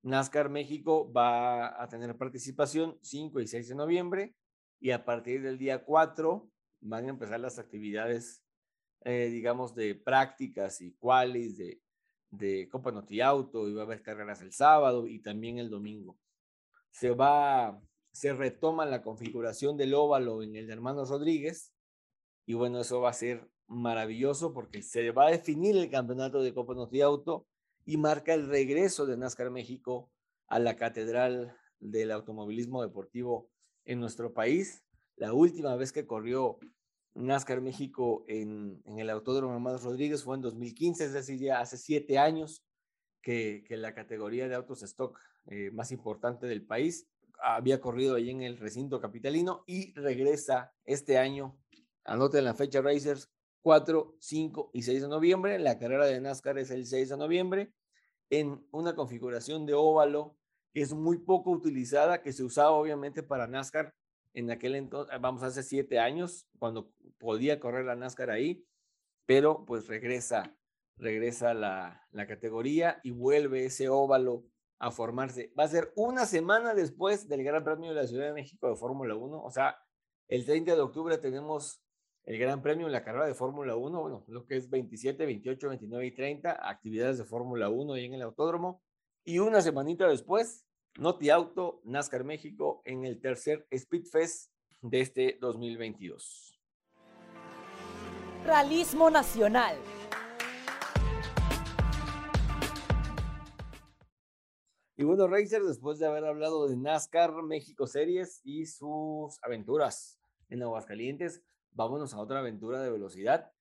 NASCAR 0.02 0.48
México 0.48 1.12
va 1.12 1.82
a 1.82 1.88
tener 1.88 2.16
participación 2.16 2.98
5 3.02 3.40
y 3.40 3.46
6 3.46 3.68
de 3.68 3.74
noviembre 3.74 4.34
y 4.80 4.92
a 4.92 5.04
partir 5.04 5.42
del 5.42 5.58
día 5.58 5.84
4 5.84 6.48
van 6.80 7.06
a 7.06 7.10
empezar 7.10 7.40
las 7.40 7.58
actividades, 7.58 8.42
eh, 9.04 9.28
digamos, 9.28 9.74
de 9.74 9.94
prácticas 9.94 10.80
y 10.80 10.92
cuales 10.92 11.56
de, 11.56 11.80
de 12.30 12.68
Copa 12.68 12.92
Noti 12.92 13.20
Auto, 13.20 13.68
y 13.68 13.74
va 13.74 13.82
a 13.82 13.84
haber 13.84 14.02
carreras 14.02 14.42
el 14.42 14.52
sábado 14.52 15.06
y 15.06 15.20
también 15.20 15.58
el 15.58 15.70
domingo. 15.70 16.18
Se 16.90 17.10
va, 17.10 17.80
se 18.12 18.32
retoma 18.32 18.86
la 18.86 19.02
configuración 19.02 19.76
del 19.76 19.94
óvalo 19.94 20.42
en 20.42 20.56
el 20.56 20.66
de 20.66 20.72
Hermanos 20.72 21.10
Rodríguez, 21.10 21.72
y 22.46 22.54
bueno, 22.54 22.80
eso 22.80 23.00
va 23.00 23.10
a 23.10 23.14
ser 23.14 23.48
maravilloso 23.66 24.52
porque 24.54 24.82
se 24.82 25.10
va 25.10 25.26
a 25.26 25.30
definir 25.30 25.76
el 25.76 25.90
campeonato 25.90 26.42
de 26.42 26.54
Copa 26.54 26.74
Noti 26.74 27.00
Auto 27.00 27.46
y 27.84 27.96
marca 27.96 28.34
el 28.34 28.46
regreso 28.46 29.06
de 29.06 29.16
NASCAR 29.16 29.50
México 29.50 30.10
a 30.46 30.58
la 30.58 30.76
catedral 30.76 31.56
del 31.80 32.12
automovilismo 32.12 32.82
deportivo 32.82 33.50
en 33.84 34.00
nuestro 34.00 34.32
país. 34.32 34.85
La 35.16 35.32
última 35.32 35.74
vez 35.76 35.92
que 35.92 36.06
corrió 36.06 36.58
NASCAR 37.14 37.60
México 37.62 38.24
en, 38.28 38.82
el 38.84 39.08
Autódromo 39.10 39.54
Hermanos 39.54 39.82
Rodríguez 39.82 40.22
fue 40.22 40.36
en 40.36 40.42
2015, 40.42 41.04
es 41.04 41.12
decir, 41.12 41.40
ya 41.40 41.60
hace 41.60 41.78
siete 41.78 42.18
años 42.18 42.64
que, 43.22 43.64
que 43.66 43.76
la 43.76 43.94
categoría 43.94 44.48
de 44.48 44.54
autos 44.54 44.82
stock 44.82 45.18
eh, 45.46 45.70
más 45.72 45.90
importante 45.90 46.46
del 46.46 46.66
país 46.66 47.08
había 47.42 47.80
corrido 47.80 48.16
ahí 48.16 48.30
en 48.30 48.42
el 48.42 48.58
recinto 48.58 49.00
capitalino 49.00 49.64
y 49.66 49.94
regresa 49.94 50.74
este 50.84 51.18
año. 51.18 51.58
Anoten 52.04 52.44
la 52.44 52.54
fecha 52.54 52.80
Racers 52.80 53.30
4, 53.62 54.16
5 54.20 54.70
y 54.74 54.82
6 54.82 55.02
de 55.02 55.08
noviembre. 55.08 55.58
La 55.58 55.78
carrera 55.78 56.06
de 56.06 56.20
NASCAR 56.20 56.58
es 56.58 56.70
el 56.70 56.86
6 56.86 57.10
de 57.10 57.16
noviembre 57.16 57.72
en 58.30 58.66
una 58.70 58.94
configuración 58.94 59.66
de 59.66 59.74
óvalo 59.74 60.36
que 60.72 60.82
es 60.82 60.92
muy 60.92 61.18
poco 61.18 61.50
utilizada, 61.50 62.22
que 62.22 62.32
se 62.32 62.44
usaba 62.44 62.72
obviamente 62.72 63.22
para 63.22 63.46
NASCAR 63.46 63.94
en 64.36 64.50
aquel 64.50 64.74
entonces, 64.74 65.18
vamos, 65.18 65.42
hace 65.42 65.62
siete 65.62 65.98
años, 65.98 66.46
cuando 66.58 66.92
podía 67.18 67.58
correr 67.58 67.86
la 67.86 67.96
NASCAR 67.96 68.30
ahí, 68.30 68.66
pero 69.24 69.64
pues 69.64 69.88
regresa, 69.88 70.54
regresa 70.98 71.54
la, 71.54 72.06
la 72.12 72.26
categoría 72.26 73.00
y 73.02 73.12
vuelve 73.12 73.64
ese 73.64 73.88
óvalo 73.88 74.44
a 74.78 74.90
formarse. 74.90 75.54
Va 75.58 75.64
a 75.64 75.68
ser 75.68 75.90
una 75.96 76.26
semana 76.26 76.74
después 76.74 77.28
del 77.28 77.44
Gran 77.44 77.64
Premio 77.64 77.88
de 77.88 77.96
la 77.96 78.06
Ciudad 78.06 78.26
de 78.26 78.34
México 78.34 78.68
de 78.68 78.76
Fórmula 78.76 79.14
1, 79.14 79.42
o 79.42 79.50
sea, 79.50 79.78
El 80.28 80.44
30 80.44 80.74
de 80.74 80.80
octubre 80.82 81.16
tenemos 81.16 81.82
el 82.24 82.38
Gran 82.38 82.60
Premio 82.60 82.86
en 82.86 82.92
la 82.92 83.04
carrera 83.04 83.26
de 83.26 83.34
Fórmula 83.34 83.74
1, 83.74 84.00
bueno, 84.00 84.24
lo 84.28 84.44
que 84.44 84.56
es 84.56 84.68
27, 84.68 85.24
28, 85.24 85.68
29 85.68 86.06
y 86.06 86.14
30, 86.14 86.68
actividades 86.68 87.16
de 87.16 87.24
Fórmula 87.24 87.70
1 87.70 87.94
ahí 87.94 88.04
en 88.04 88.14
el 88.14 88.22
autódromo. 88.22 88.82
Y 89.24 89.38
una 89.38 89.62
semanita 89.62 90.06
después, 90.08 90.65
Noti 90.98 91.28
Auto, 91.28 91.82
NASCAR 91.84 92.24
México 92.24 92.80
en 92.86 93.04
el 93.04 93.20
tercer 93.20 93.66
Speed 93.70 94.06
Fest 94.06 94.50
de 94.80 95.02
este 95.02 95.36
2022. 95.38 96.58
Realismo 98.44 99.10
Nacional. 99.10 99.76
Y 104.96 105.04
bueno, 105.04 105.28
Racer, 105.28 105.62
después 105.64 105.98
de 105.98 106.06
haber 106.06 106.24
hablado 106.24 106.66
de 106.66 106.78
NASCAR 106.78 107.42
México 107.42 107.86
Series 107.86 108.40
y 108.42 108.64
sus 108.64 109.38
aventuras 109.42 110.18
en 110.48 110.62
Aguascalientes, 110.62 111.42
vámonos 111.72 112.14
a 112.14 112.20
otra 112.20 112.38
aventura 112.38 112.80
de 112.80 112.90
velocidad, 112.90 113.52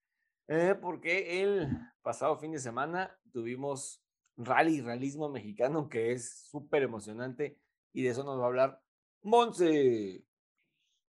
eh, 0.47 0.73
porque 0.81 1.41
el 1.41 1.67
pasado 2.01 2.37
fin 2.37 2.53
de 2.53 2.59
semana 2.59 3.19
tuvimos 3.33 4.04
rally, 4.37 4.81
realismo 4.81 5.29
mexicano, 5.29 5.89
que 5.89 6.11
es 6.11 6.47
súper 6.49 6.83
emocionante 6.83 7.57
y 7.93 8.03
de 8.03 8.09
eso 8.09 8.23
nos 8.23 8.39
va 8.39 8.43
a 8.43 8.47
hablar 8.47 8.81
Monse. 9.21 10.23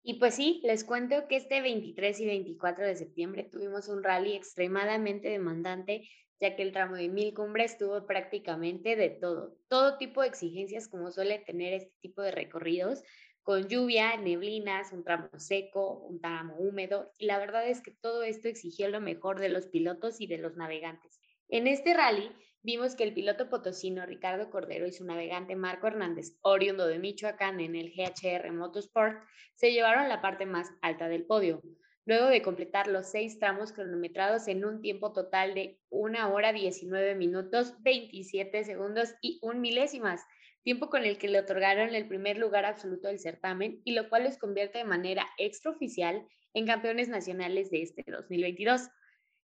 Y 0.03 0.19
pues 0.19 0.35
sí, 0.35 0.61
les 0.63 0.83
cuento 0.83 1.27
que 1.27 1.35
este 1.35 1.61
23 1.61 2.19
y 2.19 2.25
24 2.27 2.85
de 2.85 2.95
septiembre 2.95 3.43
tuvimos 3.43 3.89
un 3.89 4.03
rally 4.03 4.35
extremadamente 4.35 5.29
demandante 5.29 6.07
ya 6.39 6.55
que 6.55 6.63
el 6.63 6.71
tramo 6.71 6.95
de 6.95 7.09
Mil 7.09 7.33
Cumbres 7.33 7.77
tuvo 7.77 8.05
prácticamente 8.05 8.95
de 8.95 9.09
todo, 9.09 9.57
todo 9.67 9.97
tipo 9.97 10.21
de 10.21 10.27
exigencias 10.27 10.87
como 10.87 11.11
suele 11.11 11.39
tener 11.39 11.73
este 11.73 11.93
tipo 12.01 12.21
de 12.21 12.31
recorridos, 12.31 13.03
con 13.41 13.67
lluvia, 13.67 14.17
neblinas, 14.17 14.91
un 14.91 15.03
tramo 15.03 15.29
seco, 15.37 15.99
un 15.99 16.19
tramo 16.19 16.55
húmedo, 16.57 17.11
y 17.17 17.27
la 17.27 17.37
verdad 17.37 17.67
es 17.67 17.81
que 17.81 17.91
todo 17.91 18.23
esto 18.23 18.47
exigió 18.47 18.89
lo 18.89 19.01
mejor 19.01 19.39
de 19.39 19.49
los 19.49 19.67
pilotos 19.67 20.19
y 20.19 20.27
de 20.27 20.39
los 20.39 20.55
navegantes. 20.55 21.19
En 21.47 21.67
este 21.67 21.93
rally 21.93 22.31
vimos 22.65 22.95
que 22.95 23.03
el 23.03 23.13
piloto 23.13 23.47
potosino 23.47 24.05
Ricardo 24.07 24.49
Cordero 24.49 24.87
y 24.87 24.91
su 24.91 25.05
navegante 25.05 25.55
Marco 25.55 25.85
Hernández, 25.85 26.35
oriundo 26.41 26.87
de 26.87 26.97
Michoacán 26.97 27.59
en 27.59 27.75
el 27.75 27.93
GHR 27.93 28.51
Motorsport, 28.51 29.21
se 29.53 29.71
llevaron 29.71 30.09
la 30.09 30.19
parte 30.19 30.47
más 30.47 30.71
alta 30.81 31.07
del 31.07 31.25
podio, 31.25 31.61
luego 32.05 32.25
de 32.25 32.41
completar 32.41 32.87
los 32.87 33.05
seis 33.05 33.37
tramos 33.37 33.71
cronometrados 33.71 34.47
en 34.47 34.65
un 34.65 34.81
tiempo 34.81 35.13
total 35.13 35.53
de 35.53 35.79
1 35.89 36.33
hora 36.33 36.53
19 36.53 37.13
minutos 37.13 37.75
27 37.83 38.63
segundos 38.63 39.13
y 39.21 39.39
un 39.43 39.61
milésimas, 39.61 40.23
tiempo 40.63 40.89
con 40.89 41.05
el 41.05 41.19
que 41.19 41.27
le 41.27 41.37
otorgaron 41.37 41.93
el 41.93 42.07
primer 42.07 42.39
lugar 42.39 42.65
absoluto 42.65 43.07
del 43.07 43.19
certamen 43.19 43.79
y 43.83 43.93
lo 43.93 44.09
cual 44.09 44.23
los 44.23 44.39
convierte 44.39 44.79
de 44.79 44.85
manera 44.85 45.27
extraoficial 45.37 46.27
en 46.55 46.65
campeones 46.65 47.09
nacionales 47.09 47.69
de 47.69 47.83
este 47.83 48.03
2022. 48.07 48.89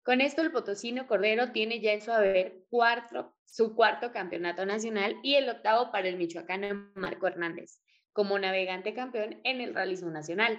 Con 0.03 0.21
esto, 0.21 0.43
el 0.43 0.53
potosino 0.53 1.07
Cordero 1.07 1.53
tiene 1.53 1.81
ya 1.81 1.93
en 1.93 2.01
su 2.01 2.13
haber 2.13 2.65
cuarto, 2.71 3.35
su 3.45 3.75
cuarto 3.75 4.13
campeonato 4.13 4.65
nacional 4.67 5.17
y 5.23 5.35
el 5.35 5.49
octavo 5.49 5.93
para 5.93 6.09
el 6.09 6.17
michoacano 6.17 6.91
Marco 6.95 7.27
Hernández, 7.27 7.81
como 8.13 8.39
navegante 8.39 8.95
campeón 8.95 9.41
en 9.45 9.61
el 9.61 9.75
realismo 9.75 10.11
nacional, 10.11 10.59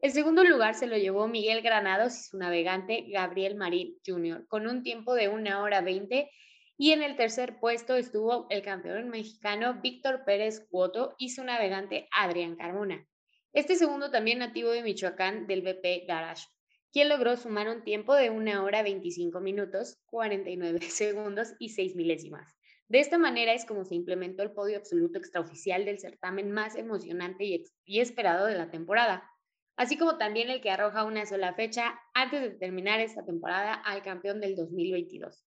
el 0.00 0.12
segundo 0.12 0.44
lugar 0.44 0.76
se 0.76 0.86
lo 0.86 0.96
llevó 0.96 1.26
Miguel 1.26 1.60
Granados 1.60 2.16
y 2.16 2.22
su 2.22 2.38
navegante 2.38 3.06
Gabriel 3.08 3.56
Marín 3.56 3.96
Jr. 4.06 4.46
con 4.46 4.68
un 4.68 4.84
tiempo 4.84 5.12
de 5.14 5.26
una 5.26 5.60
hora 5.60 5.80
20 5.80 6.30
y 6.76 6.92
en 6.92 7.02
el 7.02 7.16
tercer 7.16 7.58
puesto 7.58 7.96
estuvo 7.96 8.46
el 8.48 8.62
campeón 8.62 9.08
mexicano 9.08 9.80
Víctor 9.82 10.22
Pérez 10.24 10.64
Cuoto 10.70 11.16
y 11.18 11.30
su 11.30 11.42
navegante 11.42 12.08
Adrián 12.12 12.54
Carmona. 12.54 13.04
Este 13.52 13.74
segundo 13.74 14.12
también 14.12 14.38
nativo 14.38 14.70
de 14.70 14.84
Michoacán 14.84 15.48
del 15.48 15.62
BP 15.62 16.06
Garage, 16.06 16.46
quien 16.92 17.08
logró 17.08 17.36
sumar 17.36 17.68
un 17.68 17.82
tiempo 17.82 18.14
de 18.14 18.30
una 18.30 18.62
hora 18.62 18.82
25 18.82 19.40
minutos, 19.40 19.98
49 20.06 20.80
segundos 20.90 21.54
y 21.58 21.70
6 21.70 21.96
milésimas. 21.96 22.56
De 22.88 23.00
esta 23.00 23.18
manera 23.18 23.52
es 23.52 23.66
como 23.66 23.84
se 23.84 23.94
implementó 23.94 24.42
el 24.42 24.52
podio 24.52 24.78
absoluto 24.78 25.18
extraoficial 25.18 25.84
del 25.84 25.98
certamen 25.98 26.50
más 26.50 26.76
emocionante 26.76 27.44
y, 27.44 27.64
y 27.84 28.00
esperado 28.00 28.46
de 28.46 28.56
la 28.56 28.70
temporada 28.70 29.28
así 29.78 29.96
como 29.96 30.18
también 30.18 30.50
el 30.50 30.60
que 30.60 30.70
arroja 30.70 31.04
una 31.04 31.24
sola 31.24 31.54
fecha 31.54 31.98
antes 32.12 32.42
de 32.42 32.50
terminar 32.50 33.00
esta 33.00 33.24
temporada 33.24 33.72
al 33.72 34.02
campeón 34.02 34.40
del 34.40 34.56
2022. 34.56 35.46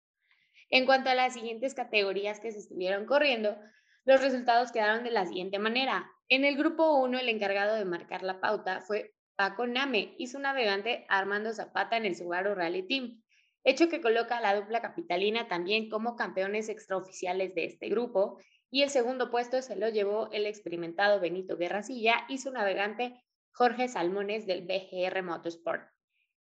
En 0.71 0.87
cuanto 0.87 1.11
a 1.11 1.15
las 1.15 1.35
siguientes 1.35 1.75
categorías 1.75 2.41
que 2.41 2.53
se 2.53 2.61
estuvieron 2.61 3.05
corriendo, 3.05 3.59
los 4.05 4.23
resultados 4.23 4.71
quedaron 4.73 5.03
de 5.05 5.11
la 5.11 5.27
siguiente 5.27 5.59
manera. 5.59 6.09
En 6.29 6.45
el 6.45 6.57
grupo 6.57 7.01
1, 7.03 7.19
el 7.19 7.29
encargado 7.29 7.75
de 7.75 7.85
marcar 7.85 8.23
la 8.23 8.41
pauta 8.41 8.81
fue 8.81 9.13
Paco 9.43 9.67
Name 9.67 10.15
y 10.19 10.29
su 10.29 10.39
navegante 10.39 11.05
Armando 11.09 11.53
Zapata 11.53 11.97
en 11.97 12.07
el 12.07 12.15
Subaru 12.15 12.55
Rally 12.55 12.87
Team, 12.87 13.25
hecho 13.65 13.89
que 13.89 14.01
coloca 14.01 14.37
a 14.37 14.41
la 14.41 14.55
dupla 14.55 14.81
capitalina 14.81 15.49
también 15.49 15.91
como 15.91 16.15
campeones 16.15 16.69
extraoficiales 16.69 17.53
de 17.57 17.65
este 17.65 17.89
grupo, 17.89 18.39
y 18.71 18.85
el 18.85 18.91
segundo 18.91 19.33
puesto 19.33 19.61
se 19.61 19.75
lo 19.75 19.89
llevó 19.89 20.31
el 20.31 20.47
experimentado 20.47 21.19
Benito 21.19 21.57
Guerrasilla 21.57 22.25
y 22.29 22.39
su 22.39 22.53
navegante 22.53 23.21
Jorge 23.51 23.89
Salmones 23.89 24.47
del 24.47 24.63
BGR 24.63 25.25
Motorsport. 25.25 25.89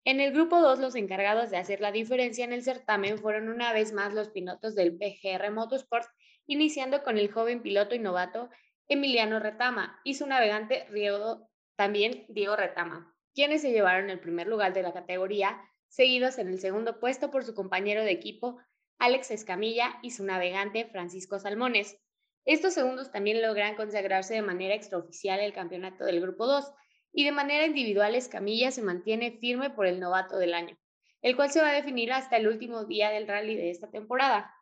En 0.03 0.19
el 0.19 0.33
grupo 0.33 0.59
2, 0.59 0.79
los 0.79 0.95
encargados 0.95 1.51
de 1.51 1.57
hacer 1.57 1.79
la 1.79 1.93
diferencia 1.93 2.43
en 2.43 2.51
el 2.51 2.63
certamen 2.63 3.17
fueron 3.17 3.47
una 3.47 3.71
vez 3.71 3.93
más 3.93 4.13
los 4.13 4.27
pilotos 4.27 4.75
del 4.75 4.91
BGR 4.91 5.51
Motorsport, 5.51 6.09
iniciando 6.47 7.01
con 7.03 7.17
el 7.17 7.31
joven 7.31 7.61
piloto 7.61 7.95
y 7.95 7.99
novato 7.99 8.49
Emiliano 8.89 9.39
Retama 9.39 10.01
y 10.03 10.15
su 10.15 10.27
navegante 10.27 10.85
Riego, 10.89 11.48
también 11.79 12.25
Diego 12.27 12.57
Retama, 12.57 13.15
quienes 13.33 13.61
se 13.61 13.71
llevaron 13.71 14.09
el 14.09 14.19
primer 14.19 14.47
lugar 14.47 14.73
de 14.73 14.83
la 14.83 14.91
categoría, 14.91 15.61
seguidos 15.87 16.37
en 16.37 16.49
el 16.49 16.59
segundo 16.59 16.99
puesto 16.99 17.31
por 17.31 17.45
su 17.45 17.55
compañero 17.55 18.03
de 18.03 18.11
equipo 18.11 18.59
Alex 18.97 19.31
Escamilla 19.31 19.97
y 20.03 20.11
su 20.11 20.25
navegante 20.25 20.89
Francisco 20.91 21.39
Salmones. 21.39 21.97
Estos 22.43 22.73
segundos 22.73 23.13
también 23.13 23.41
logran 23.41 23.77
consagrarse 23.77 24.33
de 24.33 24.41
manera 24.41 24.75
extraoficial 24.75 25.39
el 25.39 25.53
campeonato 25.53 26.03
del 26.03 26.19
grupo 26.19 26.47
2, 26.47 26.69
y 27.13 27.23
de 27.23 27.31
manera 27.31 27.65
individual 27.65 28.13
Escamilla 28.13 28.71
se 28.71 28.81
mantiene 28.81 29.37
firme 29.39 29.69
por 29.69 29.87
el 29.87 30.01
novato 30.01 30.37
del 30.37 30.55
año, 30.55 30.77
el 31.21 31.37
cual 31.37 31.49
se 31.49 31.61
va 31.61 31.69
a 31.69 31.73
definir 31.73 32.11
hasta 32.11 32.35
el 32.35 32.49
último 32.49 32.83
día 32.83 33.09
del 33.09 33.25
rally 33.25 33.55
de 33.55 33.71
esta 33.71 33.89
temporada. 33.89 34.53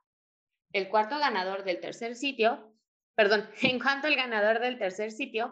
El 0.72 0.88
cuarto 0.88 1.18
ganador 1.18 1.64
del 1.64 1.80
tercer 1.80 2.16
sitio, 2.16 2.76
perdón, 3.16 3.50
en 3.64 3.80
cuanto 3.80 4.06
al 4.06 4.16
ganador 4.16 4.60
del 4.60 4.78
tercer 4.78 5.12
sitio, 5.12 5.50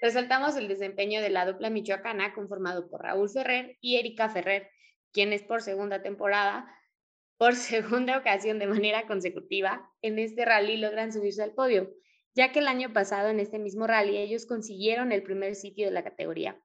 resaltamos 0.00 0.56
el 0.56 0.68
desempeño 0.68 1.20
de 1.20 1.30
la 1.30 1.46
dupla 1.46 1.70
michoacana 1.70 2.32
conformado 2.34 2.88
por 2.88 3.02
Raúl 3.02 3.28
Ferrer 3.28 3.76
y 3.80 3.96
Erika 3.96 4.28
Ferrer, 4.28 4.70
quienes 5.12 5.42
por 5.42 5.62
segunda 5.62 6.02
temporada, 6.02 6.72
por 7.36 7.54
segunda 7.56 8.18
ocasión 8.18 8.58
de 8.58 8.66
manera 8.66 9.06
consecutiva, 9.06 9.90
en 10.02 10.18
este 10.18 10.44
rally 10.44 10.76
logran 10.76 11.12
subirse 11.12 11.42
al 11.42 11.52
podio 11.52 11.94
ya 12.38 12.52
que 12.52 12.60
el 12.60 12.68
año 12.68 12.92
pasado 12.92 13.30
en 13.30 13.40
este 13.40 13.58
mismo 13.58 13.88
rally 13.88 14.16
ellos 14.16 14.46
consiguieron 14.46 15.10
el 15.10 15.24
primer 15.24 15.56
sitio 15.56 15.86
de 15.86 15.90
la 15.90 16.04
categoría. 16.04 16.56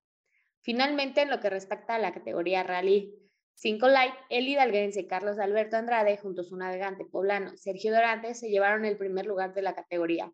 Finalmente, 0.61 1.21
en 1.21 1.31
lo 1.31 1.39
que 1.39 1.49
respecta 1.49 1.95
a 1.95 1.99
la 1.99 2.13
categoría 2.13 2.61
Rally 2.61 3.11
5 3.55 3.87
Light, 3.87 4.13
el 4.29 4.47
hidalguense 4.47 5.07
Carlos 5.07 5.39
Alberto 5.39 5.75
Andrade 5.75 6.17
junto 6.17 6.41
a 6.41 6.45
su 6.45 6.55
navegante 6.57 7.05
poblano 7.05 7.57
Sergio 7.57 7.91
Dorante 7.91 8.35
se 8.35 8.49
llevaron 8.49 8.85
el 8.85 8.97
primer 8.97 9.25
lugar 9.25 9.55
de 9.55 9.63
la 9.63 9.73
categoría, 9.73 10.31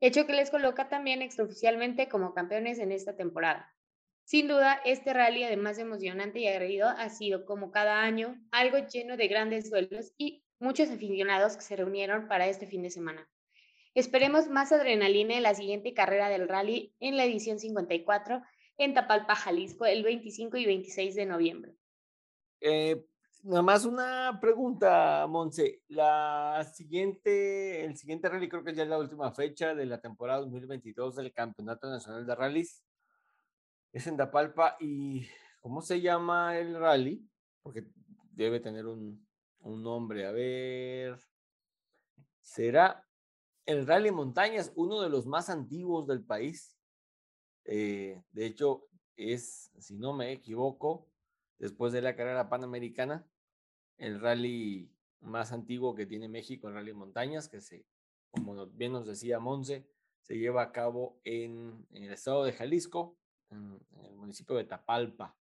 hecho 0.00 0.26
que 0.26 0.32
les 0.32 0.50
coloca 0.50 0.88
también 0.88 1.22
extraoficialmente 1.22 2.08
como 2.08 2.34
campeones 2.34 2.78
en 2.78 2.92
esta 2.92 3.16
temporada. 3.16 3.74
Sin 4.24 4.46
duda, 4.48 4.80
este 4.84 5.12
rally, 5.12 5.42
además 5.44 5.76
de 5.76 5.82
emocionante 5.82 6.38
y 6.38 6.46
aguerrido, 6.46 6.88
ha 6.88 7.08
sido, 7.08 7.44
como 7.44 7.72
cada 7.72 8.02
año, 8.02 8.40
algo 8.52 8.78
lleno 8.78 9.16
de 9.16 9.28
grandes 9.28 9.70
duelos 9.70 10.12
y 10.16 10.44
muchos 10.60 10.90
aficionados 10.90 11.56
que 11.56 11.62
se 11.62 11.76
reunieron 11.76 12.28
para 12.28 12.46
este 12.46 12.66
fin 12.66 12.82
de 12.82 12.90
semana. 12.90 13.28
Esperemos 13.94 14.48
más 14.48 14.70
adrenalina 14.70 15.34
en 15.34 15.42
la 15.42 15.54
siguiente 15.54 15.94
carrera 15.94 16.28
del 16.28 16.48
rally 16.48 16.94
en 17.00 17.16
la 17.16 17.24
edición 17.24 17.58
54 17.58 18.42
en 18.78 18.94
Tapalpa, 18.94 19.34
Jalisco, 19.34 19.84
el 19.84 20.04
25 20.04 20.56
y 20.58 20.64
26 20.64 21.14
de 21.16 21.26
noviembre. 21.26 21.74
Eh, 22.60 23.04
nada 23.42 23.62
más 23.62 23.84
una 23.84 24.38
pregunta, 24.40 25.26
Monse. 25.28 25.82
La 25.88 26.64
siguiente, 26.72 27.84
el 27.84 27.96
siguiente 27.96 28.28
rally 28.28 28.48
creo 28.48 28.64
que 28.64 28.74
ya 28.74 28.82
es 28.82 28.88
la 28.88 28.98
última 28.98 29.32
fecha 29.32 29.74
de 29.74 29.86
la 29.86 30.00
temporada 30.00 30.40
2022 30.40 31.16
del 31.16 31.32
Campeonato 31.32 31.88
Nacional 31.88 32.26
de 32.26 32.34
Rallys. 32.34 32.84
Es 33.92 34.06
en 34.06 34.16
Tapalpa 34.16 34.76
y 34.80 35.26
¿cómo 35.60 35.82
se 35.82 36.00
llama 36.00 36.58
el 36.58 36.78
rally? 36.78 37.28
Porque 37.62 37.86
debe 38.32 38.60
tener 38.60 38.86
un, 38.86 39.26
un 39.60 39.82
nombre. 39.82 40.26
A 40.26 40.32
ver. 40.32 41.18
Será 42.42 43.06
el 43.66 43.86
rally 43.86 44.10
montañas, 44.10 44.72
uno 44.74 45.00
de 45.00 45.08
los 45.08 45.26
más 45.26 45.50
antiguos 45.50 46.06
del 46.06 46.24
país. 46.24 46.76
Eh, 47.64 48.22
de 48.32 48.46
hecho, 48.46 48.88
es, 49.16 49.70
si 49.78 49.96
no 49.96 50.12
me 50.12 50.32
equivoco, 50.32 51.06
después 51.58 51.92
de 51.92 52.02
la 52.02 52.16
carrera 52.16 52.48
panamericana, 52.48 53.29
el 54.00 54.18
rally 54.18 54.90
más 55.20 55.52
antiguo 55.52 55.94
que 55.94 56.06
tiene 56.06 56.28
México, 56.28 56.68
el 56.68 56.74
rally 56.74 56.92
montañas, 56.94 57.48
que 57.48 57.60
se, 57.60 57.84
como 58.30 58.66
bien 58.66 58.92
nos 58.92 59.06
decía 59.06 59.38
Monse, 59.38 59.86
se 60.22 60.38
lleva 60.38 60.62
a 60.62 60.72
cabo 60.72 61.20
en, 61.24 61.86
el 61.92 62.12
estado 62.12 62.44
de 62.44 62.52
Jalisco, 62.52 63.18
en, 63.50 63.78
el 64.02 64.16
municipio 64.16 64.56
de 64.56 64.64
Tapalpa, 64.64 65.36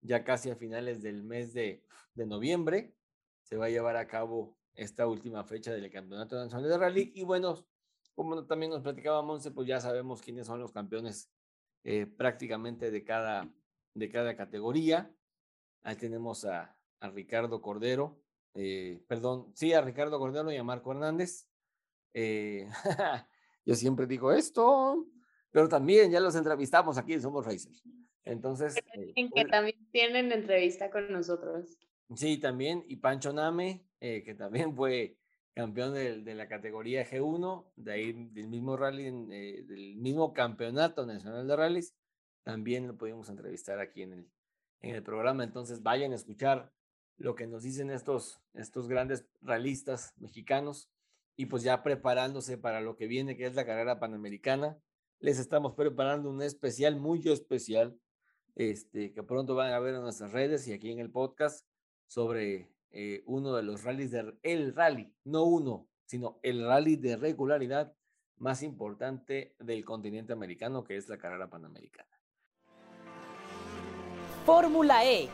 ya 0.00 0.22
casi 0.22 0.48
a 0.48 0.56
finales 0.56 1.02
del 1.02 1.24
mes 1.24 1.52
de, 1.52 1.84
de 2.14 2.26
noviembre, 2.26 2.94
se 3.42 3.56
va 3.56 3.66
a 3.66 3.70
llevar 3.70 3.96
a 3.96 4.06
cabo 4.06 4.56
esta 4.74 5.08
última 5.08 5.42
fecha 5.42 5.72
del 5.72 5.90
Campeonato 5.90 6.36
Nacional 6.36 6.70
de 6.70 6.78
Rally. 6.78 7.12
Y 7.16 7.24
bueno, 7.24 7.66
como 8.14 8.46
también 8.46 8.70
nos 8.70 8.82
platicaba 8.82 9.22
Monse, 9.22 9.50
pues 9.50 9.66
ya 9.66 9.80
sabemos 9.80 10.22
quiénes 10.22 10.46
son 10.46 10.60
los 10.60 10.70
campeones 10.70 11.32
eh, 11.82 12.06
prácticamente 12.06 12.92
de 12.92 13.02
cada, 13.02 13.52
de 13.94 14.08
cada 14.08 14.36
categoría. 14.36 15.12
Ahí 15.82 15.96
tenemos 15.96 16.44
a, 16.44 16.77
a 17.00 17.10
Ricardo 17.10 17.60
Cordero, 17.60 18.20
eh, 18.54 19.00
perdón, 19.06 19.52
sí, 19.54 19.72
a 19.72 19.80
Ricardo 19.80 20.18
Cordero 20.18 20.50
y 20.50 20.56
a 20.56 20.64
Marco 20.64 20.92
Hernández. 20.92 21.46
Eh, 22.14 22.68
yo 23.64 23.74
siempre 23.74 24.06
digo 24.06 24.32
esto, 24.32 25.06
pero 25.50 25.68
también 25.68 26.10
ya 26.10 26.20
los 26.20 26.34
entrevistamos 26.34 26.98
aquí 26.98 27.12
en 27.12 27.22
Somos 27.22 27.46
Racers. 27.46 27.82
Entonces. 28.24 28.74
En 28.92 29.30
que 29.30 29.44
también 29.44 29.76
tienen 29.92 30.32
entrevista 30.32 30.90
con 30.90 31.10
nosotros. 31.12 31.78
Sí, 32.14 32.38
también. 32.38 32.84
Y 32.88 32.96
Pancho 32.96 33.32
Name, 33.32 33.86
que 34.00 34.34
también 34.36 34.74
fue 34.74 35.16
campeón 35.54 35.94
de, 35.94 36.22
de, 36.22 36.34
la 36.34 36.48
categoría 36.48 37.04
G1, 37.04 37.72
de 37.76 37.92
ahí 37.92 38.12
del 38.12 38.48
mismo 38.48 38.76
rally, 38.76 39.04
del 39.04 39.96
mismo 39.96 40.32
campeonato 40.32 41.04
nacional 41.04 41.46
de 41.46 41.56
rallies, 41.56 41.94
también 42.44 42.86
lo 42.86 42.96
pudimos 42.96 43.28
entrevistar 43.28 43.78
aquí 43.78 44.02
en 44.02 44.12
el, 44.12 44.30
en 44.80 44.94
el 44.94 45.02
programa. 45.02 45.44
Entonces 45.44 45.82
vayan 45.82 46.12
a 46.12 46.14
escuchar 46.14 46.72
lo 47.18 47.34
que 47.34 47.46
nos 47.46 47.62
dicen 47.64 47.90
estos, 47.90 48.40
estos 48.54 48.88
grandes 48.88 49.26
realistas 49.42 50.14
mexicanos 50.16 50.88
y 51.36 51.46
pues 51.46 51.62
ya 51.62 51.82
preparándose 51.82 52.58
para 52.58 52.80
lo 52.80 52.96
que 52.96 53.06
viene, 53.06 53.36
que 53.36 53.46
es 53.46 53.54
la 53.54 53.66
carrera 53.66 54.00
panamericana. 54.00 54.78
Les 55.20 55.38
estamos 55.38 55.74
preparando 55.74 56.30
un 56.30 56.42
especial 56.42 56.96
muy 56.96 57.20
especial, 57.28 57.98
este, 58.54 59.12
que 59.12 59.22
pronto 59.22 59.54
van 59.54 59.72
a 59.72 59.78
ver 59.80 59.94
en 59.94 60.02
nuestras 60.02 60.32
redes 60.32 60.66
y 60.66 60.72
aquí 60.72 60.90
en 60.90 61.00
el 61.00 61.10
podcast 61.10 61.66
sobre 62.06 62.72
eh, 62.90 63.22
uno 63.26 63.54
de 63.54 63.62
los 63.62 63.84
rallies 63.84 64.12
de 64.12 64.72
rally, 64.72 65.12
no 65.24 65.44
uno, 65.44 65.88
sino 66.06 66.38
el 66.42 66.64
rally 66.64 66.96
de 66.96 67.16
regularidad 67.16 67.94
más 68.36 68.62
importante 68.62 69.54
del 69.58 69.84
continente 69.84 70.32
americano, 70.32 70.84
que 70.84 70.96
es 70.96 71.08
la 71.08 71.18
carrera 71.18 71.50
panamericana. 71.50 72.08
Fórmula 74.46 75.04
E. 75.04 75.28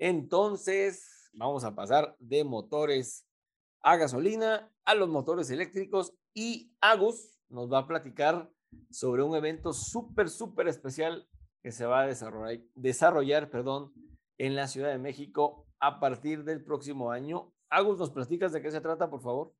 Entonces, 0.00 1.30
vamos 1.34 1.62
a 1.62 1.74
pasar 1.74 2.16
de 2.18 2.42
motores 2.42 3.26
a 3.82 3.96
gasolina 3.96 4.72
a 4.86 4.94
los 4.94 5.10
motores 5.10 5.50
eléctricos 5.50 6.14
y 6.34 6.74
Agus 6.80 7.38
nos 7.50 7.70
va 7.70 7.80
a 7.80 7.86
platicar 7.86 8.50
sobre 8.90 9.22
un 9.22 9.36
evento 9.36 9.74
súper, 9.74 10.30
súper 10.30 10.68
especial 10.68 11.28
que 11.62 11.70
se 11.70 11.84
va 11.84 12.00
a 12.00 12.06
desarrollar, 12.06 12.64
desarrollar 12.74 13.50
perdón, 13.50 13.92
en 14.38 14.56
la 14.56 14.68
Ciudad 14.68 14.88
de 14.88 14.98
México 14.98 15.66
a 15.80 16.00
partir 16.00 16.44
del 16.44 16.64
próximo 16.64 17.10
año. 17.10 17.52
Agus, 17.68 17.98
¿nos 17.98 18.10
platicas 18.10 18.52
de 18.52 18.62
qué 18.62 18.70
se 18.70 18.80
trata, 18.80 19.10
por 19.10 19.20
favor? 19.20 19.52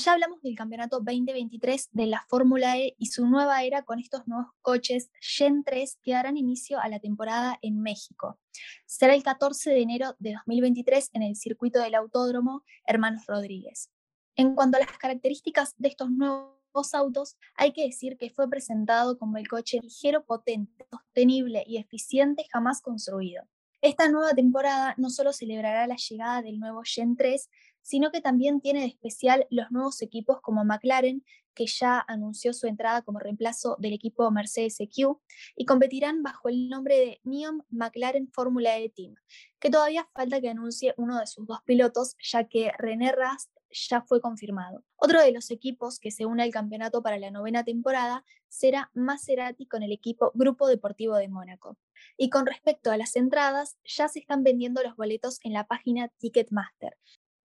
Ya 0.00 0.12
hablamos 0.12 0.40
del 0.42 0.54
campeonato 0.54 1.00
2023 1.00 1.88
de 1.90 2.06
la 2.06 2.24
Fórmula 2.28 2.78
E 2.78 2.94
y 2.98 3.06
su 3.06 3.26
nueva 3.26 3.64
era 3.64 3.82
con 3.82 3.98
estos 3.98 4.28
nuevos 4.28 4.52
coches 4.62 5.10
Gen 5.20 5.64
3 5.64 5.98
que 6.00 6.12
darán 6.12 6.36
inicio 6.36 6.78
a 6.78 6.88
la 6.88 7.00
temporada 7.00 7.58
en 7.62 7.82
México. 7.82 8.38
Será 8.86 9.16
el 9.16 9.24
14 9.24 9.70
de 9.70 9.80
enero 9.82 10.14
de 10.20 10.34
2023 10.34 11.10
en 11.14 11.24
el 11.24 11.34
circuito 11.34 11.80
del 11.80 11.96
Autódromo 11.96 12.62
Hermanos 12.86 13.26
Rodríguez. 13.26 13.90
En 14.36 14.54
cuanto 14.54 14.76
a 14.76 14.80
las 14.80 14.96
características 14.98 15.74
de 15.78 15.88
estos 15.88 16.12
nuevos 16.12 16.94
autos, 16.94 17.36
hay 17.56 17.72
que 17.72 17.82
decir 17.82 18.16
que 18.18 18.30
fue 18.30 18.48
presentado 18.48 19.18
como 19.18 19.36
el 19.36 19.48
coche 19.48 19.80
ligero, 19.82 20.24
potente, 20.24 20.86
sostenible 20.92 21.64
y 21.66 21.78
eficiente 21.78 22.46
jamás 22.52 22.80
construido. 22.82 23.42
Esta 23.80 24.08
nueva 24.08 24.34
temporada 24.34 24.94
no 24.96 25.08
solo 25.08 25.32
celebrará 25.32 25.86
la 25.86 25.94
llegada 25.94 26.42
del 26.42 26.58
nuevo 26.58 26.82
Gen 26.84 27.16
3, 27.16 27.48
sino 27.82 28.10
que 28.10 28.20
también 28.20 28.60
tiene 28.60 28.80
de 28.80 28.86
especial 28.86 29.46
los 29.50 29.70
nuevos 29.70 30.02
equipos 30.02 30.40
como 30.40 30.64
McLaren, 30.64 31.24
que 31.54 31.66
ya 31.66 32.04
anunció 32.06 32.52
su 32.52 32.66
entrada 32.66 33.02
como 33.02 33.18
reemplazo 33.18 33.76
del 33.78 33.92
equipo 33.92 34.30
Mercedes 34.30 34.78
EQ, 34.78 35.18
y 35.56 35.64
competirán 35.64 36.22
bajo 36.22 36.48
el 36.48 36.68
nombre 36.68 36.96
de 36.96 37.20
Neon 37.24 37.64
McLaren 37.70 38.30
Fórmula 38.32 38.78
E 38.78 38.90
Team, 38.90 39.14
que 39.58 39.70
todavía 39.70 40.08
falta 40.14 40.40
que 40.40 40.50
anuncie 40.50 40.94
uno 40.96 41.18
de 41.18 41.26
sus 41.26 41.46
dos 41.46 41.60
pilotos, 41.64 42.16
ya 42.22 42.44
que 42.44 42.70
René 42.78 43.12
Rast 43.12 43.50
ya 43.70 44.02
fue 44.02 44.20
confirmado. 44.20 44.84
Otro 44.96 45.20
de 45.20 45.32
los 45.32 45.50
equipos 45.50 45.98
que 45.98 46.10
se 46.10 46.26
une 46.26 46.42
al 46.42 46.50
campeonato 46.50 47.02
para 47.02 47.18
la 47.18 47.30
novena 47.30 47.64
temporada 47.64 48.24
será 48.48 48.90
Maserati 48.94 49.66
con 49.66 49.82
el 49.82 49.92
equipo 49.92 50.32
Grupo 50.34 50.68
Deportivo 50.68 51.16
de 51.16 51.28
Mónaco. 51.28 51.76
Y 52.16 52.30
con 52.30 52.46
respecto 52.46 52.90
a 52.90 52.96
las 52.96 53.16
entradas, 53.16 53.76
ya 53.84 54.08
se 54.08 54.20
están 54.20 54.42
vendiendo 54.42 54.82
los 54.82 54.96
boletos 54.96 55.38
en 55.42 55.52
la 55.52 55.66
página 55.66 56.08
Ticketmaster, 56.18 56.96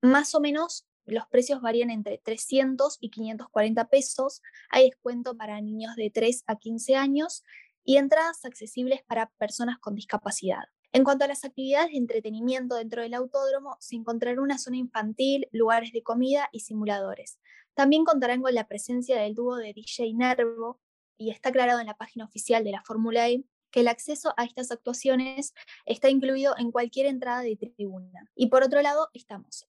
más 0.04 0.36
o 0.36 0.41
menos 0.41 0.86
los 1.06 1.26
precios 1.28 1.62
varían 1.62 1.89
entre 1.89 2.18
300 2.18 2.97
y 2.99 3.10
540 3.10 3.89
pesos. 3.89 4.41
Hay 4.70 4.89
descuento 4.89 5.36
para 5.36 5.60
niños 5.62 5.95
de 5.95 6.10
3 6.10 6.43
a 6.47 6.58
15 6.58 6.95
años 6.95 7.43
y 7.84 7.97
entradas 7.97 8.45
accesibles 8.45 9.01
para 9.04 9.30
personas 9.38 9.80
con 9.80 9.95
discapacidad. 9.95 10.64
En 10.91 11.04
cuanto 11.04 11.26
a 11.26 11.28
las 11.28 11.43
actividades 11.43 11.91
de 11.91 11.97
entretenimiento 11.97 12.76
dentro 12.76 13.01
del 13.01 13.16
autódromo, 13.16 13.78
se 13.80 13.95
encontrará 13.95 14.39
una 14.41 14.60
zona 14.60 14.78
infantil, 14.78 15.47
lugares 15.51 15.91
de 15.91 16.04
comida 16.04 16.49
y 16.51 16.60
simuladores. 16.60 17.39
También 17.74 18.06
contarán 18.06 18.41
con 18.41 18.54
la 18.54 18.68
presencia 18.68 19.20
del 19.20 19.34
dúo 19.34 19.56
de 19.56 19.74
DJ 19.74 20.14
Nervo 20.14 20.80
y 21.18 21.32
está 21.32 21.49
aclarado 21.49 21.80
en 21.80 21.88
la 21.88 21.97
página 21.97 22.26
oficial 22.26 22.64
de 22.64 22.72
la 22.72 22.84
Fórmula 22.84 23.28
E 23.30 23.43
que 23.72 23.80
el 23.80 23.88
acceso 23.88 24.34
a 24.38 24.43
estas 24.43 24.70
actuaciones 24.72 25.54
está 25.86 26.10
incluido 26.10 26.56
en 26.58 26.72
cualquier 26.72 27.08
entrada 27.08 27.41
de 27.41 27.56
tribuna. 27.56 28.30
Y 28.36 28.47
por 28.47 28.64
otro 28.64 28.82
lado, 28.84 29.10
estamos 29.14 29.68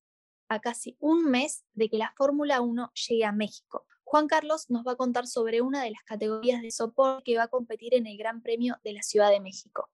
a 0.55 0.61
casi 0.61 0.97
un 1.01 1.31
mes 1.31 1.65
de 1.75 1.89
que 1.89 1.99
la 1.99 2.13
Fórmula 2.17 2.61
1 2.61 2.93
llegue 3.09 3.25
a 3.25 3.33
México. 3.33 3.87
Juan 4.05 4.27
Carlos 4.27 4.71
nos 4.71 4.87
va 4.87 4.93
a 4.93 4.97
contar 4.97 5.27
sobre 5.27 5.61
una 5.61 5.83
de 5.83 5.91
las 5.91 6.03
categorías 6.05 6.63
de 6.63 6.71
soporte 6.71 7.23
que 7.25 7.37
va 7.37 7.45
a 7.45 7.49
competir 7.49 7.95
en 7.95 8.07
el 8.07 8.17
Gran 8.17 8.43
Premio 8.43 8.77
de 8.85 8.93
la 8.93 9.03
Ciudad 9.03 9.31
de 9.31 9.41
México. 9.41 9.89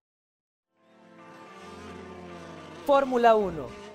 Fórmula 2.87 3.37
1 3.37 3.90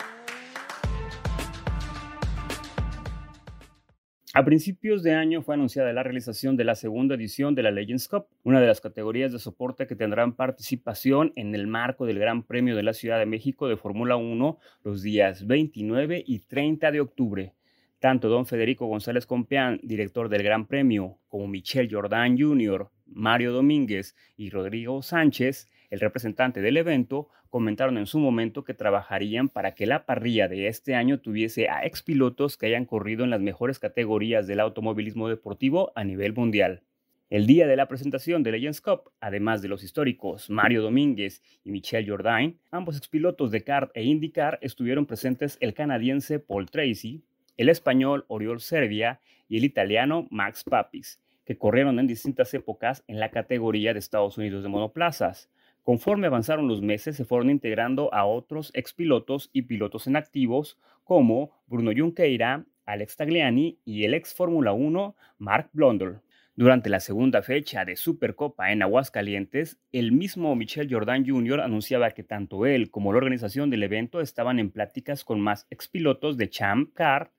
A 4.37 4.43
principios 4.43 5.01
de 5.01 5.13
año 5.13 5.41
fue 5.41 5.55
anunciada 5.55 5.93
la 5.93 6.03
realización 6.03 6.57
de 6.57 6.65
la 6.65 6.75
segunda 6.75 7.15
edición 7.15 7.55
de 7.55 7.63
la 7.63 7.71
Legends 7.71 8.09
Cup, 8.09 8.25
una 8.43 8.59
de 8.59 8.67
las 8.67 8.81
categorías 8.81 9.31
de 9.31 9.39
soporte 9.39 9.87
que 9.87 9.95
tendrán 9.95 10.35
participación 10.35 11.31
en 11.37 11.55
el 11.55 11.67
marco 11.67 12.05
del 12.05 12.19
Gran 12.19 12.43
Premio 12.43 12.75
de 12.75 12.83
la 12.83 12.91
Ciudad 12.91 13.17
de 13.17 13.25
México 13.25 13.69
de 13.69 13.77
Fórmula 13.77 14.17
1 14.17 14.59
los 14.83 15.01
días 15.01 15.47
29 15.47 16.21
y 16.27 16.39
30 16.39 16.91
de 16.91 16.99
octubre. 16.99 17.53
Tanto 17.99 18.27
don 18.27 18.45
Federico 18.45 18.87
González 18.87 19.25
Compeán, 19.25 19.79
director 19.83 20.27
del 20.27 20.43
Gran 20.43 20.67
Premio, 20.67 21.17
como 21.29 21.47
Michel 21.47 21.87
Jordan 21.89 22.37
Jr., 22.37 22.89
Mario 23.05 23.53
Domínguez 23.53 24.17
y 24.35 24.49
Rodrigo 24.49 25.01
Sánchez, 25.01 25.69
el 25.95 26.01
representante 26.01 26.61
del 26.61 26.77
evento, 26.77 27.29
comentaron 27.49 27.97
en 27.97 28.05
su 28.05 28.19
momento 28.19 28.63
que 28.63 28.73
trabajarían 28.73 29.47
para 29.47 29.73
que 29.73 29.85
la 29.85 30.05
parrilla 30.05 30.47
de 30.49 30.67
este 30.67 30.93
año 30.93 31.21
tuviese 31.21 31.69
a 31.69 31.85
expilotos 31.85 32.57
que 32.57 32.67
hayan 32.67 32.85
corrido 32.85 33.23
en 33.23 33.29
las 33.29 33.39
mejores 33.39 33.79
categorías 33.79 34.45
del 34.45 34.59
automovilismo 34.59 35.29
deportivo 35.29 35.93
a 35.95 36.03
nivel 36.03 36.33
mundial. 36.33 36.83
El 37.29 37.47
día 37.47 37.65
de 37.65 37.77
la 37.77 37.87
presentación 37.87 38.43
de 38.43 38.51
Legends 38.51 38.81
Cup, 38.81 39.09
además 39.21 39.61
de 39.61 39.69
los 39.69 39.83
históricos 39.83 40.49
Mario 40.49 40.81
Domínguez 40.83 41.41
y 41.63 41.71
Michel 41.71 42.07
Jourdain, 42.07 42.59
ambos 42.71 42.97
expilotos 42.97 43.51
de 43.51 43.63
kart 43.63 43.89
e 43.95 44.03
IndyCar 44.03 44.59
estuvieron 44.61 45.05
presentes 45.05 45.57
el 45.61 45.73
canadiense 45.73 46.39
Paul 46.39 46.69
Tracy, 46.69 47.23
el 47.55 47.69
español 47.69 48.25
Oriol 48.27 48.59
Servia 48.59 49.21
y 49.47 49.57
el 49.57 49.63
italiano 49.63 50.27
Max 50.29 50.65
Papis, 50.65 51.21
que 51.45 51.57
corrieron 51.57 51.99
en 51.99 52.07
distintas 52.07 52.53
épocas 52.53 53.03
en 53.07 53.19
la 53.19 53.31
categoría 53.31 53.93
de 53.93 53.99
Estados 53.99 54.37
Unidos 54.37 54.63
de 54.63 54.69
monoplazas. 54.69 55.49
Conforme 55.85 56.25
avanzaron 56.25 56.67
los 56.67 56.81
meses, 56.81 57.15
se 57.15 57.25
fueron 57.25 57.51
integrando 57.51 58.11
a 58.11 58.25
otros 58.25 58.71
expilotos 58.73 59.51
y 59.53 59.61
pilotos 59.61 60.07
en 60.07 60.15
activos 60.15 60.79
como 61.03 61.51
Bruno 61.67 61.91
Junqueira, 61.95 62.65
Alex 62.87 63.17
Tagliani 63.17 63.77
y 63.85 64.03
el 64.05 64.15
ex 64.15 64.33
Fórmula 64.33 64.73
1 64.73 65.15
Mark 65.37 65.69
Blundell. 65.73 66.21
Durante 66.55 66.89
la 66.89 66.99
segunda 66.99 67.43
fecha 67.43 67.85
de 67.85 67.97
Supercopa 67.97 68.71
en 68.71 68.81
Aguascalientes, 68.81 69.77
el 69.91 70.11
mismo 70.11 70.55
Michel 70.55 70.91
Jordan 70.91 71.23
Jr. 71.23 71.61
anunciaba 71.61 72.09
que 72.09 72.23
tanto 72.23 72.65
él 72.65 72.89
como 72.89 73.13
la 73.13 73.19
organización 73.19 73.69
del 73.69 73.83
evento 73.83 74.21
estaban 74.21 74.57
en 74.57 74.71
pláticas 74.71 75.23
con 75.23 75.39
más 75.39 75.67
expilotos 75.69 76.35
de 76.35 76.49
Champ 76.49 76.95
Car, 76.95 77.31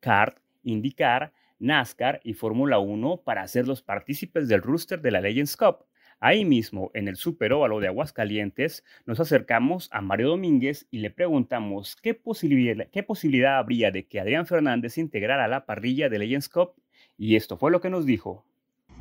Kart, 0.00 0.38
IndyCar, 0.64 1.32
NASCAR 1.60 2.20
y 2.24 2.34
Fórmula 2.34 2.80
1 2.80 3.18
para 3.18 3.46
ser 3.46 3.68
los 3.68 3.80
partícipes 3.80 4.48
del 4.48 4.60
rooster 4.60 5.00
de 5.00 5.12
la 5.12 5.20
Legends 5.20 5.56
Cup. 5.56 5.86
Ahí 6.24 6.44
mismo, 6.44 6.92
en 6.94 7.08
el 7.08 7.16
Super 7.16 7.52
Óvalo 7.52 7.80
de 7.80 7.88
Aguascalientes, 7.88 8.84
nos 9.06 9.18
acercamos 9.18 9.88
a 9.90 10.00
Mario 10.00 10.28
Domínguez 10.28 10.86
y 10.92 10.98
le 10.98 11.10
preguntamos 11.10 11.96
qué 12.00 12.14
posibilidad, 12.14 12.86
qué 12.92 13.02
posibilidad 13.02 13.58
habría 13.58 13.90
de 13.90 14.06
que 14.06 14.20
Adrián 14.20 14.46
Fernández 14.46 14.98
integrara 14.98 15.48
la 15.48 15.66
parrilla 15.66 16.08
de 16.08 16.20
Legends 16.20 16.48
Cup 16.48 16.74
Y 17.18 17.34
esto 17.34 17.56
fue 17.56 17.72
lo 17.72 17.80
que 17.80 17.90
nos 17.90 18.06
dijo. 18.06 18.44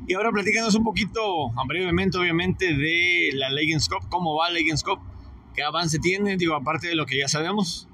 Y 0.07 0.15
ahora 0.15 0.31
platícanos 0.31 0.73
un 0.73 0.83
poquito, 0.83 1.51
brevemente, 1.67 2.17
obviamente, 2.17 2.73
de 2.73 3.29
la 3.35 3.51
Legends 3.51 3.87
Cup, 3.87 4.09
cómo 4.09 4.35
va 4.35 4.49
Legends 4.49 4.81
Cup, 4.81 4.97
qué 5.53 5.61
avance 5.61 5.99
tiene, 5.99 6.37
digo, 6.37 6.55
aparte 6.55 6.87
de 6.87 6.95
lo 6.95 7.05
que 7.05 7.19
ya 7.19 7.27
sabemos. 7.27 7.87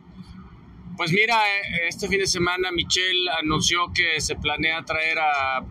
Pues 0.97 1.11
mira, 1.11 1.39
eh, 1.47 1.87
este 1.89 2.07
fin 2.07 2.17
de 2.17 2.25
semana 2.25 2.71
Michelle 2.71 3.29
anunció 3.39 3.93
que 3.93 4.19
se 4.19 4.35
planea 4.35 4.83
traer 4.83 5.19
a, 5.19 5.63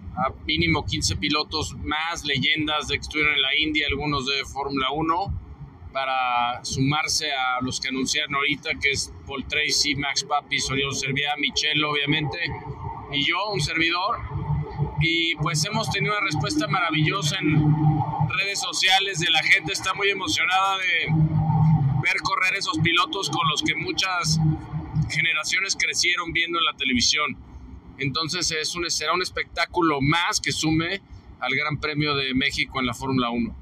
mínimo 0.47 0.87
15 0.87 1.17
pilotos 1.17 1.75
más, 1.79 2.25
leyendas 2.25 2.87
de 2.87 2.95
que 2.95 3.01
estuvieron 3.01 3.35
en 3.35 3.43
la 3.43 3.57
India, 3.59 3.89
algunos 3.91 4.25
de 4.25 4.45
Fórmula 4.45 4.93
1, 4.93 5.91
para 5.93 6.65
sumarse 6.65 7.33
a 7.33 7.61
los 7.61 7.81
que 7.81 7.89
anunciaron 7.89 8.37
ahorita, 8.37 8.71
que 8.81 8.93
es 8.93 9.13
Paul 9.27 9.45
Tracy, 9.49 9.97
Max 9.97 10.23
Papi, 10.23 10.59
Oriol 10.71 10.95
Servia, 10.95 11.35
Michelle, 11.39 11.85
obviamente, 11.85 12.39
y 13.13 13.27
yo, 13.27 13.51
un 13.53 13.61
servidor. 13.61 14.21
Y 15.01 15.35
pues 15.37 15.65
hemos 15.65 15.91
tenido 15.91 16.17
una 16.17 16.25
respuesta 16.25 16.69
maravillosa 16.69 17.37
en 17.41 17.65
redes 18.29 18.61
sociales 18.61 19.19
de 19.19 19.31
la 19.31 19.43
gente, 19.43 19.73
está 19.73 19.93
muy 19.93 20.09
emocionada 20.09 20.79
de 20.79 21.13
ver 22.01 22.17
correr 22.23 22.55
esos 22.55 22.79
pilotos 22.79 23.29
con 23.29 23.49
los 23.49 23.63
que 23.63 23.75
muchas 23.75 24.39
generaciones 25.11 25.77
crecieron 25.79 26.33
viendo 26.33 26.59
en 26.59 26.65
la 26.65 26.75
televisión. 26.75 27.37
Entonces 27.99 28.51
es 28.51 28.75
un, 28.75 28.89
será 28.91 29.13
un 29.13 29.23
espectáculo 29.23 30.01
más 30.01 30.41
que 30.41 30.53
sume 30.53 31.01
al 31.41 31.55
Gran 31.55 31.79
Premio 31.79 32.15
de 32.17 32.35
México 32.35 32.81
en 32.81 32.87
la 32.87 32.95
Fórmula 32.95 33.31
1. 33.31 33.57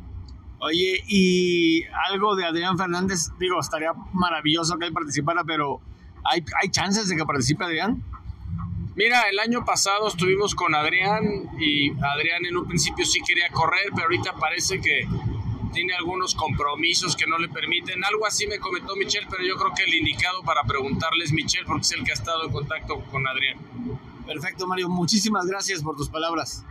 Oye, 0.60 1.02
y 1.08 1.82
algo 2.10 2.36
de 2.36 2.44
Adrián 2.46 2.78
Fernández, 2.78 3.28
digo, 3.38 3.60
estaría 3.60 3.92
maravilloso 4.12 4.78
que 4.78 4.86
él 4.86 4.92
participara, 4.92 5.44
pero 5.44 5.80
¿hay, 6.24 6.42
hay 6.60 6.70
chances 6.70 7.08
de 7.08 7.16
que 7.16 7.24
participe 7.24 7.64
Adrián? 7.64 8.02
Mira, 8.96 9.22
el 9.28 9.40
año 9.40 9.64
pasado 9.64 10.06
estuvimos 10.06 10.54
con 10.54 10.74
Adrián 10.74 11.24
y 11.58 11.90
Adrián 11.90 12.46
en 12.46 12.56
un 12.56 12.66
principio 12.66 13.04
sí 13.04 13.20
quería 13.26 13.48
correr, 13.50 13.90
pero 13.90 14.04
ahorita 14.04 14.34
parece 14.34 14.80
que 14.80 15.06
tiene 15.74 15.92
algunos 15.94 16.34
compromisos 16.34 17.16
que 17.16 17.26
no 17.26 17.36
le 17.36 17.48
permiten. 17.48 18.02
Algo 18.04 18.26
así 18.26 18.46
me 18.46 18.58
comentó 18.58 18.96
Michelle, 18.96 19.26
pero 19.28 19.44
yo 19.44 19.56
creo 19.56 19.72
que 19.76 19.82
el 19.82 19.94
indicado 19.94 20.42
para 20.42 20.62
preguntarle 20.62 21.24
es 21.24 21.32
Michelle 21.32 21.66
porque 21.66 21.82
es 21.82 21.92
el 21.92 22.04
que 22.04 22.12
ha 22.12 22.14
estado 22.14 22.44
en 22.44 22.52
contacto 22.52 23.04
con 23.10 23.26
Adrián. 23.26 23.58
Perfecto, 24.26 24.66
Mario. 24.66 24.88
Muchísimas 24.88 25.46
gracias 25.46 25.82
por 25.82 25.96
tus 25.96 26.08
palabras. 26.08 26.64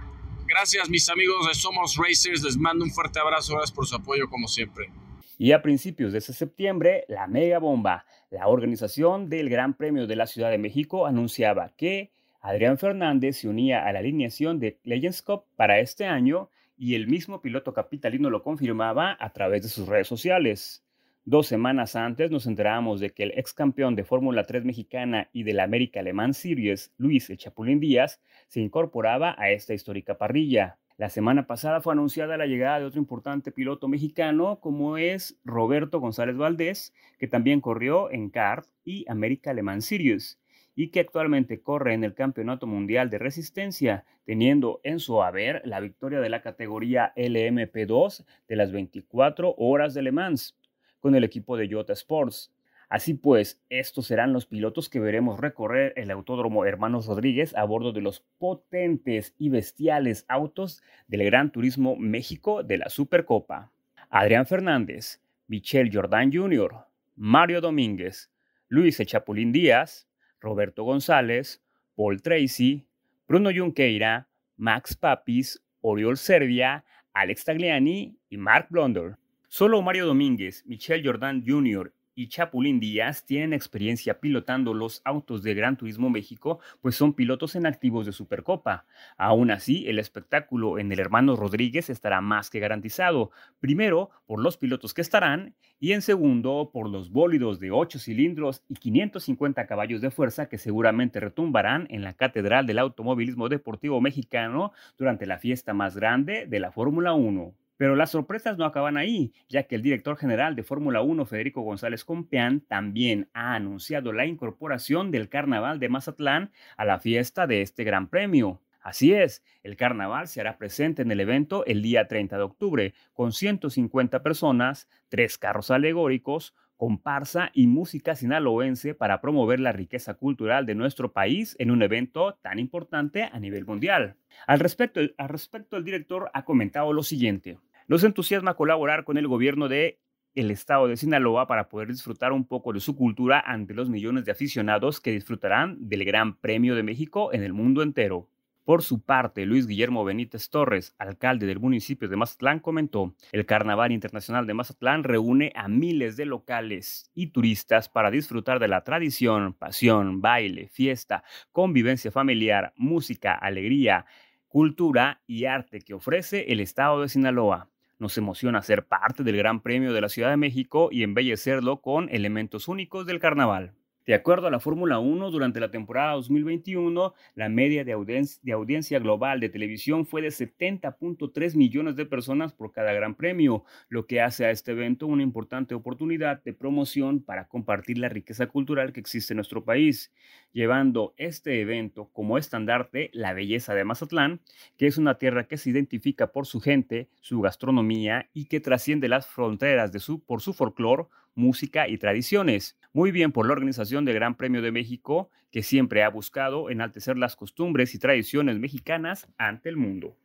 Gracias, 0.48 0.90
mis 0.90 1.08
amigos 1.10 1.48
de 1.48 1.54
Somos 1.54 1.98
Racers. 1.98 2.42
Les 2.42 2.58
mando 2.58 2.84
un 2.84 2.92
fuerte 2.92 3.20
abrazo. 3.20 3.54
Gracias 3.54 3.76
por 3.76 3.86
su 3.86 3.96
apoyo, 3.96 4.30
como 4.30 4.48
siempre. 4.48 4.90
Y 5.38 5.52
a 5.52 5.62
principios 5.62 6.14
de 6.14 6.20
ese 6.20 6.34
septiembre, 6.34 7.06
la 7.08 7.28
Mega 7.28 7.60
Bomba, 7.60 8.06
la 8.32 8.48
organización 8.48 9.30
del 9.30 9.50
Gran 9.50 9.74
Premio 9.74 10.08
de 10.08 10.16
la 10.16 10.28
Ciudad 10.28 10.50
de 10.50 10.58
México, 10.58 11.06
anunciaba 11.06 11.74
que 11.76 12.12
Adrián 12.42 12.78
Fernández 12.78 13.38
se 13.38 13.48
unía 13.48 13.86
a 13.86 13.92
la 13.94 14.00
alineación 14.00 14.60
de 14.60 14.80
Legends 14.84 15.22
Cup 15.22 15.44
para 15.56 15.80
este 15.80 16.06
año 16.06 16.50
y 16.78 16.96
el 16.96 17.08
mismo 17.08 17.42
piloto 17.42 17.74
capitalino 17.74 18.30
lo 18.30 18.44
confirmaba 18.44 19.16
a 19.20 19.32
través 19.32 19.64
de 19.64 19.70
sus 19.70 19.88
redes 19.88 20.08
sociales. 20.08 20.84
Dos 21.26 21.48
semanas 21.48 21.96
antes 21.96 22.32
nos 22.32 22.48
enterábamos 22.48 23.00
de 23.00 23.12
que 23.12 23.24
el 23.24 23.32
ex 23.38 23.54
campeón 23.54 23.96
de 23.96 24.04
Fórmula 24.04 24.44
3 24.44 24.66
mexicana 24.66 25.30
y 25.32 25.44
de 25.44 25.54
la 25.54 25.64
América 25.64 26.02
Alemán 26.02 26.34
Series, 26.34 26.94
Luis 26.98 27.30
El 27.30 27.38
Chapulín 27.38 27.80
Díaz, 27.80 28.20
se 28.48 28.60
incorporaba 28.60 29.36
a 29.38 29.50
esta 29.50 29.74
histórica 29.74 30.18
parrilla. 30.18 30.80
La 30.98 31.10
semana 31.10 31.48
pasada 31.48 31.82
fue 31.82 31.94
anunciada 31.94 32.38
la 32.38 32.46
llegada 32.46 32.80
de 32.80 32.86
otro 32.86 33.00
importante 33.00 33.52
piloto 33.52 33.88
mexicano 33.88 34.60
como 34.60 34.98
es 34.98 35.40
Roberto 35.46 36.00
González 36.00 36.36
Valdés, 36.36 36.94
que 37.18 37.28
también 37.28 37.62
corrió 37.62 38.12
en 38.12 38.30
CART 38.30 38.68
y 38.84 39.06
América 39.10 39.52
Alemán 39.52 39.82
Series 39.82 40.43
y 40.76 40.90
que 40.90 41.00
actualmente 41.00 41.62
corre 41.62 41.94
en 41.94 42.04
el 42.04 42.14
Campeonato 42.14 42.68
Mundial 42.68 43.10
de 43.10 43.20
Resistencia, 43.20 44.06
teniendo 44.26 44.80
en 44.84 45.00
su 45.00 45.22
haber 45.22 45.62
la 45.66 45.80
victoria 45.80 46.20
de 46.20 46.30
la 46.30 46.42
categoría 46.42 47.14
LMP2 47.16 48.26
de 48.48 48.56
las 48.56 48.72
24 48.72 49.56
horas 49.58 49.94
de 49.94 50.02
Le 50.02 50.12
Mans 50.12 50.58
con 51.00 51.16
el 51.16 51.24
equipo 51.24 51.58
de 51.58 51.70
Jota 51.70 51.94
Sports. 51.94 52.52
Así 52.90 53.16
pues, 53.16 53.60
estos 53.70 54.08
serán 54.08 54.34
los 54.34 54.46
pilotos 54.46 54.88
que 54.88 55.00
veremos 55.00 55.40
recorrer 55.40 55.94
el 55.96 56.12
Autódromo 56.12 56.66
Hermanos 56.66 57.08
Rodríguez 57.08 57.56
a 57.56 57.64
bordo 57.64 57.92
de 57.92 58.02
los 58.02 58.22
potentes 58.38 59.34
y 59.40 59.50
bestiales 59.50 60.26
autos 60.28 60.84
del 61.08 61.24
Gran 61.24 61.52
Turismo 61.52 61.96
México 61.96 62.64
de 62.64 62.78
la 62.78 62.90
Supercopa. 62.90 63.72
Adrián 64.10 64.46
Fernández, 64.46 65.22
Michel 65.48 65.90
Jordan 65.92 66.32
Jr., 66.32 66.86
Mario 67.16 67.62
Domínguez, 67.62 68.32
Luis 68.68 69.02
Chapulín 69.06 69.52
Díaz, 69.52 70.08
Roberto 70.44 70.84
González, 70.84 71.64
Paul 71.96 72.22
Tracy, 72.22 72.86
Bruno 73.28 73.50
Junqueira, 73.50 74.28
Max 74.58 74.96
Papis, 74.96 75.64
Oriol 75.82 76.18
Serbia, 76.18 76.86
Alex 77.14 77.46
Tagliani 77.46 78.16
y 78.30 78.38
Mark 78.38 78.68
Blonder. 78.70 79.18
Solo 79.48 79.82
Mario 79.82 80.06
Domínguez, 80.06 80.64
Michel 80.68 81.02
Jordan 81.04 81.44
Jr 81.44 81.92
y 82.16 82.28
Chapulín 82.28 82.80
Díaz 82.80 83.26
tienen 83.26 83.54
experiencia 83.54 84.20
pilotando 84.20 84.74
los 84.74 85.02
autos 85.06 85.44
de 85.44 85.54
Gran 85.54 85.78
Turismo 85.78 86.10
México, 86.10 86.60
pues 86.82 86.96
son 86.96 87.14
pilotos 87.14 87.56
en 87.56 87.66
activos 87.66 88.06
de 88.06 88.12
Supercopa. 88.12 88.86
Aún 89.18 89.52
así, 89.52 89.88
el 89.88 90.00
espectáculo 90.00 90.80
en 90.80 90.92
el 90.92 91.00
hermano 91.00 91.36
Rodríguez 91.36 91.90
estará 91.90 92.22
más 92.22 92.50
que 92.50 92.60
garantizado. 92.60 93.32
Primero, 93.60 94.10
por 94.26 94.40
los 94.40 94.58
pilotos 94.58 94.94
que 94.94 95.02
estarán, 95.02 95.56
y 95.80 95.92
en 95.92 96.02
segundo, 96.02 96.70
por 96.72 96.90
los 96.90 97.12
bólidos 97.12 97.60
de 97.60 97.72
8 97.72 98.00
cilindros 98.00 98.64
y 98.70 98.76
550 98.76 99.66
caballos 99.68 100.02
de 100.02 100.12
fuerza 100.12 100.48
que 100.48 100.58
seguramente 100.58 101.20
retumbarán 101.20 101.88
en 101.90 102.04
la 102.04 102.14
Catedral 102.14 102.66
del 102.66 102.80
Automovilismo 102.80 103.50
Deportivo 103.50 104.00
Mexicano 104.00 104.72
durante 104.98 105.26
la 105.26 105.40
fiesta 105.40 105.74
más 105.74 105.98
grande 105.98 106.46
de 106.46 106.60
la 106.60 106.72
Fórmula 106.72 107.14
1. 107.14 107.54
Pero 107.84 107.98
las 107.98 108.12
sorpresas 108.12 108.58
no 108.58 108.64
acaban 108.64 108.96
ahí, 108.96 109.34
ya 109.50 109.64
que 109.64 109.76
el 109.76 109.82
director 109.82 110.16
general 110.16 110.56
de 110.56 110.64
Fórmula 110.64 111.02
1, 111.02 111.26
Federico 111.26 111.64
González 111.64 112.06
Compeán, 112.06 112.62
también 112.62 113.28
ha 113.34 113.56
anunciado 113.56 114.14
la 114.14 114.26
incorporación 114.26 115.12
del 115.12 115.28
Carnaval 115.28 115.82
de 115.82 115.90
Mazatlán 115.90 116.54
a 116.78 116.86
la 116.86 117.02
fiesta 117.02 117.46
de 117.46 117.62
este 117.62 117.84
Gran 117.84 118.08
Premio. 118.08 118.62
Así 118.80 119.12
es, 119.12 119.44
el 119.64 119.76
carnaval 119.76 120.30
se 120.30 120.40
hará 120.40 120.58
presente 120.58 121.02
en 121.02 121.12
el 121.12 121.20
evento 121.20 121.66
el 121.66 121.82
día 121.82 122.08
30 122.08 122.38
de 122.38 122.44
octubre, 122.44 122.94
con 123.12 123.34
150 123.34 124.24
personas, 124.24 124.88
tres 125.10 125.38
carros 125.38 125.70
alegóricos, 125.70 126.56
comparsa 126.78 127.52
y 127.54 127.68
música 127.68 128.16
sinaloense 128.16 128.96
para 128.96 129.20
promover 129.20 129.60
la 129.60 129.74
riqueza 129.74 130.14
cultural 130.14 130.66
de 130.66 130.76
nuestro 130.76 131.12
país 131.12 131.58
en 131.60 131.70
un 131.70 131.82
evento 131.82 132.36
tan 132.42 132.60
importante 132.60 133.24
a 133.24 133.40
nivel 133.42 133.66
mundial. 133.66 134.16
Al 134.48 134.62
respecto, 134.62 135.02
al 135.18 135.28
respecto 135.28 135.76
el 135.76 135.84
director 135.84 136.32
ha 136.34 136.46
comentado 136.46 136.94
lo 136.94 137.04
siguiente. 137.04 137.58
Nos 137.88 138.04
entusiasma 138.04 138.54
colaborar 138.54 139.04
con 139.04 139.18
el 139.18 139.28
gobierno 139.28 139.68
de 139.68 140.00
el 140.36 140.52
estado 140.52 140.88
de 140.88 140.96
Sinaloa 140.98 141.48
para 141.48 141.68
poder 141.68 141.90
disfrutar 141.90 142.32
un 142.32 142.46
poco 142.46 142.72
de 142.72 142.80
su 142.80 142.96
cultura 142.96 143.44
ante 143.46 143.74
los 143.74 143.90
millones 143.90 144.26
de 144.26 144.32
aficionados 144.32 145.02
que 145.02 145.12
disfrutarán 145.12 145.78
del 145.90 146.06
Gran 146.06 146.38
Premio 146.38 146.76
de 146.76 146.84
México 146.84 147.34
en 147.34 147.44
el 147.44 147.54
mundo 147.54 147.84
entero. 147.84 148.30
Por 148.64 148.82
su 148.82 149.02
parte, 149.02 149.46
Luis 149.46 149.68
Guillermo 149.68 150.06
Benítez 150.06 150.50
Torres, 150.50 150.96
alcalde 150.98 151.46
del 151.46 151.60
municipio 151.60 152.08
de 152.08 152.16
Mazatlán, 152.16 152.62
comentó, 152.62 153.14
el 153.34 153.46
Carnaval 153.46 153.92
Internacional 153.92 154.48
de 154.48 154.54
Mazatlán 154.54 155.04
reúne 155.04 155.52
a 155.54 155.68
miles 155.68 156.16
de 156.16 156.26
locales 156.26 157.12
y 157.14 157.28
turistas 157.28 157.90
para 157.90 158.10
disfrutar 158.10 158.60
de 158.60 158.70
la 158.70 158.86
tradición, 158.86 159.54
pasión, 159.54 160.22
baile, 160.22 160.70
fiesta, 160.70 161.26
convivencia 161.52 162.10
familiar, 162.10 162.74
música, 162.78 163.34
alegría, 163.34 164.06
cultura 164.48 165.22
y 165.28 165.44
arte 165.44 165.82
que 165.82 165.94
ofrece 165.94 166.46
el 166.54 166.62
estado 166.62 167.02
de 167.02 167.10
Sinaloa. 167.10 167.73
Nos 168.00 168.18
emociona 168.18 168.62
ser 168.62 168.86
parte 168.86 169.24
del 169.24 169.38
Gran 169.38 169.62
Premio 169.62 169.94
de 169.94 170.02
la 170.02 170.10
Ciudad 170.10 170.30
de 170.30 170.38
México 170.38 170.90
y 170.92 171.04
embellecerlo 171.04 171.82
con 171.82 172.10
elementos 172.10 172.68
únicos 172.68 173.06
del 173.06 173.20
carnaval. 173.20 173.74
De 174.06 174.14
acuerdo 174.14 174.48
a 174.48 174.52
la 174.52 174.60
Fórmula 174.60 175.00
1, 175.00 175.32
durante 175.32 175.62
la 175.62 175.72
temporada 175.72 176.12
2021, 176.16 177.14
la 177.36 177.48
media 177.48 177.86
de, 177.86 177.94
audiencia, 177.94 179.00
global 179.00 179.40
de 179.40 179.48
televisión 179.48 180.06
fue 180.06 180.22
de 180.22 180.28
70.3 180.28 181.56
millones 181.56 181.96
de 181.96 182.06
personas 182.06 182.52
por 182.52 182.74
cada 182.74 182.92
gran 182.92 183.16
premio, 183.16 183.64
lo 183.88 184.06
que 184.06 184.20
hace 184.20 184.46
a 184.46 184.52
este 184.52 184.74
evento 184.74 185.08
una 185.08 185.24
importante 185.24 185.74
oportunidad 185.74 186.44
de 186.44 186.52
promoción 186.52 187.24
para 187.24 187.48
compartir 187.48 187.98
la 187.98 188.10
riqueza 188.10 188.48
cultural 188.48 188.92
que 188.92 189.00
existe 189.00 189.32
en 189.32 189.38
nuestro 189.38 189.64
país, 189.64 190.12
llevando 190.52 191.14
este 191.16 191.62
evento 191.62 192.10
como 192.12 192.38
estandarte 192.38 193.10
la 193.14 193.32
belleza 193.32 193.74
de 193.74 193.86
Mazatlán, 193.86 194.42
que 194.78 194.88
es 194.88 194.98
una 194.98 195.18
tierra 195.18 195.48
que 195.48 195.58
se 195.58 195.70
identifica 195.70 196.34
por 196.34 196.46
su 196.46 196.60
gente, 196.60 197.08
su 197.22 197.40
gastronomía 197.40 198.30
y 198.34 198.48
que 198.48 198.60
trasciende 198.60 199.08
las 199.08 199.28
fronteras 199.28 199.94
de 199.94 200.00
su, 200.00 200.22
por 200.22 200.42
su 200.42 200.52
folclore, 200.52 201.06
música 201.36 201.88
y 201.88 201.98
tradiciones. 201.98 202.78
Muy 202.94 203.12
bien 203.12 203.32
por 203.32 203.48
la 203.48 203.54
organización 203.54 204.06
del 204.06 204.16
Gran 204.16 204.36
Premio 204.36 204.62
de 204.62 204.72
México, 204.72 205.30
que 205.52 205.64
siempre 205.64 206.04
ha 206.04 206.10
buscado 206.10 206.70
enaltecer 206.70 207.18
las 207.18 207.36
costumbres 207.36 207.96
y 207.96 208.00
tradiciones 208.00 208.60
mexicanas 208.60 209.28
ante 209.38 209.70
el 209.70 209.78
mundo. 209.78 210.16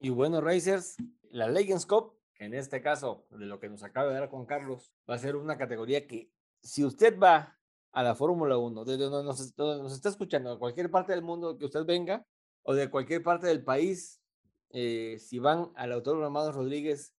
Y 0.00 0.10
bueno, 0.10 0.40
Racers, 0.40 0.96
la 1.30 1.48
Legends 1.48 1.86
Cup, 1.86 2.12
en 2.38 2.54
este 2.54 2.80
caso, 2.82 3.26
de 3.30 3.46
lo 3.46 3.58
que 3.58 3.68
nos 3.68 3.82
acaba 3.82 4.08
de 4.08 4.14
dar 4.14 4.28
Juan 4.28 4.46
Carlos, 4.46 4.92
va 5.08 5.14
a 5.14 5.18
ser 5.18 5.36
una 5.36 5.56
categoría 5.56 6.06
que 6.06 6.30
si 6.60 6.84
usted 6.84 7.18
va 7.18 7.56
a 7.92 8.02
la 8.02 8.14
Fórmula 8.14 8.58
1, 8.58 8.84
desde 8.84 9.04
donde 9.04 9.24
nos, 9.24 9.40
está 9.40 10.08
escuchando, 10.08 10.52
a 10.52 10.58
cualquier 10.58 10.90
parte 10.90 11.12
del 11.12 11.22
mundo 11.22 11.56
que 11.56 11.64
usted 11.64 11.84
venga, 11.84 12.26
o 12.62 12.74
de 12.74 12.90
cualquier 12.90 13.22
parte 13.22 13.46
del 13.46 13.62
país, 13.62 14.20
eh, 14.70 15.18
si 15.20 15.38
van 15.38 15.70
al 15.76 15.92
Autódromo 15.92 16.26
Amados 16.26 16.54
Rodríguez 16.54 17.14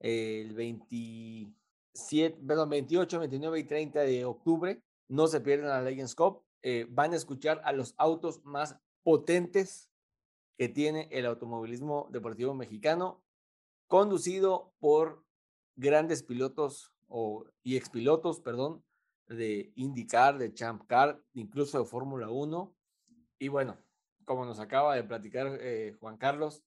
el 0.00 0.54
27, 1.94 2.42
perdón, 2.46 2.70
28, 2.70 3.18
29 3.20 3.58
y 3.60 3.64
30 3.64 4.00
de 4.00 4.24
octubre, 4.24 4.82
no 5.08 5.28
se 5.28 5.40
pierdan 5.40 5.68
la 5.68 5.82
Legends 5.82 6.14
Cup, 6.14 6.42
eh, 6.62 6.86
van 6.90 7.12
a 7.12 7.16
escuchar 7.16 7.60
a 7.64 7.72
los 7.72 7.94
autos 7.98 8.44
más 8.44 8.76
potentes 9.02 9.88
que 10.58 10.68
tiene 10.68 11.08
el 11.12 11.26
automovilismo 11.26 12.08
deportivo 12.10 12.54
mexicano, 12.54 13.22
conducido 13.86 14.72
por 14.80 15.24
grandes 15.76 16.22
pilotos 16.22 16.92
o, 17.08 17.44
y 17.62 17.76
expilotos, 17.76 18.40
perdón, 18.40 18.82
de 19.28 19.72
IndyCar, 19.76 20.38
de 20.38 20.52
Champ 20.52 20.84
Car, 20.86 21.22
incluso 21.32 21.78
de 21.78 21.84
Fórmula 21.84 22.28
1. 22.28 22.74
Y 23.38 23.48
bueno, 23.48 23.78
como 24.24 24.44
nos 24.44 24.58
acaba 24.58 24.96
de 24.96 25.04
platicar 25.04 25.58
eh, 25.60 25.94
Juan 26.00 26.16
Carlos, 26.16 26.64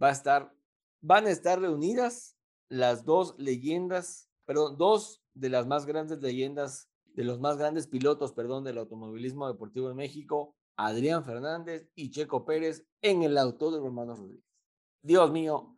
va 0.00 0.08
a 0.08 0.12
estar, 0.12 0.54
van 1.00 1.26
a 1.26 1.30
estar 1.30 1.60
reunidas 1.60 2.36
las 2.68 3.04
dos 3.04 3.34
leyendas, 3.36 4.29
perdón, 4.50 4.76
dos 4.78 5.22
de 5.32 5.48
las 5.48 5.68
más 5.68 5.86
grandes 5.86 6.20
leyendas, 6.20 6.90
de 7.14 7.22
los 7.22 7.38
más 7.38 7.56
grandes 7.56 7.86
pilotos, 7.86 8.32
perdón, 8.32 8.64
del 8.64 8.78
automovilismo 8.78 9.46
deportivo 9.46 9.88
en 9.90 9.96
México, 9.96 10.56
Adrián 10.74 11.24
Fernández 11.24 11.88
y 11.94 12.10
Checo 12.10 12.44
Pérez 12.44 12.84
en 13.00 13.22
el 13.22 13.38
auto 13.38 13.70
de 13.70 13.78
Hermanos 13.78 14.18
Rodríguez. 14.18 14.44
Dios 15.02 15.30
mío, 15.30 15.76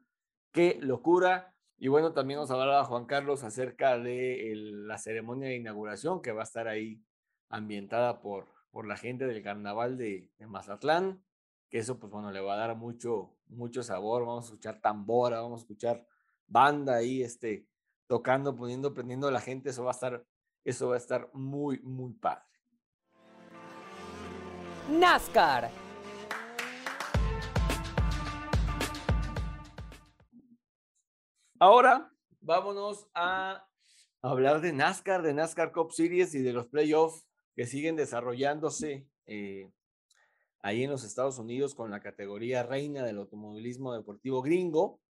qué 0.52 0.78
locura. 0.80 1.54
Y 1.76 1.88
bueno, 1.88 2.14
también 2.14 2.40
nos 2.40 2.50
hablaba 2.50 2.86
Juan 2.86 3.04
Carlos 3.04 3.44
acerca 3.44 3.98
de 3.98 4.54
la 4.54 4.96
ceremonia 4.96 5.50
de 5.50 5.56
inauguración 5.56 6.22
que 6.22 6.32
va 6.32 6.40
a 6.40 6.44
estar 6.44 6.66
ahí 6.66 7.04
ambientada 7.50 8.22
por, 8.22 8.46
por 8.70 8.86
la 8.86 8.96
gente 8.96 9.26
del 9.26 9.42
carnaval 9.42 9.98
de, 9.98 10.30
Mazatlán, 10.48 11.22
que 11.68 11.76
eso 11.76 11.98
pues 11.98 12.10
bueno, 12.10 12.32
le 12.32 12.40
va 12.40 12.54
a 12.54 12.68
dar 12.68 12.74
mucho, 12.74 13.36
mucho 13.48 13.82
sabor. 13.82 14.24
Vamos 14.24 14.46
a 14.46 14.48
escuchar 14.48 14.80
tambora, 14.80 15.42
vamos 15.42 15.60
a 15.60 15.64
escuchar 15.64 16.06
banda 16.46 16.96
ahí, 16.96 17.22
este, 17.22 17.66
tocando, 18.06 18.54
poniendo, 18.54 18.94
prendiendo 18.94 19.28
a 19.28 19.32
la 19.32 19.40
gente. 19.40 19.70
Eso 19.70 19.84
va 19.84 19.90
a 19.90 19.94
estar, 19.94 20.24
eso 20.64 20.88
va 20.88 20.94
a 20.94 20.98
estar 20.98 21.30
muy, 21.32 21.80
muy 21.80 22.12
padre. 22.14 22.44
NASCAR. 24.90 25.70
Ahora 31.58 32.12
vámonos 32.40 33.06
a 33.14 33.64
hablar 34.20 34.60
de 34.60 34.72
NASCAR, 34.72 35.22
de 35.22 35.32
NASCAR 35.32 35.72
Cup 35.72 35.92
Series 35.92 36.34
y 36.34 36.42
de 36.42 36.52
los 36.52 36.66
playoffs 36.66 37.24
que 37.54 37.66
siguen 37.66 37.96
desarrollándose 37.96 39.06
eh, 39.26 39.70
ahí 40.60 40.84
en 40.84 40.90
los 40.90 41.04
Estados 41.04 41.38
Unidos 41.38 41.74
con 41.74 41.90
la 41.90 42.00
categoría 42.00 42.62
reina 42.62 43.04
del 43.04 43.18
automovilismo 43.18 43.94
deportivo 43.94 44.42
gringo. 44.42 45.00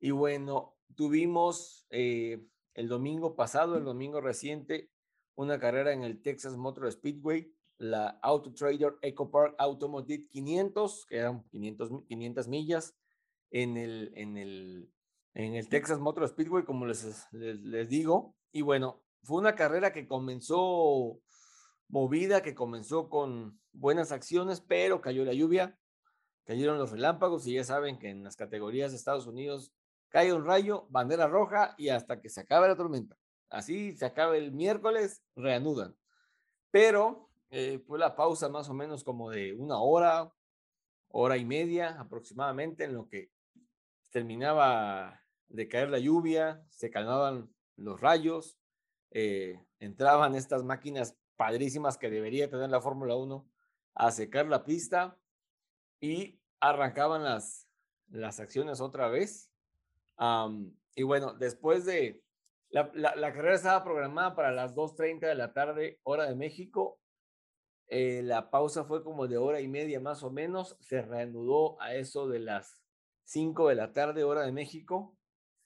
Y 0.00 0.10
bueno, 0.10 0.76
tuvimos 0.94 1.86
eh, 1.90 2.44
el 2.74 2.88
domingo 2.88 3.36
pasado, 3.36 3.76
el 3.76 3.84
domingo 3.84 4.20
reciente, 4.20 4.90
una 5.34 5.58
carrera 5.58 5.92
en 5.92 6.04
el 6.04 6.20
Texas 6.22 6.56
Motor 6.56 6.90
Speedway 6.92 7.52
la 7.82 8.18
Auto 8.22 8.52
Trader 8.52 8.94
EcoPark 9.02 9.56
Automotive 9.58 10.28
500, 10.28 11.06
que 11.06 11.16
eran 11.16 11.42
500, 11.48 11.90
500 12.06 12.48
millas, 12.48 12.96
en 13.50 13.76
el, 13.76 14.12
en, 14.14 14.36
el, 14.38 14.90
en 15.34 15.56
el 15.56 15.68
Texas 15.68 15.98
Motor 15.98 16.28
Speedway, 16.28 16.64
como 16.64 16.86
les, 16.86 17.26
les, 17.32 17.88
digo. 17.88 18.36
Y 18.52 18.62
bueno, 18.62 19.02
fue 19.24 19.38
una 19.38 19.56
carrera 19.56 19.92
que 19.92 20.06
comenzó 20.06 21.20
movida, 21.88 22.40
que 22.42 22.54
comenzó 22.54 23.08
con 23.08 23.60
buenas 23.72 24.12
acciones, 24.12 24.60
pero 24.60 25.00
cayó 25.00 25.24
la 25.24 25.34
lluvia, 25.34 25.76
cayeron 26.44 26.78
los 26.78 26.92
relámpagos 26.92 27.46
y 27.48 27.54
ya 27.54 27.64
saben 27.64 27.98
que 27.98 28.10
en 28.10 28.22
las 28.22 28.36
categorías 28.36 28.92
de 28.92 28.96
Estados 28.96 29.26
Unidos 29.26 29.72
cae 30.12 30.32
un 30.32 30.44
rayo, 30.44 30.86
bandera 30.90 31.26
roja 31.26 31.74
y 31.78 31.88
hasta 31.88 32.20
que 32.20 32.28
se 32.28 32.42
acabe 32.42 32.68
la 32.68 32.76
tormenta. 32.76 33.16
Así 33.48 33.96
se 33.96 34.04
acaba 34.04 34.36
el 34.36 34.52
miércoles, 34.52 35.22
reanudan. 35.34 35.96
Pero 36.70 37.30
eh, 37.50 37.80
fue 37.86 37.98
la 37.98 38.14
pausa 38.14 38.48
más 38.48 38.68
o 38.68 38.74
menos 38.74 39.04
como 39.04 39.30
de 39.30 39.54
una 39.54 39.78
hora, 39.78 40.30
hora 41.08 41.36
y 41.38 41.44
media 41.46 41.98
aproximadamente, 41.98 42.84
en 42.84 42.94
lo 42.94 43.08
que 43.08 43.30
terminaba 44.10 45.22
de 45.48 45.68
caer 45.68 45.90
la 45.90 45.98
lluvia, 45.98 46.62
se 46.68 46.90
calmaban 46.90 47.50
los 47.76 48.00
rayos, 48.00 48.58
eh, 49.10 49.64
entraban 49.80 50.34
estas 50.34 50.62
máquinas 50.62 51.16
padrísimas 51.36 51.96
que 51.96 52.10
debería 52.10 52.50
tener 52.50 52.68
la 52.68 52.80
Fórmula 52.80 53.16
1 53.16 53.46
a 53.94 54.10
secar 54.10 54.46
la 54.46 54.64
pista 54.64 55.18
y 56.00 56.38
arrancaban 56.60 57.24
las, 57.24 57.68
las 58.08 58.40
acciones 58.40 58.80
otra 58.80 59.08
vez. 59.08 59.51
Y 60.94 61.02
bueno, 61.02 61.34
después 61.34 61.84
de 61.84 62.22
la, 62.70 63.32
carrera 63.32 63.54
estaba 63.54 63.84
programada 63.84 64.34
para 64.34 64.50
las 64.50 64.74
2.30 64.74 65.20
de 65.20 65.34
la 65.34 65.52
tarde, 65.52 66.00
hora 66.04 66.24
de 66.24 66.34
México, 66.34 66.98
eh, 67.88 68.22
la 68.22 68.50
pausa 68.50 68.84
fue 68.84 69.04
como 69.04 69.28
de 69.28 69.36
hora 69.36 69.60
y 69.60 69.68
media 69.68 70.00
más 70.00 70.22
o 70.22 70.30
menos. 70.30 70.78
Se 70.80 71.02
reanudó 71.02 71.78
a 71.82 71.94
eso 71.94 72.28
de 72.28 72.38
las 72.38 72.82
5 73.24 73.68
de 73.68 73.74
la 73.74 73.92
tarde, 73.92 74.24
hora 74.24 74.42
de 74.42 74.52
México, 74.52 75.14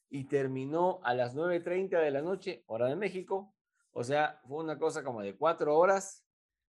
y 0.08 0.24
terminó 0.24 0.98
a 1.04 1.14
las 1.14 1.36
9.30 1.36 2.00
de 2.00 2.10
la 2.10 2.22
noche, 2.22 2.64
hora 2.66 2.88
de 2.88 2.96
México. 2.96 3.54
O 3.92 4.02
sea, 4.02 4.40
fue 4.48 4.62
una 4.62 4.78
cosa 4.78 5.04
como 5.04 5.22
de 5.22 5.36
cuatro 5.36 5.76
horas 5.76 6.24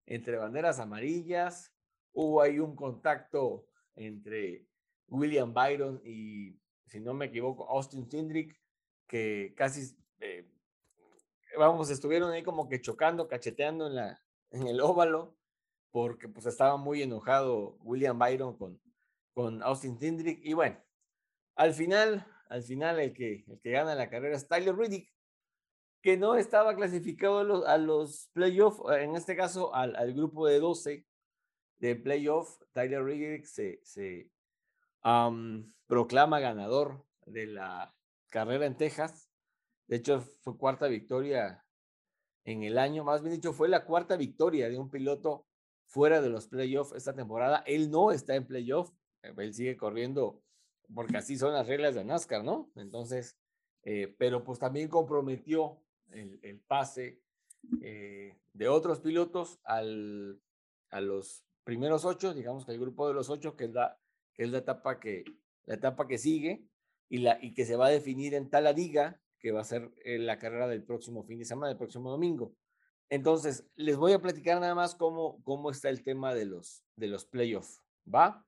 entre 0.06 0.36
banderas 0.36 0.78
amarillas. 0.78 1.74
Hubo 2.12 2.40
ahí 2.40 2.60
un 2.60 2.76
contacto 2.76 3.66
entre 3.96 4.66
William 5.08 5.52
Byron 5.52 6.00
y, 6.04 6.56
si 6.88 7.00
no 7.00 7.14
me 7.14 7.26
equivoco, 7.26 7.68
Austin 7.70 8.08
Tindrick, 8.08 8.58
que 9.06 9.54
casi, 9.56 9.96
eh, 10.20 10.46
vamos, 11.56 11.90
estuvieron 11.90 12.30
ahí 12.32 12.42
como 12.42 12.68
que 12.68 12.80
chocando, 12.80 13.28
cacheteando 13.28 13.86
en, 13.86 13.94
la, 13.94 14.22
en 14.50 14.66
el 14.66 14.80
óvalo 14.80 15.38
porque 15.90 16.28
pues 16.28 16.46
estaba 16.46 16.76
muy 16.76 17.02
enojado 17.02 17.76
William 17.80 18.18
Byron 18.18 18.56
con, 18.56 18.80
con 19.34 19.62
Austin 19.62 19.98
Tindrick. 19.98 20.40
Y 20.44 20.52
bueno, 20.52 20.78
al 21.56 21.72
final, 21.72 22.26
al 22.48 22.62
final 22.62 23.00
el 23.00 23.12
que, 23.12 23.44
el 23.46 23.60
que 23.60 23.70
gana 23.70 23.94
la 23.94 24.10
carrera 24.10 24.36
es 24.36 24.46
Tyler 24.48 24.76
Riddick, 24.76 25.12
que 26.02 26.16
no 26.16 26.36
estaba 26.36 26.76
clasificado 26.76 27.38
a 27.38 27.44
los, 27.44 27.66
a 27.66 27.78
los 27.78 28.28
playoffs, 28.32 28.80
en 29.00 29.16
este 29.16 29.36
caso 29.36 29.74
al, 29.74 29.96
al, 29.96 30.12
grupo 30.14 30.46
de 30.46 30.60
12 30.60 31.06
de 31.78 31.96
playoff. 31.96 32.60
Tyler 32.72 33.04
Riddick 33.04 33.44
se, 33.44 33.80
se 33.82 34.30
proclama 35.86 36.40
ganador 36.40 37.04
de 37.26 37.46
la 37.46 37.94
carrera 38.28 38.66
en 38.66 38.76
Texas. 38.76 39.28
De 39.86 39.96
hecho, 39.96 40.20
fue 40.20 40.58
cuarta 40.58 40.86
victoria 40.86 41.64
en 42.44 42.62
el 42.62 42.78
año, 42.78 43.04
más 43.04 43.22
bien 43.22 43.34
dicho, 43.34 43.52
fue 43.52 43.68
la 43.68 43.84
cuarta 43.84 44.16
victoria 44.16 44.68
de 44.68 44.78
un 44.78 44.90
piloto 44.90 45.46
fuera 45.86 46.20
de 46.20 46.30
los 46.30 46.48
playoffs 46.48 46.94
esta 46.94 47.14
temporada. 47.14 47.62
Él 47.66 47.90
no 47.90 48.10
está 48.10 48.36
en 48.36 48.46
playoff, 48.46 48.90
eh, 49.22 49.34
él 49.36 49.54
sigue 49.54 49.76
corriendo 49.76 50.42
porque 50.94 51.18
así 51.18 51.36
son 51.36 51.52
las 51.52 51.66
reglas 51.66 51.94
de 51.94 52.04
NASCAR, 52.04 52.44
¿no? 52.44 52.70
Entonces, 52.76 53.36
eh, 53.82 54.14
pero 54.18 54.44
pues 54.44 54.58
también 54.58 54.88
comprometió 54.88 55.82
el, 56.10 56.60
pase 56.66 57.20
eh, 57.82 58.38
de 58.54 58.68
otros 58.68 59.00
pilotos 59.00 59.60
al, 59.64 60.40
a 60.90 61.00
los 61.00 61.44
primeros 61.64 62.06
ocho, 62.06 62.32
digamos 62.32 62.64
que 62.64 62.72
el 62.72 62.80
grupo 62.80 63.06
de 63.08 63.14
los 63.14 63.28
ocho, 63.28 63.56
que 63.56 63.64
es 63.64 63.72
la, 63.72 63.98
es 64.38 64.50
la 64.50 64.58
etapa 64.58 64.98
que, 64.98 65.24
la 65.66 65.74
etapa 65.74 66.06
que 66.06 66.16
sigue 66.16 66.64
y, 67.10 67.18
la, 67.18 67.38
y 67.42 67.52
que 67.52 67.66
se 67.66 67.76
va 67.76 67.86
a 67.86 67.90
definir 67.90 68.34
en 68.34 68.48
Taladiga, 68.48 69.20
que 69.38 69.52
va 69.52 69.60
a 69.60 69.64
ser 69.64 69.90
la 70.04 70.38
carrera 70.38 70.66
del 70.68 70.84
próximo 70.84 71.24
fin 71.24 71.38
de 71.38 71.44
semana, 71.44 71.68
del 71.68 71.76
próximo 71.76 72.10
domingo. 72.10 72.54
Entonces, 73.10 73.66
les 73.74 73.96
voy 73.96 74.12
a 74.12 74.20
platicar 74.20 74.60
nada 74.60 74.74
más 74.74 74.94
cómo, 74.94 75.42
cómo 75.42 75.70
está 75.70 75.88
el 75.88 76.02
tema 76.02 76.34
de 76.34 76.44
los, 76.44 76.84
de 76.96 77.08
los 77.08 77.24
playoffs, 77.24 77.82
¿va? 78.12 78.44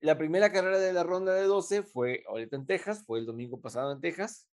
La 0.00 0.16
primera 0.16 0.50
carrera 0.52 0.78
de 0.78 0.92
la 0.92 1.02
ronda 1.02 1.34
de 1.34 1.42
12 1.42 1.82
fue 1.82 2.24
ahorita 2.28 2.56
en 2.56 2.66
Texas, 2.66 3.04
fue 3.04 3.18
el 3.18 3.26
domingo 3.26 3.60
pasado 3.60 3.92
en 3.92 4.00
Texas, 4.00 4.48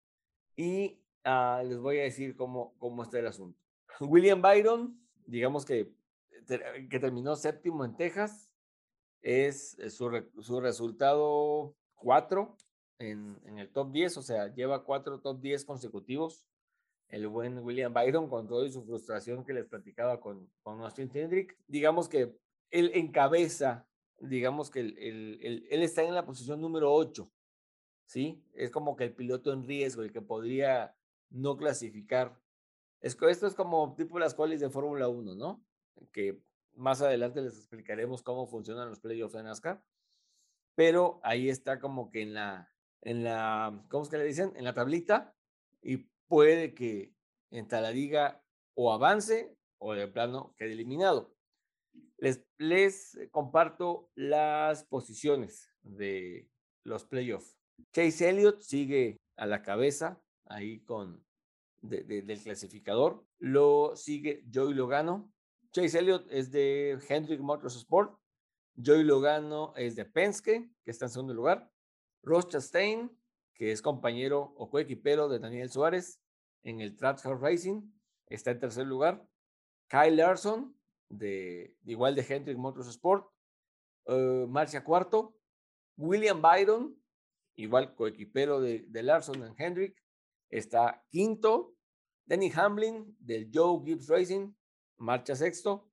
y 0.54 1.02
ah, 1.24 1.62
les 1.64 1.78
voy 1.78 1.98
a 1.98 2.02
decir 2.02 2.36
cómo, 2.36 2.74
cómo 2.78 3.02
está 3.02 3.18
el 3.18 3.26
asunto. 3.26 3.58
William 4.00 4.40
Byron, 4.40 5.00
digamos 5.26 5.64
que, 5.64 5.92
que 6.90 7.00
terminó 7.00 7.34
séptimo 7.36 7.84
en 7.84 7.96
Texas, 7.96 8.49
es 9.22 9.76
su, 9.90 10.24
su 10.40 10.60
resultado 10.60 11.74
4 11.96 12.56
en, 12.98 13.40
en 13.44 13.58
el 13.58 13.70
top 13.70 13.92
10, 13.92 14.16
o 14.16 14.22
sea, 14.22 14.52
lleva 14.54 14.84
cuatro 14.84 15.20
top 15.20 15.40
10 15.40 15.64
consecutivos 15.64 16.50
el 17.10 17.26
buen 17.28 17.58
William 17.58 17.92
Byron 17.92 18.28
con 18.28 18.46
toda 18.46 18.68
su 18.70 18.82
frustración 18.84 19.44
que 19.44 19.52
les 19.52 19.66
platicaba 19.66 20.20
con, 20.20 20.48
con 20.62 20.80
Austin 20.80 21.10
Tendrick. 21.10 21.56
Digamos 21.66 22.08
que 22.08 22.36
él 22.70 22.92
encabeza, 22.94 23.86
digamos 24.20 24.70
que 24.70 24.80
él, 24.80 25.66
está 25.70 26.02
en 26.02 26.14
la 26.14 26.24
posición 26.24 26.60
número 26.60 26.92
8, 26.92 27.30
¿sí? 28.06 28.42
Es 28.54 28.70
como 28.70 28.96
que 28.96 29.04
el 29.04 29.14
piloto 29.14 29.52
en 29.52 29.64
riesgo, 29.64 30.02
el 30.02 30.12
que 30.12 30.22
podría 30.22 30.94
no 31.30 31.56
clasificar. 31.56 32.38
Esto 33.00 33.28
es 33.28 33.54
como 33.54 33.94
tipo 33.96 34.18
las 34.18 34.34
cuales 34.34 34.60
de 34.60 34.70
Fórmula 34.70 35.08
1, 35.08 35.34
¿no? 35.34 35.64
Que 36.12 36.40
más 36.74 37.02
adelante 37.02 37.40
les 37.42 37.56
explicaremos 37.56 38.22
cómo 38.22 38.46
funcionan 38.46 38.88
los 38.88 39.00
playoffs 39.00 39.34
de 39.34 39.42
NASCAR. 39.42 39.82
pero 40.74 41.20
ahí 41.22 41.48
está 41.48 41.78
como 41.78 42.10
que 42.10 42.22
en 42.22 42.34
la, 42.34 42.72
en 43.02 43.24
la, 43.24 43.84
¿cómo 43.88 44.04
es 44.04 44.08
que 44.10 44.18
le 44.18 44.24
dicen? 44.24 44.52
En 44.56 44.64
la 44.64 44.74
tablita 44.74 45.34
y 45.82 46.08
puede 46.28 46.74
que 46.74 47.14
en 47.50 47.68
Taladiga 47.68 48.42
o 48.74 48.92
avance 48.92 49.56
o 49.78 49.94
de 49.94 50.06
plano 50.08 50.54
quede 50.56 50.72
eliminado. 50.72 51.34
Les, 52.18 52.44
les 52.58 53.18
comparto 53.30 54.10
las 54.14 54.84
posiciones 54.84 55.72
de 55.82 56.48
los 56.84 57.04
playoffs. 57.04 57.58
Chase 57.92 58.28
Elliott 58.28 58.60
sigue 58.60 59.18
a 59.36 59.46
la 59.46 59.62
cabeza 59.62 60.22
ahí 60.46 60.80
con 60.84 61.24
del 61.82 62.42
clasificador. 62.42 63.24
Lo 63.38 63.96
sigue 63.96 64.44
Joey 64.52 64.74
Logano. 64.74 65.32
Chase 65.72 66.00
Elliott 66.00 66.26
es 66.30 66.50
de 66.50 66.98
Hendrick 67.08 67.40
Motorsport. 67.40 68.18
Joey 68.84 69.04
Logano 69.04 69.72
es 69.76 69.94
de 69.94 70.04
Penske, 70.04 70.68
que 70.84 70.90
está 70.90 71.04
en 71.04 71.10
segundo 71.10 71.32
lugar. 71.32 71.70
Ross 72.22 72.48
Chastain, 72.48 73.10
que 73.54 73.70
es 73.70 73.80
compañero 73.80 74.52
o 74.56 74.68
coequipero 74.68 75.28
de 75.28 75.38
Daniel 75.38 75.70
Suárez 75.70 76.20
en 76.64 76.80
el 76.80 76.96
Trackhouse 76.96 77.40
Racing, 77.40 77.82
está 78.26 78.50
en 78.50 78.58
tercer 78.58 78.86
lugar. 78.86 79.24
Kyle 79.88 80.16
Larson, 80.16 80.76
de, 81.08 81.76
igual 81.84 82.16
de 82.16 82.26
Hendrick 82.28 82.58
Motorsport, 82.58 83.30
uh, 84.06 84.46
marcha 84.48 84.82
cuarto. 84.82 85.36
William 85.96 86.42
Byron, 86.42 87.00
igual 87.54 87.94
coequipero 87.94 88.60
de, 88.60 88.86
de 88.88 89.02
Larson 89.02 89.42
en 89.44 89.54
Hendrick, 89.56 90.02
está 90.48 91.04
quinto. 91.10 91.76
Danny 92.24 92.50
Hamlin 92.54 93.16
del 93.20 93.50
Joe 93.52 93.84
Gibbs 93.84 94.08
Racing, 94.08 94.52
marcha 95.00 95.34
sexto. 95.34 95.90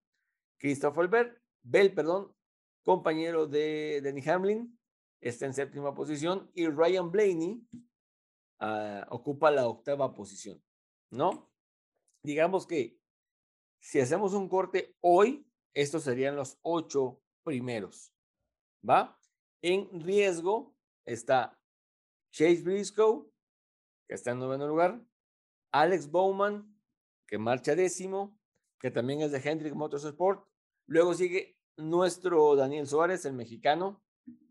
Christopher 0.60 1.08
Bell, 1.08 1.42
Bell 1.64 1.94
perdón, 1.94 2.36
compañero 2.84 3.48
de 3.48 4.02
Danny 4.04 4.28
Hamlin, 4.28 4.80
está 5.22 5.46
en 5.46 5.54
séptima 5.54 5.94
posición. 5.94 6.52
Y 6.54 6.68
Ryan 6.68 7.12
Blaney 7.12 7.68
uh, 8.62 9.04
ocupa 9.10 9.52
la 9.52 9.68
octava 9.68 10.14
posición, 10.14 10.64
¿no? 11.12 11.52
Digamos 12.24 12.68
que 12.68 13.00
si 13.80 14.00
hacemos 14.00 14.34
un 14.34 14.50
corte 14.50 14.96
hoy, 15.02 15.48
estos 15.74 16.04
serían 16.04 16.36
los 16.36 16.58
ocho 16.64 17.22
primeros, 17.44 18.14
¿va? 18.88 19.20
En 19.62 20.02
riesgo 20.02 20.76
está 21.06 21.60
Chase 22.32 22.64
Briscoe, 22.64 23.32
que 24.08 24.16
está 24.16 24.32
en 24.32 24.40
noveno 24.40 24.68
lugar, 24.68 25.02
Alex 25.72 26.10
Bowman, 26.10 26.76
que 27.28 27.38
marcha 27.38 27.76
décimo, 27.76 28.38
que 28.80 28.92
también 28.92 29.22
es 29.22 29.32
de 29.32 29.42
Hendrick 29.44 29.74
Motorsport. 29.74 30.48
Luego 30.86 31.14
sigue 31.14 31.58
nuestro 31.78 32.56
Daniel 32.56 32.88
Suárez, 32.88 33.26
el 33.26 33.34
mexicano, 33.34 34.02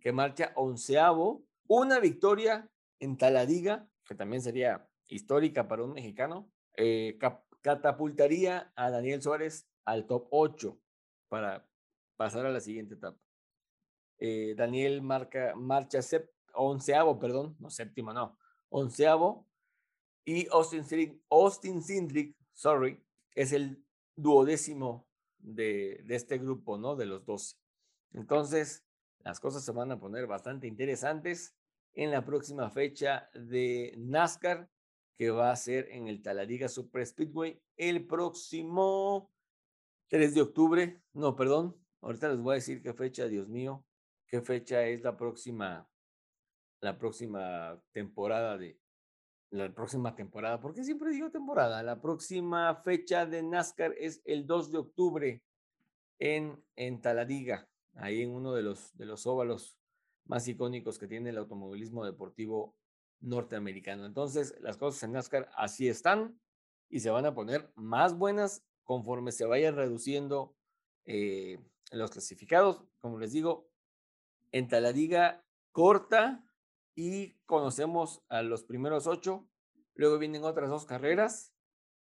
que 0.01 0.13
marcha 0.13 0.53
onceavo. 0.55 1.45
Una 1.69 1.99
victoria 1.99 2.71
en 3.01 3.17
Taladiga, 3.17 3.89
que 4.05 4.15
también 4.15 4.43
sería 4.43 4.89
histórica 5.09 5.69
para 5.69 5.85
un 5.85 5.93
mexicano, 5.93 6.51
eh, 6.77 7.19
catapultaría 7.61 8.73
a 8.77 8.91
Daniel 8.91 9.23
Suárez 9.23 9.69
al 9.85 10.07
top 10.07 10.29
8 10.31 10.79
para 11.29 11.69
pasar 12.17 12.47
a 12.47 12.51
la 12.51 12.61
siguiente 12.61 12.95
etapa. 12.95 13.19
Eh, 14.19 14.55
Daniel 14.57 15.03
marca, 15.03 15.55
marcha 15.57 16.01
onceavo, 16.55 17.19
perdón, 17.19 17.57
no 17.59 17.71
séptimo, 17.71 18.13
no, 18.13 18.39
onceavo. 18.71 19.47
Y 20.25 20.49
Austin, 20.49 21.23
Austin 21.31 21.83
Sindrick, 21.83 22.37
sorry, 22.53 23.01
es 23.35 23.53
el 23.53 23.86
duodécimo 24.17 25.07
de, 25.39 26.03
de 26.05 26.17
este 26.17 26.39
grupo, 26.39 26.79
¿no? 26.79 26.97
De 26.97 27.07
los 27.07 27.25
12. 27.25 27.57
Entonces, 28.13 28.85
las 29.21 29.41
cosas 29.41 29.65
se 29.65 29.73
van 29.73 29.93
a 29.93 30.01
poner 30.01 30.27
bastante 30.27 30.67
interesantes 30.67 31.55
en 31.95 32.11
la 32.11 32.25
próxima 32.25 32.71
fecha 32.71 33.29
de 33.35 33.95
NASCAR, 33.97 34.69
que 35.19 35.31
va 35.31 35.51
a 35.51 35.57
ser 35.57 35.89
en 35.91 36.09
el 36.09 36.23
Talariga 36.23 36.69
Super 36.69 37.07
Speedway 37.07 37.61
el 37.77 38.07
próximo 38.07 39.31
3 40.09 40.35
de 40.35 40.43
octubre. 40.43 41.03
No, 41.15 41.35
perdón, 41.35 41.77
ahorita 42.03 42.29
les 42.29 42.39
voy 42.39 42.53
a 42.53 42.55
decir 42.57 42.83
qué 42.83 42.93
fecha, 42.93 43.27
Dios 43.27 43.49
mío, 43.49 43.85
qué 44.27 44.43
fecha 44.43 44.87
es 44.87 45.03
la 45.03 45.17
próxima 45.17 45.89
la 46.81 46.99
próxima 46.99 47.83
temporada 47.93 48.57
de 48.57 48.79
la 49.51 49.73
próxima 49.73 50.15
temporada, 50.15 50.61
porque 50.61 50.85
siempre 50.85 51.11
digo 51.11 51.31
temporada, 51.31 51.83
la 51.83 52.01
próxima 52.01 52.75
fecha 52.77 53.27
de 53.27 53.43
NASCAR 53.43 53.95
es 53.99 54.21
el 54.25 54.47
2 54.47 54.73
de 54.73 54.79
octubre 54.79 55.43
en, 56.19 56.63
en 56.75 57.01
Taladiga, 57.01 57.69
ahí 57.95 58.23
en 58.23 58.31
uno 58.31 58.55
de 58.55 58.63
los, 58.63 58.97
de 58.97 59.07
los 59.07 59.27
óvalos 59.27 59.79
más 60.25 60.47
icónicos 60.49 60.99
que 60.99 61.07
tiene 61.07 61.31
el 61.31 61.39
automovilismo 61.39 62.05
deportivo 62.05 62.75
norteamericano. 63.21 64.05
Entonces, 64.05 64.55
las 64.61 64.77
cosas 64.77 65.03
en 65.05 65.13
NASCAR 65.13 65.49
así 65.57 65.89
están 65.89 66.39
y 66.89 67.01
se 67.01 67.11
van 67.11 67.27
a 67.27 67.35
poner 67.35 67.71
más 67.75 68.17
buenas 68.17 68.65
conforme 68.85 69.33
se 69.33 69.47
vayan 69.47 69.77
reduciendo 69.77 70.55
eh, 71.05 71.59
los 71.91 72.11
clasificados. 72.11 72.85
Como 73.01 73.19
les 73.19 73.33
digo, 73.33 73.69
en 74.53 74.69
Taladiga 74.69 75.45
corta 75.73 76.46
y 76.97 77.35
conocemos 77.45 78.25
a 78.29 78.43
los 78.43 78.65
primeros 78.65 79.07
ocho. 79.07 79.47
Luego 79.95 80.19
vienen 80.19 80.43
otras 80.43 80.69
dos 80.69 80.87
carreras, 80.87 81.53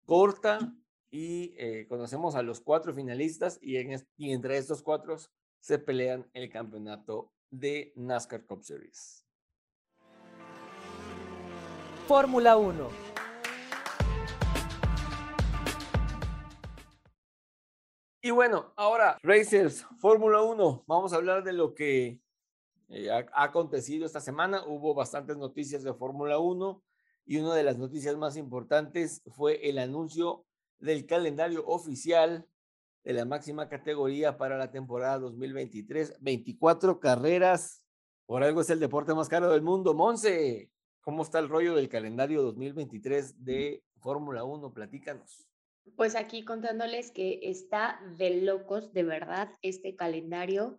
corta, 0.05 0.75
y 1.09 1.53
eh, 1.57 1.87
conocemos 1.89 2.35
a 2.35 2.41
los 2.41 2.61
cuatro 2.61 2.93
finalistas 2.93 3.57
y, 3.61 3.77
y 4.17 4.31
entre 4.31 4.57
estos 4.57 4.81
cuatro 4.81 5.17
se 5.59 5.79
pelean 5.79 6.29
el 6.33 6.49
campeonato 6.49 7.33
de 7.49 7.91
NASCAR 7.95 8.45
Cup 8.45 8.63
Series. 8.63 9.25
Fórmula 12.07 12.57
1. 12.57 12.89
Y 18.23 18.31
bueno, 18.31 18.73
ahora, 18.75 19.17
Racers, 19.23 19.85
Fórmula 19.99 20.41
1, 20.41 20.83
vamos 20.87 21.11
a 21.11 21.15
hablar 21.15 21.43
de 21.43 21.53
lo 21.53 21.73
que 21.73 22.21
eh, 22.91 23.09
ha, 23.09 23.25
acontecido 23.43 24.05
esta 24.05 24.19
semana. 24.19 24.63
Hubo 24.65 24.93
bastantes 24.93 25.37
noticias 25.37 25.83
de 25.83 25.93
Fórmula 25.93 26.39
1 26.39 26.83
y 27.25 27.37
una 27.37 27.55
de 27.55 27.63
las 27.63 27.77
noticias 27.77 28.17
más 28.17 28.35
importantes 28.35 29.21
fue 29.27 29.69
el 29.69 29.79
anuncio 29.79 30.45
del 30.79 31.05
calendario 31.05 31.65
oficial 31.65 32.45
de 33.03 33.13
la 33.13 33.25
máxima 33.25 33.69
categoría 33.69 34.37
para 34.37 34.57
la 34.57 34.71
temporada 34.71 35.19
2023. 35.19 36.17
24 36.19 36.99
carreras. 36.99 37.83
Por 38.25 38.43
algo 38.43 38.61
es 38.61 38.69
el 38.69 38.79
deporte 38.79 39.13
más 39.13 39.29
caro 39.29 39.51
del 39.51 39.61
mundo. 39.61 39.93
Monse, 39.93 40.69
¿cómo 41.01 41.23
está 41.23 41.39
el 41.39 41.49
rollo 41.49 41.75
del 41.75 41.89
calendario 41.89 42.41
2023 42.41 43.43
de 43.43 43.83
Fórmula 43.99 44.43
1? 44.43 44.73
Platícanos. 44.73 45.47
Pues 45.95 46.15
aquí 46.15 46.43
contándoles 46.43 47.11
que 47.11 47.39
está 47.43 47.99
de 48.17 48.41
locos, 48.41 48.93
de 48.93 49.03
verdad, 49.03 49.49
este 49.61 49.95
calendario 49.95 50.77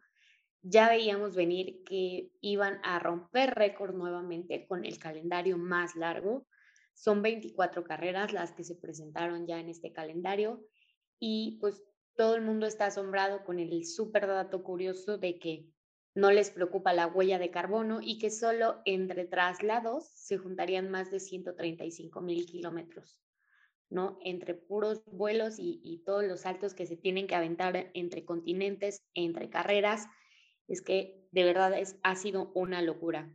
ya 0.63 0.89
veíamos 0.89 1.35
venir 1.35 1.83
que 1.85 2.31
iban 2.41 2.81
a 2.85 2.99
romper 2.99 3.55
récord 3.55 3.95
nuevamente 3.95 4.67
con 4.67 4.85
el 4.85 4.99
calendario 4.99 5.59
más 5.59 5.97
largo. 5.97 6.47
Son 6.95 7.21
24 7.23 7.85
carreras 7.85 8.33
las 8.33 8.53
que 8.53 8.65
se 8.65 8.77
presentaron 8.77 9.47
ya 9.47 9.59
en 9.59 9.69
este 9.69 9.93
calendario 9.93 10.65
y 11.19 11.59
pues 11.61 11.83
todo 12.15 12.37
el 12.37 12.43
mundo 12.43 12.67
está 12.67 12.87
asombrado 12.87 13.45
con 13.45 13.59
el 13.59 13.85
súper 13.87 14.27
dato 14.27 14.63
curioso 14.63 15.19
de 15.19 15.39
que 15.39 15.67
no 16.15 16.31
les 16.31 16.51
preocupa 16.51 16.93
la 16.93 17.07
huella 17.07 17.39
de 17.39 17.51
carbono 17.51 18.01
y 18.03 18.19
que 18.19 18.31
solo 18.31 18.83
entre 18.85 19.25
traslados 19.25 20.11
se 20.15 20.37
juntarían 20.37 20.91
más 20.91 21.11
de 21.11 21.21
135 21.21 22.21
mil 22.21 22.45
kilómetros, 22.45 23.23
¿no? 23.89 24.19
Entre 24.23 24.55
puros 24.55 25.03
vuelos 25.07 25.59
y, 25.59 25.81
y 25.83 26.05
todos 26.05 26.25
los 26.25 26.41
saltos 26.41 26.75
que 26.75 26.87
se 26.87 26.99
tienen 26.99 27.27
que 27.27 27.35
aventar 27.35 27.91
entre 27.95 28.27
continentes, 28.27 29.03
entre 29.15 29.49
carreras 29.49 30.07
es 30.73 30.81
que 30.83 31.29
de 31.33 31.45
verdad 31.45 31.79
es, 31.79 31.99
ha 32.03 32.17
sido 32.17 32.51
una 32.55 32.81
locura. 32.81 33.31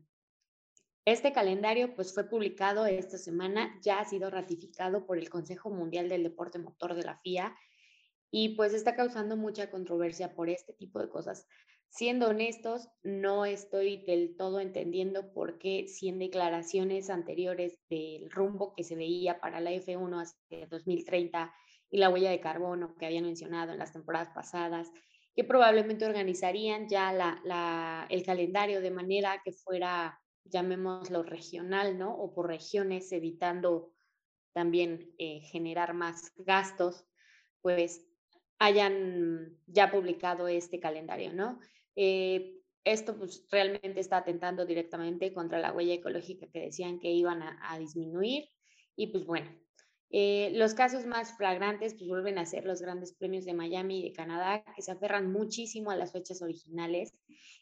Este 1.05 1.31
calendario 1.31 1.95
pues 1.95 2.13
fue 2.13 2.25
publicado 2.25 2.85
esta 2.85 3.17
semana, 3.17 3.79
ya 3.81 3.99
ha 3.99 4.05
sido 4.05 4.29
ratificado 4.29 5.05
por 5.05 5.17
el 5.17 5.29
Consejo 5.29 5.69
Mundial 5.69 6.09
del 6.09 6.23
Deporte 6.23 6.59
Motor 6.59 6.95
de 6.95 7.03
la 7.03 7.17
FIA 7.19 7.55
y 8.29 8.55
pues 8.55 8.73
está 8.73 8.95
causando 8.95 9.37
mucha 9.37 9.69
controversia 9.69 10.33
por 10.33 10.49
este 10.49 10.73
tipo 10.73 10.99
de 10.99 11.09
cosas. 11.09 11.47
Siendo 11.89 12.27
honestos, 12.27 12.89
no 13.03 13.45
estoy 13.45 14.03
del 14.05 14.35
todo 14.35 14.59
entendiendo 14.59 15.31
por 15.31 15.59
qué 15.59 15.87
si 15.87 16.09
en 16.09 16.19
declaraciones 16.19 17.09
anteriores 17.09 17.79
del 17.89 18.29
rumbo 18.29 18.73
que 18.75 18.83
se 18.83 18.95
veía 18.95 19.39
para 19.39 19.61
la 19.61 19.71
F1 19.71 20.21
hacia 20.21 20.67
2030 20.67 21.53
y 21.89 21.99
la 21.99 22.09
huella 22.09 22.31
de 22.31 22.41
carbono 22.41 22.95
que 22.97 23.05
habían 23.05 23.23
mencionado 23.23 23.71
en 23.71 23.79
las 23.79 23.93
temporadas 23.93 24.29
pasadas 24.29 24.91
que 25.37 25.43
probablemente 25.43 26.03
organizarían 26.03 26.89
ya 26.89 27.37
el 28.09 28.23
calendario 28.23 28.81
de 28.81 28.89
manera 28.89 29.39
que 29.45 29.53
fuera, 29.53 30.19
llamémoslo 30.45 31.21
regional, 31.21 31.95
¿no? 31.95 32.11
O 32.11 32.33
por 32.33 32.47
regiones, 32.47 33.11
evitando 33.11 33.93
también 34.51 35.13
eh, 35.19 35.41
generar 35.41 35.93
más 35.93 36.33
gastos, 36.37 37.05
pues 37.61 38.03
hayan 38.57 39.55
ya 39.67 39.91
publicado 39.91 40.47
este 40.47 40.79
calendario, 40.79 41.31
¿no? 41.31 41.59
Eh, 41.95 42.55
esto 42.83 43.15
pues 43.15 43.45
realmente 43.51 43.99
está 43.99 44.17
atentando 44.17 44.65
directamente 44.65 45.31
contra 45.33 45.59
la 45.59 45.71
huella 45.71 45.93
ecológica 45.93 46.47
que 46.51 46.61
decían 46.61 46.99
que 46.99 47.11
iban 47.11 47.43
a, 47.43 47.77
disminuir. 47.77 48.49
Y 48.95 49.11
pues 49.11 49.23
bueno, 49.23 49.51
eh, 50.09 50.51
los 50.53 50.73
casos 50.73 51.05
más 51.05 51.35
flagrantes 51.35 51.93
pues 51.93 52.07
vuelven 52.07 52.37
a 52.37 52.45
ser 52.45 52.65
los 52.65 52.81
grandes 52.81 53.13
premios 53.13 53.43
de 53.45 53.53
Miami 53.53 53.99
y 53.99 54.03
de 54.03 54.13
Canadá, 54.13 54.63
que 54.75 54.81
se 54.81 54.91
aferran 54.91 55.31
muchísimo 55.31 55.91
a 55.91 55.97
las 55.97 56.13
fechas 56.13 56.41
originales 56.41 57.13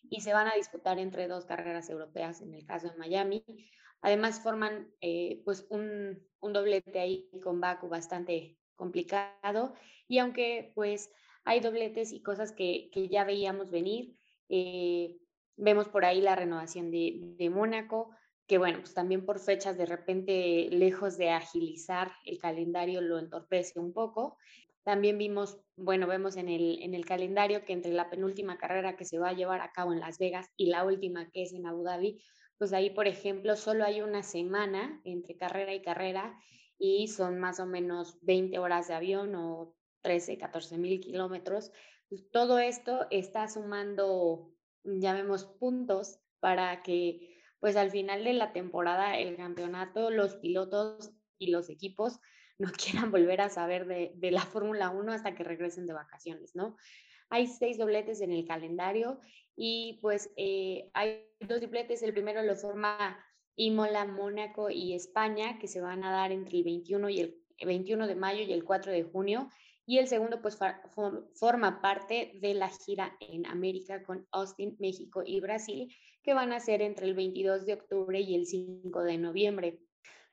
y 0.09 0.22
se 0.22 0.34
van 0.34 0.47
a 0.47 0.55
disputar 0.55 0.99
entre 0.99 1.27
dos 1.27 1.45
carreras 1.45 1.89
europeas 1.89 2.41
en 2.41 2.53
el 2.53 2.65
caso 2.65 2.89
de 2.89 2.97
Miami. 2.97 3.43
Además 4.01 4.41
forman 4.41 4.91
eh, 5.01 5.41
pues 5.43 5.65
un, 5.69 6.22
doblete 6.41 6.99
ahí 6.99 7.27
con 7.41 7.59
Baku 7.59 7.89
bastante 7.89 8.55
complicado 8.76 9.73
y 10.07 10.19
aunque 10.19 10.72
pues 10.76 11.09
hay 11.43 11.59
dobletes 11.59 12.11
y 12.11 12.22
cosas 12.22 12.51
que, 12.51 12.89
que 12.91 13.07
ya 13.07 13.23
veíamos 13.23 13.72
venir, 13.72 14.15
eh, 14.49 15.17
vemos 15.57 15.88
por 15.88 16.05
ahí 16.05 16.22
la 16.22 16.35
renovación 16.35 16.91
de, 16.91 17.15
de 17.38 17.49
Mónaco, 17.49 18.11
que 18.47 18.57
bueno, 18.57 18.80
pues 18.80 18.93
también 18.93 19.26
por 19.26 19.39
fechas 19.39 19.77
de 19.77 19.85
repente, 19.85 20.69
lejos 20.72 21.17
de 21.17 21.31
agilizar 21.31 22.11
el 22.26 22.38
calendario, 22.38 23.01
lo 23.01 23.17
entorpece 23.17 23.80
un 23.80 23.93
poco. 23.93 24.38
También 24.84 25.17
vimos, 25.17 25.59
bueno, 25.76 26.05
vemos 26.05 26.38
en 26.38 26.47
el, 26.47 26.81
en 26.84 26.93
el 26.93 27.05
calendario 27.05 27.65
que 27.65 27.73
entre 27.73 27.91
la 27.91 28.09
penúltima 28.09 28.57
carrera 28.57 28.95
que 28.95 29.05
se 29.05 29.17
va 29.17 29.30
a 29.30 29.34
llevar 29.34 29.61
a 29.61 29.72
cabo 29.72 29.93
en 29.93 29.99
Las 29.99 30.19
Vegas 30.19 30.47
y 30.57 30.67
la 30.67 30.84
última 30.84 31.31
que 31.31 31.43
es 31.43 31.53
en 31.53 31.65
Abu 31.65 31.84
Dhabi, 31.84 32.22
pues 32.57 32.72
ahí, 32.72 32.91
por 32.91 33.07
ejemplo, 33.07 33.55
solo 33.55 33.84
hay 33.84 34.01
una 34.01 34.22
semana 34.22 35.01
entre 35.03 35.35
carrera 35.35 35.73
y 35.73 35.81
carrera 35.81 36.39
y 36.77 37.07
son 37.07 37.39
más 37.39 37.59
o 37.59 37.65
menos 37.65 38.19
20 38.22 38.59
horas 38.59 38.88
de 38.88 38.93
avión 38.93 39.34
o 39.35 39.76
13, 40.01 40.38
14 40.38 40.77
mil 40.77 40.99
kilómetros. 40.99 41.72
Pues 42.07 42.30
todo 42.30 42.59
esto 42.59 43.07
está 43.09 43.47
sumando 43.47 44.51
llamemos 44.85 45.45
puntos 45.45 46.19
para 46.39 46.84
que 46.84 47.34
pues 47.65 47.77
al 47.77 47.89
final 47.89 48.23
de 48.23 48.33
la 48.33 48.53
temporada 48.53 49.17
el 49.17 49.35
campeonato, 49.37 50.11
los 50.11 50.35
pilotos 50.35 51.09
y 51.39 51.49
los 51.49 51.67
equipos 51.71 52.19
no 52.59 52.71
quieran 52.71 53.09
volver 53.09 53.41
a 53.41 53.49
saber 53.49 53.87
de, 53.87 54.29
la 54.29 54.41
Fórmula 54.41 54.91
1 54.91 55.11
hasta 55.11 55.33
que 55.33 55.43
regresen 55.43 55.87
de 55.87 55.93
vacaciones, 55.93 56.55
¿no? 56.55 56.77
Hay 57.31 57.47
seis 57.47 57.79
dobletes 57.79 58.21
en 58.21 58.31
el 58.31 58.45
calendario 58.45 59.19
y 59.55 59.97
pues 60.03 60.29
eh, 60.37 60.91
hay 60.93 61.25
dos 61.39 61.59
dobletes. 61.59 62.03
El 62.03 62.13
primero 62.13 62.43
lo 62.43 62.55
forma 62.55 63.17
Imola, 63.55 64.05
Mónaco 64.05 64.69
y 64.69 64.93
España, 64.93 65.57
que 65.57 65.67
se 65.67 65.81
van 65.81 66.03
a 66.03 66.11
dar 66.11 66.31
entre 66.31 66.59
el 66.59 66.65
21, 66.65 67.09
y 67.09 67.19
el 67.19 67.35
21 67.65 68.05
de 68.05 68.15
mayo 68.15 68.43
y 68.43 68.53
el 68.53 68.63
4 68.63 68.91
de 68.91 69.05
junio 69.05 69.49
y 69.85 69.99
el 69.99 70.07
segundo 70.07 70.41
pues 70.41 70.57
forma 71.33 71.81
parte 71.81 72.31
de 72.41 72.53
la 72.53 72.69
gira 72.69 73.15
en 73.19 73.45
América 73.45 74.03
con 74.03 74.27
Austin, 74.31 74.75
México 74.79 75.21
y 75.25 75.39
Brasil, 75.39 75.93
que 76.23 76.33
van 76.33 76.53
a 76.53 76.59
ser 76.59 76.81
entre 76.81 77.05
el 77.05 77.13
22 77.13 77.65
de 77.65 77.73
octubre 77.73 78.19
y 78.19 78.35
el 78.35 78.47
5 78.47 79.03
de 79.03 79.17
noviembre. 79.17 79.79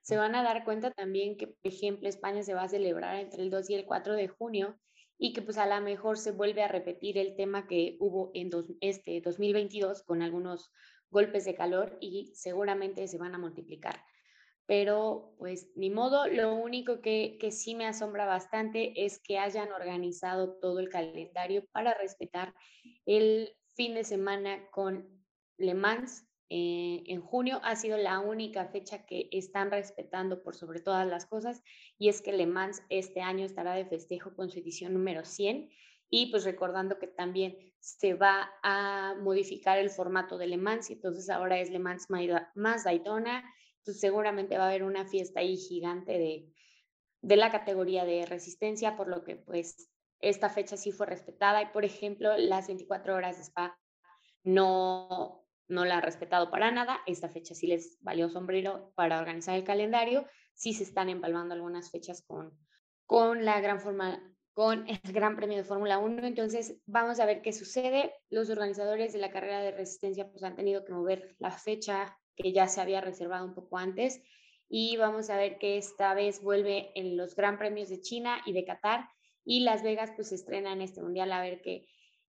Se 0.01 0.17
van 0.17 0.35
a 0.35 0.43
dar 0.43 0.65
cuenta 0.65 0.91
también 0.91 1.37
que, 1.37 1.49
por 1.49 1.73
ejemplo, 1.73 2.09
España 2.09 2.43
se 2.43 2.55
va 2.55 2.63
a 2.63 2.69
celebrar 2.69 3.17
entre 3.17 3.43
el 3.43 3.51
2 3.51 3.71
y 3.71 3.75
el 3.75 3.85
4 3.85 4.15
de 4.15 4.29
junio 4.29 4.79
y 5.19 5.33
que 5.33 5.43
pues 5.43 5.59
a 5.59 5.67
lo 5.67 5.81
mejor 5.85 6.19
se 6.19 6.33
vuelve 6.33 6.63
a 6.63 6.69
repetir 6.69 7.19
el 7.19 7.37
tema 7.37 7.67
que 7.69 7.97
hubo 8.01 8.31
en 8.35 8.51
este 8.81 9.21
2022 9.21 10.03
con 10.03 10.23
algunos 10.23 10.73
golpes 11.11 11.45
de 11.45 11.55
calor 11.55 11.99
y 12.01 12.33
seguramente 12.35 13.07
se 13.07 13.19
van 13.19 13.35
a 13.35 13.39
multiplicar 13.39 14.03
pero 14.73 15.35
pues 15.37 15.69
ni 15.77 15.91
modo, 15.91 16.27
lo 16.29 16.55
único 16.55 17.03
que, 17.03 17.37
que 17.39 17.51
sí 17.51 17.75
me 17.75 17.85
asombra 17.85 18.25
bastante 18.25 19.05
es 19.05 19.21
que 19.21 19.37
hayan 19.37 19.71
organizado 19.71 20.55
todo 20.63 20.79
el 20.79 20.89
calendario 20.89 21.67
para 21.73 21.93
respetar 21.93 22.55
el 23.05 23.55
fin 23.77 23.93
de 23.93 24.03
semana 24.03 24.71
con 24.71 25.07
Le 25.59 25.75
Mans. 25.75 26.27
Eh, 26.49 27.03
en 27.07 27.21
junio 27.21 27.61
ha 27.65 27.77
sido 27.77 27.99
la 27.99 28.21
única 28.21 28.65
fecha 28.65 29.05
que 29.05 29.29
están 29.31 29.71
respetando 29.71 30.43
por 30.43 30.55
sobre 30.55 30.81
todas 30.81 31.07
las 31.07 31.27
cosas 31.27 31.63
y 31.99 32.09
es 32.09 32.23
que 32.23 32.33
Le 32.33 32.47
Mans 32.47 32.83
este 32.89 33.21
año 33.21 33.45
estará 33.45 33.75
de 33.75 33.85
festejo 33.85 34.35
con 34.35 34.49
su 34.49 34.59
edición 34.59 34.95
número 34.95 35.27
100 35.27 35.69
y 36.09 36.31
pues 36.31 36.45
recordando 36.45 36.99
que 36.99 37.09
también 37.09 37.59
se 37.79 38.15
va 38.15 38.51
a 38.63 39.17
modificar 39.21 39.79
el 39.79 39.91
formato 39.91 40.39
de 40.39 40.47
Le 40.47 40.57
Mans 40.57 40.89
y 40.89 40.95
entonces 40.95 41.29
ahora 41.29 41.61
es 41.61 41.69
Le 41.69 41.79
Mans 41.79 42.07
más 42.55 42.85
Daytona 42.85 43.45
entonces 43.83 44.01
seguramente 44.01 44.57
va 44.57 44.65
a 44.65 44.69
haber 44.69 44.85
una 44.85 45.05
fiesta 45.05 45.41
ahí 45.41 45.57
gigante 45.57 46.13
de, 46.13 46.49
de 47.21 47.37
la 47.37 47.51
categoría 47.51 48.05
de 48.05 48.25
resistencia, 48.27 48.97
por 48.97 49.09
lo 49.09 49.25
que 49.25 49.37
pues 49.37 49.91
esta 50.21 50.49
fecha 50.49 50.77
sí 50.77 50.93
fue 50.93 51.07
respetada 51.07 51.63
y 51.63 51.67
por 51.67 51.85
ejemplo 51.85 52.37
las 52.39 52.69
24 52.69 53.17
horas 53.17 53.39
de 53.39 53.43
spa 53.43 53.77
no, 54.45 55.45
no 55.67 55.85
la 55.85 55.97
han 55.97 56.03
respetado 56.03 56.49
para 56.49 56.71
nada, 56.71 57.01
esta 57.07 57.29
fecha 57.29 57.57
sí 57.57 57.67
les 57.67 57.99
valió 58.01 58.29
sombrero 58.29 58.93
para 58.95 59.19
organizar 59.19 59.57
el 59.57 59.65
calendario, 59.65 60.27
sí 60.55 60.75
se 60.75 60.85
están 60.85 61.09
empalmando 61.09 61.55
algunas 61.55 61.91
fechas 61.91 62.23
con, 62.25 62.57
con 63.05 63.45
la 63.45 63.61
gran 63.61 63.81
forma 63.81 64.23
con 64.53 64.87
el 64.87 65.13
Gran 65.13 65.35
Premio 65.35 65.57
de 65.57 65.65
Fórmula 65.65 65.97
1. 65.97 66.27
Entonces, 66.27 66.77
vamos 66.85 67.21
a 67.21 67.25
ver 67.25 67.41
qué 67.41 67.55
sucede. 67.55 68.13
Los 68.29 68.51
organizadores 68.51 69.15
de 69.15 69.19
la 69.19 69.31
carrera 69.31 69.61
de 69.61 69.71
resistencia 69.71 70.31
pues, 70.31 70.43
han 70.43 70.57
tenido 70.57 70.85
que 70.85 70.93
mover 70.93 71.35
la 71.39 71.51
fecha 71.51 72.19
que 72.37 72.53
ya 72.53 72.69
se 72.69 72.81
había 72.81 73.01
reservado 73.01 73.45
un 73.45 73.55
poco 73.55 73.79
antes. 73.79 74.23
Y 74.69 74.97
vamos 74.97 75.29
a 75.29 75.37
ver 75.37 75.59
que 75.59 75.77
esta 75.77 76.15
vez 76.15 76.43
vuelve 76.43 76.93
en 76.95 77.17
los 77.17 77.37
Gran 77.37 77.59
Premios 77.59 77.89
de 77.89 78.01
China 78.01 78.41
y 78.47 78.53
de 78.53 78.65
Qatar. 78.65 79.09
Y 79.45 79.61
Las 79.61 79.83
Vegas 79.83 80.13
pues 80.17 80.33
estrena 80.33 80.73
en 80.73 80.81
este 80.81 81.03
mundial 81.03 81.33
a 81.33 81.43
ver 81.43 81.61
qué, 81.61 81.87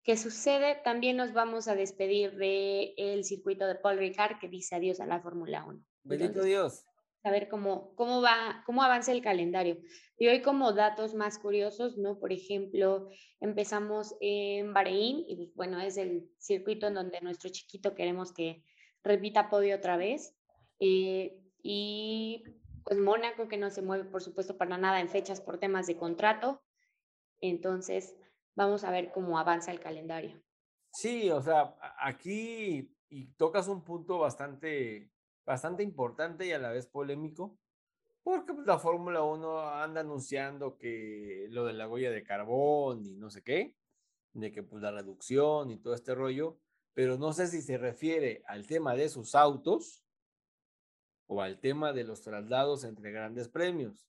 qué 0.04 0.16
sucede. 0.16 0.80
También 0.84 1.18
nos 1.18 1.34
vamos 1.34 1.68
a 1.68 1.76
despedir 1.76 2.36
del 2.36 2.94
el 2.98 3.24
circuito 3.24 3.68
de 3.68 3.76
Paul 3.76 3.98
Ricard 3.98 4.40
que 4.40 4.48
dice 4.48 4.76
adiós 4.76 5.00
a 5.00 5.06
la 5.06 5.20
Fórmula 5.20 5.66
1. 5.66 5.84
Bendito 6.04 6.44
Dios. 6.44 6.86
A 7.24 7.32
ver 7.32 7.50
cómo, 7.50 7.94
cómo 7.96 8.22
va, 8.22 8.64
cómo 8.66 8.84
avanza 8.84 9.12
el 9.12 9.22
calendario. 9.22 9.78
Y 10.18 10.28
hoy 10.28 10.42
como 10.42 10.72
datos 10.72 11.16
más 11.16 11.38
curiosos, 11.38 11.98
¿no? 11.98 12.18
Por 12.18 12.32
ejemplo, 12.32 13.10
empezamos 13.42 14.16
en 14.22 14.74
Bahrein 14.74 15.26
y 15.28 15.36
pues, 15.36 15.54
bueno, 15.56 15.82
es 15.82 15.98
el 15.98 16.30
circuito 16.38 16.88
en 16.88 16.94
donde 16.94 17.20
nuestro 17.20 17.50
chiquito 17.50 17.96
queremos 17.96 18.32
que, 18.32 18.64
repita 19.04 19.50
podio 19.50 19.76
otra 19.76 19.98
vez. 19.98 20.36
Eh, 20.80 21.40
y 21.62 22.44
pues 22.84 23.00
Mónaco, 23.00 23.48
que 23.48 23.58
no 23.58 23.70
se 23.70 23.82
mueve, 23.82 24.06
por 24.06 24.22
supuesto, 24.22 24.58
para 24.58 24.78
nada 24.78 25.00
en 25.00 25.10
fechas 25.10 25.42
por 25.42 25.60
temas 25.60 25.88
de 25.88 25.98
contrato. 25.98 26.62
Entonces, 27.42 28.16
vamos 28.56 28.84
a 28.84 28.92
ver 28.92 29.12
cómo 29.12 29.40
avanza 29.40 29.72
el 29.72 29.80
calendario. 29.80 30.42
Sí, 30.92 31.30
o 31.30 31.42
sea, 31.42 31.76
aquí 32.00 32.96
y 33.10 33.28
tocas 33.34 33.68
un 33.68 33.84
punto 33.84 34.20
bastante, 34.20 35.12
bastante 35.46 35.84
importante 35.84 36.46
y 36.46 36.52
a 36.52 36.60
la 36.60 36.72
vez 36.72 36.88
polémico, 36.88 37.58
porque 38.24 38.54
pues, 38.54 38.68
la 38.68 38.78
Fórmula 38.80 39.24
1 39.24 39.70
anda 39.70 40.02
anunciando 40.02 40.78
que 40.78 41.48
lo 41.50 41.66
de 41.66 41.74
la 41.74 41.88
huella 41.88 42.12
de 42.12 42.24
carbón 42.24 43.06
y 43.06 43.16
no 43.16 43.30
sé 43.30 43.44
qué, 43.44 43.76
de 44.34 44.52
que 44.52 44.64
pues 44.64 44.82
la 44.82 44.92
reducción 44.92 45.72
y 45.72 45.78
todo 45.78 45.96
este 45.96 46.14
rollo, 46.14 46.60
pero 46.94 47.18
no 47.18 47.34
sé 47.34 47.48
si 47.48 47.62
se 47.62 47.78
refiere 47.78 48.44
al 48.48 48.66
tema 48.68 48.96
de 48.96 49.10
sus 49.10 49.36
autos 49.36 50.04
o 51.28 51.42
al 51.42 51.60
tema 51.60 51.94
de 51.94 52.04
los 52.04 52.22
traslados 52.22 52.84
entre 52.84 53.12
grandes 53.12 53.48
premios. 53.48 54.08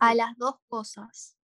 A 0.00 0.14
las 0.14 0.36
dos 0.38 0.56
cosas. 0.68 1.36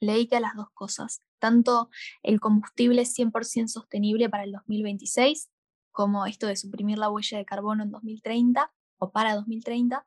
Leí 0.00 0.26
que 0.26 0.36
a 0.36 0.40
las 0.40 0.54
dos 0.54 0.70
cosas. 0.74 1.20
Tanto 1.38 1.88
el 2.22 2.40
combustible 2.40 3.02
100% 3.02 3.68
sostenible 3.68 4.28
para 4.28 4.44
el 4.44 4.52
2026, 4.52 5.50
como 5.90 6.26
esto 6.26 6.46
de 6.46 6.56
suprimir 6.56 6.98
la 6.98 7.10
huella 7.10 7.38
de 7.38 7.44
carbono 7.44 7.82
en 7.82 7.90
2030 7.90 8.72
o 8.98 9.10
para 9.12 9.34
2030, 9.34 10.04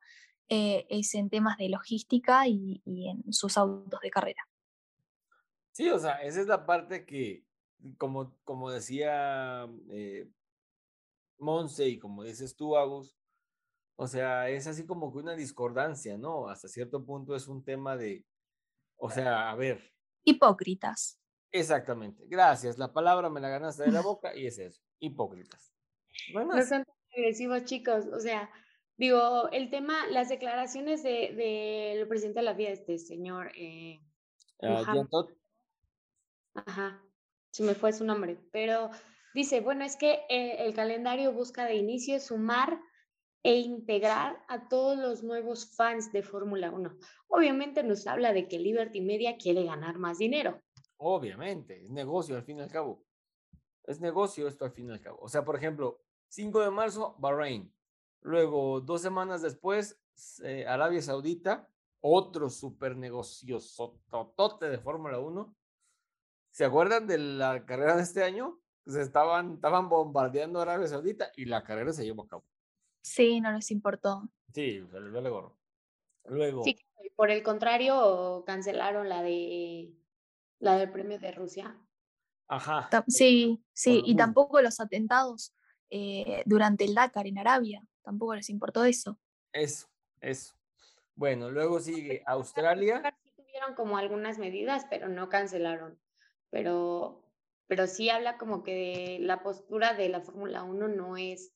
eh, 0.50 0.86
es 0.90 1.16
en 1.16 1.30
temas 1.30 1.58
de 1.58 1.70
logística 1.70 2.48
y, 2.48 2.82
en 2.86 3.34
sus 3.34 3.58
autos 3.58 4.00
de 4.02 4.12
carrera. 4.12 4.48
Sí, 5.72 5.90
o 5.90 6.00
sea, 6.00 6.22
esa 6.24 6.42
es 6.42 6.48
la 6.48 6.66
parte 6.66 7.06
que, 7.06 7.47
como, 7.98 8.36
como 8.44 8.72
decía 8.72 9.68
eh, 9.92 10.30
Monse, 11.40 11.88
y 11.88 12.00
como 12.00 12.24
dices 12.24 12.56
tú, 12.56 12.78
Agus, 12.78 13.16
o 13.96 14.08
sea, 14.08 14.50
es 14.50 14.68
así 14.68 14.86
como 14.86 15.12
que 15.12 15.20
una 15.20 15.36
discordancia, 15.36 16.18
¿no? 16.18 16.50
Hasta 16.50 16.68
cierto 16.68 17.04
punto 17.04 17.36
es 17.36 17.48
un 17.48 17.64
tema 17.64 17.98
de, 17.98 18.26
o 18.98 19.10
sea, 19.10 19.50
a 19.50 19.56
ver. 19.56 19.94
Hipócritas. 20.24 21.20
Exactamente. 21.52 22.24
Gracias. 22.28 22.78
La 22.78 22.94
palabra 22.94 23.30
me 23.30 23.42
la 23.42 23.50
ganaste 23.50 23.84
de 23.84 23.92
la 23.92 24.02
boca 24.04 24.36
y 24.36 24.48
es 24.48 24.60
eso. 24.60 24.82
Hipócritas. 25.00 25.74
No 26.34 26.62
son 26.64 26.84
agresivos, 27.16 27.66
chicos. 27.66 28.06
O 28.14 28.20
sea, 28.20 28.50
digo, 28.98 29.50
el 29.50 29.70
tema, 29.70 30.08
las 30.08 30.30
declaraciones 30.30 31.04
del 31.04 31.36
de, 31.36 32.06
presidente 32.08 32.40
de 32.40 32.46
la 32.46 32.54
vida, 32.54 32.70
este 32.70 32.98
señor. 33.00 33.52
Eh, 33.56 34.00
uh, 34.60 35.28
Ajá. 36.54 37.07
Se 37.58 37.64
me 37.64 37.74
fue 37.74 37.92
su 37.92 38.06
nombre. 38.06 38.38
Pero 38.52 38.92
Dice, 39.38 39.62
bueno, 39.62 39.86
es 39.86 39.96
que 39.96 40.26
eh, 40.30 40.66
el 40.66 40.74
calendario 40.74 41.32
busca 41.32 41.66
de 41.66 41.76
inicio 41.76 42.20
sumar 42.20 42.82
e 43.44 43.58
integrar 43.58 44.44
a 44.48 44.68
todos 44.68 44.98
los 44.98 45.22
nuevos 45.22 45.76
fans 45.76 46.12
de 46.12 46.24
Fórmula 46.24 46.72
1. 46.72 46.98
Obviamente 47.28 47.84
nos 47.84 48.08
habla 48.08 48.34
de 48.34 48.48
que 48.48 48.58
Liberty 48.58 49.00
Media 49.00 49.38
quiere 49.38 49.64
ganar 49.64 50.00
más 50.00 50.18
dinero. 50.18 50.60
Obviamente, 50.98 51.84
es 51.84 51.92
negocio 51.92 52.36
al 52.36 52.42
fin 52.42 52.58
y 52.58 52.62
al 52.62 52.72
cabo. 52.72 53.06
es 53.84 54.02
negocio 54.02 54.48
esto 54.48 54.66
al 54.66 54.72
fin 54.72 54.90
y 54.90 54.94
al 54.94 55.02
cabo. 55.02 55.20
O 55.22 55.30
sea, 55.30 55.46
por 55.46 55.56
ejemplo, 55.56 56.02
5 56.30 56.60
de 56.62 56.72
marzo, 56.72 57.16
Bahrein. 57.20 57.72
Luego, 58.22 58.82
dos 58.82 59.04
semanas 59.04 59.44
después, 59.44 60.02
eh, 60.44 60.66
Arabia 60.68 61.04
Saudita, 61.04 61.70
otro 62.02 62.50
super 62.50 62.98
negocio 62.98 63.60
de 63.60 64.78
Fórmula 64.80 65.20
1. 65.20 65.56
¿Se 66.58 66.66
acuerdan 66.66 67.06
de 67.06 67.20
la 67.20 67.68
carrera 67.68 67.98
de 67.98 68.02
este 68.02 68.24
año? 68.24 68.60
Se 68.88 69.00
estaban, 69.04 69.54
estaban 69.54 69.90
bombardeando 69.90 70.60
Arabia 70.60 70.88
Saudita 70.88 71.32
y 71.36 71.46
la 71.46 71.64
carrera 71.64 71.94
se 71.94 72.04
llevó 72.04 72.24
a 72.24 72.28
cabo. 72.28 72.46
Sí, 73.04 73.40
no 73.40 73.52
les 73.52 73.70
importó. 73.70 74.28
Sí, 74.56 74.84
se 74.90 75.00
les 75.00 75.12
dio 75.12 75.32
gorro. 75.32 75.56
Luego. 76.26 76.64
Sí, 76.64 76.76
por 77.16 77.30
el 77.30 77.44
contrario, 77.44 78.44
cancelaron 78.48 79.08
la 79.08 79.22
de 79.22 79.94
la 80.58 80.80
del 80.80 80.92
premio 80.92 81.20
de 81.20 81.32
Rusia. 81.32 81.80
Ajá. 82.48 82.90
Sí, 83.08 83.64
sí, 83.72 84.02
y 84.04 84.16
tampoco 84.16 84.60
los 84.60 84.80
atentados 84.80 85.54
eh, 85.92 86.42
durante 86.48 86.86
el 86.86 86.96
Dakar 86.96 87.28
en 87.28 87.38
Arabia, 87.38 87.84
tampoco 88.02 88.34
les 88.34 88.50
importó 88.50 88.84
eso. 88.84 89.20
Eso, 89.54 89.88
eso. 90.22 90.56
Bueno, 91.14 91.52
luego 91.52 91.80
sigue 91.80 92.24
Australia. 92.26 93.04
Sí 93.24 93.32
tuvieron 93.36 93.76
como 93.76 94.00
algunas 94.00 94.40
medidas, 94.40 94.88
pero 94.90 95.08
no 95.08 95.30
cancelaron. 95.30 96.00
Pero, 96.50 97.24
pero 97.68 97.88
sí 97.88 98.10
habla 98.10 98.38
como 98.38 98.64
que 98.64 99.18
la 99.22 99.44
postura 99.44 99.94
de 99.94 100.10
la 100.10 100.22
Fórmula 100.22 100.64
1 100.64 100.88
no 100.88 101.18
es 101.18 101.54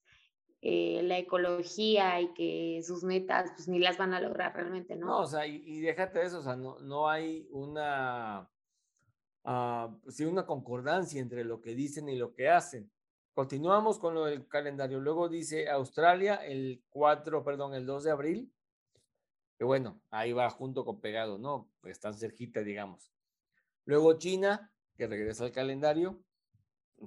eh, 0.64 1.02
la 1.04 1.18
ecología 1.18 2.22
y 2.22 2.34
que 2.34 2.82
sus 2.84 3.04
metas 3.04 3.52
pues 3.56 3.68
ni 3.68 3.80
las 3.80 3.98
van 3.98 4.14
a 4.14 4.22
lograr 4.22 4.56
realmente, 4.56 4.96
¿no? 4.96 5.08
No, 5.08 5.20
o 5.22 5.26
sea, 5.26 5.48
y, 5.48 5.80
déjate 5.80 6.22
eso, 6.22 6.38
o 6.38 6.44
sea, 6.44 6.56
no, 6.56 6.78
no 6.80 7.10
hay 7.10 7.48
una, 7.52 8.48
uh, 9.44 10.28
una 10.28 10.46
concordancia 10.46 11.20
entre 11.20 11.44
lo 11.44 11.62
que 11.62 11.74
dicen 11.74 12.10
y 12.10 12.16
lo 12.16 12.34
que 12.34 12.48
hacen. 12.48 12.92
Continuamos 13.34 13.98
con 13.98 14.14
lo 14.14 14.26
del 14.26 14.48
calendario. 14.48 15.00
Luego 15.00 15.30
dice 15.30 15.68
Australia 15.68 16.36
el 16.36 16.84
4, 16.90 17.44
perdón, 17.44 17.74
el 17.74 17.88
2 17.88 18.04
de 18.04 18.12
abril. 18.12 18.54
Que 19.58 19.64
bueno, 19.64 20.00
ahí 20.12 20.32
va 20.32 20.50
junto 20.50 20.86
con 20.86 21.02
pegado, 21.02 21.40
¿no? 21.40 21.72
Están 21.86 22.14
cerquita, 22.14 22.62
digamos. 22.62 23.12
Luego 23.86 24.20
China, 24.20 24.72
que 25.02 25.08
regresa 25.08 25.46
al 25.46 25.52
calendario. 25.52 26.24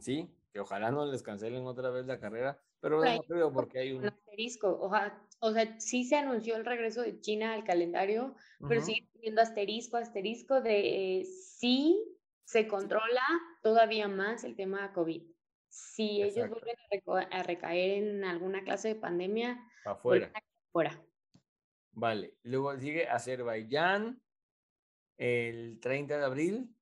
Sí, 0.01 0.29
que 0.53 0.59
ojalá 0.59 0.91
no 0.91 1.07
les 1.07 1.23
cancelen 1.23 1.65
otra 1.65 1.91
vez 1.91 2.07
la 2.07 2.19
carrera, 2.19 2.61
pero 2.81 3.05
no 3.05 3.23
creo 3.23 3.53
porque 3.53 3.79
hay 3.79 3.93
un... 3.93 4.05
asterisco. 4.05 4.77
O 4.81 4.91
sea, 4.91 5.23
o 5.39 5.53
sea, 5.53 5.79
sí 5.79 6.03
se 6.03 6.17
anunció 6.17 6.57
el 6.57 6.65
regreso 6.65 7.03
de 7.03 7.21
China 7.21 7.55
al 7.55 7.63
calendario, 7.63 8.35
pero 8.69 8.81
sigue 8.81 9.07
teniendo 9.13 9.43
asterisco, 9.43 9.97
asterisco 9.97 10.61
de 10.61 11.21
eh, 11.21 11.25
sí 11.25 12.05
se 12.43 12.67
controla 12.67 13.23
todavía 13.63 14.09
más 14.09 14.43
el 14.43 14.57
tema 14.57 14.89
de 14.89 14.93
COVID 14.93 15.23
si 15.69 16.23
ellos 16.23 16.49
vuelven 16.49 16.77
a, 17.33 17.43
recaer 17.45 18.03
en 18.03 18.25
alguna 18.25 18.65
clase 18.65 18.89
de 18.89 18.95
pandemia, 18.97 19.61
afuera. 19.85 20.33
Fuera. 20.73 21.01
Vale, 21.93 22.35
luego 22.43 22.77
sigue 22.77 23.09
Azerbaiyán 23.09 24.21
el 25.17 25.79
30 25.81 26.19
de 26.19 26.25
abril. 26.25 26.74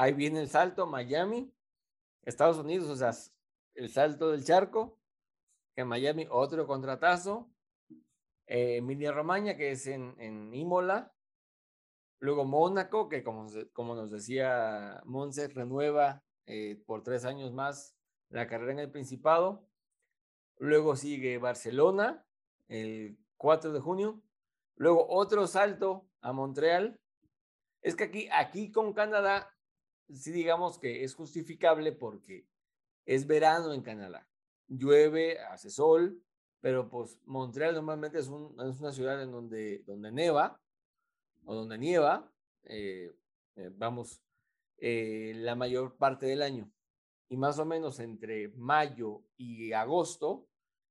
Ahí 0.00 0.12
viene 0.12 0.40
el 0.40 0.48
salto, 0.48 0.86
Miami, 0.86 1.52
Estados 2.22 2.58
Unidos, 2.58 2.88
o 2.88 2.94
sea, 2.94 3.10
el 3.74 3.90
salto 3.90 4.30
del 4.30 4.44
charco. 4.44 4.96
En 5.74 5.88
Miami, 5.88 6.24
otro 6.30 6.68
contratazo. 6.68 7.50
Eh, 8.46 8.76
Emilia 8.76 9.10
Romagna, 9.10 9.56
que 9.56 9.72
es 9.72 9.88
en, 9.88 10.14
en 10.20 10.54
Imola. 10.54 11.12
Luego 12.20 12.44
Mónaco, 12.44 13.08
que 13.08 13.24
como, 13.24 13.48
como 13.72 13.96
nos 13.96 14.12
decía 14.12 15.02
Monse, 15.04 15.48
renueva 15.48 16.22
eh, 16.46 16.80
por 16.86 17.02
tres 17.02 17.24
años 17.24 17.52
más 17.52 17.96
la 18.28 18.46
carrera 18.46 18.70
en 18.70 18.78
el 18.78 18.92
Principado. 18.92 19.66
Luego 20.58 20.94
sigue 20.94 21.38
Barcelona 21.38 22.24
el 22.68 23.18
4 23.36 23.72
de 23.72 23.80
junio. 23.80 24.22
Luego 24.76 25.08
otro 25.08 25.48
salto 25.48 26.08
a 26.20 26.32
Montreal. 26.32 27.00
Es 27.82 27.96
que 27.96 28.04
aquí, 28.04 28.28
aquí 28.30 28.70
con 28.70 28.92
Canadá, 28.92 29.57
sí 30.12 30.32
digamos 30.32 30.78
que 30.78 31.04
es 31.04 31.14
justificable 31.14 31.92
porque 31.92 32.46
es 33.06 33.26
verano 33.26 33.72
en 33.72 33.82
Canadá. 33.82 34.28
Llueve, 34.68 35.40
hace 35.40 35.70
sol, 35.70 36.22
pero 36.60 36.88
pues 36.88 37.18
Montreal 37.24 37.74
normalmente 37.74 38.18
es, 38.18 38.28
una 38.28 38.92
ciudad 38.92 39.22
en 39.22 39.32
donde, 39.32 39.82
donde 39.86 40.12
neva 40.12 40.60
o 41.44 41.54
donde 41.54 41.78
nieva, 41.78 42.30
eh, 42.64 43.14
eh, 43.56 43.70
vamos, 43.74 44.20
eh, 44.78 45.32
la 45.36 45.54
mayor 45.54 45.96
parte 45.96 46.26
del 46.26 46.42
año 46.42 46.70
y 47.28 47.36
más 47.36 47.58
o 47.58 47.64
menos 47.64 47.98
entre 48.00 48.48
mayo 48.48 49.22
y 49.36 49.72
agosto 49.72 50.46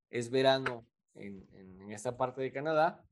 es 0.10 0.30
verano 0.30 0.88
en, 1.16 1.48
en, 1.54 1.92
esta 1.92 2.18
parte 2.18 2.42
de 2.42 2.52
Canadá 2.52 3.06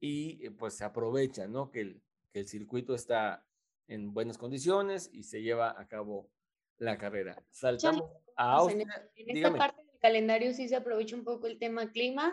y 0.00 0.48
pues 0.50 0.74
se 0.74 0.84
aprovecha, 0.84 1.46
¿no? 1.46 1.70
Que 1.70 1.80
el, 1.80 2.02
que 2.32 2.40
el 2.40 2.48
circuito 2.48 2.94
está 2.94 3.47
en 3.88 4.14
buenas 4.14 4.38
condiciones 4.38 5.10
y 5.12 5.24
se 5.24 5.42
lleva 5.42 5.74
a 5.78 5.88
cabo 5.88 6.30
la 6.76 6.96
carrera. 6.96 7.42
Saltamos 7.50 8.04
a 8.36 8.52
Austria. 8.54 9.10
En, 9.16 9.36
esta 9.36 9.54
parte 9.56 9.82
del 9.82 9.98
calendario 10.00 10.54
sí 10.54 10.68
se 10.68 10.76
aprovecha 10.76 11.16
un 11.16 11.24
poco 11.24 11.46
el 11.46 11.58
tema 11.58 11.90
clima 11.90 12.32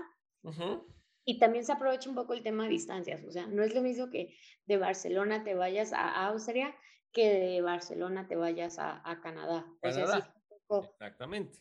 y 1.23 1.39
también 1.39 1.65
se 1.65 1.71
aprovecha 1.71 2.09
un 2.09 2.15
poco 2.15 2.33
el 2.33 2.43
tema 2.43 2.67
distancias. 2.67 3.23
O 3.23 3.31
sea, 3.31 3.47
no 3.47 3.63
es 3.63 3.73
lo 3.73 3.81
mismo 3.81 4.09
que 4.09 4.35
de 4.65 4.77
Barcelona 4.77 5.43
te 5.43 5.55
vayas 5.55 5.93
a 5.93 6.27
Austria 6.27 6.75
que 7.11 7.29
de 7.29 7.61
Barcelona 7.61 8.27
te 8.27 8.35
vayas 8.35 8.77
a, 8.77 9.01
a 9.09 9.21
Canadá. 9.21 9.65
O 9.81 9.91
sea, 9.91 10.31
Exactamente. 10.69 11.59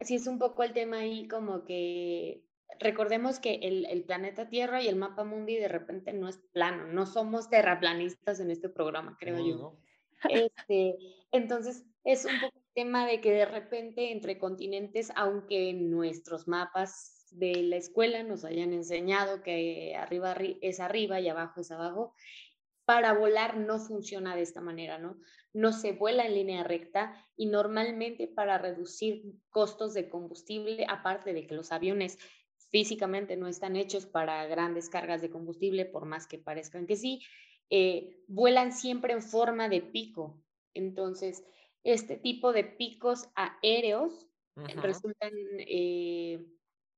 Sí, 0.00 0.16
es 0.16 0.26
un 0.26 0.38
poco 0.38 0.62
el 0.62 0.72
tema 0.72 0.98
ahí 0.98 1.28
como 1.28 1.64
que 1.64 2.45
recordemos 2.78 3.38
que 3.38 3.54
el, 3.62 3.86
el, 3.86 4.04
planeta 4.04 4.48
Tierra 4.48 4.82
y 4.82 4.88
el 4.88 4.96
mapa 4.96 5.24
mundi 5.24 5.56
de 5.56 5.68
repente 5.68 6.12
no 6.12 6.28
es 6.28 6.38
plano, 6.52 6.86
no 6.86 7.06
somos 7.06 7.48
terraplanistas 7.48 8.40
en 8.40 8.50
este 8.50 8.68
programa, 8.68 9.16
creo 9.18 9.38
yo. 9.38 9.78
Este, 10.30 10.96
entonces, 11.30 11.84
es 12.04 12.24
un 12.24 12.40
poco 12.40 12.56
el 12.56 12.74
tema 12.74 13.06
de 13.06 13.20
que 13.20 13.32
de 13.32 13.46
repente 13.46 14.12
entre 14.12 14.38
continentes, 14.38 15.12
aunque 15.14 15.72
nuestros 15.74 16.48
mapas 16.48 17.26
de 17.30 17.62
la 17.62 17.76
escuela 17.76 18.22
nos 18.22 18.44
hayan 18.44 18.72
enseñado 18.72 19.42
que 19.42 19.94
arriba 19.96 20.36
es 20.60 20.80
arriba 20.80 21.20
y 21.20 21.28
abajo 21.28 21.60
es 21.60 21.70
abajo, 21.70 22.14
para 22.84 23.12
volar 23.12 23.56
no 23.56 23.80
funciona 23.80 24.36
de 24.36 24.42
esta 24.42 24.60
manera, 24.60 24.98
¿no? 24.98 25.18
No 25.52 25.72
se 25.72 25.92
vuela 25.92 26.24
en 26.24 26.34
línea 26.34 26.62
recta 26.62 27.14
y 27.36 27.46
normalmente 27.46 28.28
para 28.28 28.58
reducir 28.58 29.24
costos 29.50 29.92
de 29.92 30.08
combustible, 30.08 30.86
aparte 30.88 31.32
de 31.32 31.46
que 31.46 31.54
los 31.54 31.72
aviones 31.72 32.16
físicamente 32.70 33.36
no 33.36 33.48
están 33.48 33.76
hechos 33.76 34.06
para 34.06 34.46
grandes 34.46 34.88
cargas 34.88 35.22
de 35.22 35.30
combustible, 35.30 35.86
por 35.86 36.04
más 36.04 36.26
que 36.26 36.38
parezcan 36.38 36.86
que 36.86 36.96
sí, 36.96 37.22
eh, 37.70 38.22
vuelan 38.28 38.72
siempre 38.72 39.12
en 39.12 39.22
forma 39.22 39.68
de 39.68 39.82
pico. 39.82 40.44
Entonces, 40.74 41.44
este 41.84 42.16
tipo 42.16 42.52
de 42.52 42.64
picos 42.64 43.28
aéreos 43.34 44.28
resultan 44.74 45.30
eh, 45.58 46.44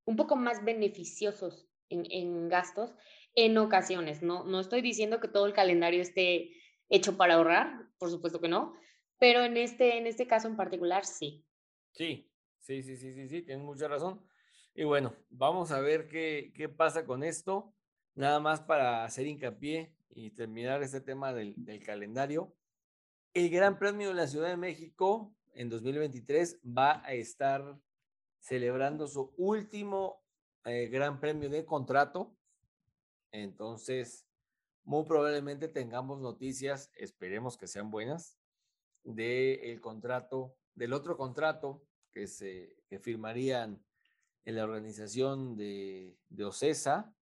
un 0.05 0.17
poco 0.17 0.37
más 0.37 0.65
beneficiosos 0.65 1.69
en, 1.91 2.07
en 2.11 2.49
gastos 2.49 2.95
en 3.35 3.59
ocasiones, 3.59 4.23
¿no? 4.23 4.45
No 4.45 4.61
estoy 4.61 4.81
diciendo 4.81 5.21
que 5.21 5.29
todo 5.29 5.47
el 5.47 5.53
calendario 5.53 6.03
esté 6.03 6.51
hecho 6.89 7.17
para 7.17 7.35
ahorrar, 7.35 7.91
por 7.99 8.11
supuesto 8.11 8.41
que 8.41 8.49
no, 8.49 8.75
pero 9.19 9.45
en 9.45 9.57
este, 9.57 9.99
en 9.99 10.07
este 10.07 10.27
caso 10.27 10.49
en 10.49 10.57
particular 10.57 11.05
sí. 11.05 11.45
Sí, 11.93 12.31
sí, 12.59 12.83
sí, 12.83 12.97
sí, 12.97 13.13
sí, 13.13 13.29
sí, 13.29 13.43
tienes 13.43 13.65
mucha 13.65 13.89
razón. 13.89 14.25
Y 14.79 14.85
bueno, 14.85 15.13
vamos 15.29 15.73
a 15.73 15.81
ver 15.81 16.07
qué, 16.07 16.53
qué 16.55 16.69
pasa 16.69 17.05
con 17.05 17.25
esto, 17.25 17.75
nada 18.15 18.39
más 18.39 18.61
para 18.61 19.03
hacer 19.03 19.27
hincapié 19.27 19.93
y 20.09 20.31
terminar 20.31 20.85
este 20.85 21.01
tema 21.01 21.35
del, 21.35 21.57
calendario. 21.85 22.55
El 23.35 23.51
Gran 23.51 23.77
Premio 23.81 24.11
de 24.11 24.15
la 24.15 24.29
Ciudad 24.29 24.47
de 24.47 24.57
México 24.57 25.35
en 25.55 25.69
2023 25.69 26.61
va 26.65 27.05
a 27.05 27.13
estar 27.15 27.77
celebrando 28.39 29.09
su 29.09 29.35
último 29.37 30.23
eh, 30.65 30.87
Gran 30.87 31.19
Premio 31.19 31.51
de 31.51 31.67
contrato 31.67 32.37
entonces, 33.33 34.29
muy 34.85 35.05
probablemente 35.07 35.67
tengamos 35.67 36.21
noticias, 36.21 36.93
esperemos 36.95 37.59
que 37.59 37.67
sean 37.67 37.91
buenas, 37.91 38.39
del 39.03 39.81
contrato, 39.81 40.55
del 40.77 40.93
otro 40.93 41.17
contrato 41.17 41.83
que 42.13 42.29
se 42.29 42.79
que 42.89 43.01
firmarían 43.01 43.85
en 44.49 44.57
la 44.57 44.65
organización 44.65 45.57
de, 45.59 46.17
de 46.31 46.45
OCESA 46.47 47.15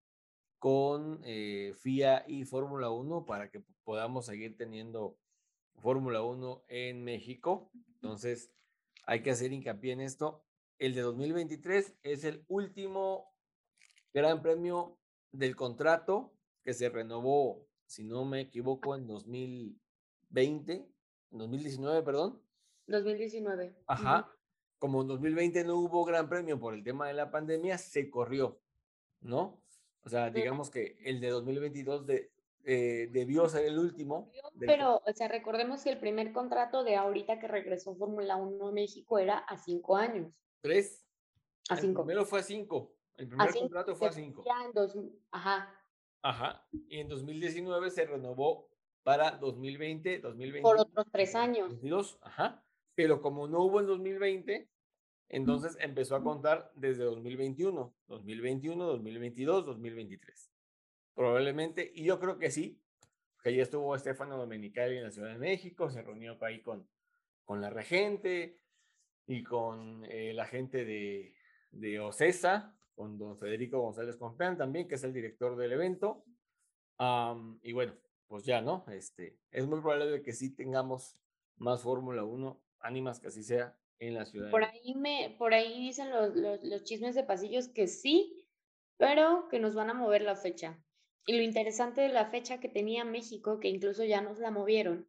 con 0.61 1.21
eh, 1.25 1.75
FIA 1.75 2.25
y 2.29 2.45
Fórmula 2.45 2.91
1 2.91 3.27
para 3.27 3.51
que 3.51 3.65
podamos 3.83 4.27
seguir 4.27 4.57
teniendo 4.57 5.19
Fórmula 5.75 6.23
1 6.23 6.67
en 6.69 7.03
México. 7.03 7.73
Entonces, 7.95 8.53
hay 9.07 9.25
que 9.25 9.33
hacer 9.33 9.53
hincapié 9.53 9.95
en 9.95 10.03
esto. 10.03 10.45
El 10.79 10.95
de 10.95 11.01
2023 11.01 11.97
es 12.05 12.23
el 12.23 12.45
último 12.47 13.35
gran 14.15 14.41
premio 14.41 14.97
del 15.33 15.57
contrato 15.57 16.33
que 16.63 16.75
se 16.75 16.89
renovó, 16.91 17.67
si 17.87 18.05
no 18.05 18.25
me 18.25 18.43
equivoco, 18.43 18.95
en 18.95 19.09
2020, 19.09 20.89
2019, 21.31 22.03
perdón. 22.05 22.41
2019. 22.87 23.83
Ajá. 23.89 24.33
Como 24.79 25.03
en 25.03 25.09
2020 25.09 25.65
no 25.65 25.77
hubo 25.77 26.05
gran 26.05 26.29
premio 26.29 26.59
por 26.59 26.75
el 26.75 26.85
tema 26.85 27.09
de 27.09 27.15
la 27.15 27.31
pandemia, 27.31 27.79
se 27.79 28.11
corrió, 28.11 28.61
¿no? 29.21 29.61
O 30.05 30.09
sea, 30.09 30.31
digamos 30.31 30.71
que 30.71 30.97
el 31.05 31.21
de 31.21 31.31
2022 31.31 32.07
de, 32.07 32.31
eh, 32.65 33.09
debió 33.13 33.49
ser 33.49 33.65
el 33.65 33.79
último. 33.79 34.31
Pero, 34.59 35.03
o 35.05 35.13
sea, 35.13 35.29
recordemos 35.29 35.83
que 35.83 35.91
el 35.91 35.99
primer 35.99 36.33
contrato 36.33 36.85
de 36.85 36.97
ahorita 36.97 37.39
que 37.39 37.49
regresó 37.49 37.95
Fórmula 37.95 38.37
1 38.37 38.73
México 38.73 39.19
era 39.19 39.39
a 39.39 39.57
cinco 39.57 39.97
años. 39.97 40.33
¿Tres? 40.61 41.07
A 41.69 41.77
cinco. 41.77 42.03
El 42.03 42.07
primero 42.07 42.25
fue 42.25 42.41
a 42.41 42.43
cinco. 42.43 42.95
El 43.17 43.29
primer 43.29 43.53
contrato 43.53 43.97
fue 43.97 44.09
a 44.09 44.13
cinco. 44.13 44.45
Ya 44.45 44.65
en 44.65 44.73
dos, 44.73 44.97
ajá. 45.31 45.73
Ajá. 46.23 46.67
Y 46.89 46.99
en 46.99 47.09
2019 47.09 47.91
se 47.91 48.05
renovó 48.05 48.69
para 49.05 49.33
2020, 49.33 50.19
2021. 50.19 50.63
Por 50.63 50.81
otros 50.81 51.07
tres 51.13 51.37
años. 51.37 51.69
2022, 51.69 52.19
ajá. 52.23 52.66
Pero 52.97 53.23
como 53.23 53.47
no 53.47 53.63
hubo 53.63 53.79
en 53.79 53.87
2020, 53.87 54.69
entonces 55.29 55.77
empezó 55.81 56.17
a 56.17 56.23
contar 56.25 56.73
desde 56.75 57.05
2021, 57.05 57.95
2021, 58.09 58.85
2022, 58.85 59.67
2023. 59.67 60.53
Probablemente, 61.15 61.93
y 61.95 62.05
yo 62.05 62.19
creo 62.19 62.39
que 62.39 62.51
sí, 62.51 62.83
que 63.43 63.55
ya 63.55 63.63
estuvo 63.63 63.95
Estefano 63.95 64.37
Domenicali 64.37 64.97
en 64.97 65.05
la 65.05 65.11
Ciudad 65.13 65.33
de 65.33 65.39
México, 65.39 65.89
se 65.89 66.03
reunió 66.03 66.37
ahí 66.43 66.63
con, 66.63 66.89
con 67.45 67.61
la 67.61 67.71
regente 67.71 68.61
y 69.27 69.45
con 69.45 70.05
eh, 70.07 70.33
la 70.33 70.47
gente 70.47 70.85
de, 70.85 71.37
de 71.71 72.01
OCESA, 72.01 72.77
con 72.95 73.19
don 73.19 73.39
Federico 73.39 73.81
González 73.81 74.17
Compeán 74.17 74.57
también, 74.57 74.89
que 74.89 74.95
es 74.95 75.05
el 75.05 75.13
director 75.13 75.57
del 75.57 75.73
evento. 75.73 76.25
y 77.63 77.73
bueno, 77.73 77.95
pues 78.27 78.45
ya, 78.45 78.61
¿no? 78.61 78.85
Este, 78.89 79.39
es 79.51 79.67
muy 79.67 79.81
probable 79.81 80.23
que 80.23 80.33
sí 80.33 80.55
tengamos 80.55 81.17
más 81.57 81.83
Fórmula 81.83 82.25
1, 82.25 82.61
ánimas 82.81 83.21
que 83.21 83.29
así 83.29 83.43
sea, 83.43 83.77
en 83.99 84.15
la 84.15 84.27
ciudad. 84.27 84.51
Por 84.51 84.65
ahí, 84.65 84.95
me, 84.95 85.35
por 85.39 85.55
ahí 85.55 85.81
dicen 85.81 86.11
los, 86.11 86.35
los, 86.35 86.85
chismes 86.85 87.15
de 87.15 87.25
pasillos 87.25 87.69
que 87.69 87.87
sí, 87.89 88.47
pero 88.97 89.49
que 89.49 89.59
nos 89.59 89.75
van 89.75 89.91
a 89.91 89.95
mover 89.95 90.23
la 90.23 90.37
fecha. 90.37 90.79
Y 91.27 91.37
lo 91.37 91.43
interesante 91.43 92.01
de 92.01 92.09
la 92.09 92.27
fecha 92.27 92.61
que 92.61 92.69
tenía 92.69 93.05
México, 93.05 93.59
que 93.59 93.69
incluso 93.69 94.05
ya 94.05 94.21
nos 94.21 94.39
la 94.39 94.51
movieron, 94.51 95.09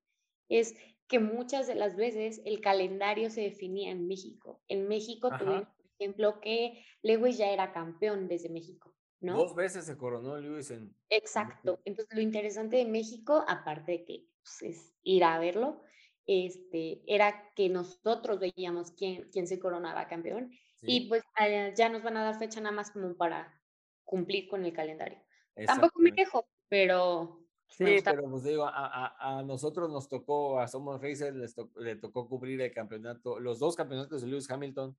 es 0.49 0.75
que 1.07 1.19
muchas 1.19 1.67
de 1.67 1.75
las 1.75 1.95
veces 1.95 2.41
el 2.45 2.59
calendario 2.59 3.29
se 3.29 3.41
definía 3.41 3.91
en 3.91 4.07
México. 4.07 4.61
En 4.67 4.87
México 4.87 5.29
tuvimos, 5.37 5.67
por 5.67 5.85
ejemplo, 5.99 6.41
que 6.41 6.83
Lewis 7.01 7.37
ya 7.37 7.51
era 7.51 7.71
campeón 7.71 8.27
desde 8.27 8.49
México, 8.49 8.95
¿no? 9.19 9.37
Dos 9.37 9.55
veces 9.55 9.85
se 9.85 9.97
coronó 9.97 10.37
Lewis 10.37 10.71
en... 10.71 10.93
Exacto. 11.09 11.81
Entonces, 11.85 12.13
lo 12.15 12.21
interesante 12.21 12.77
de 12.77 12.85
México, 12.85 13.45
aparte 13.47 13.91
de 13.91 14.05
que 14.05 14.25
pues, 14.41 14.61
es 14.63 14.93
ir 15.03 15.23
a 15.23 15.39
verlo, 15.39 15.81
este, 16.27 17.01
era 17.07 17.51
que 17.55 17.69
nosotros 17.69 18.39
veíamos 18.39 18.91
quién, 18.91 19.29
quién 19.31 19.47
se 19.47 19.59
coronaba 19.59 20.07
campeón 20.07 20.51
y 20.81 21.07
pues 21.07 21.23
ah, 21.35 21.47
ya 21.75 21.89
nos 21.89 22.03
van 22.03 22.17
a 22.17 22.23
dar 22.23 22.37
fecha 22.37 22.61
nada 22.61 22.75
más 22.75 22.91
como 22.91 23.15
para 23.15 23.59
cumplir 24.03 24.47
con 24.47 24.63
el 24.63 24.73
calendario. 24.73 25.19
Tampoco 25.65 25.99
me 25.99 26.11
quejo, 26.11 26.47
pero... 26.69 27.43
Sí, 27.69 27.83
pero 28.03 28.29
pues 28.29 28.43
digo, 28.43 28.65
a, 28.65 29.15
a, 29.19 29.43
nosotros 29.43 29.89
nos 29.89 30.07
tocó, 30.07 30.57
a 30.59 30.69
Somos 30.69 31.01
Racers 31.01 31.35
les 31.35 31.53
le 31.75 31.97
tocó 31.97 32.29
cubrir 32.29 32.61
el 32.61 32.71
campeonato, 32.71 33.41
los 33.41 33.59
dos 33.59 33.75
campeonatos 33.75 34.21
de 34.21 34.27
Lewis 34.27 34.49
Hamilton 34.49 34.97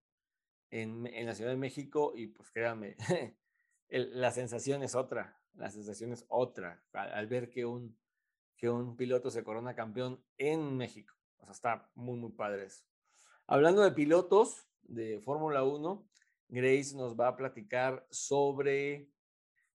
en, 0.70 1.06
en 1.06 1.26
la 1.26 1.34
Ciudad 1.34 1.50
de 1.50 1.56
México 1.56 2.12
y 2.14 2.26
pues 2.26 2.50
créanme, 2.50 2.96
la 3.88 4.30
sensación 4.32 4.82
es 4.82 4.94
otra, 4.94 5.40
la 5.54 5.70
sensación 5.70 6.12
es 6.12 6.26
otra 6.28 6.84
al, 6.92 7.26
ver 7.26 7.48
que 7.48 7.64
un, 7.64 7.98
que 8.58 8.68
un 8.68 8.96
piloto 8.96 9.30
se 9.30 9.44
corona 9.44 9.74
campeón 9.74 10.22
en 10.36 10.76
México. 10.76 11.17
O 11.38 11.44
sea, 11.44 11.52
está 11.52 11.90
muy, 11.94 12.16
muy 12.16 12.32
padre 12.32 12.66
eso. 12.66 12.84
Hablando 13.46 13.82
de 13.82 13.92
pilotos 13.92 14.66
de 14.82 15.20
Fórmula 15.20 15.64
1, 15.64 16.06
Grace 16.48 16.96
nos 16.96 17.18
va 17.18 17.28
a 17.28 17.36
platicar 17.36 18.06
sobre 18.10 19.10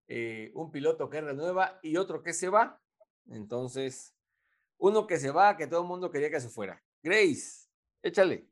eh, 0.08 0.50
un 0.54 0.70
piloto 0.70 1.08
que 1.08 1.20
renueva 1.20 1.78
y 1.82 1.96
otro 1.96 2.22
que 2.22 2.32
se 2.32 2.48
va. 2.48 2.80
Entonces, 3.30 4.14
uno 4.78 5.06
que 5.06 5.18
se 5.18 5.30
va, 5.30 5.56
que 5.56 5.66
todo 5.66 5.82
el 5.82 5.86
mundo 5.86 6.10
quería 6.10 6.30
que 6.30 6.40
se 6.40 6.48
fuera. 6.48 6.82
Grace, 7.02 7.68
échale. 8.02 8.48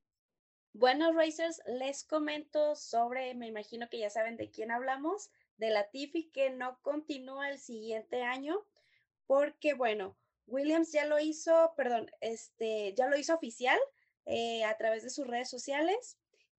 Bueno, 0.73 1.12
Racers, 1.12 1.61
les 1.66 2.05
comento 2.05 2.77
sobre, 2.77 3.35
me 3.35 3.49
imagino 3.49 3.89
que 3.91 3.99
ya 3.99 4.11
saben 4.11 4.37
de 4.37 4.51
quién 4.51 4.70
hablamos, 4.70 5.31
de 5.57 5.70
la 5.70 5.91
Tiffy 5.91 6.31
que 6.31 6.51
no 6.51 6.78
continúa 6.82 7.51
el 7.51 7.59
siguiente 7.59 8.23
año, 8.23 8.65
porque 9.27 9.74
bueno, 9.74 10.16
Williams 10.47 10.93
ya 10.93 11.07
lo 11.07 11.19
hizo, 11.19 11.73
perdón, 11.77 12.11
este, 12.21 12.95
ya 12.95 13.07
lo 13.07 13.17
hizo 13.17 13.35
oficial 13.35 13.79
eh, 14.27 14.65
a 14.65 14.77
través 14.77 15.03
de 15.03 15.11
sus 15.11 15.27
redes 15.27 15.49
sociales, 15.49 16.19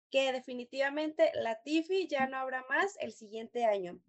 que 0.10 0.32
definitivamente 0.32 1.32
la 1.36 1.62
Tiffy 1.62 2.08
ya 2.08 2.28
no 2.28 2.38
habrá 2.38 2.64
más 2.70 2.98
el 3.00 3.14
siguiente 3.14 3.66
año. 3.66 4.00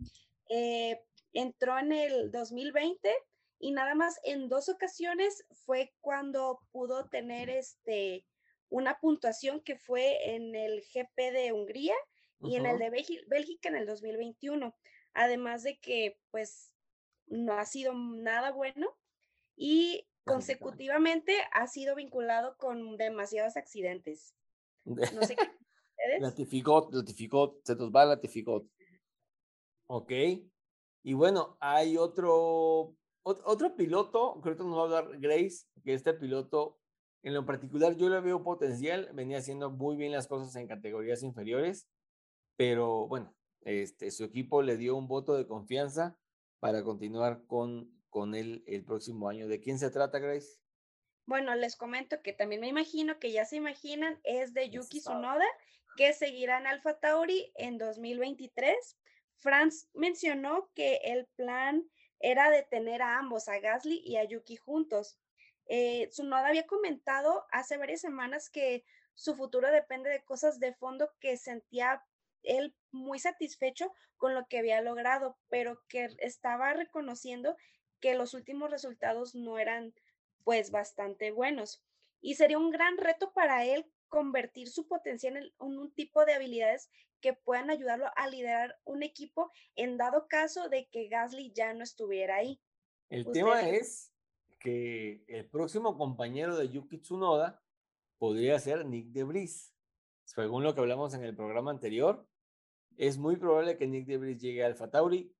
Eh, 0.49 1.01
entró 1.33 1.79
en 1.79 1.93
el 1.93 2.31
2020 2.31 3.11
y 3.59 3.71
nada 3.71 3.95
más 3.95 4.19
en 4.25 4.49
dos 4.49 4.69
ocasiones 4.69 5.45
fue 5.65 5.95
cuando 6.01 6.61
pudo 6.73 7.09
tener 7.09 7.49
este, 7.49 8.27
una 8.69 8.99
puntuación 8.99 9.61
que 9.61 9.77
fue 9.77 10.35
en 10.35 10.55
el 10.55 10.83
GP 10.83 11.33
de 11.33 11.53
Hungría 11.53 11.95
y 12.41 12.57
en 12.57 12.67
el 12.67 12.79
de 12.79 12.91
Bélgica 13.29 13.69
en 13.69 13.77
el 13.77 13.87
2021. 13.87 14.75
Además 15.15 15.63
de 15.63 15.79
que 15.79 16.19
pues 16.31 16.75
no 17.27 17.55
ha 17.55 17.65
sido 17.65 17.95
nada 17.95 18.51
bueno 18.51 18.97
y 19.57 20.07
consecutivamente 20.25 21.37
ha 21.53 21.67
sido 21.67 21.95
vinculado 21.95 22.57
con 22.57 22.97
demasiados 22.97 23.57
accidentes. 23.57 24.35
No 24.85 25.23
sé 25.23 25.37
qué. 25.37 25.43
Latificó, 26.21 26.89
latificó, 26.93 27.61
se 27.63 27.77
nos 27.77 27.93
va 27.93 28.05
latificó. 28.05 28.67
Ok. 29.87 30.11
Y 31.05 31.13
bueno, 31.15 31.57
hay 31.61 31.97
otro, 31.97 32.97
otro 33.23 33.77
piloto, 33.77 34.41
creo 34.43 34.57
que 34.57 34.65
nos 34.65 34.77
va 34.77 34.81
a 34.81 34.85
hablar 34.85 35.21
Grace, 35.21 35.67
que 35.85 35.95
este 35.95 36.15
piloto, 36.15 36.79
en 37.23 37.35
lo 37.35 37.45
particular, 37.47 37.97
yo 37.97 38.09
le 38.09 38.21
veo 38.21 38.43
potencial, 38.43 39.11
venía 39.15 39.39
haciendo 39.39 39.71
muy 39.71 39.97
bien 39.97 40.13
las 40.13 40.27
cosas 40.27 40.55
en 40.57 40.67
categorías 40.67 41.23
inferiores, 41.23 41.89
pero 42.57 43.07
bueno, 43.07 43.35
este, 43.61 44.11
su 44.11 44.25
equipo 44.25 44.63
le 44.63 44.77
dio 44.77 44.97
un 44.97 45.09
voto 45.09 45.35
de 45.35 45.47
confianza 45.47 46.17
para 46.61 46.83
continuar 46.83 47.45
con 47.47 48.02
con 48.13 48.35
él 48.35 48.63
el 48.67 48.85
próximo 48.85 49.29
año. 49.29 49.49
¿De 49.49 49.59
quién 49.59 49.79
se 49.79 49.91
trata, 49.91 50.19
Grace? 50.19 50.61
Bueno, 51.25 51.55
les 51.57 51.77
comento 51.77 52.21
que 52.23 52.35
también 52.35 52.61
me 52.61 52.69
imagino 52.69 53.19
que 53.19 53.33
ya 53.33 53.47
se 53.47 53.57
imaginan, 53.57 54.21
es 54.23 54.53
de 54.53 54.69
Yuki 54.69 55.01
Tsunoda, 55.01 55.47
que 55.97 56.13
seguirá 56.13 56.59
en 56.59 56.67
Alfa 56.67 57.01
Tauri 57.01 57.53
en 57.57 57.79
2023. 57.79 58.99
Franz 59.37 59.89
mencionó 59.95 60.71
que 60.75 60.97
el 61.05 61.27
plan 61.37 61.89
era 62.21 62.51
de 62.51 62.63
tener 62.65 63.01
a 63.01 63.19
ambos, 63.19 63.49
a 63.49 63.59
Gasly 63.59 64.03
y 64.05 64.17
a 64.17 64.25
Yuki 64.25 64.57
juntos. 64.57 65.19
Eh, 65.67 66.09
Tsunoda 66.11 66.49
había 66.49 66.67
comentado 66.67 67.47
hace 67.51 67.79
varias 67.79 68.03
semanas 68.03 68.51
que 68.51 68.85
su 69.15 69.35
futuro 69.35 69.71
depende 69.71 70.11
de 70.11 70.23
cosas 70.23 70.61
de 70.61 70.75
fondo 70.75 71.11
que 71.19 71.39
sentía 71.39 72.05
él 72.43 72.75
muy 72.91 73.19
satisfecho 73.19 73.91
con 74.19 74.35
lo 74.35 74.47
que 74.49 74.59
había 74.59 74.83
logrado, 74.83 75.39
pero 75.49 75.83
que 75.89 76.09
estaba 76.19 76.75
reconociendo 76.75 77.57
que 78.03 78.15
los 78.15 78.35
últimos 78.35 78.71
resultados 78.71 79.35
no 79.35 79.59
eran 79.59 79.95
pues 80.45 80.71
bastante 80.71 81.31
buenos. 81.31 81.83
Y 82.21 82.35
sería 82.35 82.59
un 82.59 82.71
gran 82.71 82.99
reto 82.99 83.33
para 83.33 83.65
él 83.65 83.87
convertir 84.09 84.69
su 84.69 84.87
potencial 84.87 85.37
en, 85.37 85.53
un 85.59 85.91
tipo 85.95 86.27
de 86.27 86.35
habilidades 86.35 86.91
que 87.21 87.33
puedan 87.33 87.71
ayudarlo 87.71 88.07
a 88.17 88.29
liderar 88.29 88.79
un 88.85 89.03
equipo 89.03 89.53
en 89.77 89.97
dado 89.97 90.27
caso 90.29 90.69
de 90.69 90.89
que 90.89 91.09
Gasly 91.09 91.53
ya 91.53 91.73
no 91.73 91.85
estuviera 91.85 92.37
ahí. 92.37 92.61
El 93.09 93.31
tema 93.31 93.69
es 93.69 94.13
que 94.59 95.25
el 95.29 95.49
próximo 95.49 95.97
compañero 95.97 96.57
de 96.57 96.69
Yuki 96.69 96.99
Tsunoda 96.99 97.63
podría 98.19 98.59
ser 98.59 98.85
Nick 98.85 99.07
Debris. 99.09 99.73
Según 100.25 100.65
lo 100.65 100.75
que 100.75 100.81
hablamos 100.81 101.15
en 101.15 101.25
el 101.25 101.37
programa 101.37 101.71
anterior, 101.71 102.27
es 102.97 103.19
muy 103.19 103.37
probable 103.37 103.77
que 103.77 103.87
Nick 103.87 104.07
Debris 104.07 104.41
llegue 104.41 104.65
al 104.65 104.77
Tauri. 104.91 105.35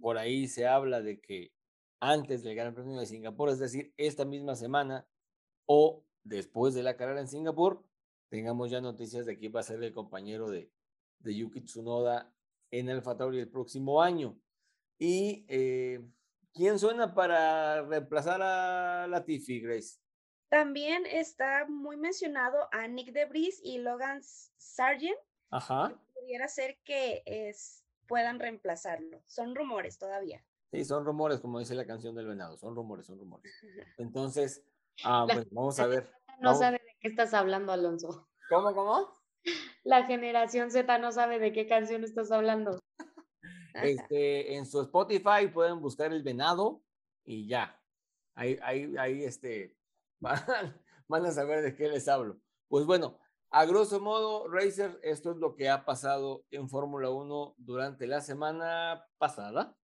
Por 0.00 0.18
ahí 0.18 0.48
se 0.48 0.66
habla 0.66 1.02
de 1.02 1.20
que 1.20 1.52
antes 2.02 2.42
del 2.42 2.56
Gran 2.56 2.74
Premio 2.74 2.98
de 2.98 3.06
Singapur, 3.06 3.48
es 3.48 3.60
decir, 3.60 3.94
esta 3.96 4.24
misma 4.24 4.56
semana 4.56 5.06
o 5.66 6.04
después 6.24 6.74
de 6.74 6.82
la 6.82 6.96
carrera 6.96 7.20
en 7.20 7.28
Singapur, 7.28 7.84
tengamos 8.28 8.72
ya 8.72 8.80
noticias 8.80 9.24
de 9.24 9.38
quién 9.38 9.52
va 9.54 9.60
a 9.60 9.62
ser 9.62 9.80
el 9.84 9.92
compañero 9.92 10.50
de, 10.50 10.72
de 11.20 11.36
Yuki 11.36 11.60
Tsunoda 11.60 12.34
en 12.72 12.88
el 12.88 13.04
Tauri 13.04 13.38
el 13.38 13.48
próximo 13.48 14.02
año. 14.02 14.36
¿Y 14.98 15.46
eh, 15.46 16.04
quién 16.52 16.80
suena 16.80 17.14
para 17.14 17.82
reemplazar 17.82 18.42
a 18.42 19.06
Latifi, 19.06 19.60
Grace? 19.60 20.00
También 20.48 21.06
está 21.06 21.66
muy 21.68 21.96
mencionado 21.96 22.68
a 22.72 22.88
Nick 22.88 23.12
Debris 23.12 23.60
y 23.62 23.78
Logan 23.78 24.22
Sargent. 24.56 25.18
Ajá. 25.50 25.96
pudiera 26.14 26.48
ser 26.48 26.80
que 26.82 27.22
es, 27.26 27.84
puedan 28.08 28.40
reemplazarlo. 28.40 29.22
Son 29.26 29.54
rumores 29.54 29.98
todavía. 29.98 30.44
Sí, 30.72 30.86
son 30.86 31.04
rumores, 31.04 31.40
como 31.40 31.58
dice 31.58 31.74
la 31.74 31.86
canción 31.86 32.14
del 32.14 32.26
venado, 32.26 32.56
son 32.56 32.74
rumores, 32.74 33.04
son 33.04 33.18
rumores. 33.18 33.52
Entonces, 33.98 34.64
ah, 35.04 35.26
vamos 35.50 35.78
a 35.78 35.86
ver. 35.86 36.10
No 36.40 36.54
sabe 36.54 36.78
de 36.78 36.96
qué 37.00 37.08
estás 37.08 37.34
hablando, 37.34 37.72
Alonso. 37.72 38.28
¿Cómo, 38.48 38.74
cómo? 38.74 39.12
La 39.84 40.04
generación 40.06 40.70
Z 40.70 40.98
no 40.98 41.12
sabe 41.12 41.38
de 41.38 41.52
qué 41.52 41.66
canción 41.66 42.04
estás 42.04 42.32
hablando. 42.32 42.78
Este, 43.74 44.54
en 44.56 44.66
su 44.66 44.82
Spotify 44.82 45.48
pueden 45.50 45.80
buscar 45.80 46.12
el 46.12 46.22
venado 46.22 46.82
y 47.24 47.48
ya. 47.48 47.80
Ahí, 48.34 48.58
ahí, 48.62 48.94
ahí 48.98 49.24
este, 49.24 49.78
van, 50.20 50.36
a 51.24 51.30
saber 51.30 51.62
de 51.62 51.74
qué 51.74 51.88
les 51.88 52.06
hablo. 52.06 52.38
Pues 52.68 52.84
bueno, 52.84 53.18
a 53.48 53.64
grosso 53.64 53.98
modo, 53.98 54.46
Racer, 54.46 55.00
esto 55.02 55.30
es 55.30 55.38
lo 55.38 55.54
que 55.54 55.70
ha 55.70 55.86
pasado 55.86 56.44
en 56.50 56.68
Fórmula 56.68 57.08
1 57.08 57.54
durante 57.56 58.06
la 58.06 58.20
semana 58.20 59.06
pasada. 59.16 59.74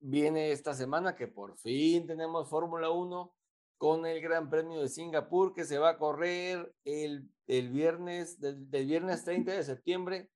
Viene 0.00 0.52
esta 0.52 0.74
semana 0.74 1.16
que 1.16 1.26
por 1.26 1.56
fin 1.56 2.06
tenemos 2.06 2.48
Fórmula 2.48 2.90
1 2.90 3.34
con 3.78 4.06
el 4.06 4.20
Gran 4.20 4.48
Premio 4.50 4.80
de 4.80 4.88
Singapur 4.88 5.52
que 5.52 5.64
se 5.64 5.78
va 5.78 5.90
a 5.90 5.98
correr 5.98 6.74
el, 6.84 7.28
el 7.46 7.70
viernes, 7.70 8.40
del, 8.40 8.70
del, 8.70 8.86
viernes 8.86 9.24
30 9.24 9.52
de 9.52 9.64
septiembre 9.64 10.30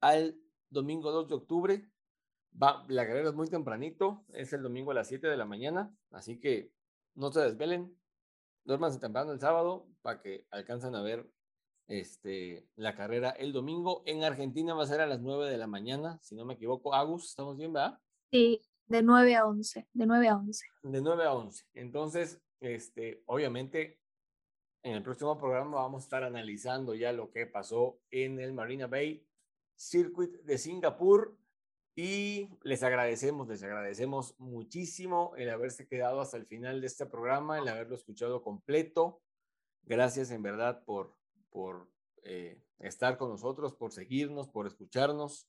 al 0.00 0.38
domingo 0.70 1.10
2 1.10 1.28
de 1.28 1.34
octubre. 1.34 1.90
Va, 2.60 2.84
la 2.88 3.06
carrera 3.06 3.30
es 3.30 3.34
muy 3.34 3.48
tempranito, 3.48 4.24
es 4.32 4.52
el 4.52 4.62
domingo 4.62 4.90
a 4.90 4.94
las 4.94 5.08
7 5.08 5.26
de 5.26 5.36
la 5.36 5.46
mañana, 5.46 5.94
así 6.10 6.38
que 6.38 6.70
no 7.14 7.32
se 7.32 7.40
desvelen, 7.40 7.96
duérmanse 8.64 8.98
temprano 8.98 9.32
el 9.32 9.40
sábado 9.40 9.86
para 10.02 10.20
que 10.20 10.46
alcancen 10.50 10.94
a 10.94 11.02
ver 11.02 11.26
este, 11.86 12.66
la 12.76 12.94
carrera 12.94 13.30
el 13.30 13.52
domingo. 13.52 14.02
En 14.06 14.24
Argentina 14.24 14.74
va 14.74 14.84
a 14.84 14.86
ser 14.86 15.00
a 15.00 15.06
las 15.06 15.20
9 15.20 15.50
de 15.50 15.58
la 15.58 15.66
mañana, 15.66 16.18
si 16.22 16.34
no 16.34 16.44
me 16.44 16.54
equivoco. 16.54 16.94
Agus, 16.94 17.30
¿estamos 17.30 17.56
bien, 17.56 17.72
verdad? 17.72 17.98
Sí, 18.30 18.60
de 18.86 19.02
9 19.02 19.36
a 19.36 19.46
11, 19.46 19.88
de 19.92 20.06
9 20.06 20.28
a 20.28 20.36
11. 20.36 20.66
De 20.82 21.00
9 21.00 21.24
a 21.24 21.34
11. 21.34 21.64
Entonces, 21.74 22.40
este, 22.60 23.22
obviamente, 23.26 24.00
en 24.82 24.94
el 24.94 25.02
próximo 25.02 25.38
programa 25.38 25.76
vamos 25.76 26.02
a 26.02 26.06
estar 26.06 26.24
analizando 26.24 26.94
ya 26.94 27.12
lo 27.12 27.30
que 27.30 27.46
pasó 27.46 28.00
en 28.10 28.40
el 28.40 28.52
Marina 28.52 28.86
Bay 28.86 29.26
Circuit 29.76 30.32
de 30.42 30.58
Singapur 30.58 31.36
y 31.94 32.48
les 32.62 32.82
agradecemos, 32.82 33.48
les 33.48 33.62
agradecemos 33.62 34.34
muchísimo 34.38 35.34
el 35.36 35.50
haberse 35.50 35.86
quedado 35.86 36.20
hasta 36.20 36.36
el 36.36 36.46
final 36.46 36.80
de 36.80 36.86
este 36.86 37.04
programa, 37.06 37.58
el 37.58 37.68
haberlo 37.68 37.94
escuchado 37.94 38.42
completo. 38.42 39.20
Gracias 39.82 40.30
en 40.30 40.42
verdad 40.42 40.84
por, 40.84 41.14
por 41.50 41.88
eh, 42.22 42.62
estar 42.78 43.18
con 43.18 43.28
nosotros, 43.28 43.74
por 43.74 43.92
seguirnos, 43.92 44.48
por 44.48 44.66
escucharnos. 44.66 45.48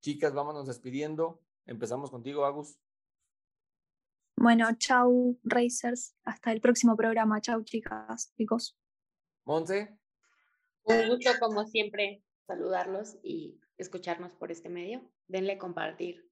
Chicas, 0.00 0.32
vámonos 0.32 0.66
despidiendo. 0.66 1.42
Empezamos 1.66 2.10
contigo, 2.10 2.44
Agus. 2.44 2.78
Bueno, 4.36 4.68
chau, 4.78 5.38
Racers. 5.44 6.16
Hasta 6.24 6.52
el 6.52 6.60
próximo 6.60 6.96
programa. 6.96 7.40
Chau, 7.40 7.62
chicas, 7.62 8.32
chicos. 8.36 8.78
Monse. 9.44 9.98
Un 10.84 11.08
gusto, 11.08 11.30
como 11.38 11.66
siempre, 11.66 12.22
saludarlos 12.46 13.18
y 13.22 13.60
escucharnos 13.76 14.34
por 14.34 14.50
este 14.50 14.68
medio. 14.68 15.10
Denle 15.28 15.58
compartir 15.58 16.30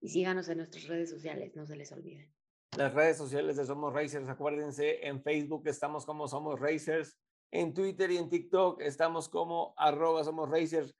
y 0.00 0.08
síganos 0.08 0.48
en 0.48 0.58
nuestras 0.58 0.86
redes 0.86 1.10
sociales, 1.10 1.54
no 1.54 1.66
se 1.66 1.76
les 1.76 1.90
olvide. 1.92 2.30
Las 2.76 2.92
redes 2.92 3.16
sociales 3.16 3.56
de 3.56 3.64
Somos 3.64 3.92
Racers, 3.92 4.28
acuérdense, 4.28 5.06
en 5.06 5.22
Facebook 5.22 5.66
estamos 5.66 6.04
como 6.04 6.28
Somos 6.28 6.58
Racers, 6.60 7.16
en 7.50 7.72
Twitter 7.72 8.10
y 8.10 8.18
en 8.18 8.28
TikTok 8.28 8.80
estamos 8.82 9.28
como 9.28 9.74
arroba 9.76 10.24
Somos 10.24 10.50
Racers. 10.50 10.94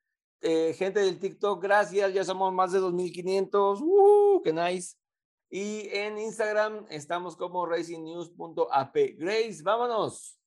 Eh, 0.47 0.75
gente 0.75 1.01
del 1.01 1.19
TikTok, 1.19 1.63
gracias, 1.63 2.13
ya 2.13 2.23
somos 2.23 2.53
más 2.53 2.71
de 2.71 2.79
2500, 2.79 3.81
¡uh! 3.81 4.43
¡Qué 4.45 4.53
nice! 4.53 4.95
Y 5.49 5.89
en 5.91 6.19
Instagram 6.19 6.85
estamos 6.91 7.35
como 7.35 7.65
racingnews.ap. 7.65 8.95
Grace, 9.17 9.63
vámonos. 9.63 10.39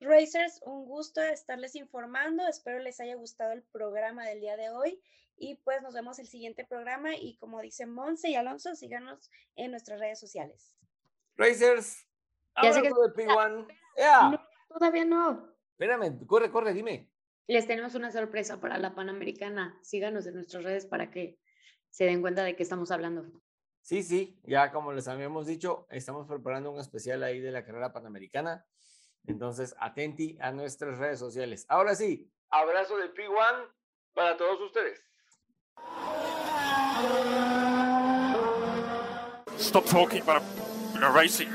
Racers, 0.00 0.60
un 0.64 0.86
gusto 0.86 1.20
estarles 1.20 1.74
informando. 1.76 2.46
Espero 2.48 2.78
les 2.78 3.00
haya 3.00 3.14
gustado 3.16 3.52
el 3.52 3.62
programa 3.64 4.24
del 4.26 4.40
día 4.40 4.56
de 4.56 4.70
hoy. 4.70 4.98
Y 5.36 5.56
pues 5.56 5.82
nos 5.82 5.92
vemos 5.92 6.18
el 6.18 6.26
siguiente 6.28 6.64
programa. 6.64 7.14
Y 7.14 7.36
como 7.36 7.60
dicen 7.60 7.92
Monse 7.92 8.30
y 8.30 8.34
Alonso, 8.34 8.74
síganos 8.74 9.30
en 9.56 9.72
nuestras 9.72 10.00
redes 10.00 10.18
sociales. 10.20 10.72
Racers, 11.36 12.06
Ya 12.62 12.72
sé 12.72 12.80
que- 12.80 12.88
abrazo 12.88 13.02
de 13.08 13.12
P1. 13.26 13.66
¡Ea! 13.96 14.28
No, 14.30 14.40
todavía 14.68 15.04
no. 15.04 15.52
Espérame, 15.72 16.26
corre, 16.26 16.50
corre, 16.50 16.72
dime. 16.72 17.11
Les 17.48 17.66
tenemos 17.66 17.94
una 17.94 18.10
sorpresa 18.10 18.60
para 18.60 18.78
la 18.78 18.94
Panamericana. 18.94 19.78
Síganos 19.82 20.26
en 20.26 20.34
nuestras 20.34 20.62
redes 20.62 20.86
para 20.86 21.10
que 21.10 21.38
se 21.90 22.04
den 22.04 22.20
cuenta 22.20 22.44
de 22.44 22.56
qué 22.56 22.62
estamos 22.62 22.90
hablando. 22.90 23.26
Sí, 23.82 24.04
sí, 24.04 24.38
ya 24.44 24.70
como 24.70 24.92
les 24.92 25.08
habíamos 25.08 25.46
dicho, 25.46 25.86
estamos 25.90 26.28
preparando 26.28 26.70
un 26.70 26.78
especial 26.78 27.22
ahí 27.24 27.40
de 27.40 27.50
la 27.50 27.64
carrera 27.64 27.92
panamericana. 27.92 28.64
Entonces, 29.26 29.74
atenti 29.78 30.38
a 30.40 30.52
nuestras 30.52 30.98
redes 30.98 31.18
sociales. 31.18 31.66
Ahora 31.68 31.96
sí, 31.96 32.30
abrazo 32.48 32.96
de 32.96 33.12
P1 33.12 33.72
para 34.14 34.36
todos 34.36 34.60
ustedes. 34.60 35.02
Stop 39.58 39.84
talking, 39.86 40.24
but 40.24 40.42
I'm 40.94 41.12
racing. 41.14 41.48